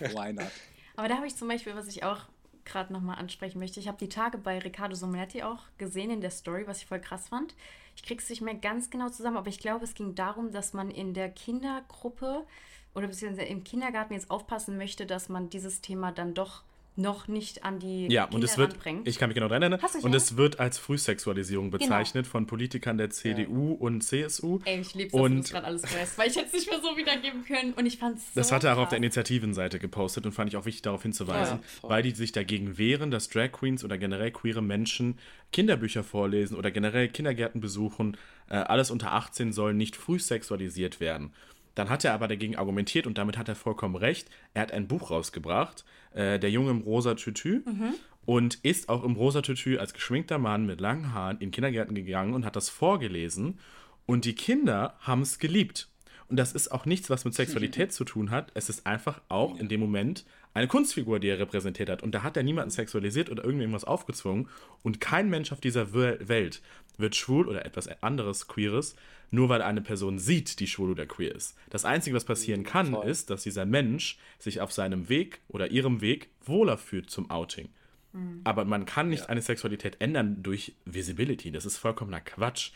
Why 0.00 0.32
not? 0.32 0.50
Aber 0.96 1.06
da 1.06 1.16
habe 1.16 1.28
ich 1.28 1.36
zum 1.36 1.46
Beispiel, 1.46 1.76
was 1.76 1.86
ich 1.86 2.02
auch 2.02 2.26
gerade 2.68 2.92
nochmal 2.92 3.18
ansprechen 3.18 3.58
möchte. 3.58 3.80
Ich 3.80 3.88
habe 3.88 3.98
die 3.98 4.08
Tage 4.08 4.38
bei 4.38 4.58
Riccardo 4.58 4.94
Somerti 4.94 5.42
auch 5.42 5.62
gesehen 5.78 6.10
in 6.10 6.20
der 6.20 6.30
Story, 6.30 6.66
was 6.66 6.78
ich 6.78 6.86
voll 6.86 7.00
krass 7.00 7.28
fand. 7.28 7.54
Ich 7.96 8.02
kriege 8.04 8.22
es 8.22 8.30
nicht 8.30 8.42
mehr 8.42 8.54
ganz 8.54 8.90
genau 8.90 9.08
zusammen, 9.08 9.36
aber 9.36 9.48
ich 9.48 9.58
glaube, 9.58 9.84
es 9.84 9.94
ging 9.94 10.14
darum, 10.14 10.52
dass 10.52 10.72
man 10.72 10.90
in 10.90 11.14
der 11.14 11.30
Kindergruppe 11.30 12.46
oder 12.94 13.08
beziehungsweise 13.08 13.48
im 13.48 13.64
Kindergarten 13.64 14.14
jetzt 14.14 14.30
aufpassen 14.30 14.76
möchte, 14.76 15.06
dass 15.06 15.28
man 15.28 15.50
dieses 15.50 15.80
Thema 15.80 16.12
dann 16.12 16.34
doch 16.34 16.62
noch 16.98 17.28
nicht 17.28 17.64
an 17.64 17.78
die 17.78 18.08
ja, 18.08 18.24
Kinder 18.24 18.36
und 18.36 18.44
es 18.44 18.58
wird, 18.58 18.72
ranbringt. 18.72 19.08
Ich 19.08 19.18
kann 19.18 19.28
mich 19.28 19.34
genau 19.34 19.48
daran 19.48 19.62
erinnern. 19.62 19.80
Und 20.02 20.14
es 20.14 20.36
wird 20.36 20.58
als 20.58 20.78
Frühsexualisierung 20.78 21.70
genau. 21.70 21.78
bezeichnet 21.78 22.24
genau. 22.24 22.32
von 22.32 22.46
Politikern 22.46 22.98
der 22.98 23.10
CDU 23.10 23.70
ja. 23.70 23.80
und 23.80 24.02
CSU. 24.02 24.58
Ey, 24.64 24.80
ich 24.80 24.94
liebe 24.94 25.08
es, 25.08 25.12
dass 25.12 25.30
du 25.30 25.36
das 25.36 25.50
gerade 25.50 25.66
alles 25.66 25.82
weißt, 25.84 26.18
weil 26.18 26.28
ich 26.28 26.36
hätte 26.36 26.48
es 26.48 26.52
nicht 26.52 26.70
mehr 26.70 26.80
so 26.80 26.96
wiedergeben 26.96 27.44
können 27.44 27.72
und 27.74 27.86
ich 27.86 27.98
fand 27.98 28.18
es 28.18 28.24
so 28.34 28.40
Das 28.40 28.52
hat 28.52 28.64
er 28.64 28.74
auch 28.74 28.82
auf 28.82 28.88
der 28.88 28.98
Initiativenseite 28.98 29.78
gepostet 29.78 30.26
und 30.26 30.32
fand 30.32 30.50
ich 30.50 30.56
auch 30.56 30.64
wichtig, 30.64 30.82
darauf 30.82 31.02
hinzuweisen, 31.02 31.60
ja, 31.82 31.88
weil 31.88 32.02
die 32.02 32.10
sich 32.10 32.32
dagegen 32.32 32.78
wehren, 32.78 33.10
dass 33.10 33.28
Drag 33.28 33.52
Queens 33.52 33.84
oder 33.84 33.96
generell 33.96 34.32
queere 34.32 34.62
Menschen 34.62 35.18
Kinderbücher 35.52 36.02
vorlesen 36.02 36.56
oder 36.56 36.70
generell 36.70 37.08
Kindergärten 37.08 37.60
besuchen. 37.60 38.16
Äh, 38.48 38.56
alles 38.56 38.90
unter 38.90 39.12
18 39.12 39.52
soll 39.52 39.72
nicht 39.72 39.96
frühsexualisiert 39.96 41.00
werden. 41.00 41.32
Dann 41.78 41.90
hat 41.90 42.04
er 42.04 42.12
aber 42.12 42.26
dagegen 42.26 42.56
argumentiert 42.56 43.06
und 43.06 43.18
damit 43.18 43.38
hat 43.38 43.46
er 43.46 43.54
vollkommen 43.54 43.94
recht. 43.94 44.28
Er 44.52 44.62
hat 44.62 44.72
ein 44.72 44.88
Buch 44.88 45.12
rausgebracht, 45.12 45.84
äh, 46.12 46.40
Der 46.40 46.50
Junge 46.50 46.72
im 46.72 46.80
rosa 46.80 47.14
Tütü. 47.14 47.62
Mhm. 47.64 47.94
Und 48.26 48.56
ist 48.56 48.88
auch 48.88 49.04
im 49.04 49.14
rosa 49.14 49.42
Tütü 49.42 49.78
als 49.78 49.94
geschminkter 49.94 50.38
Mann 50.38 50.66
mit 50.66 50.80
langen 50.80 51.14
Haaren 51.14 51.38
in 51.38 51.52
Kindergärten 51.52 51.94
gegangen 51.94 52.34
und 52.34 52.44
hat 52.44 52.56
das 52.56 52.68
vorgelesen. 52.68 53.60
Und 54.06 54.24
die 54.24 54.34
Kinder 54.34 54.96
haben 54.98 55.22
es 55.22 55.38
geliebt. 55.38 55.88
Und 56.26 56.36
das 56.36 56.52
ist 56.52 56.72
auch 56.72 56.84
nichts, 56.84 57.10
was 57.10 57.24
mit 57.24 57.34
Sexualität 57.34 57.92
zu 57.92 58.04
tun 58.04 58.32
hat. 58.32 58.50
Es 58.54 58.68
ist 58.68 58.84
einfach 58.84 59.20
auch 59.28 59.56
in 59.56 59.68
dem 59.68 59.78
Moment 59.78 60.26
eine 60.58 60.68
Kunstfigur, 60.68 61.20
die 61.20 61.28
er 61.28 61.38
repräsentiert 61.38 61.88
hat. 61.88 62.02
Und 62.02 62.14
da 62.14 62.22
hat 62.22 62.36
er 62.36 62.42
niemanden 62.42 62.70
sexualisiert 62.70 63.30
oder 63.30 63.44
irgendwas 63.44 63.84
aufgezwungen. 63.84 64.48
Und 64.82 65.00
kein 65.00 65.30
Mensch 65.30 65.52
auf 65.52 65.60
dieser 65.60 65.92
Welt 65.92 66.60
wird 66.96 67.16
schwul 67.16 67.48
oder 67.48 67.64
etwas 67.64 67.88
anderes 68.02 68.48
Queeres, 68.48 68.96
nur 69.30 69.48
weil 69.48 69.62
eine 69.62 69.80
Person 69.80 70.18
sieht, 70.18 70.60
die 70.60 70.66
schwul 70.66 70.90
oder 70.90 71.06
queer 71.06 71.34
ist. 71.34 71.56
Das 71.70 71.84
Einzige, 71.84 72.16
was 72.16 72.24
passieren 72.24 72.64
kann, 72.64 72.92
Voll. 72.92 73.08
ist, 73.08 73.30
dass 73.30 73.42
dieser 73.42 73.66
Mensch 73.66 74.18
sich 74.38 74.60
auf 74.60 74.72
seinem 74.72 75.08
Weg 75.08 75.40
oder 75.48 75.70
ihrem 75.70 76.00
Weg 76.00 76.28
wohler 76.44 76.76
fühlt 76.76 77.10
zum 77.10 77.30
Outing. 77.30 77.68
Mhm. 78.12 78.40
Aber 78.44 78.64
man 78.64 78.86
kann 78.86 79.08
nicht 79.08 79.24
ja. 79.24 79.28
eine 79.28 79.42
Sexualität 79.42 80.00
ändern 80.00 80.42
durch 80.42 80.74
Visibility. 80.84 81.52
Das 81.52 81.66
ist 81.66 81.76
vollkommener 81.76 82.20
Quatsch. 82.20 82.72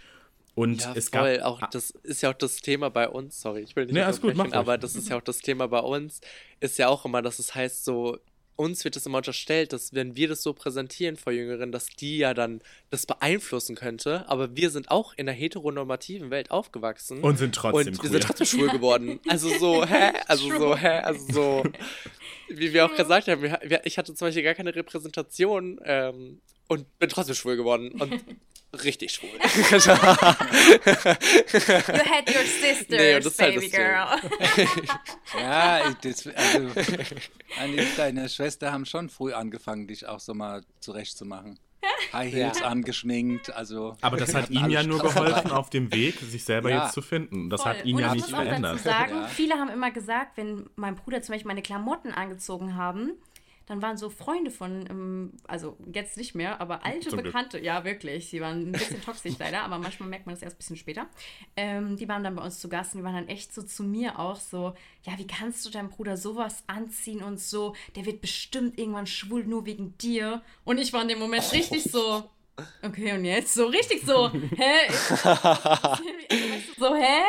Und 0.54 0.82
ja, 0.82 0.92
es 0.94 1.08
voll. 1.08 1.38
gab. 1.38 1.46
Auch, 1.46 1.60
das 1.70 1.90
ist 1.90 2.22
ja 2.22 2.30
auch 2.30 2.34
das 2.34 2.56
Thema 2.56 2.90
bei 2.90 3.08
uns. 3.08 3.40
Sorry, 3.40 3.62
ich 3.62 3.74
will 3.74 3.86
nicht 3.86 3.94
nee, 3.94 4.02
alles 4.02 4.20
gut, 4.20 4.36
aber 4.52 4.76
das 4.78 4.94
ist 4.96 5.08
ja 5.08 5.16
auch 5.16 5.22
das 5.22 5.38
Thema 5.38 5.66
bei 5.68 5.80
uns. 5.80 6.20
Ist 6.60 6.78
ja 6.78 6.88
auch 6.88 7.04
immer, 7.04 7.22
dass 7.22 7.38
es 7.38 7.54
heißt, 7.54 7.84
so, 7.84 8.18
uns 8.56 8.84
wird 8.84 8.96
es 8.96 9.06
immer 9.06 9.18
unterstellt, 9.18 9.72
dass 9.72 9.94
wenn 9.94 10.14
wir 10.14 10.28
das 10.28 10.42
so 10.42 10.52
präsentieren 10.52 11.16
vor 11.16 11.32
Jüngeren, 11.32 11.72
dass 11.72 11.86
die 11.86 12.18
ja 12.18 12.34
dann 12.34 12.60
das 12.90 13.06
beeinflussen 13.06 13.76
könnte. 13.76 14.28
Aber 14.28 14.54
wir 14.56 14.70
sind 14.70 14.90
auch 14.90 15.14
in 15.16 15.26
der 15.26 15.34
heteronormativen 15.34 16.30
Welt 16.30 16.50
aufgewachsen. 16.50 17.20
Und 17.20 17.38
sind 17.38 17.54
trotzdem 17.54 17.94
Und 17.94 18.02
wir 18.02 18.10
sind 18.10 18.22
trotzdem 18.22 18.46
schwul 18.46 18.68
geworden. 18.68 19.20
Also 19.28 19.48
so, 19.58 19.86
hä? 19.86 20.12
Also 20.26 20.48
so, 20.58 20.76
hä? 20.76 20.98
Also 20.98 21.32
so, 21.32 21.64
wie 22.48 22.72
wir 22.72 22.84
auch 22.84 22.94
gesagt 22.94 23.28
haben, 23.28 23.56
ich 23.84 23.96
hatte 23.96 24.14
zum 24.14 24.28
Beispiel 24.28 24.42
gar 24.42 24.54
keine 24.54 24.74
Repräsentation 24.74 25.80
ähm, 25.84 26.40
und 26.68 26.98
bin 26.98 27.08
trotzdem 27.08 27.34
schwul 27.34 27.56
geworden. 27.56 27.92
Und 27.92 28.22
richtig 28.72 29.12
schwul. 29.12 29.30
you 29.30 29.38
had 32.10 32.28
your 32.28 32.44
sisters, 32.44 32.88
nee, 32.88 33.20
das 33.20 33.38
halt 33.38 33.54
baby 33.54 33.68
girl. 33.68 34.06
ja, 35.38 35.90
das, 36.00 36.26
also 36.26 36.68
Anni, 37.60 37.82
deine 37.96 38.28
Schwester 38.28 38.72
haben 38.72 38.86
schon 38.86 39.08
früh 39.10 39.32
angefangen, 39.32 39.86
dich 39.86 40.06
auch 40.06 40.20
so 40.20 40.34
mal 40.34 40.64
zurechtzumachen. 40.80 41.58
High 42.12 42.32
Heels 42.32 42.60
ja. 42.60 42.66
angeschminkt, 42.66 43.52
also. 43.52 43.96
Aber 44.00 44.16
das 44.16 44.34
hat 44.34 44.50
ihm 44.50 44.70
ja 44.70 44.84
nur 44.84 45.00
geholfen 45.00 45.50
auf 45.50 45.68
dem 45.68 45.92
Weg, 45.92 46.18
sich 46.20 46.44
selber 46.44 46.70
ja. 46.70 46.84
jetzt 46.84 46.94
zu 46.94 47.02
finden. 47.02 47.50
Das 47.50 47.62
Voll. 47.62 47.72
hat 47.72 47.84
ihn 47.84 47.96
Und 47.96 48.02
ja 48.02 48.14
nicht 48.14 48.28
verändert. 48.28 48.78
Sagen, 48.80 49.14
ja. 49.14 49.26
Viele 49.26 49.54
haben 49.54 49.68
immer 49.68 49.90
gesagt, 49.90 50.36
wenn 50.36 50.70
mein 50.76 50.94
Bruder 50.94 51.22
zum 51.22 51.34
Beispiel 51.34 51.48
meine 51.48 51.62
Klamotten 51.62 52.12
angezogen 52.12 52.76
haben, 52.76 53.14
dann 53.72 53.82
waren 53.82 53.96
so 53.96 54.10
Freunde 54.10 54.50
von, 54.50 54.86
ähm, 54.88 55.32
also 55.48 55.76
jetzt 55.92 56.16
nicht 56.16 56.34
mehr, 56.34 56.60
aber 56.60 56.84
alte 56.84 57.08
Zum 57.08 57.22
Bekannte, 57.22 57.58
Glück. 57.58 57.64
ja 57.64 57.84
wirklich, 57.84 58.28
sie 58.28 58.40
waren 58.40 58.68
ein 58.68 58.72
bisschen 58.72 59.02
toxisch 59.02 59.34
leider, 59.38 59.62
aber 59.62 59.78
manchmal 59.78 60.08
merkt 60.08 60.26
man 60.26 60.34
das 60.34 60.42
erst 60.42 60.56
ein 60.56 60.58
bisschen 60.58 60.76
später. 60.76 61.06
Ähm, 61.56 61.96
die 61.96 62.08
waren 62.08 62.22
dann 62.22 62.36
bei 62.36 62.42
uns 62.42 62.60
zu 62.60 62.68
Gast 62.68 62.94
und 62.94 63.00
die 63.00 63.04
waren 63.04 63.14
dann 63.14 63.28
echt 63.28 63.54
so 63.54 63.62
zu 63.62 63.82
mir 63.82 64.18
auch 64.18 64.36
so, 64.36 64.74
ja, 65.04 65.16
wie 65.16 65.26
kannst 65.26 65.64
du 65.64 65.70
deinem 65.70 65.88
Bruder 65.88 66.16
sowas 66.16 66.64
anziehen 66.66 67.22
und 67.22 67.40
so, 67.40 67.74
der 67.96 68.04
wird 68.04 68.20
bestimmt 68.20 68.78
irgendwann 68.78 69.06
schwul 69.06 69.44
nur 69.44 69.64
wegen 69.64 69.96
dir. 69.98 70.42
Und 70.64 70.78
ich 70.78 70.92
war 70.92 71.02
in 71.02 71.08
dem 71.08 71.18
Moment 71.18 71.50
richtig 71.52 71.84
so, 71.84 72.28
Okay, 72.82 73.12
und 73.12 73.24
jetzt? 73.24 73.54
So 73.54 73.66
richtig 73.66 74.02
so, 74.04 74.30
hä? 74.30 74.92
so, 76.78 76.94
hä? 76.94 77.22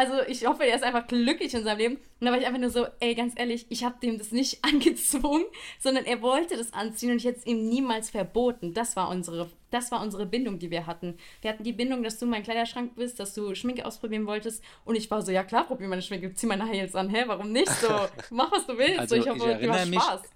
Also 0.00 0.14
ich 0.26 0.46
hoffe, 0.46 0.64
er 0.64 0.76
ist 0.76 0.82
einfach 0.82 1.06
glücklich 1.06 1.52
in 1.52 1.62
seinem 1.62 1.76
Leben. 1.76 1.96
Und 1.96 2.26
da 2.26 2.30
war 2.30 2.38
ich 2.38 2.46
einfach 2.46 2.58
nur 2.58 2.70
so, 2.70 2.86
ey, 3.00 3.14
ganz 3.14 3.34
ehrlich, 3.36 3.66
ich 3.68 3.84
habe 3.84 4.00
dem 4.00 4.16
das 4.16 4.32
nicht 4.32 4.64
angezwungen, 4.64 5.44
sondern 5.78 6.06
er 6.06 6.22
wollte 6.22 6.56
das 6.56 6.72
anziehen 6.72 7.10
und 7.10 7.18
ich 7.18 7.26
hätte 7.26 7.40
es 7.40 7.44
ihm 7.46 7.68
niemals 7.68 8.08
verboten. 8.08 8.72
Das 8.72 8.96
war 8.96 9.10
unsere, 9.10 9.50
das 9.70 9.92
war 9.92 10.00
unsere 10.00 10.24
Bindung, 10.24 10.58
die 10.58 10.70
wir 10.70 10.86
hatten. 10.86 11.18
Wir 11.42 11.50
hatten 11.50 11.64
die 11.64 11.74
Bindung, 11.74 12.02
dass 12.02 12.18
du 12.18 12.24
mein 12.24 12.42
Kleiderschrank 12.42 12.96
bist, 12.96 13.20
dass 13.20 13.34
du 13.34 13.54
Schminke 13.54 13.84
ausprobieren 13.84 14.26
wolltest. 14.26 14.64
Und 14.86 14.96
ich 14.96 15.10
war 15.10 15.20
so, 15.20 15.32
ja 15.32 15.44
klar, 15.44 15.66
probier 15.66 15.86
meine 15.86 16.00
Schminke, 16.00 16.32
zieh 16.32 16.46
meine 16.46 16.64
Heils 16.64 16.94
an. 16.94 17.10
Hä, 17.10 17.24
warum 17.26 17.52
nicht? 17.52 17.68
So, 17.68 17.88
mach, 18.30 18.50
was 18.52 18.66
du 18.66 18.78
willst. 18.78 19.00
Also, 19.00 19.16
so, 19.16 19.20
ich 19.20 19.28
hoffe, 19.28 19.52
ich 19.52 19.66
du 19.66 19.70
hast 19.70 19.86
Spaß. 19.86 20.22
Mich 20.22 20.30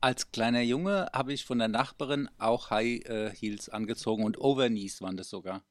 als 0.00 0.32
kleiner 0.32 0.62
Junge 0.62 1.08
habe 1.12 1.32
ich 1.32 1.44
von 1.44 1.60
der 1.60 1.68
Nachbarin 1.68 2.28
auch 2.38 2.70
High 2.70 3.04
äh, 3.04 3.30
Heels 3.30 3.68
angezogen 3.68 4.24
und 4.24 4.40
Overknees 4.40 5.00
waren 5.00 5.16
das 5.16 5.30
sogar. 5.30 5.62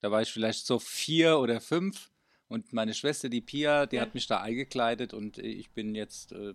Da 0.00 0.10
war 0.10 0.22
ich 0.22 0.30
vielleicht 0.30 0.66
so 0.66 0.78
vier 0.78 1.38
oder 1.38 1.60
fünf 1.62 2.10
und 2.48 2.72
meine 2.72 2.94
Schwester, 2.94 3.28
die 3.28 3.40
Pia, 3.40 3.86
die 3.86 3.96
ja. 3.96 4.02
hat 4.02 4.14
mich 4.14 4.26
da 4.26 4.40
eingekleidet 4.40 5.14
und 5.14 5.38
ich 5.38 5.70
bin 5.70 5.94
jetzt 5.94 6.32
äh, 6.32 6.54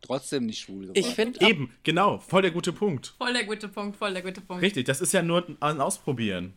trotzdem 0.00 0.46
nicht 0.46 0.60
schwul 0.60 0.82
geworden. 0.82 0.98
Ich 0.98 1.14
finde 1.14 1.46
eben, 1.46 1.72
genau, 1.82 2.18
voll 2.18 2.42
der 2.42 2.50
gute 2.50 2.72
Punkt. 2.72 3.14
Voll 3.18 3.32
der 3.32 3.44
gute 3.44 3.68
Punkt, 3.68 3.96
voll 3.96 4.12
der 4.12 4.22
gute 4.22 4.40
Punkt. 4.40 4.62
Richtig, 4.62 4.86
das 4.86 5.00
ist 5.00 5.12
ja 5.12 5.22
nur 5.22 5.46
ein 5.60 5.80
Ausprobieren. 5.80 6.54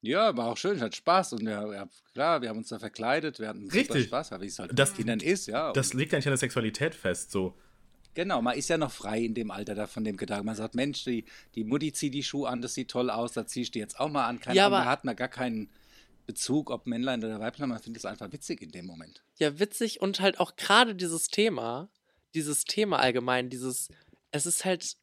Ja, 0.00 0.36
war 0.36 0.46
auch 0.46 0.56
schön, 0.56 0.80
hat 0.80 0.94
Spaß 0.94 1.32
und 1.34 1.42
ja, 1.42 1.72
ja, 1.72 1.88
klar, 2.14 2.40
wir 2.40 2.50
haben 2.50 2.58
uns 2.58 2.68
da 2.68 2.78
verkleidet, 2.78 3.40
wir 3.40 3.48
hatten 3.48 3.68
Richtig. 3.68 4.04
super 4.04 4.22
Spaß, 4.24 4.40
wie 4.40 4.46
es 4.46 4.58
halt 4.58 4.78
Das- 4.78 4.94
Kindern 4.94 5.18
ist, 5.20 5.46
ja. 5.48 5.72
Das 5.72 5.92
legt 5.92 6.12
ja 6.12 6.18
nicht 6.18 6.26
an 6.28 6.32
der 6.32 6.38
Sexualität 6.38 6.94
fest, 6.94 7.32
so. 7.32 7.54
Genau, 8.14 8.40
man 8.42 8.56
ist 8.56 8.68
ja 8.68 8.78
noch 8.78 8.90
frei 8.92 9.20
in 9.24 9.34
dem 9.34 9.50
Alter 9.50 9.74
da 9.74 9.86
von 9.86 10.02
dem 10.02 10.16
Gedanken. 10.16 10.46
Man 10.46 10.54
sagt, 10.56 10.74
Mensch, 10.74 11.04
die, 11.04 11.24
die 11.54 11.62
Mutti 11.64 11.92
zieht 11.92 12.14
die 12.14 12.22
Schuhe 12.24 12.48
an, 12.48 12.62
das 12.62 12.74
sieht 12.74 12.90
toll 12.90 13.10
aus, 13.10 13.32
da 13.32 13.46
zieh 13.46 13.62
ich 13.62 13.70
die 13.70 13.78
jetzt 13.80 13.98
auch 14.00 14.08
mal 14.10 14.26
an. 14.26 14.40
Keine 14.40 14.56
Ja, 14.56 14.66
Ahnung, 14.66 14.76
aber- 14.78 14.84
da 14.86 14.90
hat 14.90 15.04
man 15.04 15.14
gar 15.16 15.28
keinen 15.28 15.68
Bezug, 16.28 16.70
ob 16.70 16.86
Männlein 16.86 17.24
oder 17.24 17.40
Weiblein. 17.40 17.70
Man 17.70 17.80
findet 17.80 18.02
es 18.02 18.04
einfach 18.04 18.30
witzig 18.30 18.60
in 18.62 18.70
dem 18.70 18.84
Moment. 18.86 19.24
Ja, 19.38 19.58
witzig 19.58 20.00
und 20.02 20.20
halt 20.20 20.38
auch 20.38 20.56
gerade 20.56 20.94
dieses 20.94 21.28
Thema, 21.28 21.88
dieses 22.34 22.64
Thema 22.64 22.98
allgemein, 22.98 23.48
dieses, 23.48 23.88
es 24.30 24.44
ist 24.44 24.66
halt, 24.66 24.96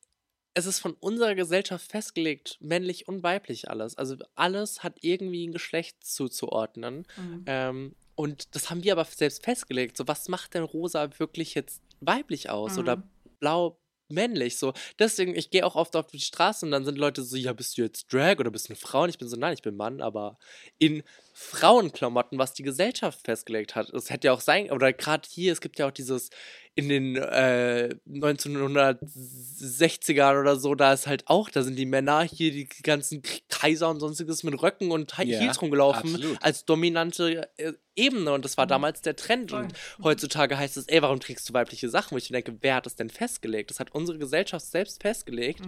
es 0.53 0.65
ist 0.67 0.79
von 0.79 0.93
unserer 0.93 1.33
Gesellschaft 1.33 1.89
festgelegt, 1.91 2.57
männlich 2.61 3.07
und 3.07 3.23
weiblich 3.23 3.69
alles. 3.71 3.97
Also 3.97 4.15
alles 4.35 4.83
hat 4.83 4.99
irgendwie 5.01 5.47
ein 5.47 5.51
Geschlecht 5.51 6.03
zuzuordnen. 6.05 7.07
Mhm. 7.17 7.43
Ähm, 7.47 7.95
und 8.13 8.55
das 8.55 8.69
haben 8.69 8.83
wir 8.83 8.93
aber 8.93 9.03
selbst 9.05 9.43
festgelegt. 9.43 9.97
So, 9.97 10.07
was 10.07 10.29
macht 10.29 10.53
denn 10.53 10.63
rosa 10.63 11.09
wirklich 11.19 11.55
jetzt 11.55 11.81
weiblich 12.01 12.49
aus 12.51 12.73
Mhm. 12.73 12.79
oder 12.79 13.03
blau 13.39 13.79
männlich? 14.09 14.57
So, 14.57 14.73
deswegen, 14.99 15.35
ich 15.35 15.49
gehe 15.49 15.65
auch 15.65 15.75
oft 15.75 15.95
auf 15.95 16.07
die 16.07 16.19
Straße 16.19 16.65
und 16.65 16.71
dann 16.71 16.85
sind 16.85 16.97
Leute 16.97 17.23
so, 17.23 17.35
ja, 17.37 17.53
bist 17.53 17.77
du 17.77 17.83
jetzt 17.83 18.11
Drag 18.11 18.39
oder 18.39 18.51
bist 18.51 18.67
du 18.67 18.73
eine 18.73 18.77
Frau? 18.77 19.03
Und 19.03 19.09
ich 19.09 19.17
bin 19.17 19.27
so, 19.27 19.37
nein, 19.37 19.53
ich 19.53 19.61
bin 19.61 19.75
Mann, 19.75 20.01
aber 20.01 20.37
in 20.77 21.03
Frauenklamotten, 21.37 22.39
was 22.39 22.53
die 22.53 22.63
Gesellschaft 22.63 23.25
festgelegt 23.25 23.75
hat. 23.75 23.89
Es 23.89 24.09
hätte 24.09 24.27
ja 24.27 24.33
auch 24.33 24.39
sein, 24.39 24.71
oder 24.71 24.93
gerade 24.93 25.27
hier, 25.29 25.51
es 25.51 25.59
gibt 25.59 25.77
ja 25.77 25.87
auch 25.87 25.91
dieses 25.91 26.29
in 26.75 26.87
den 26.87 27.17
äh, 27.17 27.93
1960ern 28.09 30.39
oder 30.39 30.55
so, 30.55 30.75
da 30.75 30.93
ist 30.93 31.07
halt 31.07 31.27
auch, 31.27 31.49
da 31.49 31.63
sind 31.63 31.75
die 31.75 31.85
Männer 31.85 32.23
hier, 32.23 32.51
die 32.51 32.69
ganzen 32.83 33.21
Kaiser 33.49 33.89
und 33.89 33.99
sonstiges 33.99 34.43
mit 34.43 34.61
Röcken 34.61 34.91
und 34.91 35.17
Heels 35.17 35.61
rumgelaufen 35.61 36.15
absolut. 36.15 36.41
als 36.41 36.63
dominante 36.63 37.49
äh, 37.57 37.73
Ebene 37.97 38.31
und 38.31 38.45
das 38.45 38.57
war 38.57 38.65
damals 38.65 39.01
der 39.01 39.17
Trend 39.17 39.51
und 39.51 39.73
heutzutage 40.03 40.57
heißt 40.57 40.77
es, 40.77 40.87
ey, 40.87 41.01
warum 41.01 41.19
trägst 41.19 41.49
du 41.49 41.53
weibliche 41.53 41.89
Sachen? 41.89 42.11
Wo 42.11 42.17
ich 42.17 42.29
denke, 42.29 42.55
wer 42.61 42.75
hat 42.75 42.85
das 42.85 42.95
denn 42.95 43.09
festgelegt? 43.09 43.71
Das 43.71 43.81
hat 43.81 43.91
unsere 43.91 44.17
Gesellschaft 44.17 44.65
selbst 44.65 45.01
festgelegt 45.01 45.63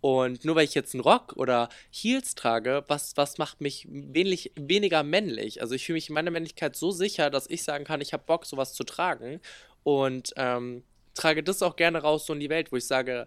und 0.00 0.44
nur 0.44 0.56
weil 0.56 0.64
ich 0.64 0.74
jetzt 0.74 0.94
einen 0.94 1.02
Rock 1.02 1.34
oder 1.36 1.68
Heels 1.90 2.34
trage, 2.34 2.84
was, 2.88 3.16
was 3.16 3.38
macht 3.38 3.60
mich 3.60 3.86
wenig, 3.90 4.52
weniger 4.56 5.02
männlich? 5.02 5.60
Also 5.60 5.74
ich 5.74 5.84
fühle 5.84 5.96
mich 5.96 6.08
in 6.08 6.14
meiner 6.14 6.30
Männlichkeit 6.30 6.74
so 6.74 6.90
sicher, 6.90 7.28
dass 7.28 7.48
ich 7.48 7.62
sagen 7.64 7.84
kann, 7.84 8.00
ich 8.00 8.12
habe 8.12 8.24
Bock, 8.26 8.46
sowas 8.46 8.72
zu 8.72 8.84
tragen. 8.84 9.40
Und 9.82 10.32
ähm, 10.36 10.84
trage 11.14 11.42
das 11.42 11.62
auch 11.62 11.76
gerne 11.76 11.98
raus 11.98 12.26
so 12.26 12.32
in 12.32 12.40
die 12.40 12.48
Welt, 12.48 12.72
wo 12.72 12.76
ich 12.76 12.86
sage, 12.86 13.26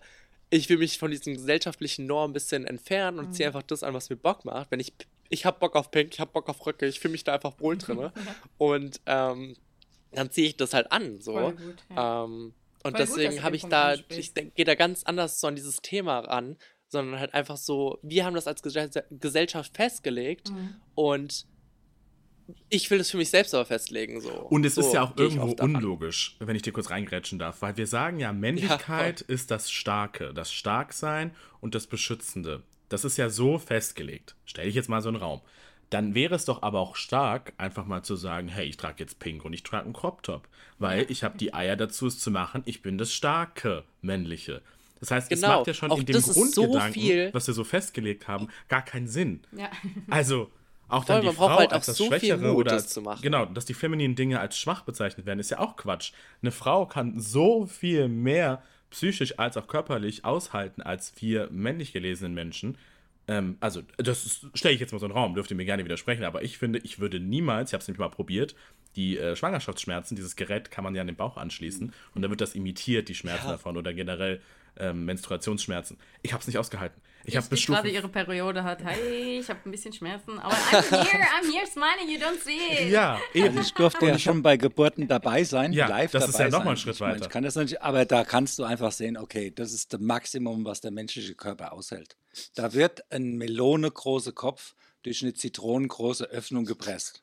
ich 0.50 0.70
will 0.70 0.78
mich 0.78 0.98
von 0.98 1.12
diesen 1.12 1.34
gesellschaftlichen 1.34 2.06
Normen 2.06 2.32
ein 2.32 2.34
bisschen 2.34 2.66
entfernen 2.66 3.20
und 3.20 3.34
ziehe 3.34 3.48
einfach 3.48 3.64
das 3.64 3.84
an, 3.84 3.94
was 3.94 4.10
mir 4.10 4.18
Bock 4.18 4.46
macht. 4.46 4.70
Wenn 4.72 4.80
ich, 4.80 4.94
ich 5.30 5.46
habe 5.46 5.60
Bock 5.60 5.76
auf 5.76 5.92
Pink, 5.92 6.14
ich 6.14 6.20
habe 6.20 6.32
Bock 6.32 6.50
auf 6.50 6.66
Röcke, 6.66 6.88
ich 6.88 7.00
fühle 7.00 7.14
mich 7.14 7.24
da 7.24 7.34
einfach 7.34 7.60
wohl 7.60 7.78
drin. 7.78 8.12
Und 8.58 9.02
ähm, 9.08 9.56
dann 10.12 10.30
ziehe 10.30 10.48
ich 10.48 10.58
das 10.58 10.74
halt 10.74 10.92
an. 10.92 11.22
So. 11.22 11.34
Gut, 11.34 11.58
ja. 11.90 12.26
Ähm, 12.26 12.54
und 12.84 12.98
Voll 12.98 13.06
deswegen 13.06 13.44
habe 13.44 13.56
ich 13.56 13.62
Punkt 13.64 13.74
da, 13.74 13.96
ich 14.10 14.34
gehe 14.34 14.66
da 14.66 14.76
ganz 14.76 15.04
anders 15.04 15.40
so 15.40 15.48
an 15.48 15.56
dieses 15.56 15.78
Thema 15.78 16.20
ran, 16.20 16.58
sondern 16.88 17.20
halt 17.20 17.34
einfach 17.34 17.58
so, 17.58 17.98
wir 18.04 18.26
haben 18.26 18.36
das 18.36 18.46
als 18.48 18.64
Gesell- 18.64 19.04
Gesellschaft 19.10 19.76
festgelegt 19.76 20.52
Mhm. 20.52 20.76
und 20.96 21.46
ich 22.70 22.92
will 22.92 23.00
es 23.00 23.10
für 23.10 23.18
mich 23.18 23.30
selbst 23.30 23.54
aber 23.56 23.66
festlegen. 23.66 24.20
So. 24.20 24.32
Und 24.32 24.66
es 24.66 24.76
so 24.76 24.82
ist 24.82 24.94
ja 24.94 25.02
auch 25.04 25.14
ich 25.16 25.20
irgendwo 25.20 25.56
unlogisch, 25.64 26.36
wenn 26.40 26.56
ich 26.56 26.62
dir 26.62 26.74
kurz 26.74 26.90
reingrätschen 26.90 27.40
darf, 27.40 27.62
weil 27.62 27.78
wir 27.78 27.88
sagen 27.88 28.20
ja, 28.20 28.34
Männlichkeit 28.34 29.22
ist 29.22 29.50
das 29.50 29.72
Starke, 29.72 30.34
das 30.34 30.52
Starksein 30.52 31.34
und 31.62 31.74
das 31.74 31.88
Beschützende. 31.88 32.64
Das 32.90 33.06
ist 33.06 33.18
ja 33.18 33.30
so 33.30 33.58
festgelegt. 33.60 34.36
Stell 34.46 34.66
dich 34.66 34.76
jetzt 34.76 34.90
mal 34.90 35.02
so 35.02 35.08
einen 35.10 35.18
Raum. 35.18 35.42
Dann 35.94 36.16
wäre 36.16 36.36
es 36.36 36.46
doch 36.46 36.62
aber 36.64 36.80
auch 36.80 36.96
stark, 36.96 37.54
einfach 37.58 37.86
mal 37.86 38.02
zu 38.04 38.16
sagen, 38.16 38.48
hey, 38.48 38.66
ich 38.66 38.78
trage 38.78 38.96
jetzt 39.00 39.20
pink 39.20 39.46
und 39.46 39.54
ich 39.54 39.64
trage 39.64 39.86
einen 39.86 39.94
Crop 39.94 40.24
Top, 40.24 40.48
weil 40.80 41.06
ich 41.10 41.24
habe 41.24 41.38
die 41.38 41.54
Eier 41.54 41.76
dazu, 41.76 42.08
es 42.08 42.20
zu 42.20 42.32
machen. 42.32 42.64
Ich 42.66 42.82
bin 42.82 42.98
das 42.98 43.14
starke 43.14 43.84
Männliche. 44.02 44.62
Das 45.00 45.12
heißt, 45.12 45.32
es 45.32 45.42
Genau. 45.42 45.58
macht 45.58 45.68
ja 45.68 45.74
schon 45.74 45.92
Auch 45.92 46.00
in 46.00 46.06
dem 46.06 46.20
so 46.20 46.34
Grundgedanken, 46.34 46.94
viel- 46.94 47.30
was 47.34 47.46
wir 47.48 47.54
so 47.54 47.64
festgelegt 47.64 48.28
haben, 48.28 48.48
gar 48.70 48.82
keinen 48.84 49.08
Sinn. 49.08 49.42
Ja. 49.52 49.70
Also, 50.10 50.50
auch 50.88 51.06
Voll, 51.06 51.18
dann 51.22 51.30
die 51.30 51.36
Frau 51.36 51.50
halt 51.50 51.74
als 51.74 51.86
das 51.88 51.98
so 51.98 52.06
Schwächere 52.08 52.54
oder 52.56 52.74
als, 52.74 52.88
zu 52.90 53.02
machen. 53.02 53.22
Genau, 53.22 53.46
dass 53.46 53.66
die 53.66 53.74
femininen 53.74 54.16
Dinge 54.16 54.40
als 54.40 54.58
schwach 54.58 54.82
bezeichnet 54.82 55.26
werden, 55.26 55.40
ist 55.40 55.52
ja 55.52 55.60
auch 55.60 55.76
Quatsch. 55.76 56.12
Eine 56.42 56.52
Frau 56.52 56.86
kann 56.86 57.20
so 57.20 57.66
viel 57.66 58.08
mehr 58.08 58.62
psychisch 58.92 59.40
als 59.40 59.58
auch 59.58 59.68
körperlich 59.68 60.24
aushalten 60.26 60.82
als 60.82 61.14
wir 61.22 61.50
männlich 61.52 61.94
gelesenen 61.94 62.34
Menschen. 62.34 62.78
Ähm, 63.28 63.58
also, 63.60 63.82
das 63.98 64.48
stelle 64.54 64.74
ich 64.74 64.82
jetzt 64.82 64.92
mal 64.92 65.00
so 65.00 65.06
in 65.06 65.12
den 65.12 65.18
Raum, 65.18 65.34
dürft 65.34 65.50
ihr 65.50 65.58
mir 65.58 65.66
gerne 65.66 65.86
widersprechen, 65.86 66.24
aber 66.24 66.44
ich 66.44 66.58
finde, 66.58 66.80
ich 66.80 67.00
würde 67.00 67.20
niemals, 67.20 67.70
ich 67.70 67.74
habe 67.74 67.82
es 67.82 67.88
nämlich 67.88 68.00
mal 68.00 68.10
probiert, 68.10 68.56
die 68.96 69.18
äh, 69.18 69.36
Schwangerschaftsschmerzen, 69.36 70.16
dieses 70.16 70.36
Gerät 70.36 70.72
kann 70.72 70.84
man 70.84 70.94
ja 70.94 71.02
an 71.02 71.08
den 71.08 71.16
Bauch 71.16 71.38
anschließen 71.38 71.94
und 72.14 72.22
dann 72.22 72.30
wird 72.30 72.42
das 72.42 72.54
imitiert, 72.56 73.10
die 73.10 73.16
Schmerzen 73.16 73.48
davon 73.48 73.78
oder 73.78 73.94
generell 73.94 74.42
ähm, 74.78 75.06
Menstruationsschmerzen. 75.06 75.98
Ich 76.22 76.34
habe 76.34 76.42
es 76.42 76.48
nicht 76.48 76.58
ausgehalten. 76.58 77.02
Ich 77.26 77.38
habe 77.38 77.48
bis 77.48 77.66
gerade 77.66 77.90
ihre 77.90 78.10
Periode 78.10 78.64
hat. 78.64 78.84
Hey, 78.84 79.40
ich 79.40 79.50
habe 79.50 79.60
ein 79.66 79.72
bisschen 79.72 79.94
Schmerzen, 79.94 80.40
aber 80.40 80.54
I'm 80.54 80.90
here, 80.90 81.24
I'm 81.24 81.52
here 81.52 81.66
smiling, 81.66 82.10
you 82.10 82.20
don't 82.20 82.40
see 82.44 82.86
it. 82.86 82.92
ja, 82.92 83.20
eben. 83.34 83.48
Also 83.50 83.62
ich 83.62 83.74
durfte 83.74 84.06
ja 84.08 84.20
schon 84.20 84.42
bei 84.42 84.58
Geburten 84.58 85.08
dabei 85.08 85.44
sein, 85.44 85.72
Ja, 85.72 85.88
live 85.88 86.12
das 86.12 86.26
dabei 86.26 86.46
ist 86.48 86.52
ja 86.52 86.58
noch 86.60 86.66
mal 86.66 86.72
ein 86.72 86.76
sein. 86.76 86.84
Schritt 86.84 86.96
ich 86.96 87.00
meine, 87.02 87.14
weiter. 87.16 87.26
Ich 87.26 87.30
kann 87.32 87.44
das 87.44 87.56
nicht, 87.56 87.82
aber 87.82 88.06
da 88.06 88.26
kannst 88.26 88.60
du 88.60 88.64
einfach 88.64 88.92
sehen, 88.92 89.18
okay, 89.18 89.52
das 89.52 89.72
ist 89.72 89.94
das 89.94 90.02
Maximum, 90.02 90.66
was 90.66 90.82
der 90.82 90.92
menschliche 90.92 91.36
Körper 91.36 91.74
aushält. 91.74 92.18
Da 92.56 92.74
wird 92.74 93.04
ein 93.12 93.38
melonegroßer 93.38 94.34
Kopf 94.34 94.76
durch 95.04 95.22
eine 95.22 95.34
zitronengroße 95.34 96.26
Öffnung 96.26 96.66
gepresst. 96.66 97.22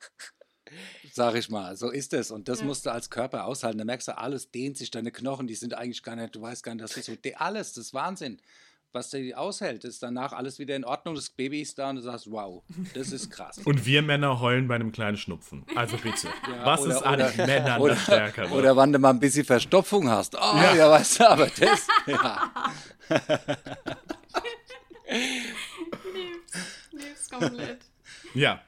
Sag 1.11 1.35
ich 1.35 1.49
mal, 1.49 1.75
so 1.75 1.89
ist 1.89 2.13
es. 2.13 2.31
Und 2.31 2.47
das 2.47 2.63
musst 2.63 2.85
du 2.85 2.91
als 2.91 3.09
Körper 3.09 3.45
aushalten. 3.45 3.77
Da 3.77 3.83
merkst 3.83 4.07
du, 4.07 4.17
alles 4.17 4.51
dehnt 4.51 4.77
sich, 4.77 4.89
deine 4.89 5.11
Knochen, 5.11 5.47
die 5.47 5.55
sind 5.55 5.73
eigentlich 5.73 6.01
gar 6.01 6.15
nicht, 6.15 6.33
du 6.35 6.41
weißt 6.41 6.63
gar 6.63 6.73
nicht, 6.73 6.83
dass 6.83 6.93
das 6.93 7.05
so, 7.05 7.13
alles, 7.35 7.73
das 7.73 7.87
ist 7.87 7.93
Wahnsinn. 7.93 8.39
Was 8.93 9.09
der 9.09 9.39
aushält, 9.39 9.85
ist 9.85 10.03
danach 10.03 10.33
alles 10.33 10.59
wieder 10.59 10.75
in 10.75 10.83
Ordnung, 10.83 11.15
das 11.15 11.29
Baby 11.29 11.61
ist 11.61 11.79
da 11.79 11.89
und 11.91 11.95
du 11.95 12.01
sagst, 12.01 12.29
wow, 12.29 12.61
das 12.93 13.13
ist 13.13 13.29
krass. 13.29 13.57
Und 13.63 13.85
wir 13.85 14.01
Männer 14.01 14.41
heulen 14.41 14.67
bei 14.67 14.75
einem 14.75 14.91
kleinen 14.91 15.15
Schnupfen. 15.15 15.65
Also 15.75 15.95
bitte. 15.97 16.27
Was 16.65 16.81
oder- 16.81 16.95
ist 16.95 17.01
an 17.03 17.13
oder- 17.15 17.31
Männern 17.47 17.81
oder, 17.81 17.93
das 17.93 18.03
Stärkere? 18.03 18.49
Oder 18.53 18.75
wann 18.75 18.91
du 18.91 18.99
mal 18.99 19.11
ein 19.11 19.19
bisschen 19.19 19.45
Verstopfung 19.45 20.09
hast. 20.09 20.35
Oh, 20.35 20.39
ja, 20.75 20.89
weißt 20.89 21.21
du, 21.21 21.29
aber 21.29 21.47
das, 21.47 21.87
ja. 22.07 22.51
Lieb's, 26.13 26.53
lieb's 26.91 27.29
komplett. 27.29 27.79
ja. 28.33 28.61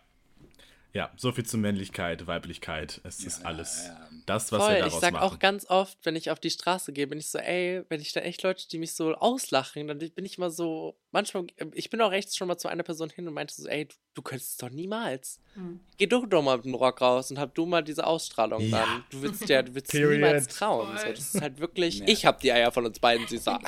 Ja, 0.94 1.12
so 1.18 1.32
viel 1.32 1.44
zu 1.44 1.58
Männlichkeit, 1.58 2.28
Weiblichkeit. 2.28 3.02
Es 3.04 3.24
ist 3.24 3.44
alles 3.46 3.90
das, 4.28 4.52
was 4.52 4.60
wir 4.60 4.66
Voll, 4.66 4.74
ich 4.76 4.80
daraus 4.80 5.02
sag 5.02 5.14
machen. 5.14 5.24
auch 5.24 5.40
ganz 5.40 5.66
oft, 5.68 5.98
wenn 6.04 6.16
ich 6.16 6.30
auf 6.30 6.40
die 6.40 6.52
Straße 6.52 6.94
gehe, 6.94 7.08
bin 7.08 7.18
ich 7.18 7.30
so, 7.30 7.40
ey, 7.40 7.84
wenn 7.90 8.00
ich 8.00 8.14
da 8.14 8.20
echt 8.20 8.44
Leute, 8.44 8.68
die 8.70 8.78
mich 8.78 8.94
so 8.94 9.16
auslachen, 9.16 9.88
dann 9.88 9.98
bin 9.98 10.26
ich 10.26 10.38
immer 10.38 10.52
so, 10.52 10.96
manchmal, 11.14 11.46
ich 11.74 11.90
bin 11.90 12.02
auch 12.02 12.12
echt 12.12 12.36
schon 12.36 12.50
mal 12.50 12.58
zu 12.58 12.68
einer 12.68 12.84
Person 12.84 13.10
hin 13.10 13.26
und 13.28 13.34
meinte 13.34 13.54
so, 13.54 13.68
ey, 13.70 13.86
du, 13.86 13.96
du 14.16 14.22
könntest 14.22 14.52
es 14.52 14.58
doch 14.58 14.70
niemals. 14.70 15.40
Hm. 15.54 15.80
Geh 15.98 16.08
doch 16.08 16.26
doch 16.28 16.42
mal 16.42 16.58
mit 16.58 16.66
dem 16.66 16.74
Rock 16.76 17.00
raus 17.00 17.32
und 17.32 17.40
hab 17.40 17.54
du 17.56 17.66
mal 17.66 17.84
diese 17.84 18.06
Ausstrahlung 18.06 18.60
Ja. 18.62 18.80
dann. 18.86 19.04
Du 19.12 19.22
willst 19.22 19.48
ja, 19.48 19.62
du 19.62 19.74
willst 19.76 19.94
niemals 19.94 20.48
trauen. 20.48 20.98
So, 20.98 21.08
das 21.08 21.36
ist 21.36 21.42
halt 21.42 21.60
wirklich, 21.60 22.00
Ja. 22.00 22.08
ich 22.08 22.26
hab 22.26 22.42
die 22.42 22.52
Eier 22.52 22.72
von 22.72 22.86
uns 22.86 23.00
beiden, 23.00 23.26
Süßer. 23.28 23.60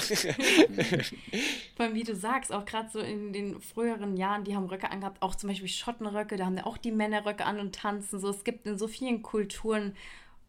Vor 1.76 1.86
allem, 1.86 1.96
wie 1.96 2.04
du 2.04 2.16
sagst, 2.16 2.52
auch 2.52 2.66
gerade 2.66 2.90
so 2.92 3.00
in 3.00 3.32
den 3.34 3.62
früheren 3.62 4.18
Jahren, 4.18 4.44
die 4.44 4.56
haben 4.56 4.66
Röcke 4.66 4.90
angehabt, 4.90 5.22
auch 5.22 5.36
zum 5.36 5.50
Beispiel 5.50 5.70
Schottenröcke, 5.70 6.38
da 6.38 6.46
haben 6.46 6.58
ja 6.58 6.66
auch 6.66 6.78
die 6.78 6.92
Männer 6.92 7.26
Röcke 7.26 7.46
an 7.46 7.60
und 7.60 7.76
tanzen. 7.76 8.20
So, 8.20 8.30
es 8.30 8.44
gibt 8.44 8.66
in 8.68 8.78
so 8.78 8.88
vielen 8.88 9.22
Kulturen 9.22 9.96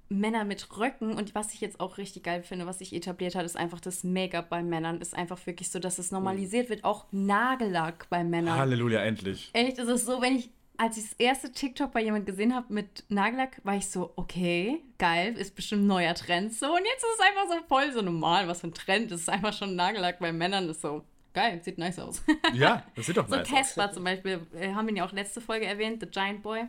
Männer 0.08 0.44
mit 0.44 0.78
Röcken 0.78 1.14
und 1.16 1.34
was 1.34 1.52
ich 1.52 1.60
jetzt 1.60 1.80
auch 1.80 1.98
richtig 1.98 2.22
geil 2.22 2.42
finde, 2.42 2.66
was 2.66 2.78
sich 2.78 2.94
etabliert 2.94 3.34
hat, 3.34 3.44
ist 3.44 3.56
einfach 3.56 3.80
das 3.80 4.04
Make-up 4.04 4.48
bei 4.48 4.62
Männern. 4.62 5.00
Ist 5.00 5.14
einfach 5.14 5.44
wirklich 5.46 5.70
so, 5.70 5.78
dass 5.78 5.98
es 5.98 6.10
normalisiert 6.10 6.70
wird, 6.70 6.84
auch 6.84 7.06
Nagellack 7.10 8.06
bei 8.08 8.22
Männern. 8.22 8.56
Halleluja, 8.56 9.00
endlich. 9.00 9.50
Echt, 9.52 9.78
ist 9.78 9.88
es 9.88 10.04
so, 10.04 10.22
wenn 10.22 10.36
ich, 10.36 10.50
als 10.76 10.96
ich 10.96 11.04
das 11.04 11.12
erste 11.14 11.50
TikTok 11.50 11.92
bei 11.92 12.02
jemand 12.02 12.26
gesehen 12.26 12.54
habe 12.54 12.72
mit 12.72 13.04
Nagellack, 13.08 13.60
war 13.64 13.76
ich 13.76 13.88
so, 13.88 14.12
okay, 14.16 14.80
geil, 14.98 15.36
ist 15.36 15.56
bestimmt 15.56 15.82
ein 15.82 15.88
neuer 15.88 16.14
Trend 16.14 16.54
so. 16.54 16.66
Und 16.66 16.84
jetzt 16.84 17.02
ist 17.02 17.18
es 17.18 17.26
einfach 17.26 17.56
so 17.56 17.66
voll 17.66 17.92
so 17.92 18.02
normal, 18.02 18.46
was 18.46 18.60
für 18.60 18.68
ein 18.68 18.74
Trend. 18.74 19.10
Es 19.10 19.22
ist 19.22 19.28
einfach 19.28 19.52
schon 19.52 19.74
Nagellack 19.74 20.20
bei 20.20 20.32
Männern, 20.32 20.68
ist 20.68 20.82
so, 20.82 21.02
geil, 21.34 21.60
sieht 21.64 21.78
nice 21.78 21.98
aus. 21.98 22.22
Ja, 22.54 22.84
das 22.94 23.06
sieht 23.06 23.16
doch 23.16 23.26
so 23.28 23.36
nice 23.36 23.46
aus. 23.46 23.52
Casper 23.52 23.92
zum 23.92 24.04
Beispiel, 24.04 24.40
äh, 24.54 24.72
haben 24.72 24.86
wir 24.86 24.92
ihn 24.92 24.96
ja 24.98 25.06
auch 25.06 25.12
letzte 25.12 25.40
Folge 25.40 25.66
erwähnt, 25.66 26.00
The 26.00 26.08
Giant 26.08 26.42
Boy. 26.42 26.66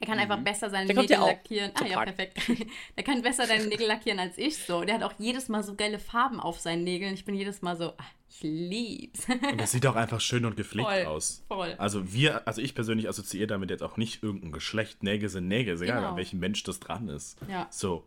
Er 0.00 0.06
kann 0.06 0.18
einfach 0.18 0.38
besser 0.40 0.70
seine 0.70 0.86
Der 0.86 0.96
Nägel 0.96 1.18
lackieren. 1.18 1.72
Ah 1.74 1.86
ja, 1.86 2.02
perfekt. 2.04 2.38
Der 2.96 3.04
kann 3.04 3.22
besser 3.22 3.46
deine 3.46 3.66
Nägel 3.66 3.86
lackieren 3.86 4.18
als 4.18 4.38
ich 4.38 4.56
so. 4.58 4.82
Der 4.84 4.96
hat 4.96 5.02
auch 5.02 5.14
jedes 5.18 5.48
Mal 5.48 5.62
so 5.62 5.74
geile 5.74 5.98
Farben 5.98 6.40
auf 6.40 6.60
seinen 6.60 6.84
Nägeln. 6.84 7.14
Ich 7.14 7.24
bin 7.24 7.34
jedes 7.34 7.62
Mal 7.62 7.76
so, 7.76 7.90
ah, 7.90 8.04
ich 8.28 8.42
lieb's. 8.42 9.28
Und 9.28 9.60
das 9.60 9.72
sieht 9.72 9.86
auch 9.86 9.96
einfach 9.96 10.20
schön 10.20 10.44
und 10.44 10.56
gepflegt 10.56 10.88
Voll, 10.88 11.04
aus. 11.06 11.44
voll. 11.48 11.74
Also 11.78 12.12
wir, 12.12 12.46
also 12.46 12.60
ich 12.62 12.74
persönlich 12.74 13.08
assoziiere 13.08 13.46
damit 13.46 13.70
jetzt 13.70 13.82
auch 13.82 13.96
nicht 13.96 14.22
irgendein 14.22 14.52
Geschlecht. 14.52 15.02
Nägel 15.02 15.28
sind 15.28 15.48
Nägel, 15.48 15.74
ist 15.74 15.80
egal, 15.82 15.96
Genau. 15.98 16.10
an 16.10 16.16
welchem 16.16 16.38
Mensch 16.40 16.62
das 16.62 16.80
dran 16.80 17.08
ist. 17.08 17.38
Ja. 17.48 17.66
So. 17.70 18.04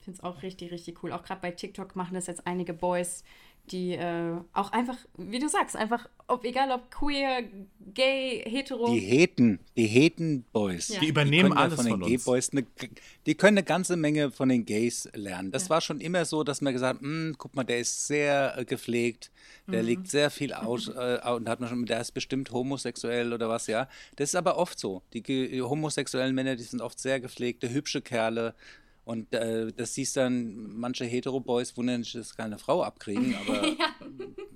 finde 0.00 0.18
es 0.18 0.24
auch 0.24 0.42
richtig, 0.42 0.72
richtig 0.72 1.02
cool. 1.02 1.12
Auch 1.12 1.22
gerade 1.22 1.40
bei 1.40 1.50
TikTok 1.50 1.94
machen 1.96 2.14
das 2.14 2.26
jetzt 2.26 2.46
einige 2.46 2.72
Boys, 2.74 3.22
die 3.66 3.92
äh, 3.92 4.36
auch 4.52 4.72
einfach, 4.72 4.96
wie 5.16 5.38
du 5.38 5.48
sagst, 5.48 5.76
einfach, 5.76 6.08
ob 6.26 6.44
egal 6.44 6.70
ob 6.70 6.90
queer, 6.90 7.42
gay, 7.94 8.42
hetero. 8.46 8.92
Die 8.92 9.00
Heten, 9.00 9.60
die 9.76 9.86
Heten-Boys. 9.86 10.88
Ja. 10.88 11.00
Die 11.00 11.08
übernehmen 11.08 11.52
die 11.52 11.56
alles 11.56 11.76
von 11.76 11.86
den 11.86 12.00
Gay-Boys. 12.00 12.52
Ne, 12.52 12.66
die 13.26 13.34
können 13.34 13.58
eine 13.58 13.64
ganze 13.64 13.96
Menge 13.96 14.30
von 14.30 14.48
den 14.48 14.64
Gays 14.64 15.08
lernen. 15.14 15.52
Das 15.52 15.64
ja. 15.64 15.70
war 15.70 15.80
schon 15.80 16.00
immer 16.00 16.24
so, 16.24 16.42
dass 16.42 16.60
man 16.60 16.72
gesagt 16.72 16.96
hat, 16.96 17.02
hm, 17.02 17.36
guck 17.38 17.54
mal, 17.54 17.64
der 17.64 17.80
ist 17.80 18.06
sehr 18.06 18.54
äh, 18.56 18.64
gepflegt, 18.64 19.30
der 19.68 19.82
mhm. 19.82 19.88
legt 19.88 20.08
sehr 20.08 20.30
viel 20.30 20.52
aus 20.52 20.88
äh, 20.88 21.20
und 21.30 21.48
hat 21.48 21.60
man 21.60 21.68
schon, 21.68 21.86
der 21.86 22.00
ist 22.00 22.12
bestimmt 22.12 22.50
homosexuell 22.50 23.32
oder 23.32 23.48
was, 23.48 23.66
ja. 23.66 23.88
Das 24.16 24.30
ist 24.30 24.34
aber 24.34 24.58
oft 24.58 24.78
so. 24.78 25.02
Die, 25.12 25.22
die 25.22 25.62
homosexuellen 25.62 26.34
Männer, 26.34 26.56
die 26.56 26.64
sind 26.64 26.80
oft 26.80 26.98
sehr 26.98 27.20
gepflegte, 27.20 27.70
hübsche 27.70 28.00
Kerle. 28.02 28.54
Und 29.04 29.32
äh, 29.32 29.72
das 29.72 29.94
siehst 29.94 30.16
dann, 30.16 30.76
manche 30.76 31.04
Hetero-Boys 31.04 31.76
wundern 31.76 32.04
sich, 32.04 32.12
dass 32.12 32.36
keine 32.36 32.58
Frau 32.58 32.82
abkriegen, 32.82 33.34
aber 33.46 33.66
ja. 33.66 33.74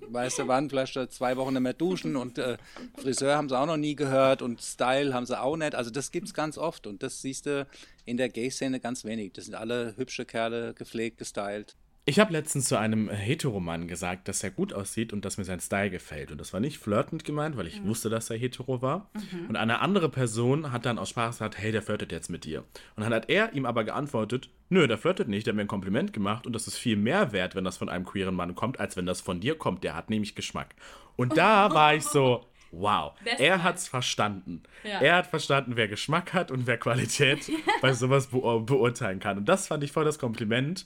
weißt 0.09 0.41
du, 0.41 0.49
waren 0.49 0.69
vielleicht 0.69 1.13
zwei 1.13 1.37
Wochen 1.37 1.55
nicht 1.55 1.63
mehr 1.63 1.73
duschen 1.73 2.17
und 2.17 2.39
äh, 2.39 2.59
Friseur 2.97 3.37
haben 3.37 3.49
sie 3.49 3.59
auch 3.59 3.67
noch 3.67 3.77
nie 3.77 3.97
gehört 3.97 4.43
und 4.43 4.61
Style 4.61 5.13
haben 5.15 5.27
sie 5.27 5.41
auch 5.41 5.57
nicht. 5.57 5.75
Also 5.75 5.91
das 5.91 6.13
gibt 6.13 6.29
es 6.29 6.35
ganz 6.35 6.59
oft 6.59 6.87
und 6.87 7.03
das 7.03 7.23
siehst 7.23 7.47
du 7.47 7.67
in 8.05 8.17
der 8.17 8.29
Gay-Szene 8.29 8.81
ganz 8.81 9.05
wenig. 9.05 9.33
Das 9.33 9.47
sind 9.47 9.55
alle 9.55 9.97
hübsche 9.97 10.25
Kerle, 10.25 10.75
gepflegt, 10.75 11.19
gestylt. 11.19 11.75
Ich 12.07 12.19
habe 12.19 12.33
letztens 12.33 12.67
zu 12.69 12.79
einem 12.79 13.09
Heteromann 13.09 13.89
gesagt, 13.89 14.29
dass 14.29 14.45
er 14.45 14.51
gut 14.51 14.75
aussieht 14.75 15.15
und 15.15 15.25
dass 15.25 15.39
mir 15.39 15.45
sein 15.45 15.61
Style 15.61 15.89
gefällt. 15.89 16.31
Und 16.31 16.39
das 16.39 16.53
war 16.53 16.61
nicht 16.61 16.77
flirtend 16.77 17.25
gemeint, 17.25 17.57
weil 17.57 17.67
ich 17.67 17.81
mhm. 17.81 17.89
wusste, 17.89 18.11
dass 18.11 18.29
er 18.29 18.37
hetero 18.37 18.83
war. 18.83 19.09
Mhm. 19.15 19.47
Und 19.49 19.57
eine 19.57 19.81
andere 19.81 20.11
Person 20.11 20.71
hat 20.71 20.85
dann 20.85 20.99
aus 20.99 21.09
Spaß 21.09 21.37
gesagt, 21.37 21.57
hey, 21.57 21.73
der 21.73 21.81
flirtet 21.81 22.13
jetzt 22.13 22.29
mit 22.29 22.45
dir. 22.45 22.61
Und 22.95 23.05
dann 23.05 23.15
hat 23.15 23.31
er 23.31 23.55
ihm 23.55 23.65
aber 23.65 23.85
geantwortet, 23.85 24.51
nö, 24.69 24.87
der 24.87 24.99
flirtet 24.99 25.29
nicht, 25.29 25.47
der 25.47 25.53
hat 25.53 25.57
mir 25.57 25.63
ein 25.63 25.69
Kompliment 25.69 26.13
gemacht 26.13 26.47
und 26.47 26.53
das 26.53 26.67
ist 26.67 26.77
viel 26.77 26.97
mehr 26.97 27.33
wert, 27.33 27.55
wenn 27.55 27.65
das 27.65 27.79
von 27.79 27.89
einem 27.89 28.05
queeren 28.05 28.35
Mann 28.35 28.55
kommt, 28.55 28.79
als 28.81 28.99
wenn 28.99 29.07
das 29.07 29.23
von 29.23 29.41
dir 29.41 29.57
kommt. 29.57 29.83
Der 29.83 29.95
hat 29.95 30.11
nämlich 30.11 30.35
Geschmack. 30.35 30.75
Und 31.17 31.39
da 31.39 31.71
war 31.75 31.95
ich 31.95 32.03
so, 32.03 32.45
wow, 32.71 33.15
er 33.39 33.63
hat 33.63 33.77
es 33.77 33.89
verstanden. 33.89 34.63
Ja. 34.83 35.01
Er 35.01 35.17
hat 35.17 35.29
verstanden, 35.29 35.77
wer 35.77 35.89
Geschmack 35.89 36.35
hat 36.35 36.51
und 36.51 36.67
wer 36.67 36.77
Qualität 36.77 37.51
bei 37.81 37.93
sowas 37.93 38.29
beurteilen 38.29 39.21
kann. 39.21 39.39
Und 39.39 39.49
das 39.49 39.69
fand 39.69 39.85
ich 39.85 39.93
voll 39.93 40.05
das 40.05 40.19
Kompliment 40.19 40.85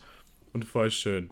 und 0.53 0.65
voll 0.65 0.91
schön. 0.91 1.31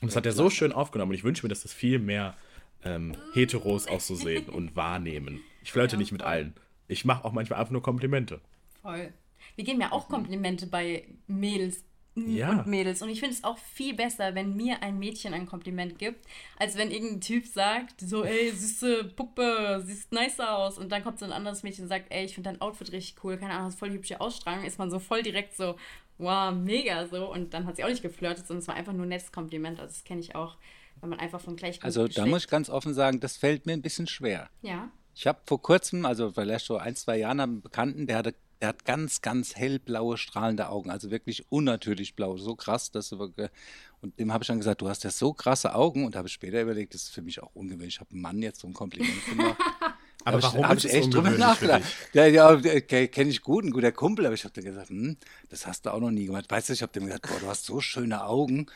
Und 0.00 0.08
das 0.08 0.16
hat 0.16 0.26
er 0.26 0.32
so 0.32 0.50
schön 0.50 0.72
aufgenommen. 0.72 1.10
Und 1.10 1.16
ich 1.16 1.24
wünsche 1.24 1.44
mir, 1.44 1.48
dass 1.48 1.62
das 1.62 1.72
viel 1.72 1.98
mehr 1.98 2.36
ähm, 2.84 3.16
Heteros 3.34 3.86
auch 3.86 4.00
so 4.00 4.14
sehen 4.14 4.48
und 4.48 4.74
wahrnehmen. 4.74 5.40
Ich 5.62 5.72
flirte 5.72 5.94
ja, 5.94 5.98
nicht 5.98 6.12
mit 6.12 6.22
allen. 6.22 6.54
Ich 6.88 7.04
mache 7.04 7.24
auch 7.24 7.32
manchmal 7.32 7.60
einfach 7.60 7.72
nur 7.72 7.82
Komplimente. 7.82 8.40
Voll. 8.82 9.12
Wir 9.54 9.64
geben 9.64 9.80
ja 9.80 9.92
auch 9.92 10.08
Komplimente 10.08 10.66
bei 10.66 11.04
Mädels 11.26 11.84
ja. 12.14 12.50
und 12.50 12.66
Mädels. 12.66 13.02
Und 13.02 13.08
ich 13.08 13.20
finde 13.20 13.34
es 13.34 13.44
auch 13.44 13.58
viel 13.58 13.94
besser, 13.94 14.34
wenn 14.34 14.56
mir 14.56 14.82
ein 14.82 14.98
Mädchen 14.98 15.34
ein 15.34 15.46
Kompliment 15.46 15.98
gibt, 15.98 16.26
als 16.58 16.76
wenn 16.76 16.90
irgendein 16.90 17.20
Typ 17.20 17.46
sagt, 17.46 18.00
so, 18.00 18.24
ey, 18.24 18.50
süße 18.50 19.04
Puppe, 19.16 19.82
siehst 19.86 20.12
nice 20.12 20.40
aus. 20.40 20.78
Und 20.78 20.90
dann 20.90 21.02
kommt 21.02 21.18
so 21.18 21.24
ein 21.24 21.32
anderes 21.32 21.62
Mädchen 21.62 21.84
und 21.84 21.88
sagt, 21.88 22.06
ey, 22.10 22.24
ich 22.24 22.34
finde 22.34 22.50
dein 22.50 22.60
Outfit 22.60 22.92
richtig 22.92 23.22
cool, 23.24 23.36
keine 23.36 23.54
Ahnung, 23.54 23.66
hast 23.66 23.78
voll 23.78 23.90
hübsche 23.90 24.20
Ausstrahlung, 24.20 24.64
ist 24.64 24.78
man 24.78 24.90
so 24.90 24.98
voll 24.98 25.22
direkt 25.22 25.56
so, 25.56 25.76
wow, 26.22 26.54
mega 26.54 27.06
so. 27.06 27.30
Und 27.32 27.52
dann 27.54 27.66
hat 27.66 27.76
sie 27.76 27.84
auch 27.84 27.88
nicht 27.88 28.02
geflirtet, 28.02 28.46
sondern 28.46 28.62
es 28.62 28.68
war 28.68 28.74
einfach 28.74 28.92
nur 28.92 29.06
ein 29.06 29.10
nettes 29.10 29.32
Kompliment. 29.32 29.80
Also 29.80 29.92
das 29.92 30.04
kenne 30.04 30.20
ich 30.20 30.34
auch, 30.34 30.56
wenn 31.00 31.10
man 31.10 31.18
einfach 31.18 31.40
von 31.40 31.56
gleich 31.56 31.82
Also 31.82 32.08
da 32.08 32.26
muss 32.26 32.44
ich 32.44 32.50
ganz 32.50 32.70
offen 32.70 32.94
sagen, 32.94 33.20
das 33.20 33.36
fällt 33.36 33.66
mir 33.66 33.72
ein 33.72 33.82
bisschen 33.82 34.06
schwer. 34.06 34.48
Ja. 34.62 34.90
Ich 35.14 35.26
habe 35.26 35.40
vor 35.44 35.60
kurzem, 35.60 36.06
also 36.06 36.32
vielleicht 36.32 36.64
so 36.64 36.78
ein, 36.78 36.96
zwei 36.96 37.18
Jahren, 37.18 37.40
einen 37.40 37.60
Bekannten, 37.60 38.06
der 38.06 38.18
hatte 38.18 38.34
der 38.62 38.68
hat 38.68 38.84
ganz, 38.84 39.20
ganz 39.22 39.56
hellblaue, 39.56 40.16
strahlende 40.16 40.68
Augen, 40.68 40.88
also 40.88 41.10
wirklich 41.10 41.50
unnatürlich 41.50 42.14
blau, 42.14 42.36
so 42.36 42.54
krass, 42.54 42.92
dass 42.92 43.08
du 43.08 43.18
wirklich, 43.18 43.50
und 44.00 44.16
dem 44.20 44.32
habe 44.32 44.44
ich 44.44 44.48
dann 44.48 44.58
gesagt, 44.58 44.80
du 44.82 44.88
hast 44.88 45.02
ja 45.02 45.10
so 45.10 45.32
krasse 45.32 45.74
Augen 45.74 46.06
und 46.06 46.14
habe 46.14 46.28
später 46.28 46.62
überlegt, 46.62 46.94
das 46.94 47.02
ist 47.02 47.12
für 47.12 47.22
mich 47.22 47.42
auch 47.42 47.50
ungewöhnlich. 47.54 47.94
Ich 47.94 48.00
habe 48.00 48.12
einen 48.12 48.20
Mann 48.20 48.40
jetzt 48.40 48.60
so 48.60 48.68
ein 48.68 48.72
Kompliment 48.72 49.26
gemacht. 49.26 49.58
Aber 50.24 50.36
hab 50.36 50.42
warum 50.42 50.60
ich, 50.60 50.66
hab 50.66 50.78
ich 50.78 50.92
echt 50.92 51.14
drüber 51.14 51.30
nachgedacht? 51.30 51.82
Ja, 52.12 52.26
ja 52.26 52.56
kenne 52.56 53.30
ich 53.30 53.42
gut, 53.42 53.64
ein 53.64 53.70
guter 53.70 53.92
Kumpel, 53.92 54.26
aber 54.26 54.34
ich 54.34 54.44
habe 54.44 54.54
dir 54.54 54.62
gesagt, 54.62 54.90
hm, 54.90 55.16
das 55.48 55.66
hast 55.66 55.86
du 55.86 55.90
auch 55.90 56.00
noch 56.00 56.10
nie 56.10 56.26
gemacht. 56.26 56.46
Weißt 56.48 56.68
du, 56.68 56.72
ich 56.72 56.82
habe 56.82 56.92
dem 56.92 57.06
gesagt, 57.06 57.28
boah, 57.28 57.40
du 57.40 57.46
hast 57.46 57.64
so 57.64 57.80
schöne 57.80 58.24
Augen. 58.24 58.66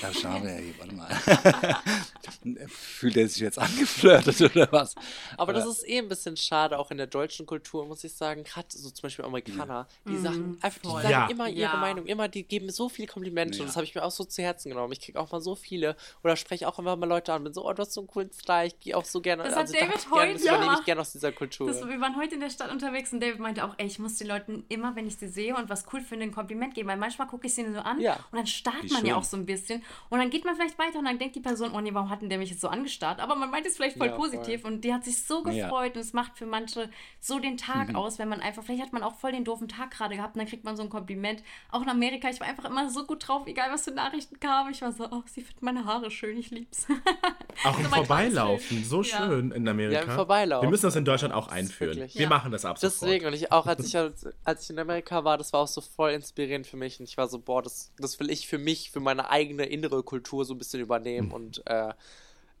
Da 0.00 0.12
schauen 0.12 0.42
wir, 0.42 0.50
hey, 0.50 0.74
warte 0.78 0.94
mal. 0.94 1.08
Fühlt 2.68 3.16
er 3.16 3.28
sich 3.28 3.40
jetzt 3.40 3.58
angeflirtet 3.58 4.40
oder 4.40 4.70
was? 4.70 4.94
Aber 5.36 5.52
das 5.52 5.66
ist 5.66 5.88
eh 5.88 5.98
ein 5.98 6.08
bisschen 6.08 6.36
schade, 6.36 6.78
auch 6.78 6.90
in 6.90 6.98
der 6.98 7.06
deutschen 7.06 7.46
Kultur, 7.46 7.86
muss 7.86 8.04
ich 8.04 8.12
sagen. 8.12 8.44
Gerade 8.44 8.68
so 8.70 8.90
zum 8.90 9.02
Beispiel 9.02 9.24
Amerikaner, 9.24 9.86
die 10.06 10.12
mhm. 10.12 10.22
sagen 10.22 10.58
einfach, 10.60 10.80
die 10.82 10.88
sagen 10.88 11.10
ja. 11.10 11.26
immer 11.28 11.48
ihre 11.48 11.72
ja. 11.72 11.76
Meinung, 11.76 12.06
immer, 12.06 12.28
die 12.28 12.44
geben 12.44 12.70
so 12.70 12.88
viele 12.88 13.08
Komplimente. 13.08 13.56
Ja. 13.56 13.62
Und 13.62 13.68
das 13.68 13.76
habe 13.76 13.84
ich 13.84 13.94
mir 13.94 14.02
auch 14.02 14.10
so 14.10 14.24
zu 14.24 14.42
Herzen 14.42 14.70
genommen. 14.70 14.92
Ich 14.92 15.00
kriege 15.00 15.18
auch 15.18 15.30
mal 15.30 15.40
so 15.40 15.54
viele 15.54 15.96
oder 16.22 16.36
spreche 16.36 16.68
auch 16.68 16.78
immer 16.78 16.96
mal 16.96 17.06
Leute 17.08 17.32
an, 17.32 17.44
bin 17.44 17.52
so, 17.52 17.66
oh, 17.66 17.72
du 17.72 17.82
hast 17.82 17.92
so 17.92 18.00
einen 18.00 18.08
coolen 18.08 18.30
Style, 18.32 18.68
ich 18.68 18.80
gehe 18.80 18.96
auch 18.96 19.04
so 19.04 19.20
gerne. 19.20 19.44
Das 19.44 19.54
also, 19.54 19.74
hat 19.74 19.82
David 19.82 20.10
heute. 20.10 20.44
Das 20.44 20.81
ich 20.82 20.86
gerne 20.86 21.00
aus 21.00 21.12
dieser 21.12 21.32
Kultur. 21.32 21.66
Das, 21.66 21.86
wir 21.86 22.00
waren 22.00 22.16
heute 22.16 22.34
in 22.34 22.40
der 22.40 22.50
Stadt 22.50 22.70
unterwegs 22.70 23.12
und 23.12 23.20
David 23.20 23.38
meinte 23.38 23.64
auch, 23.64 23.74
ey, 23.78 23.86
ich 23.86 23.98
muss 23.98 24.16
den 24.16 24.28
Leuten 24.28 24.64
immer, 24.68 24.94
wenn 24.96 25.06
ich 25.06 25.16
sie 25.16 25.28
sehe 25.28 25.56
und 25.56 25.68
was 25.68 25.86
cool 25.92 26.00
finde, 26.00 26.24
ein 26.24 26.32
Kompliment 26.32 26.74
geben. 26.74 26.88
Weil 26.88 26.96
manchmal 26.96 27.26
gucke 27.26 27.46
ich 27.46 27.54
sie 27.54 27.64
so 27.72 27.80
an 27.80 27.98
und 27.98 28.06
dann 28.32 28.46
starrt 28.46 28.90
man 28.90 29.04
ja 29.06 29.16
auch 29.16 29.24
so 29.24 29.36
ein 29.36 29.46
bisschen. 29.46 29.82
Und 30.10 30.18
dann 30.18 30.30
geht 30.30 30.44
man 30.44 30.56
vielleicht 30.56 30.78
weiter 30.78 30.98
und 30.98 31.04
dann 31.04 31.18
denkt 31.18 31.36
die 31.36 31.40
Person, 31.40 31.72
oh 31.74 31.80
nee, 31.80 31.94
warum 31.94 32.10
hat 32.10 32.22
denn 32.22 32.28
der 32.28 32.38
mich 32.38 32.50
jetzt 32.50 32.60
so 32.60 32.68
angestarrt? 32.68 33.20
Aber 33.20 33.34
man 33.34 33.50
meint 33.50 33.66
es 33.66 33.76
vielleicht 33.76 33.96
voll 33.96 34.08
ja, 34.08 34.16
positiv 34.16 34.62
voll. 34.62 34.72
und 34.72 34.82
die 34.82 34.92
hat 34.92 35.04
sich 35.04 35.22
so 35.22 35.42
gefreut 35.42 35.94
ja. 35.94 35.94
und 35.94 35.96
es 35.96 36.12
macht 36.12 36.36
für 36.36 36.46
manche 36.46 36.90
so 37.20 37.38
den 37.38 37.56
Tag 37.56 37.90
mhm. 37.90 37.96
aus, 37.96 38.18
wenn 38.18 38.28
man 38.28 38.40
einfach, 38.40 38.62
vielleicht 38.62 38.82
hat 38.82 38.92
man 38.92 39.02
auch 39.02 39.14
voll 39.14 39.32
den 39.32 39.44
doofen 39.44 39.68
Tag 39.68 39.92
gerade 39.92 40.16
gehabt 40.16 40.34
und 40.34 40.40
dann 40.40 40.48
kriegt 40.48 40.64
man 40.64 40.76
so 40.76 40.82
ein 40.82 40.90
Kompliment. 40.90 41.42
Auch 41.70 41.82
in 41.82 41.88
Amerika, 41.88 42.28
ich 42.28 42.40
war 42.40 42.46
einfach 42.46 42.64
immer 42.64 42.90
so 42.90 43.04
gut 43.04 43.26
drauf, 43.26 43.46
egal 43.46 43.70
was 43.72 43.84
für 43.84 43.92
Nachrichten 43.92 44.40
kamen. 44.40 44.72
Ich 44.72 44.82
war 44.82 44.92
so, 44.92 45.08
oh, 45.10 45.22
sie 45.26 45.42
findet 45.42 45.62
meine 45.62 45.84
Haare 45.84 46.10
schön, 46.10 46.36
ich 46.36 46.50
lieb's. 46.50 46.86
Auch 47.64 47.78
im 47.78 47.84
Vorbeilaufen, 47.84 48.84
so 48.84 49.02
schön 49.02 49.50
ja. 49.50 49.56
in 49.56 49.68
Amerika. 49.68 50.00
Ja, 50.00 50.06
im 50.06 50.10
Vorbeilaufen. 50.10 50.66
Wir 50.72 50.76
müssen 50.76 50.86
das 50.86 50.96
in 50.96 51.04
Deutschland 51.04 51.34
auch 51.34 51.48
einführen. 51.48 52.08
Wir 52.14 52.28
machen 52.28 52.50
das 52.50 52.64
ab 52.64 52.78
Deswegen, 52.80 53.26
und 53.26 53.34
ich 53.34 53.52
auch, 53.52 53.66
als 53.66 53.84
ich, 53.84 53.94
als 54.44 54.62
ich 54.64 54.70
in 54.70 54.78
Amerika 54.78 55.22
war, 55.22 55.36
das 55.36 55.52
war 55.52 55.60
auch 55.60 55.68
so 55.68 55.82
voll 55.82 56.12
inspirierend 56.12 56.66
für 56.66 56.78
mich 56.78 56.98
und 56.98 57.06
ich 57.06 57.18
war 57.18 57.28
so, 57.28 57.38
boah, 57.38 57.60
das, 57.60 57.92
das 57.98 58.18
will 58.18 58.30
ich 58.30 58.48
für 58.48 58.56
mich, 58.56 58.90
für 58.90 59.00
meine 59.00 59.28
eigene 59.28 59.66
innere 59.66 60.02
Kultur 60.02 60.46
so 60.46 60.54
ein 60.54 60.58
bisschen 60.58 60.80
übernehmen 60.80 61.28
mhm. 61.28 61.34
und 61.34 61.62
äh, 61.66 61.92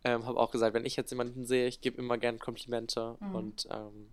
ähm, 0.04 0.26
habe 0.26 0.38
auch 0.38 0.50
gesagt, 0.50 0.74
wenn 0.74 0.84
ich 0.84 0.94
jetzt 0.94 1.08
jemanden 1.08 1.46
sehe, 1.46 1.66
ich 1.66 1.80
gebe 1.80 1.96
immer 1.96 2.18
gerne 2.18 2.36
Komplimente 2.36 3.16
mhm. 3.18 3.34
und 3.34 3.68
ähm, 3.70 4.10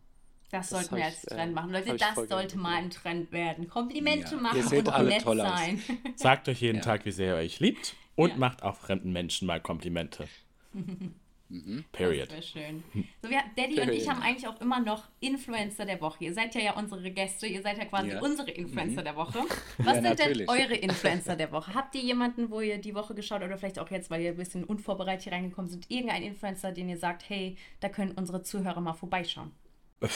das 0.49 0.69
sollten 0.69 0.95
wir 0.95 1.03
als 1.03 1.21
Trend 1.23 1.51
äh, 1.51 1.53
machen. 1.53 1.71
Leute, 1.71 1.97
das 1.97 2.15
sollte 2.29 2.57
mal 2.57 2.77
ein 2.77 2.91
Trend 2.91 3.33
werden. 3.33 3.67
Komplimente 3.67 4.35
ja. 4.35 4.41
machen 4.41 4.77
und 4.77 4.87
alle 4.93 5.09
nett 5.09 5.23
toll 5.23 5.39
sein. 5.39 5.83
Aus. 5.89 6.11
Sagt 6.15 6.47
euch 6.47 6.61
jeden 6.61 6.77
ja. 6.77 6.83
Tag, 6.83 7.03
wie 7.03 7.11
sehr 7.11 7.35
ihr 7.35 7.41
euch 7.41 7.59
liebt 7.59 7.95
und 8.15 8.29
ja. 8.29 8.37
macht 8.37 8.63
auch 8.63 8.77
fremden 8.77 9.11
Menschen 9.11 9.45
mal 9.45 9.59
Komplimente. 9.59 10.29
Mhm. 11.49 11.83
Period. 11.91 12.31
Das 12.31 12.47
schön. 12.47 12.83
So, 13.23 13.29
wir, 13.29 13.41
Daddy 13.57 13.75
Period. 13.75 13.87
und 13.87 13.93
ich 13.93 14.07
haben 14.07 14.21
eigentlich 14.21 14.47
auch 14.47 14.61
immer 14.61 14.79
noch 14.79 15.07
Influencer 15.19 15.85
der 15.85 15.99
Woche. 15.99 16.25
Ihr 16.25 16.33
seid 16.33 16.53
ja, 16.53 16.61
ja 16.61 16.73
unsere 16.73 17.09
Gäste, 17.09 17.47
ihr 17.47 17.63
seid 17.63 17.79
ja 17.79 17.85
quasi 17.85 18.09
ja. 18.09 18.21
unsere 18.21 18.51
Influencer 18.51 19.01
mhm. 19.01 19.05
der 19.05 19.15
Woche. 19.15 19.39
Was 19.79 19.85
ja, 19.85 19.93
sind 19.95 20.03
natürlich. 20.03 20.37
denn 20.37 20.49
eure 20.49 20.75
Influencer 20.75 21.35
der 21.37 21.51
Woche? 21.51 21.73
Habt 21.73 21.95
ihr 21.95 22.01
jemanden, 22.01 22.51
wo 22.51 22.61
ihr 22.61 22.77
die 22.77 22.93
Woche 22.93 23.15
geschaut 23.15 23.41
oder 23.41 23.57
vielleicht 23.57 23.79
auch 23.79 23.89
jetzt, 23.89 24.11
weil 24.11 24.21
ihr 24.21 24.29
ein 24.29 24.37
bisschen 24.37 24.63
unvorbereitet 24.63 25.23
hier 25.23 25.33
reingekommen 25.33 25.71
sind, 25.71 25.89
irgendein 25.89 26.21
Influencer, 26.21 26.71
den 26.71 26.87
ihr 26.87 26.97
sagt, 26.97 27.27
hey, 27.27 27.57
da 27.79 27.89
können 27.89 28.11
unsere 28.11 28.43
Zuhörer 28.43 28.79
mal 28.79 28.93
vorbeischauen? 28.93 29.51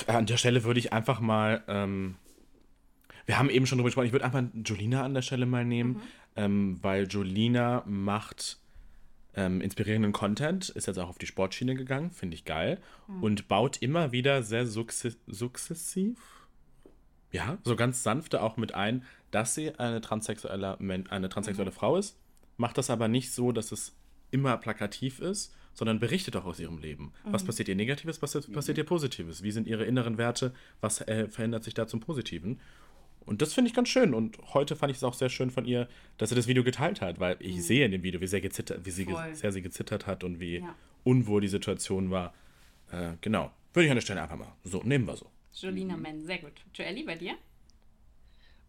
An 0.05 0.27
der 0.27 0.37
Stelle 0.37 0.63
würde 0.63 0.79
ich 0.79 0.93
einfach 0.93 1.19
mal, 1.19 1.63
ähm, 1.67 2.15
wir 3.25 3.39
haben 3.39 3.49
eben 3.49 3.65
schon 3.65 3.79
drüber 3.79 3.87
gesprochen, 3.87 4.05
ich 4.05 4.13
würde 4.13 4.25
einfach 4.25 4.43
Jolina 4.63 5.03
an 5.03 5.15
der 5.15 5.23
Stelle 5.23 5.47
mal 5.47 5.65
nehmen, 5.65 5.93
mhm. 5.93 6.01
ähm, 6.35 6.77
weil 6.83 7.07
Jolina 7.07 7.83
macht 7.87 8.59
ähm, 9.35 9.61
inspirierenden 9.61 10.11
Content, 10.11 10.69
ist 10.69 10.87
jetzt 10.87 10.97
auch 10.99 11.09
auf 11.09 11.17
die 11.17 11.25
Sportschiene 11.25 11.75
gegangen, 11.75 12.11
finde 12.11 12.35
ich 12.35 12.45
geil. 12.45 12.79
Mhm. 13.07 13.23
Und 13.23 13.47
baut 13.47 13.81
immer 13.81 14.11
wieder 14.11 14.43
sehr 14.43 14.65
sukzessiv, 14.67 16.17
ja, 17.31 17.57
so 17.63 17.75
ganz 17.75 18.03
sanfte 18.03 18.41
auch 18.41 18.57
mit 18.57 18.75
ein, 18.75 19.03
dass 19.31 19.55
sie 19.55 19.73
eine 19.79 20.01
transsexuelle, 20.01 20.77
eine 20.79 21.29
transsexuelle 21.29 21.71
mhm. 21.71 21.75
Frau 21.75 21.97
ist. 21.97 22.17
Macht 22.57 22.77
das 22.77 22.91
aber 22.91 23.07
nicht 23.07 23.31
so, 23.31 23.51
dass 23.51 23.71
es 23.71 23.95
immer 24.29 24.55
plakativ 24.57 25.19
ist, 25.19 25.55
sondern 25.73 25.99
berichtet 25.99 26.35
auch 26.35 26.45
aus 26.45 26.59
ihrem 26.59 26.77
Leben. 26.77 27.13
Mhm. 27.25 27.33
Was 27.33 27.43
passiert 27.43 27.67
ihr 27.67 27.75
Negatives, 27.75 28.21
was 28.21 28.47
passiert 28.47 28.77
ihr 28.77 28.83
Positives? 28.83 29.41
Wie 29.41 29.51
sind 29.51 29.67
ihre 29.67 29.85
inneren 29.85 30.19
Werte? 30.19 30.53
Was 30.81 31.01
äh, 31.01 31.27
verändert 31.27 31.63
sich 31.63 31.73
da 31.73 31.87
zum 31.87 31.99
Positiven? 31.99 32.59
Und 33.25 33.41
das 33.41 33.53
finde 33.53 33.69
ich 33.69 33.75
ganz 33.75 33.89
schön. 33.89 34.13
Und 34.13 34.37
heute 34.53 34.75
fand 34.75 34.91
ich 34.91 34.97
es 34.97 35.03
auch 35.03 35.13
sehr 35.13 35.29
schön 35.29 35.49
von 35.49 35.65
ihr, 35.65 35.87
dass 36.17 36.29
sie 36.29 36.35
das 36.35 36.47
Video 36.47 36.63
geteilt 36.63 37.01
hat, 37.01 37.19
weil 37.19 37.37
ich 37.39 37.55
mhm. 37.55 37.61
sehe 37.61 37.85
in 37.85 37.91
dem 37.91 38.03
Video, 38.03 38.21
wie 38.21 38.27
sehr, 38.27 38.41
gezittert, 38.41 38.85
wie 38.85 38.91
sie 38.91 39.07
sehr 39.33 39.51
sie 39.51 39.61
gezittert 39.61 40.07
hat 40.07 40.23
und 40.23 40.39
wie 40.39 40.57
ja. 40.57 40.75
unwohl 41.03 41.41
die 41.41 41.47
Situation 41.47 42.11
war. 42.11 42.33
Äh, 42.91 43.13
genau. 43.21 43.51
Würde 43.73 43.85
ich 43.85 43.91
an 43.91 43.97
der 43.97 44.01
Stelle 44.01 44.21
einfach 44.21 44.37
mal 44.37 44.53
so 44.63 44.81
nehmen 44.83 45.07
wir 45.07 45.15
so. 45.15 45.25
Jolina 45.53 45.97
Men, 45.97 46.25
sehr 46.25 46.39
gut. 46.39 46.53
Joelli, 46.73 47.03
bei 47.03 47.15
dir? 47.15 47.35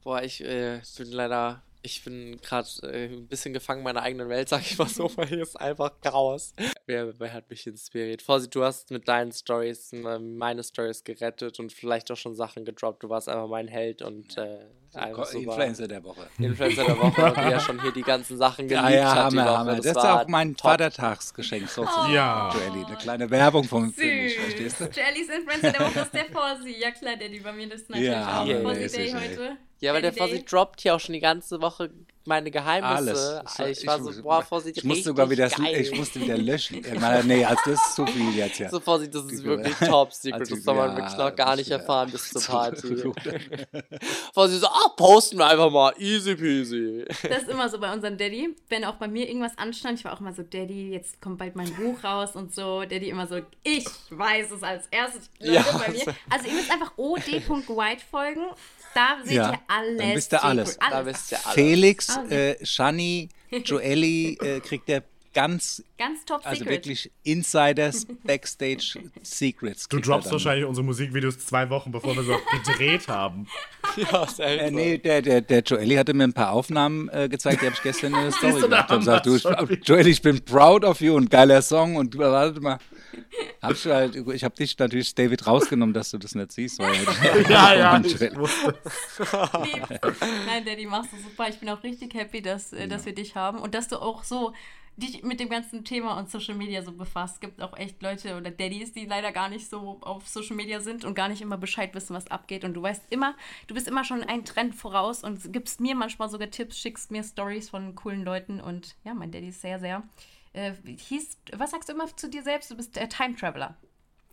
Boah, 0.03 0.23
ich 0.23 0.43
äh, 0.43 0.81
bin 0.99 1.13
leider 1.13 1.63
ich 1.85 2.03
bin 2.03 2.41
gerade 2.41 2.69
äh, 2.83 3.07
ein 3.13 3.29
bisschen 3.29 3.53
gefangen 3.53 3.81
in 3.81 3.85
meiner 3.85 4.03
eigenen 4.03 4.31
Welt, 4.31 4.49
sag 4.49 4.63
ich 4.63 4.79
mal 4.79 4.89
so, 4.89 5.11
weil 5.17 5.27
hier 5.27 5.43
ist 5.43 5.61
einfach 5.61 5.93
Chaos. 6.01 6.55
Wer, 6.87 7.19
wer 7.21 7.33
hat 7.33 7.51
mich 7.51 7.67
inspiriert? 7.67 8.23
Vorsi, 8.23 8.49
du 8.49 8.65
hast 8.65 8.91
mit 8.91 9.07
deinen 9.07 9.33
Stories 9.33 9.93
meine 9.93 10.65
Stories 10.65 11.05
gerettet 11.05 11.61
und 11.61 11.73
vielleicht 11.73 12.11
auch 12.11 12.17
schon 12.17 12.35
Sachen 12.35 12.65
gedroppt. 12.65 13.03
Du 13.03 13.11
warst 13.11 13.29
einfach 13.29 13.49
mein 13.49 13.69
Held 13.69 14.01
und 14.01 14.37
äh, 14.39 14.67
Influencer 14.95 15.89
der 15.89 16.03
Woche. 16.05 16.27
Influencer 16.39 16.85
der 16.85 16.99
Woche, 16.99 17.35
die 17.37 17.51
ja 17.51 17.61
schon 17.61 17.81
hier 17.81 17.93
die 17.93 18.03
ganzen 18.03 18.37
Sachen 18.37 18.69
geliebt 18.69 18.91
ja, 18.91 18.97
ja, 18.97 19.15
hat. 19.15 19.25
Hammer, 19.25 19.59
Hammer. 19.59 19.77
Das, 19.77 19.87
das 19.87 19.97
ist 19.97 20.05
auch 20.05 20.29
mein 20.29 20.57
top. 20.57 20.73
Vatertagsgeschenk 20.73 21.69
sozusagen. 21.69 22.11
Oh. 22.11 22.15
Ja. 22.15 22.53
Joelly, 22.53 22.85
eine 22.85 22.97
kleine 22.97 23.31
Werbung 23.31 23.65
von 23.65 23.93
für 23.93 24.05
mich, 24.05 24.39
verstehst 24.39 24.81
du? 24.81 24.85
Joellys 24.85 25.29
Influencer 25.29 25.73
der 25.73 25.81
Woche 25.81 26.01
ist 26.05 26.15
der 26.15 26.25
Fossi. 26.27 26.77
Ja 26.81 26.91
klar, 26.91 27.17
der 27.17 27.29
bei 27.43 27.53
mir 27.53 27.69
das 27.69 27.83
ist 27.83 27.91
natürlich 27.91 28.11
Ja, 28.11 28.43
auch 28.43 28.63
Fossi 28.63 28.89
Day 28.89 29.13
heute. 29.13 29.57
Ja, 29.81 29.93
weil 29.93 30.03
der 30.03 30.13
Fossi 30.13 30.45
droppt 30.45 30.81
hier 30.81 30.95
auch 30.95 31.01
schon 31.01 31.13
die 31.13 31.21
ganze 31.21 31.61
Woche 31.61 31.91
meine 32.27 32.51
Geheimnisse. 32.51 33.43
Alles. 33.57 33.81
Ich 33.81 33.87
war 33.87 34.01
so, 34.03 34.23
boah, 34.23 34.43
Fossi, 34.43 34.71
ich 34.71 34.85
musste 34.85 35.05
sogar 35.05 35.29
wieder, 35.29 35.49
geil. 35.49 35.81
ich 35.81 35.95
musste 35.97 36.21
wieder 36.21 36.37
löschen. 36.39 36.85
Meine, 37.01 37.25
nee, 37.25 37.45
also 37.45 37.61
das 37.67 37.75
ist 37.87 37.95
zu 37.95 38.07
viel 38.07 38.35
jetzt 38.35 38.59
ja. 38.59 38.71
So, 38.71 38.81
Fossi, 38.81 39.11
das 39.11 39.25
ist 39.27 39.45
wirklich 39.45 39.77
top 39.77 40.13
secret. 40.13 40.41
Also, 40.41 40.55
Das 40.55 40.65
soll 40.65 40.75
man 40.75 40.91
ja, 40.91 40.97
wirklich 40.97 41.17
noch 41.19 41.35
gar 41.37 41.57
nicht 41.57 41.71
erfahren 41.71 42.11
bis 42.11 42.31
zur 42.31 42.41
so 42.41 42.53
Party. 42.53 43.13
Fossi 44.33 44.59
so, 44.59 44.67
ah, 44.67 44.89
posten 44.97 45.39
wir 45.39 45.47
einfach 45.47 45.71
mal. 45.71 45.93
Easy 45.99 46.35
peasy. 46.35 47.05
Das 47.29 47.43
ist 47.43 47.49
immer 47.49 47.69
so 47.69 47.79
bei 47.79 47.93
unserem 47.93 48.17
Daddy. 48.17 48.55
Wenn 48.69 48.85
auch 48.85 48.97
bei 48.97 49.09
mir 49.09 49.29
irgendwas 49.29 49.57
anstand, 49.59 49.99
ich 49.99 50.05
war 50.05 50.13
auch 50.15 50.21
immer 50.21 50.33
so, 50.33 50.43
Daddy, 50.43 50.91
jetzt 50.91 51.21
kommt 51.21 51.39
bald 51.39 51.57
mein 51.57 51.73
Buch 51.75 52.03
raus 52.05 52.35
und 52.35 52.55
so. 52.55 52.83
Daddy 52.83 53.09
immer 53.11 53.27
so, 53.27 53.41
ich 53.63 53.87
weiß 54.11 54.51
es 54.53 54.63
als 54.63 54.87
erstes. 54.91 55.31
Ja. 55.41 55.63
bei 55.63 55.93
mir. 55.93 56.15
Also 56.31 56.47
ihr 56.49 56.55
müsst 56.55 56.71
einfach 56.71 56.93
od.white 56.97 58.03
folgen. 58.11 58.47
Da 58.95 59.19
seht 59.25 59.35
Ja, 59.35 59.53
ihr 59.53 59.59
alles. 59.67 59.99
dann 59.99 60.15
wisst 60.15 60.33
ihr 60.33 60.39
Secret, 60.39 60.51
alles. 60.51 60.79
Da 60.79 61.07
wisst 61.07 61.33
ihr 61.33 61.39
alles. 61.45 61.55
Felix, 61.55 62.14
Alles. 62.17 62.31
äh, 62.31 62.67
Shani, 62.67 63.29
Joelly 63.65 64.39
äh, 64.41 64.61
kriegt 64.61 64.89
der 64.89 65.03
ganz, 65.35 65.83
Ganz 65.99 66.25
top 66.25 66.41
also 66.45 66.61
secret. 66.61 66.87
wirklich 66.87 67.11
Insiders, 67.25 68.07
Backstage 68.23 69.01
Secrets. 69.23 69.89
Du 69.89 69.97
er 69.97 70.03
droppst 70.03 70.31
wahrscheinlich 70.31 70.65
unsere 70.65 70.85
Musikvideos 70.85 71.39
zwei 71.39 71.69
Wochen, 71.71 71.91
bevor 71.91 72.17
wir 72.17 72.23
sie 72.23 72.33
auch 72.33 72.65
gedreht 72.65 73.09
haben. 73.09 73.47
Ja. 73.97 74.27
Äh, 74.39 74.73
nee, 74.73 74.99
der, 74.99 75.23
der, 75.23 75.41
der 75.41 75.61
Joelly 75.61 75.95
hatte 75.95 76.15
mir 76.15 76.25
ein 76.25 76.33
paar 76.33 76.51
Aufnahmen 76.51 77.09
äh, 77.11 77.29
gezeigt, 77.29 77.61
die 77.63 77.67
habe 77.67 77.77
ich 77.77 77.83
gestern 77.83 78.13
in 78.13 78.23
der 78.23 78.33
Story 78.33 78.61
gemacht. 78.63 78.91
Und 78.91 78.99
gesagt, 79.01 79.27
du. 79.27 79.37
Joelly, 79.85 80.11
ich 80.11 80.23
bin 80.23 80.45
proud 80.45 80.85
of 80.85 81.01
you 81.01 81.15
und 81.15 81.31
geiler 81.31 81.63
Song 81.63 81.95
und 81.95 82.13
du 82.15 82.19
warte 82.19 82.61
mal. 82.61 82.79
Hab 83.63 83.73
ich 83.73 83.87
halt, 83.87 84.17
ich 84.17 84.45
habe 84.45 84.55
dich 84.55 84.79
natürlich, 84.79 85.15
David, 85.15 85.47
rausgenommen, 85.47 85.95
dass 85.95 86.11
du 86.11 86.19
das 86.19 86.35
nicht 86.35 86.53
siehst. 86.53 86.79
Weil 86.79 86.95
Ja, 87.49 87.75
ja, 87.75 88.01
ich 88.01 88.37
wusste. 88.37 88.75
Nein, 90.47 90.65
Daddy, 90.65 90.87
machst 90.87 91.13
du 91.13 91.17
super. 91.17 91.49
Ich 91.49 91.59
bin 91.59 91.69
auch 91.71 91.83
richtig 91.83 92.15
happy, 92.15 92.43
dass, 92.43 92.73
äh, 92.73 92.89
dass 92.89 93.07
wir 93.07 93.15
dich 93.15 93.37
haben 93.37 93.59
und 93.59 93.75
dass 93.75 93.89
du 93.89 93.99
auch 93.99 94.25
so 94.25 94.53
dich 94.97 95.23
mit 95.23 95.41
dem 95.41 95.49
ganzen 95.49 95.85
Thema 95.85 96.19
und 96.19 96.31
Social 96.31 96.55
Media 96.55 96.83
so 96.83 96.93
befasst. 96.93 97.35
Es 97.35 97.41
gibt 97.41 97.61
auch 97.61 97.77
echt 97.77 98.03
Leute 98.03 98.37
oder 98.37 98.51
Daddys, 98.51 98.93
die 98.93 99.07
leider 99.07 99.33
gar 99.33 99.49
nicht 99.49 99.69
so 99.69 99.99
auf 100.03 100.29
Social 100.29 100.57
Media 100.57 100.81
sind 100.81 101.05
und 101.05 101.15
gar 101.15 101.29
nicht 101.29 101.43
immer 101.43 101.57
Bescheid 101.57 101.95
wissen, 101.95 102.15
was 102.15 102.31
abgeht. 102.31 102.65
Und 102.65 102.75
du 102.75 102.83
weißt 102.83 103.05
immer, 103.11 103.35
du 103.67 103.75
bist 103.75 103.89
immer 103.89 104.05
schon 104.05 104.23
einen 104.23 104.45
Trend 104.45 104.75
voraus 104.75 105.25
und 105.25 105.53
gibst 105.53 105.81
mir 105.81 105.95
manchmal 105.95 106.29
sogar 106.29 106.51
Tipps, 106.51 106.79
schickst 106.79 107.11
mir 107.11 107.25
Stories 107.25 107.71
von 107.71 107.95
coolen 107.95 108.25
Leuten. 108.25 108.61
Und 108.61 108.95
ja, 109.05 109.15
mein 109.15 109.33
Daddy 109.33 109.49
ist 109.49 109.61
sehr, 109.61 109.81
sehr. 109.81 110.03
Äh, 110.55 110.73
hieß, 110.87 111.39
was 111.53 111.73
sagst 111.73 111.89
du 111.89 111.93
immer 111.93 112.07
zu 112.17 112.31
dir 112.31 112.43
selbst? 112.43 112.71
Du 112.71 112.77
bist 112.77 112.97
der 112.97 113.09
Time 113.09 113.37
Traveler. 113.37 113.77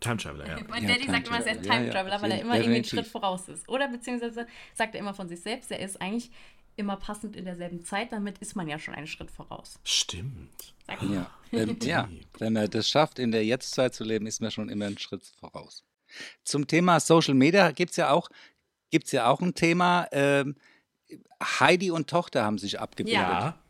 Time 0.00 0.16
Traveler, 0.16 0.48
ja. 0.48 0.64
Mein 0.68 0.84
Ja, 0.84 0.94
Daddy 0.94 1.06
sagt 1.06 1.28
immer, 1.28 1.44
er 1.44 1.46
ist 1.46 1.46
Traveler. 1.46 1.62
Time 1.62 1.80
Ja, 1.80 1.86
ja, 1.86 1.92
Traveler, 1.92 2.16
auf 2.16 2.22
weil 2.22 2.30
er 2.32 2.40
immer 2.40 2.54
irgendwie 2.56 2.76
einen. 2.76 2.84
Schritt 2.84 3.06
voraus 3.06 3.48
ist. 3.48 3.68
Oder 3.68 3.88
beziehungsweise 3.88 4.46
sagt 4.74 4.94
er 4.94 5.00
immer 5.00 5.14
von 5.14 5.28
sich 5.28 5.40
selbst, 5.40 5.70
er 5.70 5.80
ist 5.80 6.00
eigentlich 6.00 6.30
immer 6.76 6.96
passend 6.96 7.36
in 7.36 7.44
derselben 7.44 7.84
Zeit, 7.84 8.12
damit 8.12 8.38
ist 8.38 8.56
man 8.56 8.68
ja 8.68 8.78
schon 8.78 8.94
einen 8.94 9.06
Schritt 9.06 9.30
voraus. 9.30 9.78
Stimmt. 9.84 10.74
Sagt. 10.86 11.02
Ja, 11.02 11.30
ähm, 11.52 11.76
ja, 11.82 12.08
wenn 12.38 12.56
er 12.56 12.68
das 12.68 12.88
schafft, 12.88 13.18
in 13.18 13.32
der 13.32 13.44
Jetztzeit 13.44 13.94
zu 13.94 14.04
leben, 14.04 14.26
ist 14.26 14.40
man 14.40 14.50
schon 14.50 14.68
immer 14.68 14.86
einen 14.86 14.98
Schritt 14.98 15.24
voraus. 15.38 15.84
Zum 16.44 16.66
Thema 16.66 17.00
Social 17.00 17.34
Media 17.34 17.72
gibt 17.72 17.90
es 17.90 17.96
ja 17.96 18.10
auch, 18.10 18.28
gibt's 18.90 19.12
ja 19.12 19.26
auch 19.26 19.40
ein 19.40 19.54
Thema. 19.54 20.06
Ähm, 20.12 20.56
Heidi 21.42 21.90
und 21.90 22.08
Tochter 22.08 22.44
haben 22.44 22.58
sich 22.58 22.80
abgebildet. 22.80 23.20
Ja. 23.20 23.61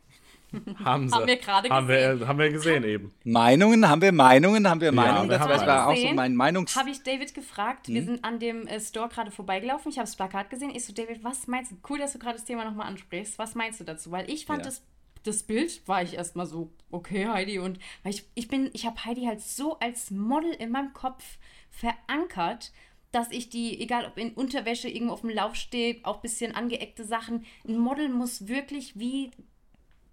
Haben 0.83 1.09
sie. 1.09 1.15
Haben 1.15 1.27
wir 1.27 1.37
gerade 1.37 1.69
haben 1.69 1.87
gesehen. 1.87 2.19
wir, 2.19 2.27
haben 2.27 2.39
wir 2.39 2.49
gesehen 2.51 2.83
eben. 2.83 3.13
Meinungen, 3.23 3.87
haben 3.89 4.01
wir 4.01 4.11
Meinungen, 4.11 4.69
haben 4.69 4.81
wir 4.81 4.91
Meinungen? 4.91 5.29
wir 5.29 5.37
das 5.39 5.47
haben 5.47 5.67
war 5.67 5.87
auch 5.87 5.95
so 5.95 6.13
mein 6.13 6.35
Meinungs... 6.35 6.75
Habe 6.75 6.89
ich 6.89 7.01
David 7.03 7.33
gefragt, 7.33 7.87
Hm? 7.87 7.95
wir 7.95 8.03
sind 8.03 8.23
an 8.23 8.39
dem 8.39 8.67
äh, 8.67 8.79
Store 8.79 9.09
gerade 9.09 9.31
vorbeigelaufen, 9.31 9.89
ich 9.91 9.97
habe 9.97 10.05
das 10.07 10.15
Plakat 10.15 10.49
gesehen. 10.49 10.71
Ich 10.75 10.85
so, 10.85 10.93
David, 10.93 11.23
was 11.23 11.47
meinst 11.47 11.71
du? 11.71 11.75
Cool, 11.89 11.99
dass 11.99 12.13
du 12.13 12.19
gerade 12.19 12.35
das 12.35 12.45
Thema 12.45 12.65
nochmal 12.65 12.87
ansprichst. 12.87 13.37
Was 13.39 13.55
meinst 13.55 13.79
du 13.79 13.83
dazu? 13.83 14.11
Weil 14.11 14.29
ich 14.29 14.45
fand 14.45 14.59
Ja. 14.59 14.65
das, 14.65 14.83
das 15.23 15.43
Bild, 15.43 15.87
war 15.87 16.03
ich 16.03 16.15
erstmal 16.15 16.45
so, 16.45 16.71
okay, 16.91 17.27
Heidi. 17.27 17.59
Und 17.59 17.79
weil 18.03 18.13
ich, 18.13 18.25
ich 18.35 18.47
bin, 18.47 18.69
ich 18.73 18.85
habe 18.85 19.03
Heidi 19.05 19.25
halt 19.25 19.41
so 19.41 19.79
als 19.79 20.11
Model 20.11 20.51
in 20.51 20.69
meinem 20.71 20.93
Kopf 20.93 21.23
verankert, 21.69 22.71
dass 23.11 23.31
ich 23.31 23.49
die, 23.49 23.79
egal 23.79 24.05
ob 24.05 24.17
in 24.17 24.33
Unterwäsche 24.33 24.89
irgendwo 24.89 25.13
auf 25.13 25.21
dem 25.21 25.29
Lauf 25.29 25.55
stehe, 25.55 25.97
auch 26.03 26.15
ein 26.15 26.21
bisschen 26.21 26.55
angeeckte 26.55 27.03
Sachen, 27.03 27.45
ein 27.67 27.77
Model 27.77 28.09
muss 28.09 28.47
wirklich 28.47 28.97
wie 28.97 29.29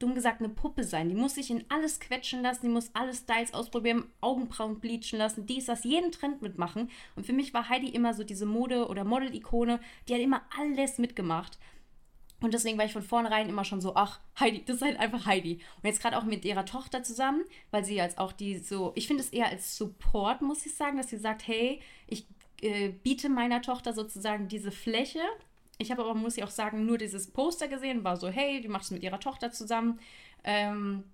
dumm 0.00 0.14
gesagt, 0.14 0.40
eine 0.40 0.48
Puppe 0.48 0.82
sein. 0.82 1.08
Die 1.08 1.14
muss 1.14 1.36
sich 1.36 1.50
in 1.50 1.64
alles 1.68 2.00
quetschen 2.00 2.42
lassen, 2.42 2.62
die 2.62 2.72
muss 2.72 2.90
alle 2.94 3.14
Styles 3.14 3.54
ausprobieren, 3.54 4.04
Augenbrauen 4.20 4.80
bleachen 4.80 5.18
lassen, 5.18 5.46
dies, 5.46 5.66
das, 5.66 5.84
jeden 5.84 6.10
Trend 6.10 6.42
mitmachen. 6.42 6.90
Und 7.14 7.26
für 7.26 7.32
mich 7.32 7.54
war 7.54 7.68
Heidi 7.68 7.88
immer 7.90 8.14
so 8.14 8.24
diese 8.24 8.46
Mode- 8.46 8.88
oder 8.88 9.04
Model-Ikone, 9.04 9.78
die 10.08 10.14
hat 10.14 10.20
immer 10.20 10.42
alles 10.58 10.98
mitgemacht. 10.98 11.58
Und 12.40 12.54
deswegen 12.54 12.78
war 12.78 12.86
ich 12.86 12.92
von 12.92 13.02
vornherein 13.02 13.50
immer 13.50 13.64
schon 13.64 13.82
so, 13.82 13.94
ach, 13.94 14.20
Heidi, 14.38 14.64
das 14.64 14.76
ist 14.76 14.82
halt 14.82 14.98
einfach 14.98 15.26
Heidi. 15.26 15.60
Und 15.76 15.84
jetzt 15.84 16.00
gerade 16.00 16.16
auch 16.16 16.24
mit 16.24 16.44
ihrer 16.44 16.64
Tochter 16.64 17.02
zusammen, 17.02 17.44
weil 17.70 17.84
sie 17.84 18.00
als 18.00 18.16
auch 18.16 18.32
die 18.32 18.58
so, 18.58 18.92
ich 18.94 19.06
finde 19.06 19.22
es 19.22 19.28
eher 19.28 19.48
als 19.48 19.76
Support, 19.76 20.40
muss 20.40 20.64
ich 20.64 20.74
sagen, 20.74 20.96
dass 20.96 21.10
sie 21.10 21.18
sagt, 21.18 21.46
hey, 21.46 21.80
ich 22.06 22.26
äh, 22.62 22.88
biete 22.88 23.28
meiner 23.28 23.60
Tochter 23.60 23.92
sozusagen 23.92 24.48
diese 24.48 24.70
Fläche. 24.70 25.20
Ich 25.80 25.90
habe 25.90 26.02
aber, 26.02 26.14
muss 26.14 26.36
ich 26.36 26.44
auch 26.44 26.50
sagen, 26.50 26.84
nur 26.84 26.98
dieses 26.98 27.30
Poster 27.30 27.68
gesehen, 27.68 28.04
war 28.04 28.16
so, 28.16 28.28
hey, 28.28 28.60
die 28.60 28.68
macht 28.68 28.84
es 28.84 28.90
mit 28.90 29.02
ihrer 29.02 29.18
Tochter 29.18 29.50
zusammen. 29.50 29.98
Ähm, 30.44 31.04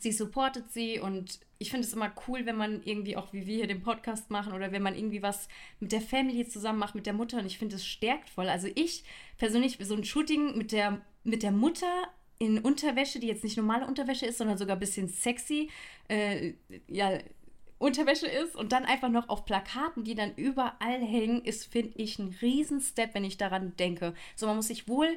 sie 0.00 0.12
supportet 0.12 0.70
sie 0.72 0.98
und 0.98 1.40
ich 1.58 1.70
finde 1.70 1.86
es 1.86 1.92
immer 1.92 2.12
cool, 2.26 2.46
wenn 2.46 2.56
man 2.56 2.82
irgendwie 2.82 3.16
auch 3.16 3.32
wie 3.32 3.46
wir 3.46 3.56
hier 3.56 3.66
den 3.66 3.82
Podcast 3.82 4.30
machen 4.30 4.52
oder 4.52 4.72
wenn 4.72 4.82
man 4.82 4.96
irgendwie 4.96 5.22
was 5.22 5.48
mit 5.78 5.92
der 5.92 6.00
Family 6.00 6.48
zusammen 6.48 6.78
macht, 6.78 6.94
mit 6.94 7.06
der 7.06 7.12
Mutter 7.12 7.38
und 7.38 7.46
ich 7.46 7.58
finde 7.58 7.76
es 7.76 7.86
stärkt 7.86 8.30
voll. 8.30 8.48
Also 8.48 8.68
ich 8.74 9.04
persönlich, 9.36 9.78
so 9.80 9.94
ein 9.94 10.04
Shooting 10.04 10.56
mit 10.56 10.72
der, 10.72 11.02
mit 11.22 11.42
der 11.42 11.52
Mutter 11.52 12.08
in 12.38 12.58
Unterwäsche, 12.58 13.20
die 13.20 13.26
jetzt 13.26 13.44
nicht 13.44 13.58
normale 13.58 13.86
Unterwäsche 13.86 14.24
ist, 14.24 14.38
sondern 14.38 14.56
sogar 14.56 14.76
ein 14.76 14.80
bisschen 14.80 15.08
sexy, 15.08 15.70
äh, 16.08 16.54
ja, 16.88 17.18
Unterwäsche 17.80 18.26
ist 18.26 18.56
und 18.56 18.72
dann 18.72 18.84
einfach 18.84 19.08
noch 19.08 19.30
auf 19.30 19.46
Plakaten, 19.46 20.04
die 20.04 20.14
dann 20.14 20.34
überall 20.34 21.00
hängen, 21.00 21.42
ist, 21.42 21.64
finde 21.72 21.92
ich, 21.96 22.18
ein 22.18 22.36
Riesenstep, 22.42 23.14
wenn 23.14 23.24
ich 23.24 23.38
daran 23.38 23.74
denke. 23.78 24.12
So, 24.36 24.46
man 24.46 24.56
muss 24.56 24.68
sich 24.68 24.86
wohl 24.86 25.08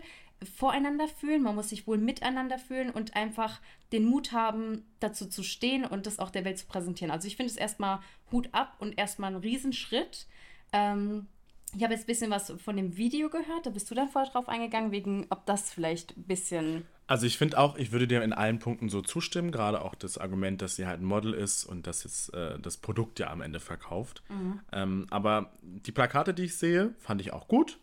voreinander 0.56 1.10
fühlen, 1.10 1.44
man 1.44 1.56
muss 1.56 1.70
sich 1.70 1.88
wohl 1.88 1.98
miteinander 1.98 2.58
fühlen 2.58 2.90
und 2.90 3.18
einfach 3.18 3.60
den 3.92 4.06
Mut 4.06 4.32
haben, 4.32 4.86
dazu 5.02 5.28
zu 5.28 5.44
stehen 5.44 5.84
und 5.84 6.06
das 6.06 6.20
auch 6.20 6.30
der 6.30 6.46
Welt 6.46 6.58
zu 6.58 6.66
präsentieren. 6.66 7.12
Also 7.12 7.28
ich 7.28 7.36
finde 7.36 7.52
es 7.52 7.58
erstmal 7.58 8.00
Hut 8.32 8.48
ab 8.54 8.76
und 8.80 8.98
erstmal 8.98 9.36
ein 9.36 9.42
Riesenschritt. 9.42 10.26
Ähm, 10.72 11.28
ich 11.76 11.84
habe 11.84 11.94
jetzt 11.94 12.04
ein 12.04 12.08
bisschen 12.08 12.32
was 12.32 12.54
von 12.64 12.78
dem 12.78 12.98
Video 12.98 13.30
gehört, 13.30 13.66
da 13.66 13.70
bist 13.70 13.90
du 13.90 13.96
dann 13.96 14.10
vorher 14.10 14.32
drauf 14.32 14.48
eingegangen, 14.50 14.92
wegen, 14.92 15.26
ob 15.30 15.46
das 15.46 15.72
vielleicht 15.72 16.18
ein 16.18 16.24
bisschen 16.24 16.86
Also 17.08 17.26
ich 17.26 17.38
finde 17.38 17.58
auch, 17.58 17.78
ich 17.78 17.92
würde 17.92 18.08
dir 18.08 18.24
in 18.24 18.34
allen 18.34 18.60
Punkten 18.60 18.90
so 18.90 19.02
zustimmen, 19.02 19.52
gerade 19.52 19.82
auch 19.82 19.96
das 19.96 20.18
Argument, 20.18 20.62
dass 20.62 20.76
sie 20.76 20.86
halt 20.86 21.02
ein 21.02 21.06
Model 21.06 21.34
ist 21.34 21.66
und 21.66 21.88
dass 21.88 22.04
jetzt 22.04 22.34
äh, 22.34 22.60
das 22.60 22.78
Produkt 22.78 23.20
ja 23.20 23.30
am 23.32 23.42
Ende 23.42 23.60
verkauft. 23.60 24.24
Ähm, 24.72 25.08
aber 25.10 25.54
die 25.62 25.92
Plakate, 25.92 26.34
die 26.34 26.44
ich 26.44 26.58
sehe, 26.58 26.94
fand 27.00 27.22
ich 27.22 27.34
auch 27.34 27.48
gut. 27.48 27.80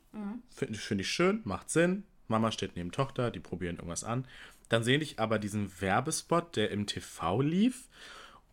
Finde 0.51 0.79
find 0.79 1.01
ich 1.01 1.09
schön, 1.11 1.41
macht 1.45 1.71
Sinn. 1.71 2.05
Mama 2.29 2.53
steht 2.53 2.77
neben 2.77 2.93
Tochter, 2.93 3.31
die 3.31 3.41
probieren 3.41 3.77
irgendwas 3.77 4.05
an. 4.05 4.27
Dann 4.69 4.85
sehe 4.85 4.99
ich 4.99 5.19
aber 5.19 5.39
diesen 5.39 5.81
Werbespot, 5.81 6.57
der 6.57 6.71
im 6.71 6.87
TV 6.87 7.41
lief. 7.41 7.89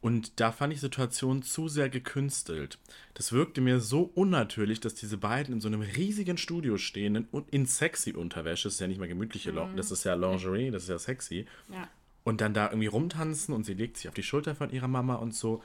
Und 0.07 0.39
da 0.39 0.53
fand 0.53 0.71
ich 0.71 0.79
die 0.79 0.85
Situation 0.85 1.43
zu 1.43 1.67
sehr 1.67 1.89
gekünstelt. 1.89 2.79
Das 3.13 3.33
wirkte 3.33 3.59
mir 3.59 3.81
so 3.81 4.09
unnatürlich, 4.15 4.79
dass 4.79 4.95
diese 4.95 5.17
beiden 5.17 5.55
in 5.55 5.59
so 5.59 5.67
einem 5.67 5.81
riesigen 5.81 6.37
Studio 6.37 6.77
stehen 6.77 7.27
und 7.29 7.49
in 7.49 7.65
sexy 7.65 8.13
Unterwäsche, 8.13 8.69
das 8.69 8.75
ist 8.75 8.79
ja 8.79 8.87
nicht 8.87 8.99
mal 8.99 9.09
gemütliche, 9.09 9.51
Lo- 9.51 9.67
das 9.75 9.91
ist 9.91 10.05
ja 10.05 10.13
Lingerie, 10.13 10.71
das 10.71 10.83
ist 10.83 10.89
ja 10.89 10.97
sexy. 10.97 11.45
Ja. 11.69 11.89
Und 12.23 12.39
dann 12.39 12.53
da 12.53 12.67
irgendwie 12.69 12.87
rumtanzen 12.87 13.53
und 13.53 13.65
sie 13.65 13.73
legt 13.73 13.97
sich 13.97 14.07
auf 14.07 14.13
die 14.13 14.23
Schulter 14.23 14.55
von 14.55 14.69
ihrer 14.69 14.87
Mama 14.87 15.15
und 15.15 15.35
so. 15.35 15.61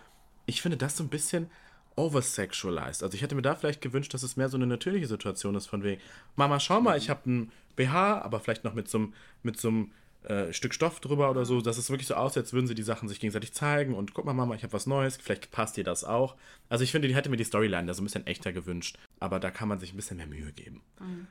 Ich 0.46 0.60
finde 0.60 0.76
das 0.76 0.96
so 0.96 1.04
ein 1.04 1.08
bisschen 1.08 1.48
oversexualized. 1.94 3.04
Also 3.04 3.14
ich 3.14 3.22
hätte 3.22 3.36
mir 3.36 3.42
da 3.42 3.54
vielleicht 3.54 3.80
gewünscht, 3.80 4.12
dass 4.12 4.24
es 4.24 4.36
mehr 4.36 4.48
so 4.48 4.56
eine 4.56 4.66
natürliche 4.66 5.06
Situation 5.06 5.54
ist, 5.54 5.66
von 5.66 5.84
wegen, 5.84 6.00
Mama, 6.34 6.58
schau 6.58 6.80
mal, 6.80 6.98
ich 6.98 7.10
habe 7.10 7.26
einen 7.26 7.52
BH, 7.76 8.22
aber 8.22 8.40
vielleicht 8.40 8.64
noch 8.64 8.74
mit 8.74 8.88
so 8.88 8.98
einem, 8.98 9.14
mit 9.44 9.60
so 9.60 9.68
einem 9.68 9.92
äh, 10.24 10.52
Stück 10.52 10.74
Stoff 10.74 11.00
drüber 11.00 11.30
oder 11.30 11.44
so, 11.44 11.60
dass 11.60 11.78
es 11.78 11.90
wirklich 11.90 12.06
so 12.06 12.14
aussieht, 12.14 12.44
als 12.44 12.52
würden 12.52 12.66
sie 12.66 12.74
die 12.74 12.82
Sachen 12.82 13.08
sich 13.08 13.18
gegenseitig 13.20 13.52
zeigen 13.52 13.94
und 13.94 14.14
guck 14.14 14.24
mal, 14.24 14.32
Mama, 14.34 14.54
ich 14.54 14.62
habe 14.62 14.72
was 14.72 14.86
Neues, 14.86 15.16
vielleicht 15.16 15.50
passt 15.50 15.76
dir 15.76 15.84
das 15.84 16.04
auch. 16.04 16.36
Also 16.68 16.84
ich 16.84 16.92
finde, 16.92 17.08
die 17.08 17.14
hätte 17.14 17.28
mir 17.30 17.36
die 17.36 17.44
Storyline 17.44 17.86
da 17.86 17.94
so 17.94 18.02
ein 18.02 18.04
bisschen 18.04 18.26
echter 18.26 18.52
gewünscht, 18.52 18.98
aber 19.20 19.40
da 19.40 19.50
kann 19.50 19.68
man 19.68 19.78
sich 19.80 19.92
ein 19.92 19.96
bisschen 19.96 20.16
mehr 20.16 20.26
Mühe 20.26 20.52
geben. 20.52 20.82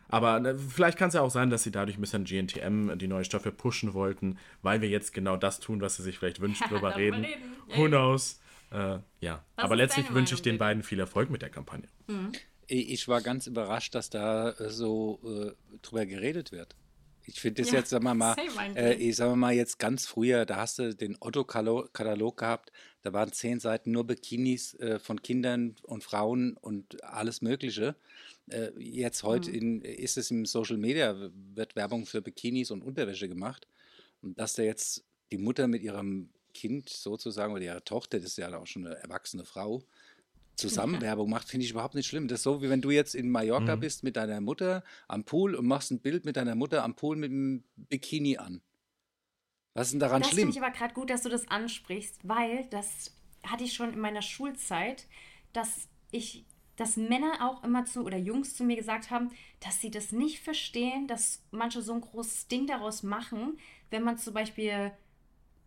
Aber 0.09 0.43
äh, 0.45 0.57
vielleicht 0.57 0.97
kann 0.97 1.07
es 1.07 1.13
ja 1.13 1.21
auch 1.21 1.31
sein, 1.31 1.49
dass 1.49 1.63
sie 1.63 1.71
dadurch 1.71 1.97
ein 1.97 2.01
bisschen 2.01 2.25
GNTM, 2.25 2.97
die 2.97 3.07
neue 3.07 3.23
Staffel, 3.25 3.51
pushen 3.51 3.93
wollten, 3.93 4.37
weil 4.61 4.81
wir 4.81 4.89
jetzt 4.89 5.13
genau 5.13 5.37
das 5.37 5.59
tun, 5.59 5.81
was 5.81 5.95
sie 5.97 6.03
sich 6.03 6.19
vielleicht 6.19 6.41
wünscht, 6.41 6.61
drüber 6.69 6.91
Darüber 6.91 6.95
reden. 6.97 7.25
reden. 7.25 7.41
Ja, 7.69 7.77
Who 7.77 7.83
ja. 7.83 7.87
knows? 7.87 8.39
Äh, 8.71 8.99
ja, 9.19 9.43
Was 9.55 9.65
aber 9.65 9.75
letztlich 9.75 10.13
wünsche 10.13 10.35
ich 10.35 10.41
den 10.41 10.57
beiden 10.57 10.83
viel 10.83 10.99
Erfolg 10.99 11.29
mit 11.29 11.41
der 11.41 11.49
Kampagne. 11.49 11.87
ich 12.67 13.07
war 13.07 13.21
ganz 13.21 13.47
überrascht, 13.47 13.95
dass 13.95 14.09
da 14.09 14.51
äh, 14.51 14.69
so 14.69 15.19
äh, 15.25 15.77
drüber 15.81 16.05
geredet 16.05 16.51
wird. 16.51 16.75
Ich 17.25 17.39
finde 17.39 17.61
das 17.61 17.71
ja, 17.71 17.79
jetzt, 17.79 17.89
sagen 17.89 18.03
wir 18.03 18.13
mal, 18.13 18.35
äh, 18.75 18.95
ich 18.95 19.15
sage 19.15 19.35
mal 19.35 19.53
jetzt 19.53 19.79
ganz 19.79 20.05
früher, 20.05 20.45
da 20.45 20.57
hast 20.57 20.79
du 20.79 20.95
den 20.95 21.17
Otto-Katalog 21.19 22.37
gehabt, 22.37 22.71
da 23.03 23.13
waren 23.13 23.31
zehn 23.31 23.59
Seiten 23.59 23.91
nur 23.91 24.05
Bikinis 24.05 24.73
äh, 24.75 24.99
von 24.99 25.21
Kindern 25.21 25.75
und 25.83 26.03
Frauen 26.03 26.57
und 26.57 27.03
alles 27.03 27.41
Mögliche. 27.41 27.95
Äh, 28.49 28.71
jetzt 28.77 29.23
heute 29.23 29.51
mhm. 29.51 29.81
ist 29.81 30.17
es 30.17 30.31
im 30.31 30.45
Social 30.45 30.77
Media, 30.77 31.15
wird 31.53 31.75
Werbung 31.75 32.05
für 32.05 32.21
Bikinis 32.21 32.71
und 32.71 32.81
Unterwäsche 32.81 33.27
gemacht. 33.27 33.67
Und 34.21 34.37
dass 34.37 34.53
da 34.53 34.63
jetzt 34.63 35.03
die 35.31 35.37
Mutter 35.37 35.67
mit 35.67 35.81
ihrem 35.81 36.29
Kind 36.53 36.89
sozusagen 36.89 37.53
oder 37.53 37.63
ihrer 37.63 37.85
Tochter, 37.85 38.19
das 38.19 38.31
ist 38.31 38.37
ja 38.37 38.55
auch 38.57 38.67
schon 38.67 38.85
eine 38.85 38.97
erwachsene 38.97 39.45
Frau, 39.45 39.83
zusammen 40.61 40.95
ja. 40.95 41.01
Werbung 41.01 41.29
macht, 41.29 41.49
finde 41.49 41.65
ich 41.65 41.71
überhaupt 41.71 41.95
nicht 41.95 42.07
schlimm. 42.07 42.27
Das 42.27 42.39
ist 42.39 42.43
so, 42.43 42.61
wie 42.61 42.69
wenn 42.69 42.81
du 42.81 42.91
jetzt 42.91 43.15
in 43.15 43.29
Mallorca 43.29 43.75
mhm. 43.75 43.79
bist 43.79 44.03
mit 44.03 44.15
deiner 44.15 44.41
Mutter 44.41 44.83
am 45.07 45.23
Pool 45.23 45.55
und 45.55 45.65
machst 45.65 45.91
ein 45.91 45.99
Bild 45.99 46.25
mit 46.25 46.37
deiner 46.37 46.55
Mutter 46.55 46.83
am 46.83 46.95
Pool 46.95 47.15
mit 47.15 47.31
einem 47.31 47.63
Bikini 47.75 48.37
an. 48.37 48.61
Was 49.73 49.87
ist 49.87 49.93
denn 49.93 49.99
daran 49.99 50.21
das 50.21 50.31
schlimm? 50.31 50.47
Das 50.47 50.55
finde 50.55 50.67
ich 50.67 50.71
aber 50.71 50.77
gerade 50.77 50.93
gut, 50.93 51.09
dass 51.09 51.23
du 51.23 51.29
das 51.29 51.47
ansprichst, 51.47 52.27
weil 52.27 52.65
das 52.69 53.15
hatte 53.43 53.63
ich 53.63 53.73
schon 53.73 53.93
in 53.93 53.99
meiner 53.99 54.21
Schulzeit, 54.21 55.07
dass 55.53 55.87
ich, 56.11 56.45
dass 56.75 56.97
Männer 56.97 57.49
auch 57.49 57.63
immer 57.63 57.85
zu 57.85 58.03
oder 58.03 58.17
Jungs 58.17 58.55
zu 58.55 58.63
mir 58.63 58.75
gesagt 58.75 59.11
haben, 59.11 59.31
dass 59.59 59.79
sie 59.79 59.91
das 59.91 60.11
nicht 60.11 60.39
verstehen, 60.39 61.07
dass 61.07 61.43
manche 61.51 61.81
so 61.81 61.93
ein 61.93 62.01
großes 62.01 62.47
Ding 62.47 62.67
daraus 62.67 63.03
machen, 63.03 63.57
wenn 63.89 64.03
man 64.03 64.17
zum 64.17 64.33
Beispiel 64.33 64.91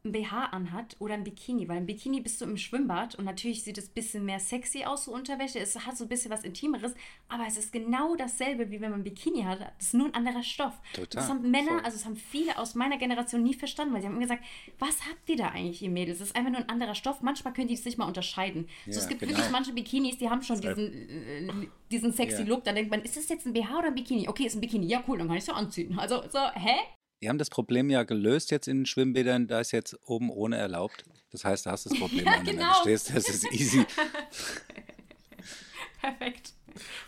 ein 0.05 0.13
BH 0.13 0.47
anhat 0.53 0.97
oder 0.99 1.15
ein 1.15 1.25
Bikini, 1.25 1.67
weil 1.67 1.79
ein 1.79 1.87
Bikini 1.87 2.21
bist 2.21 2.41
du 2.41 2.45
im 2.45 2.59
Schwimmbad 2.59 3.15
und 3.15 3.25
natürlich 3.25 3.63
sieht 3.63 3.79
es 3.79 3.89
ein 3.89 3.95
bisschen 3.95 4.25
mehr 4.25 4.39
sexy 4.39 4.85
aus, 4.85 5.07
so 5.07 5.13
Unterwäsche. 5.13 5.59
Es 5.59 5.75
hat 5.87 5.97
so 5.97 6.05
ein 6.05 6.09
bisschen 6.09 6.31
was 6.31 6.45
Intimeres, 6.45 6.95
aber 7.29 7.45
es 7.47 7.57
ist 7.57 7.73
genau 7.73 8.15
dasselbe, 8.15 8.71
wie 8.71 8.81
wenn 8.81 8.91
man 8.91 9.01
ein 9.01 9.05
Bikini 9.05 9.43
hat. 9.43 9.61
Das 9.61 9.87
ist 9.87 9.95
nur 9.95 10.07
ein 10.07 10.15
anderer 10.15 10.43
Stoff. 10.43 10.75
Total. 10.93 11.07
Das 11.09 11.29
haben 11.29 11.51
Männer, 11.51 11.73
Voll. 11.73 11.81
also 11.81 11.97
das 11.97 12.05
haben 12.05 12.17
viele 12.17 12.59
aus 12.59 12.75
meiner 12.75 12.99
Generation 12.99 13.43
nie 13.43 13.55
verstanden, 13.55 13.95
weil 13.95 14.03
sie 14.03 14.07
haben 14.07 14.15
immer 14.15 14.23
gesagt, 14.23 14.45
was 14.79 15.07
habt 15.09 15.29
ihr 15.29 15.37
da 15.37 15.49
eigentlich, 15.49 15.83
ihr 15.83 15.91
Mädels? 15.91 16.19
Das 16.19 16.29
ist 16.29 16.37
einfach 16.37 16.51
nur 16.51 16.61
ein 16.61 16.69
anderer 16.69 16.95
Stoff. 16.95 17.23
Manchmal 17.23 17.55
können 17.55 17.69
die 17.69 17.75
es 17.75 17.85
nicht 17.85 17.97
mal 17.97 18.07
unterscheiden. 18.07 18.69
Ja, 18.85 18.93
so, 18.93 19.01
es 19.01 19.09
gibt 19.09 19.21
genau. 19.21 19.33
wirklich 19.33 19.51
manche 19.51 19.73
Bikinis, 19.73 20.19
die 20.19 20.29
haben 20.29 20.43
schon 20.43 20.61
diesen, 20.61 20.93
äh, 20.93 21.51
diesen 21.91 22.13
sexy 22.13 22.43
ja. 22.43 22.49
Look. 22.49 22.65
Da 22.65 22.73
denkt 22.73 22.91
man, 22.91 23.01
ist 23.01 23.17
das 23.17 23.29
jetzt 23.31 23.47
ein 23.47 23.55
BH 23.55 23.79
oder 23.79 23.89
ein 23.89 23.95
Bikini? 23.95 24.29
Okay, 24.29 24.45
ist 24.45 24.55
ein 24.55 24.61
Bikini. 24.61 24.87
Ja, 24.87 25.03
cool, 25.09 25.17
dann 25.17 25.29
kann 25.29 25.37
ich 25.37 25.45
es 25.45 25.49
ja 25.49 25.55
anziehen. 25.55 25.99
Also, 25.99 26.23
so, 26.31 26.41
hä? 26.55 26.77
Die 27.23 27.29
haben 27.29 27.39
das 27.39 27.51
Problem 27.51 27.91
ja 27.91 28.03
gelöst 28.03 28.51
jetzt 28.51 28.69
in 28.69 28.81
den 28.81 28.87
Schwimmbädern, 28.87 29.47
da 29.47 29.61
ist 29.61 29.73
jetzt 29.73 29.99
oben 30.05 30.31
ohne 30.31 30.57
erlaubt. 30.57 31.05
Das 31.31 31.45
heißt, 31.45 31.67
da 31.67 31.73
hast 31.73 31.87
du 31.87 31.91
das 31.91 31.99
Problem 31.99 32.27
ja, 32.27 32.43
genau. 32.43 32.73
Du 32.73 32.81
stehst, 32.83 33.15
das 33.15 33.29
ist 33.29 33.51
easy. 33.53 33.85
Perfekt. 36.01 36.53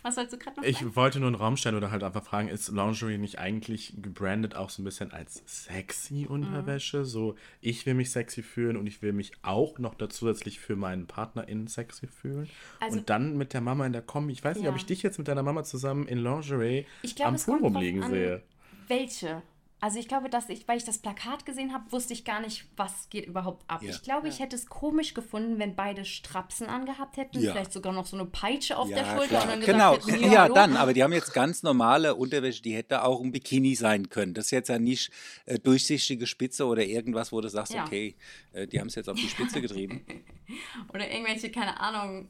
Was 0.01 0.15
sollst 0.15 0.33
du 0.33 0.37
gerade 0.37 0.57
noch 0.57 0.65
Ich 0.65 0.79
sagen? 0.79 0.95
wollte 0.95 1.19
nur 1.19 1.27
einen 1.27 1.35
Raum 1.35 1.57
stellen 1.57 1.75
oder 1.75 1.91
halt 1.91 2.03
einfach 2.03 2.23
fragen, 2.23 2.47
ist 2.47 2.69
Lingerie 2.69 3.17
nicht 3.17 3.39
eigentlich 3.39 3.93
gebrandet 4.01 4.55
auch 4.55 4.69
so 4.69 4.81
ein 4.81 4.85
bisschen 4.85 5.11
als 5.11 5.43
sexy 5.45 6.25
Unterwäsche? 6.27 6.99
Mhm. 6.99 7.05
So, 7.05 7.35
ich 7.61 7.85
will 7.85 7.93
mich 7.93 8.11
sexy 8.11 8.43
fühlen 8.43 8.77
und 8.77 8.87
ich 8.87 9.01
will 9.01 9.13
mich 9.13 9.31
auch 9.41 9.79
noch 9.79 9.95
zusätzlich 10.09 10.59
für 10.59 10.75
meinen 10.75 11.07
PartnerInnen 11.07 11.67
sexy 11.67 12.07
fühlen. 12.07 12.49
Also, 12.79 12.99
und 12.99 13.09
dann 13.09 13.37
mit 13.37 13.53
der 13.53 13.61
Mama 13.61 13.85
in 13.85 13.93
der 13.93 14.01
Kombi. 14.01 14.33
Ich 14.33 14.43
weiß 14.43 14.57
nicht, 14.57 14.65
ja. 14.65 14.71
ob 14.71 14.77
ich 14.77 14.85
dich 14.85 15.03
jetzt 15.03 15.17
mit 15.17 15.27
deiner 15.27 15.43
Mama 15.43 15.63
zusammen 15.63 16.07
in 16.07 16.19
Lingerie 16.19 16.85
glaub, 17.15 17.27
am 17.27 17.35
Pool 17.35 17.59
rumliegen 17.59 18.09
sehe. 18.09 18.43
Welche? 18.87 19.41
Also 19.79 19.99
ich 19.99 20.07
glaube, 20.07 20.27
dass 20.27 20.49
ich, 20.49 20.67
weil 20.67 20.77
ich 20.77 20.85
das 20.85 20.97
Plakat 20.97 21.45
gesehen 21.45 21.71
habe, 21.71 21.91
wusste 21.91 22.11
ich 22.11 22.25
gar 22.25 22.39
nicht, 22.39 22.65
was 22.75 23.09
geht 23.11 23.27
überhaupt 23.27 23.63
ab. 23.69 23.83
Ja. 23.83 23.91
Ich 23.91 24.01
glaube, 24.01 24.27
ja. 24.27 24.33
ich 24.33 24.39
hätte 24.39 24.55
es 24.55 24.65
komisch 24.65 25.13
gefunden, 25.13 25.59
wenn 25.59 25.75
beide 25.75 26.03
Strapsen 26.03 26.65
angehabt 26.65 27.17
hätten, 27.17 27.39
ja. 27.39 27.51
vielleicht 27.51 27.71
sogar 27.71 27.93
noch 27.93 28.07
so 28.07 28.17
eine 28.17 28.25
Peitsche 28.25 28.75
auf 28.75 28.89
der 28.89 29.05
Schulter. 29.05 29.43
Und 29.43 29.49
dann 29.49 29.59
genau, 29.61 29.93
hätten, 29.93 30.31
ja, 30.31 30.49
dann, 30.49 30.75
aber 30.77 30.93
die 30.93 31.03
haben 31.03 31.13
jetzt 31.13 31.31
ganz 31.31 31.61
normale 31.61 32.15
Unterwäsche, 32.15 32.63
die 32.63 32.73
hätte 32.73 33.03
auch 33.03 33.21
ein 33.21 33.31
Bikini 33.31 33.75
sein 33.75 34.09
können. 34.09 34.33
Das 34.33 34.45
ist 34.45 34.51
jetzt 34.51 34.69
ja 34.69 34.79
nicht 34.79 35.11
äh, 35.45 35.59
durchsichtige 35.59 36.25
Spitze 36.25 36.65
oder 36.65 36.83
irgendwas, 36.83 37.31
wo 37.31 37.39
du 37.39 37.47
sagst, 37.47 37.75
okay, 37.75 38.15
äh, 38.53 38.65
die 38.65 38.79
haben 38.79 38.87
es 38.87 38.95
jetzt 38.95 39.09
auf 39.09 39.17
die 39.17 39.29
Spitze 39.29 39.61
getrieben. 39.61 40.03
oder 40.93 41.07
irgendwelche, 41.07 41.51
keine 41.51 41.79
Ahnung, 41.79 42.29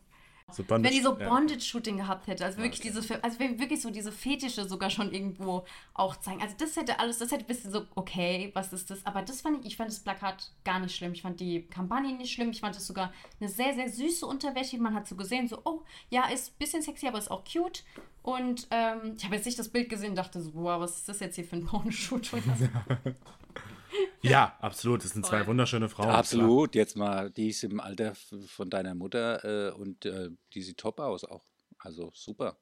so 0.49 0.63
wenn 0.69 0.83
die 0.83 1.01
so 1.01 1.13
Bondage-Shooting 1.13 1.97
ja. 1.97 2.05
gehabt 2.05 2.27
hätte, 2.27 2.45
also 2.45 2.57
wirklich 2.59 2.79
okay. 2.79 2.93
diese, 2.95 3.21
also 3.21 3.37
wenn 3.39 3.59
wirklich 3.59 3.81
so 3.81 3.89
diese 3.89 4.13
Fetische 4.13 4.65
sogar 4.65 4.89
schon 4.89 5.11
irgendwo 5.11 5.65
auch 5.93 6.15
zeigen. 6.15 6.41
Also 6.41 6.55
das 6.57 6.77
hätte 6.77 6.99
alles, 6.99 7.17
das 7.17 7.31
hätte 7.31 7.43
ein 7.43 7.47
bisschen 7.47 7.71
so, 7.71 7.85
okay, 7.95 8.51
was 8.53 8.71
ist 8.71 8.89
das? 8.89 9.05
Aber 9.05 9.21
das 9.23 9.41
fand 9.41 9.59
ich, 9.59 9.71
ich 9.73 9.77
fand 9.77 9.91
das 9.91 9.99
Plakat 9.99 10.51
gar 10.63 10.79
nicht 10.79 10.95
schlimm. 10.95 11.11
Ich 11.11 11.21
fand 11.21 11.41
die 11.41 11.63
Kampagne 11.63 12.15
nicht 12.15 12.31
schlimm. 12.31 12.51
Ich 12.51 12.61
fand 12.61 12.77
es 12.77 12.87
sogar 12.87 13.11
eine 13.41 13.49
sehr, 13.49 13.73
sehr 13.73 13.89
süße 13.89 14.25
Unterwäsche. 14.25 14.77
Man 14.77 14.95
hat 14.95 15.05
so 15.05 15.17
gesehen, 15.17 15.49
so, 15.49 15.59
oh, 15.65 15.81
ja, 16.09 16.29
ist 16.29 16.53
ein 16.53 16.59
bisschen 16.59 16.81
sexy, 16.81 17.07
aber 17.07 17.17
ist 17.17 17.29
auch 17.29 17.43
cute. 17.43 17.83
Und 18.23 18.67
ähm, 18.71 19.15
ich 19.17 19.25
habe 19.25 19.35
jetzt 19.35 19.45
nicht 19.45 19.59
das 19.59 19.67
Bild 19.67 19.89
gesehen 19.89 20.11
und 20.11 20.15
dachte 20.15 20.41
so, 20.41 20.53
wow, 20.53 20.79
was 20.79 20.97
ist 20.97 21.09
das 21.09 21.19
jetzt 21.19 21.35
hier 21.35 21.43
für 21.43 21.57
ein 21.57 21.65
Bondage-Shooting? 21.65 22.41
Ja, 24.21 24.57
absolut. 24.59 25.03
Das 25.03 25.11
sind 25.11 25.25
zwei 25.25 25.45
wunderschöne 25.47 25.89
Frauen. 25.89 26.09
Absolut. 26.09 26.75
Jetzt 26.75 26.97
mal, 26.97 27.29
die 27.29 27.49
ist 27.49 27.63
im 27.63 27.79
Alter 27.79 28.13
von 28.47 28.69
deiner 28.69 28.95
Mutter 28.95 29.69
äh, 29.69 29.71
und 29.71 30.05
äh, 30.05 30.29
die 30.53 30.61
sieht 30.61 30.77
top 30.77 30.99
aus 30.99 31.23
auch. 31.23 31.43
Also 31.79 32.11
super. 32.13 32.57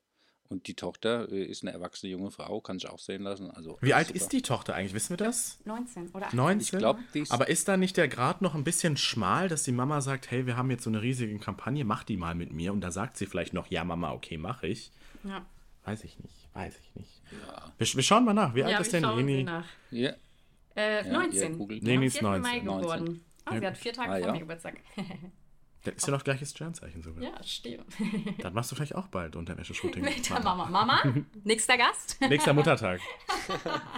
Und 0.48 0.68
die 0.68 0.76
Tochter 0.76 1.32
äh, 1.32 1.44
ist 1.44 1.64
eine 1.64 1.72
erwachsene 1.72 2.12
junge 2.12 2.30
Frau, 2.30 2.62
kann 2.62 2.78
sich 2.78 2.88
auch 2.88 3.00
sehen 3.00 3.24
lassen. 3.24 3.50
Also, 3.50 3.78
Wie 3.82 3.94
alt 3.94 4.08
super. 4.08 4.20
ist 4.20 4.32
die 4.32 4.42
Tochter 4.44 4.76
eigentlich? 4.76 4.94
Wissen 4.94 5.12
wir 5.12 5.18
das? 5.18 5.58
19 5.66 6.10
oder 6.10 6.28
18. 6.28 6.38
19? 6.38 6.62
Ich 6.62 6.80
glaub, 6.80 7.00
ist 7.14 7.32
Aber 7.32 7.50
ist 7.50 7.68
da 7.68 7.78
nicht 7.78 7.98
der 7.98 8.08
Grad 8.08 8.42
noch 8.42 8.54
ein 8.54 8.64
bisschen 8.64 8.96
schmal, 8.96 9.50
dass 9.50 9.64
die 9.64 9.72
Mama 9.72 10.02
sagt, 10.02 10.30
hey, 10.30 10.46
wir 10.46 10.56
haben 10.56 10.70
jetzt 10.70 10.84
so 10.84 10.90
eine 10.92 11.02
riesige 11.02 11.38
Kampagne, 11.40 11.84
mach 11.84 12.04
die 12.04 12.18
mal 12.18 12.36
mit 12.36 12.54
mir. 12.54 12.74
Und 12.74 12.82
da 12.82 12.92
sagt 12.92 13.18
sie 13.18 13.26
vielleicht 13.26 13.54
noch, 13.54 13.68
ja, 13.68 13.84
Mama, 13.84 14.12
okay, 14.12 14.38
mach 14.38 14.62
ich. 14.62 14.92
Ja. 15.24 15.46
Weiß 15.84 16.04
ich 16.04 16.20
nicht, 16.20 16.36
weiß 16.54 16.74
ich 16.80 16.96
nicht. 16.96 17.22
Ja. 17.32 17.72
Wir, 17.78 17.88
wir, 17.88 18.04
schauen 18.04 18.26
mal 18.26 18.34
nach. 18.34 18.54
Wie 18.56 18.60
ja, 18.60 18.68
alt 18.68 18.80
ist 18.80 18.94
denn 18.94 19.04
Leni? 19.04 19.48
Ja. 19.92 20.14
Äh, 20.76 21.04
19. 21.04 21.60
Ja, 21.60 21.98
nee, 21.98 22.06
ist 22.06 22.22
19. 22.22 22.42
Mai 22.42 22.60
geboren. 22.60 23.22
Oh, 23.50 23.60
sie 23.60 23.66
hat 23.66 23.78
vier 23.78 23.94
Tage 23.94 24.12
ah, 24.12 24.18
vor 24.18 24.28
ja. 24.28 24.34
mir 24.34 24.40
Geburtstag. 24.40 24.82
Das 25.86 25.96
ist 25.98 26.08
ja 26.08 26.14
noch 26.14 26.24
gleiches 26.24 26.50
Sternzeichen 26.50 27.04
sogar. 27.04 27.24
Ja, 27.24 27.44
stimmt. 27.44 27.86
Dann 28.40 28.54
machst 28.54 28.72
du 28.72 28.76
vielleicht 28.76 28.96
auch 28.96 29.08
bald 29.08 29.36
Unterwäsche-Shooting. 29.36 30.04
Mit 30.04 30.28
der 30.28 30.40
Mama. 30.40 30.66
Mama, 30.66 31.04
nächster 31.44 31.78
Gast. 31.78 32.20
Nächster 32.22 32.54
Muttertag. 32.56 33.00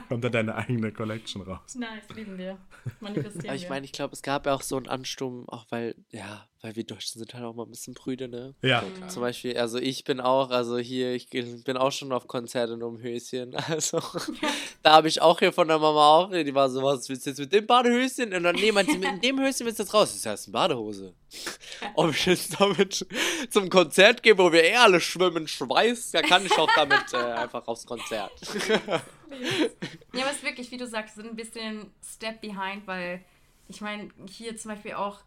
Kommt 0.09 0.23
dann 0.23 0.31
deine 0.33 0.55
eigene 0.55 0.91
Collection 0.91 1.41
raus. 1.43 1.75
Nice, 1.75 2.09
lieben 2.13 2.37
wir. 2.37 2.57
Manifestieren 2.99 3.55
Ich 3.55 3.69
meine, 3.69 3.85
ich 3.85 3.93
glaube, 3.93 4.13
es 4.13 4.21
gab 4.21 4.45
ja 4.45 4.53
auch 4.53 4.63
so 4.63 4.75
einen 4.75 4.87
Ansturm, 4.87 5.47
auch 5.47 5.65
weil, 5.69 5.95
ja, 6.09 6.45
weil 6.67 6.75
wir 6.75 6.83
Deutschen 6.83 7.19
sind 7.19 7.33
halt 7.33 7.45
auch 7.45 7.55
mal 7.55 7.63
ein 7.63 7.69
bisschen 7.69 7.93
prüde, 7.93 8.27
ne? 8.27 8.53
Ja. 8.61 8.81
Mhm. 8.81 9.07
Zum 9.07 9.21
Beispiel, 9.21 9.57
also 9.57 9.77
ich 9.77 10.03
bin 10.03 10.19
auch, 10.19 10.49
also 10.49 10.77
hier, 10.77 11.13
ich 11.13 11.29
bin 11.29 11.77
auch 11.77 11.91
schon 11.91 12.11
auf 12.11 12.27
Konzerten 12.27 12.83
um 12.83 13.01
Höschen. 13.01 13.55
Also 13.67 14.01
da 14.83 14.93
habe 14.93 15.07
ich 15.07 15.21
auch 15.21 15.39
hier 15.39 15.51
von 15.51 15.67
der 15.67 15.77
Mama 15.77 16.07
auch, 16.07 16.31
die 16.31 16.55
war 16.55 16.69
so, 16.69 16.81
was 16.81 17.07
willst 17.09 17.25
du 17.25 17.31
jetzt 17.31 17.39
mit 17.39 17.53
dem 17.53 17.67
Badehöschen? 17.67 18.33
Und 18.33 18.43
dann, 18.43 18.55
nee, 18.55 18.71
man, 18.71 18.85
mit 18.85 19.23
dem 19.23 19.39
Höschen 19.39 19.65
willst 19.65 19.79
du 19.79 19.83
jetzt 19.83 19.93
raus. 19.93 20.13
Das 20.13 20.25
heißt, 20.25 20.47
eine 20.47 20.53
Badehose. 20.53 21.13
Ob 21.95 22.11
ich 22.11 22.25
jetzt 22.25 22.59
damit 22.59 23.05
zum 23.49 23.69
Konzert 23.69 24.23
gehe, 24.23 24.37
wo 24.37 24.51
wir 24.51 24.63
eh 24.63 24.75
alle 24.75 24.99
schwimmen, 24.99 25.47
schweiß, 25.47 26.13
ja, 26.13 26.21
kann 26.21 26.45
ich 26.45 26.57
auch 26.57 26.69
damit 26.75 27.13
äh, 27.13 27.17
einfach 27.17 27.67
aufs 27.67 27.85
Konzert. 27.85 28.31
ja, 28.67 30.21
aber 30.21 30.29
es 30.31 30.37
ist 30.37 30.43
wirklich, 30.43 30.71
wie 30.71 30.77
du 30.77 30.87
sagst, 30.87 31.15
so 31.15 31.21
ein 31.21 31.35
bisschen 31.35 31.91
Step 32.03 32.41
behind, 32.41 32.87
weil 32.87 33.23
ich 33.67 33.81
meine, 33.81 34.09
hier 34.29 34.55
zum 34.57 34.71
Beispiel 34.71 34.93
auch 34.93 35.19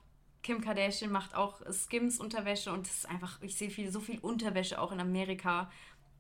Kim 0.43 0.61
Kardashian 0.61 1.13
macht 1.13 1.35
auch 1.35 1.61
Skims-Unterwäsche 1.71 2.73
und 2.73 2.87
das 2.87 2.97
ist 2.99 3.09
einfach, 3.09 3.41
ich 3.43 3.57
sehe 3.57 3.71
viel, 3.71 3.91
so 3.91 4.01
viel 4.01 4.19
Unterwäsche 4.19 4.81
auch 4.81 4.93
in 4.93 5.01
Amerika. 5.01 5.71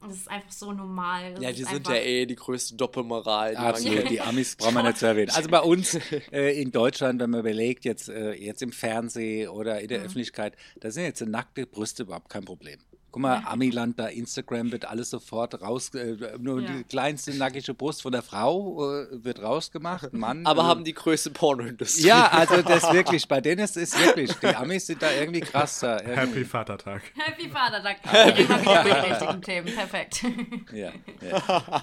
Und 0.00 0.08
das 0.08 0.18
ist 0.18 0.30
einfach 0.30 0.50
so 0.50 0.72
normal. 0.72 1.34
Das 1.34 1.42
ja, 1.42 1.52
die 1.52 1.64
sind 1.64 1.86
ja 1.86 1.96
eh 1.96 2.24
die 2.24 2.34
größte 2.34 2.74
Doppelmoral. 2.74 3.50
Die 3.50 3.56
Absolut, 3.58 4.08
die 4.08 4.20
Amis 4.22 4.56
brauchen 4.56 4.74
wir 4.76 4.82
nicht 4.82 4.96
zu 4.96 5.06
erwähnen. 5.06 5.30
Also 5.30 5.50
bei 5.50 5.60
uns 5.60 5.94
äh, 6.32 6.58
in 6.60 6.72
Deutschland, 6.72 7.20
wenn 7.20 7.28
man 7.28 7.40
überlegt, 7.40 7.84
jetzt, 7.84 8.08
äh, 8.08 8.32
jetzt 8.32 8.62
im 8.62 8.72
Fernsehen 8.72 9.50
oder 9.50 9.78
in 9.80 9.88
der 9.88 9.98
mhm. 9.98 10.06
Öffentlichkeit, 10.06 10.56
da 10.80 10.90
sind 10.90 11.04
jetzt 11.04 11.20
nackte 11.20 11.66
Brüste 11.66 12.04
überhaupt 12.04 12.30
kein 12.30 12.46
Problem. 12.46 12.80
Guck 13.12 13.22
mal, 13.22 13.40
ja. 13.40 13.48
Amiland, 13.48 13.98
da 13.98 14.06
Instagram 14.06 14.70
wird 14.70 14.84
alles 14.84 15.10
sofort 15.10 15.60
raus, 15.60 15.92
äh, 15.94 16.16
nur 16.38 16.60
ja. 16.60 16.70
die 16.70 16.84
kleinste 16.84 17.34
nackige 17.34 17.74
Brust 17.74 18.02
von 18.02 18.12
der 18.12 18.22
Frau 18.22 19.02
äh, 19.02 19.24
wird 19.24 19.42
rausgemacht, 19.42 20.12
Mann. 20.12 20.46
Aber 20.46 20.62
äh, 20.62 20.66
haben 20.66 20.84
die 20.84 20.94
größte 20.94 21.30
Pornoindustrie. 21.30 22.06
Ja, 22.06 22.28
also 22.28 22.62
das 22.62 22.92
wirklich, 22.92 23.26
bei 23.26 23.40
denen 23.40 23.64
ist 23.64 23.76
es 23.76 23.98
wirklich, 23.98 24.32
die 24.34 24.46
Amis 24.46 24.86
sind 24.86 25.02
da 25.02 25.10
irgendwie 25.10 25.40
krasser. 25.40 26.04
Irgendwie. 26.04 26.38
Happy 26.38 26.44
Vatertag. 26.44 27.02
Happy 27.16 27.48
Vatertag. 27.48 27.96
Happy 28.04 28.42
immer 28.42 28.60
wieder 28.60 28.84
mit 28.84 29.10
richtigen 29.10 29.42
Themen, 29.42 29.74
perfekt. 29.74 30.24
Ja, 30.72 30.92
ja. 31.20 31.82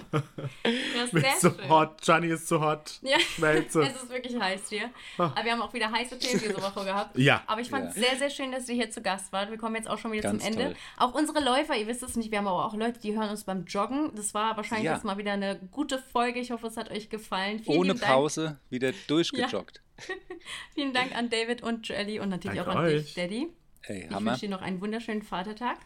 Das 0.64 1.14
ist 1.14 1.42
so 1.42 1.50
schön. 1.50 1.70
hot, 1.70 2.02
Gianni 2.02 2.28
ist 2.28 2.48
zu 2.48 2.62
hot. 2.62 3.00
Ja, 3.02 3.20
Schmelze. 3.20 3.82
es 3.84 4.04
ist 4.04 4.10
wirklich 4.10 4.40
heiß 4.40 4.70
hier. 4.70 4.90
Ah. 5.18 5.26
Aber 5.26 5.44
wir 5.44 5.52
haben 5.52 5.62
auch 5.62 5.74
wieder 5.74 5.92
heiße 5.92 6.18
Themen 6.20 6.40
diese 6.40 6.62
Woche 6.62 6.86
gehabt. 6.86 7.18
Ja. 7.18 7.44
Aber 7.48 7.60
ich 7.60 7.70
fand 7.70 7.90
es 7.90 7.96
ja. 7.98 8.04
sehr, 8.04 8.18
sehr 8.18 8.30
schön, 8.30 8.52
dass 8.52 8.66
du 8.66 8.74
hier 8.74 8.90
zu 8.90 9.02
Gast 9.02 9.34
warst. 9.34 9.52
Wir 9.52 9.58
kommen 9.58 9.76
jetzt 9.76 9.90
auch 9.90 9.98
schon 9.98 10.12
wieder 10.12 10.30
Ganz 10.30 10.44
zum 10.44 10.54
Ende. 10.54 10.66
Toll. 10.66 10.76
Auch 10.98 11.17
unsere 11.18 11.44
Läufer, 11.44 11.76
ihr 11.76 11.88
wisst 11.88 12.04
es 12.04 12.16
nicht, 12.16 12.32
wir 12.32 12.38
haben 12.38 12.48
aber 12.48 12.66
auch 12.66 12.76
Leute, 12.76 13.00
die 13.00 13.18
hören 13.18 13.30
uns 13.30 13.44
beim 13.44 13.66
Joggen. 13.66 14.14
Das 14.16 14.34
war 14.34 14.56
wahrscheinlich 14.56 14.86
ja. 14.86 14.94
jetzt 14.94 15.04
mal 15.04 15.18
wieder 15.18 15.34
eine 15.34 15.60
gute 15.72 15.98
Folge. 15.98 16.40
Ich 16.40 16.52
hoffe, 16.52 16.68
es 16.68 16.78
hat 16.78 16.92
euch 16.92 17.10
gefallen. 17.10 17.60
Vielen 17.60 17.80
Ohne 17.80 17.96
Pause 17.96 18.60
wieder 18.70 18.92
durchgejoggt. 19.08 19.82
Ja. 20.08 20.16
Vielen 20.76 20.94
Dank 20.94 21.16
an 21.16 21.30
David 21.30 21.64
und 21.64 21.88
Joelly 21.88 22.20
und 22.20 22.30
natürlich 22.30 22.58
Danke 22.58 22.72
auch 22.72 22.76
an 22.76 22.86
euch. 22.86 23.04
dich, 23.06 23.14
Daddy. 23.16 23.48
Hey, 23.82 24.08
ich 24.10 24.16
wünsche 24.16 24.42
dir 24.42 24.50
noch 24.50 24.62
einen 24.62 24.80
wunderschönen 24.80 25.24
Vatertag. 25.24 25.80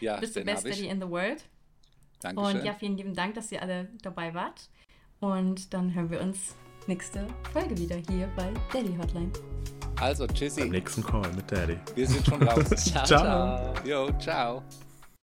Ja, 0.00 0.18
Bist 0.18 0.36
du 0.36 0.44
best 0.44 0.66
Daddy 0.66 0.88
in 0.88 1.00
the 1.00 1.08
world. 1.08 1.44
Dankeschön. 2.20 2.56
Und 2.56 2.64
ja, 2.64 2.74
vielen 2.74 2.96
lieben 2.96 3.14
Dank, 3.14 3.34
dass 3.34 3.52
ihr 3.52 3.60
alle 3.60 3.88
dabei 4.02 4.32
wart. 4.32 4.70
Und 5.20 5.74
dann 5.74 5.94
hören 5.94 6.10
wir 6.10 6.20
uns 6.20 6.56
nächste 6.88 7.26
Folge 7.52 7.76
wieder 7.78 7.96
hier 8.08 8.28
bei 8.36 8.52
Daddy 8.72 8.96
Hotline. 9.00 9.30
Also, 10.00 10.26
tschüssi. 10.26 10.62
Beim 10.62 10.70
nächsten 10.70 11.04
Call 11.04 11.30
mit 11.34 11.50
Daddy. 11.50 11.78
Wir 11.94 12.06
sind 12.06 12.24
schon 12.26 12.42
raus. 12.42 12.68
ciao, 12.76 13.04
ciao. 13.04 13.74
Jo, 13.84 14.10
ciao. 14.18 14.62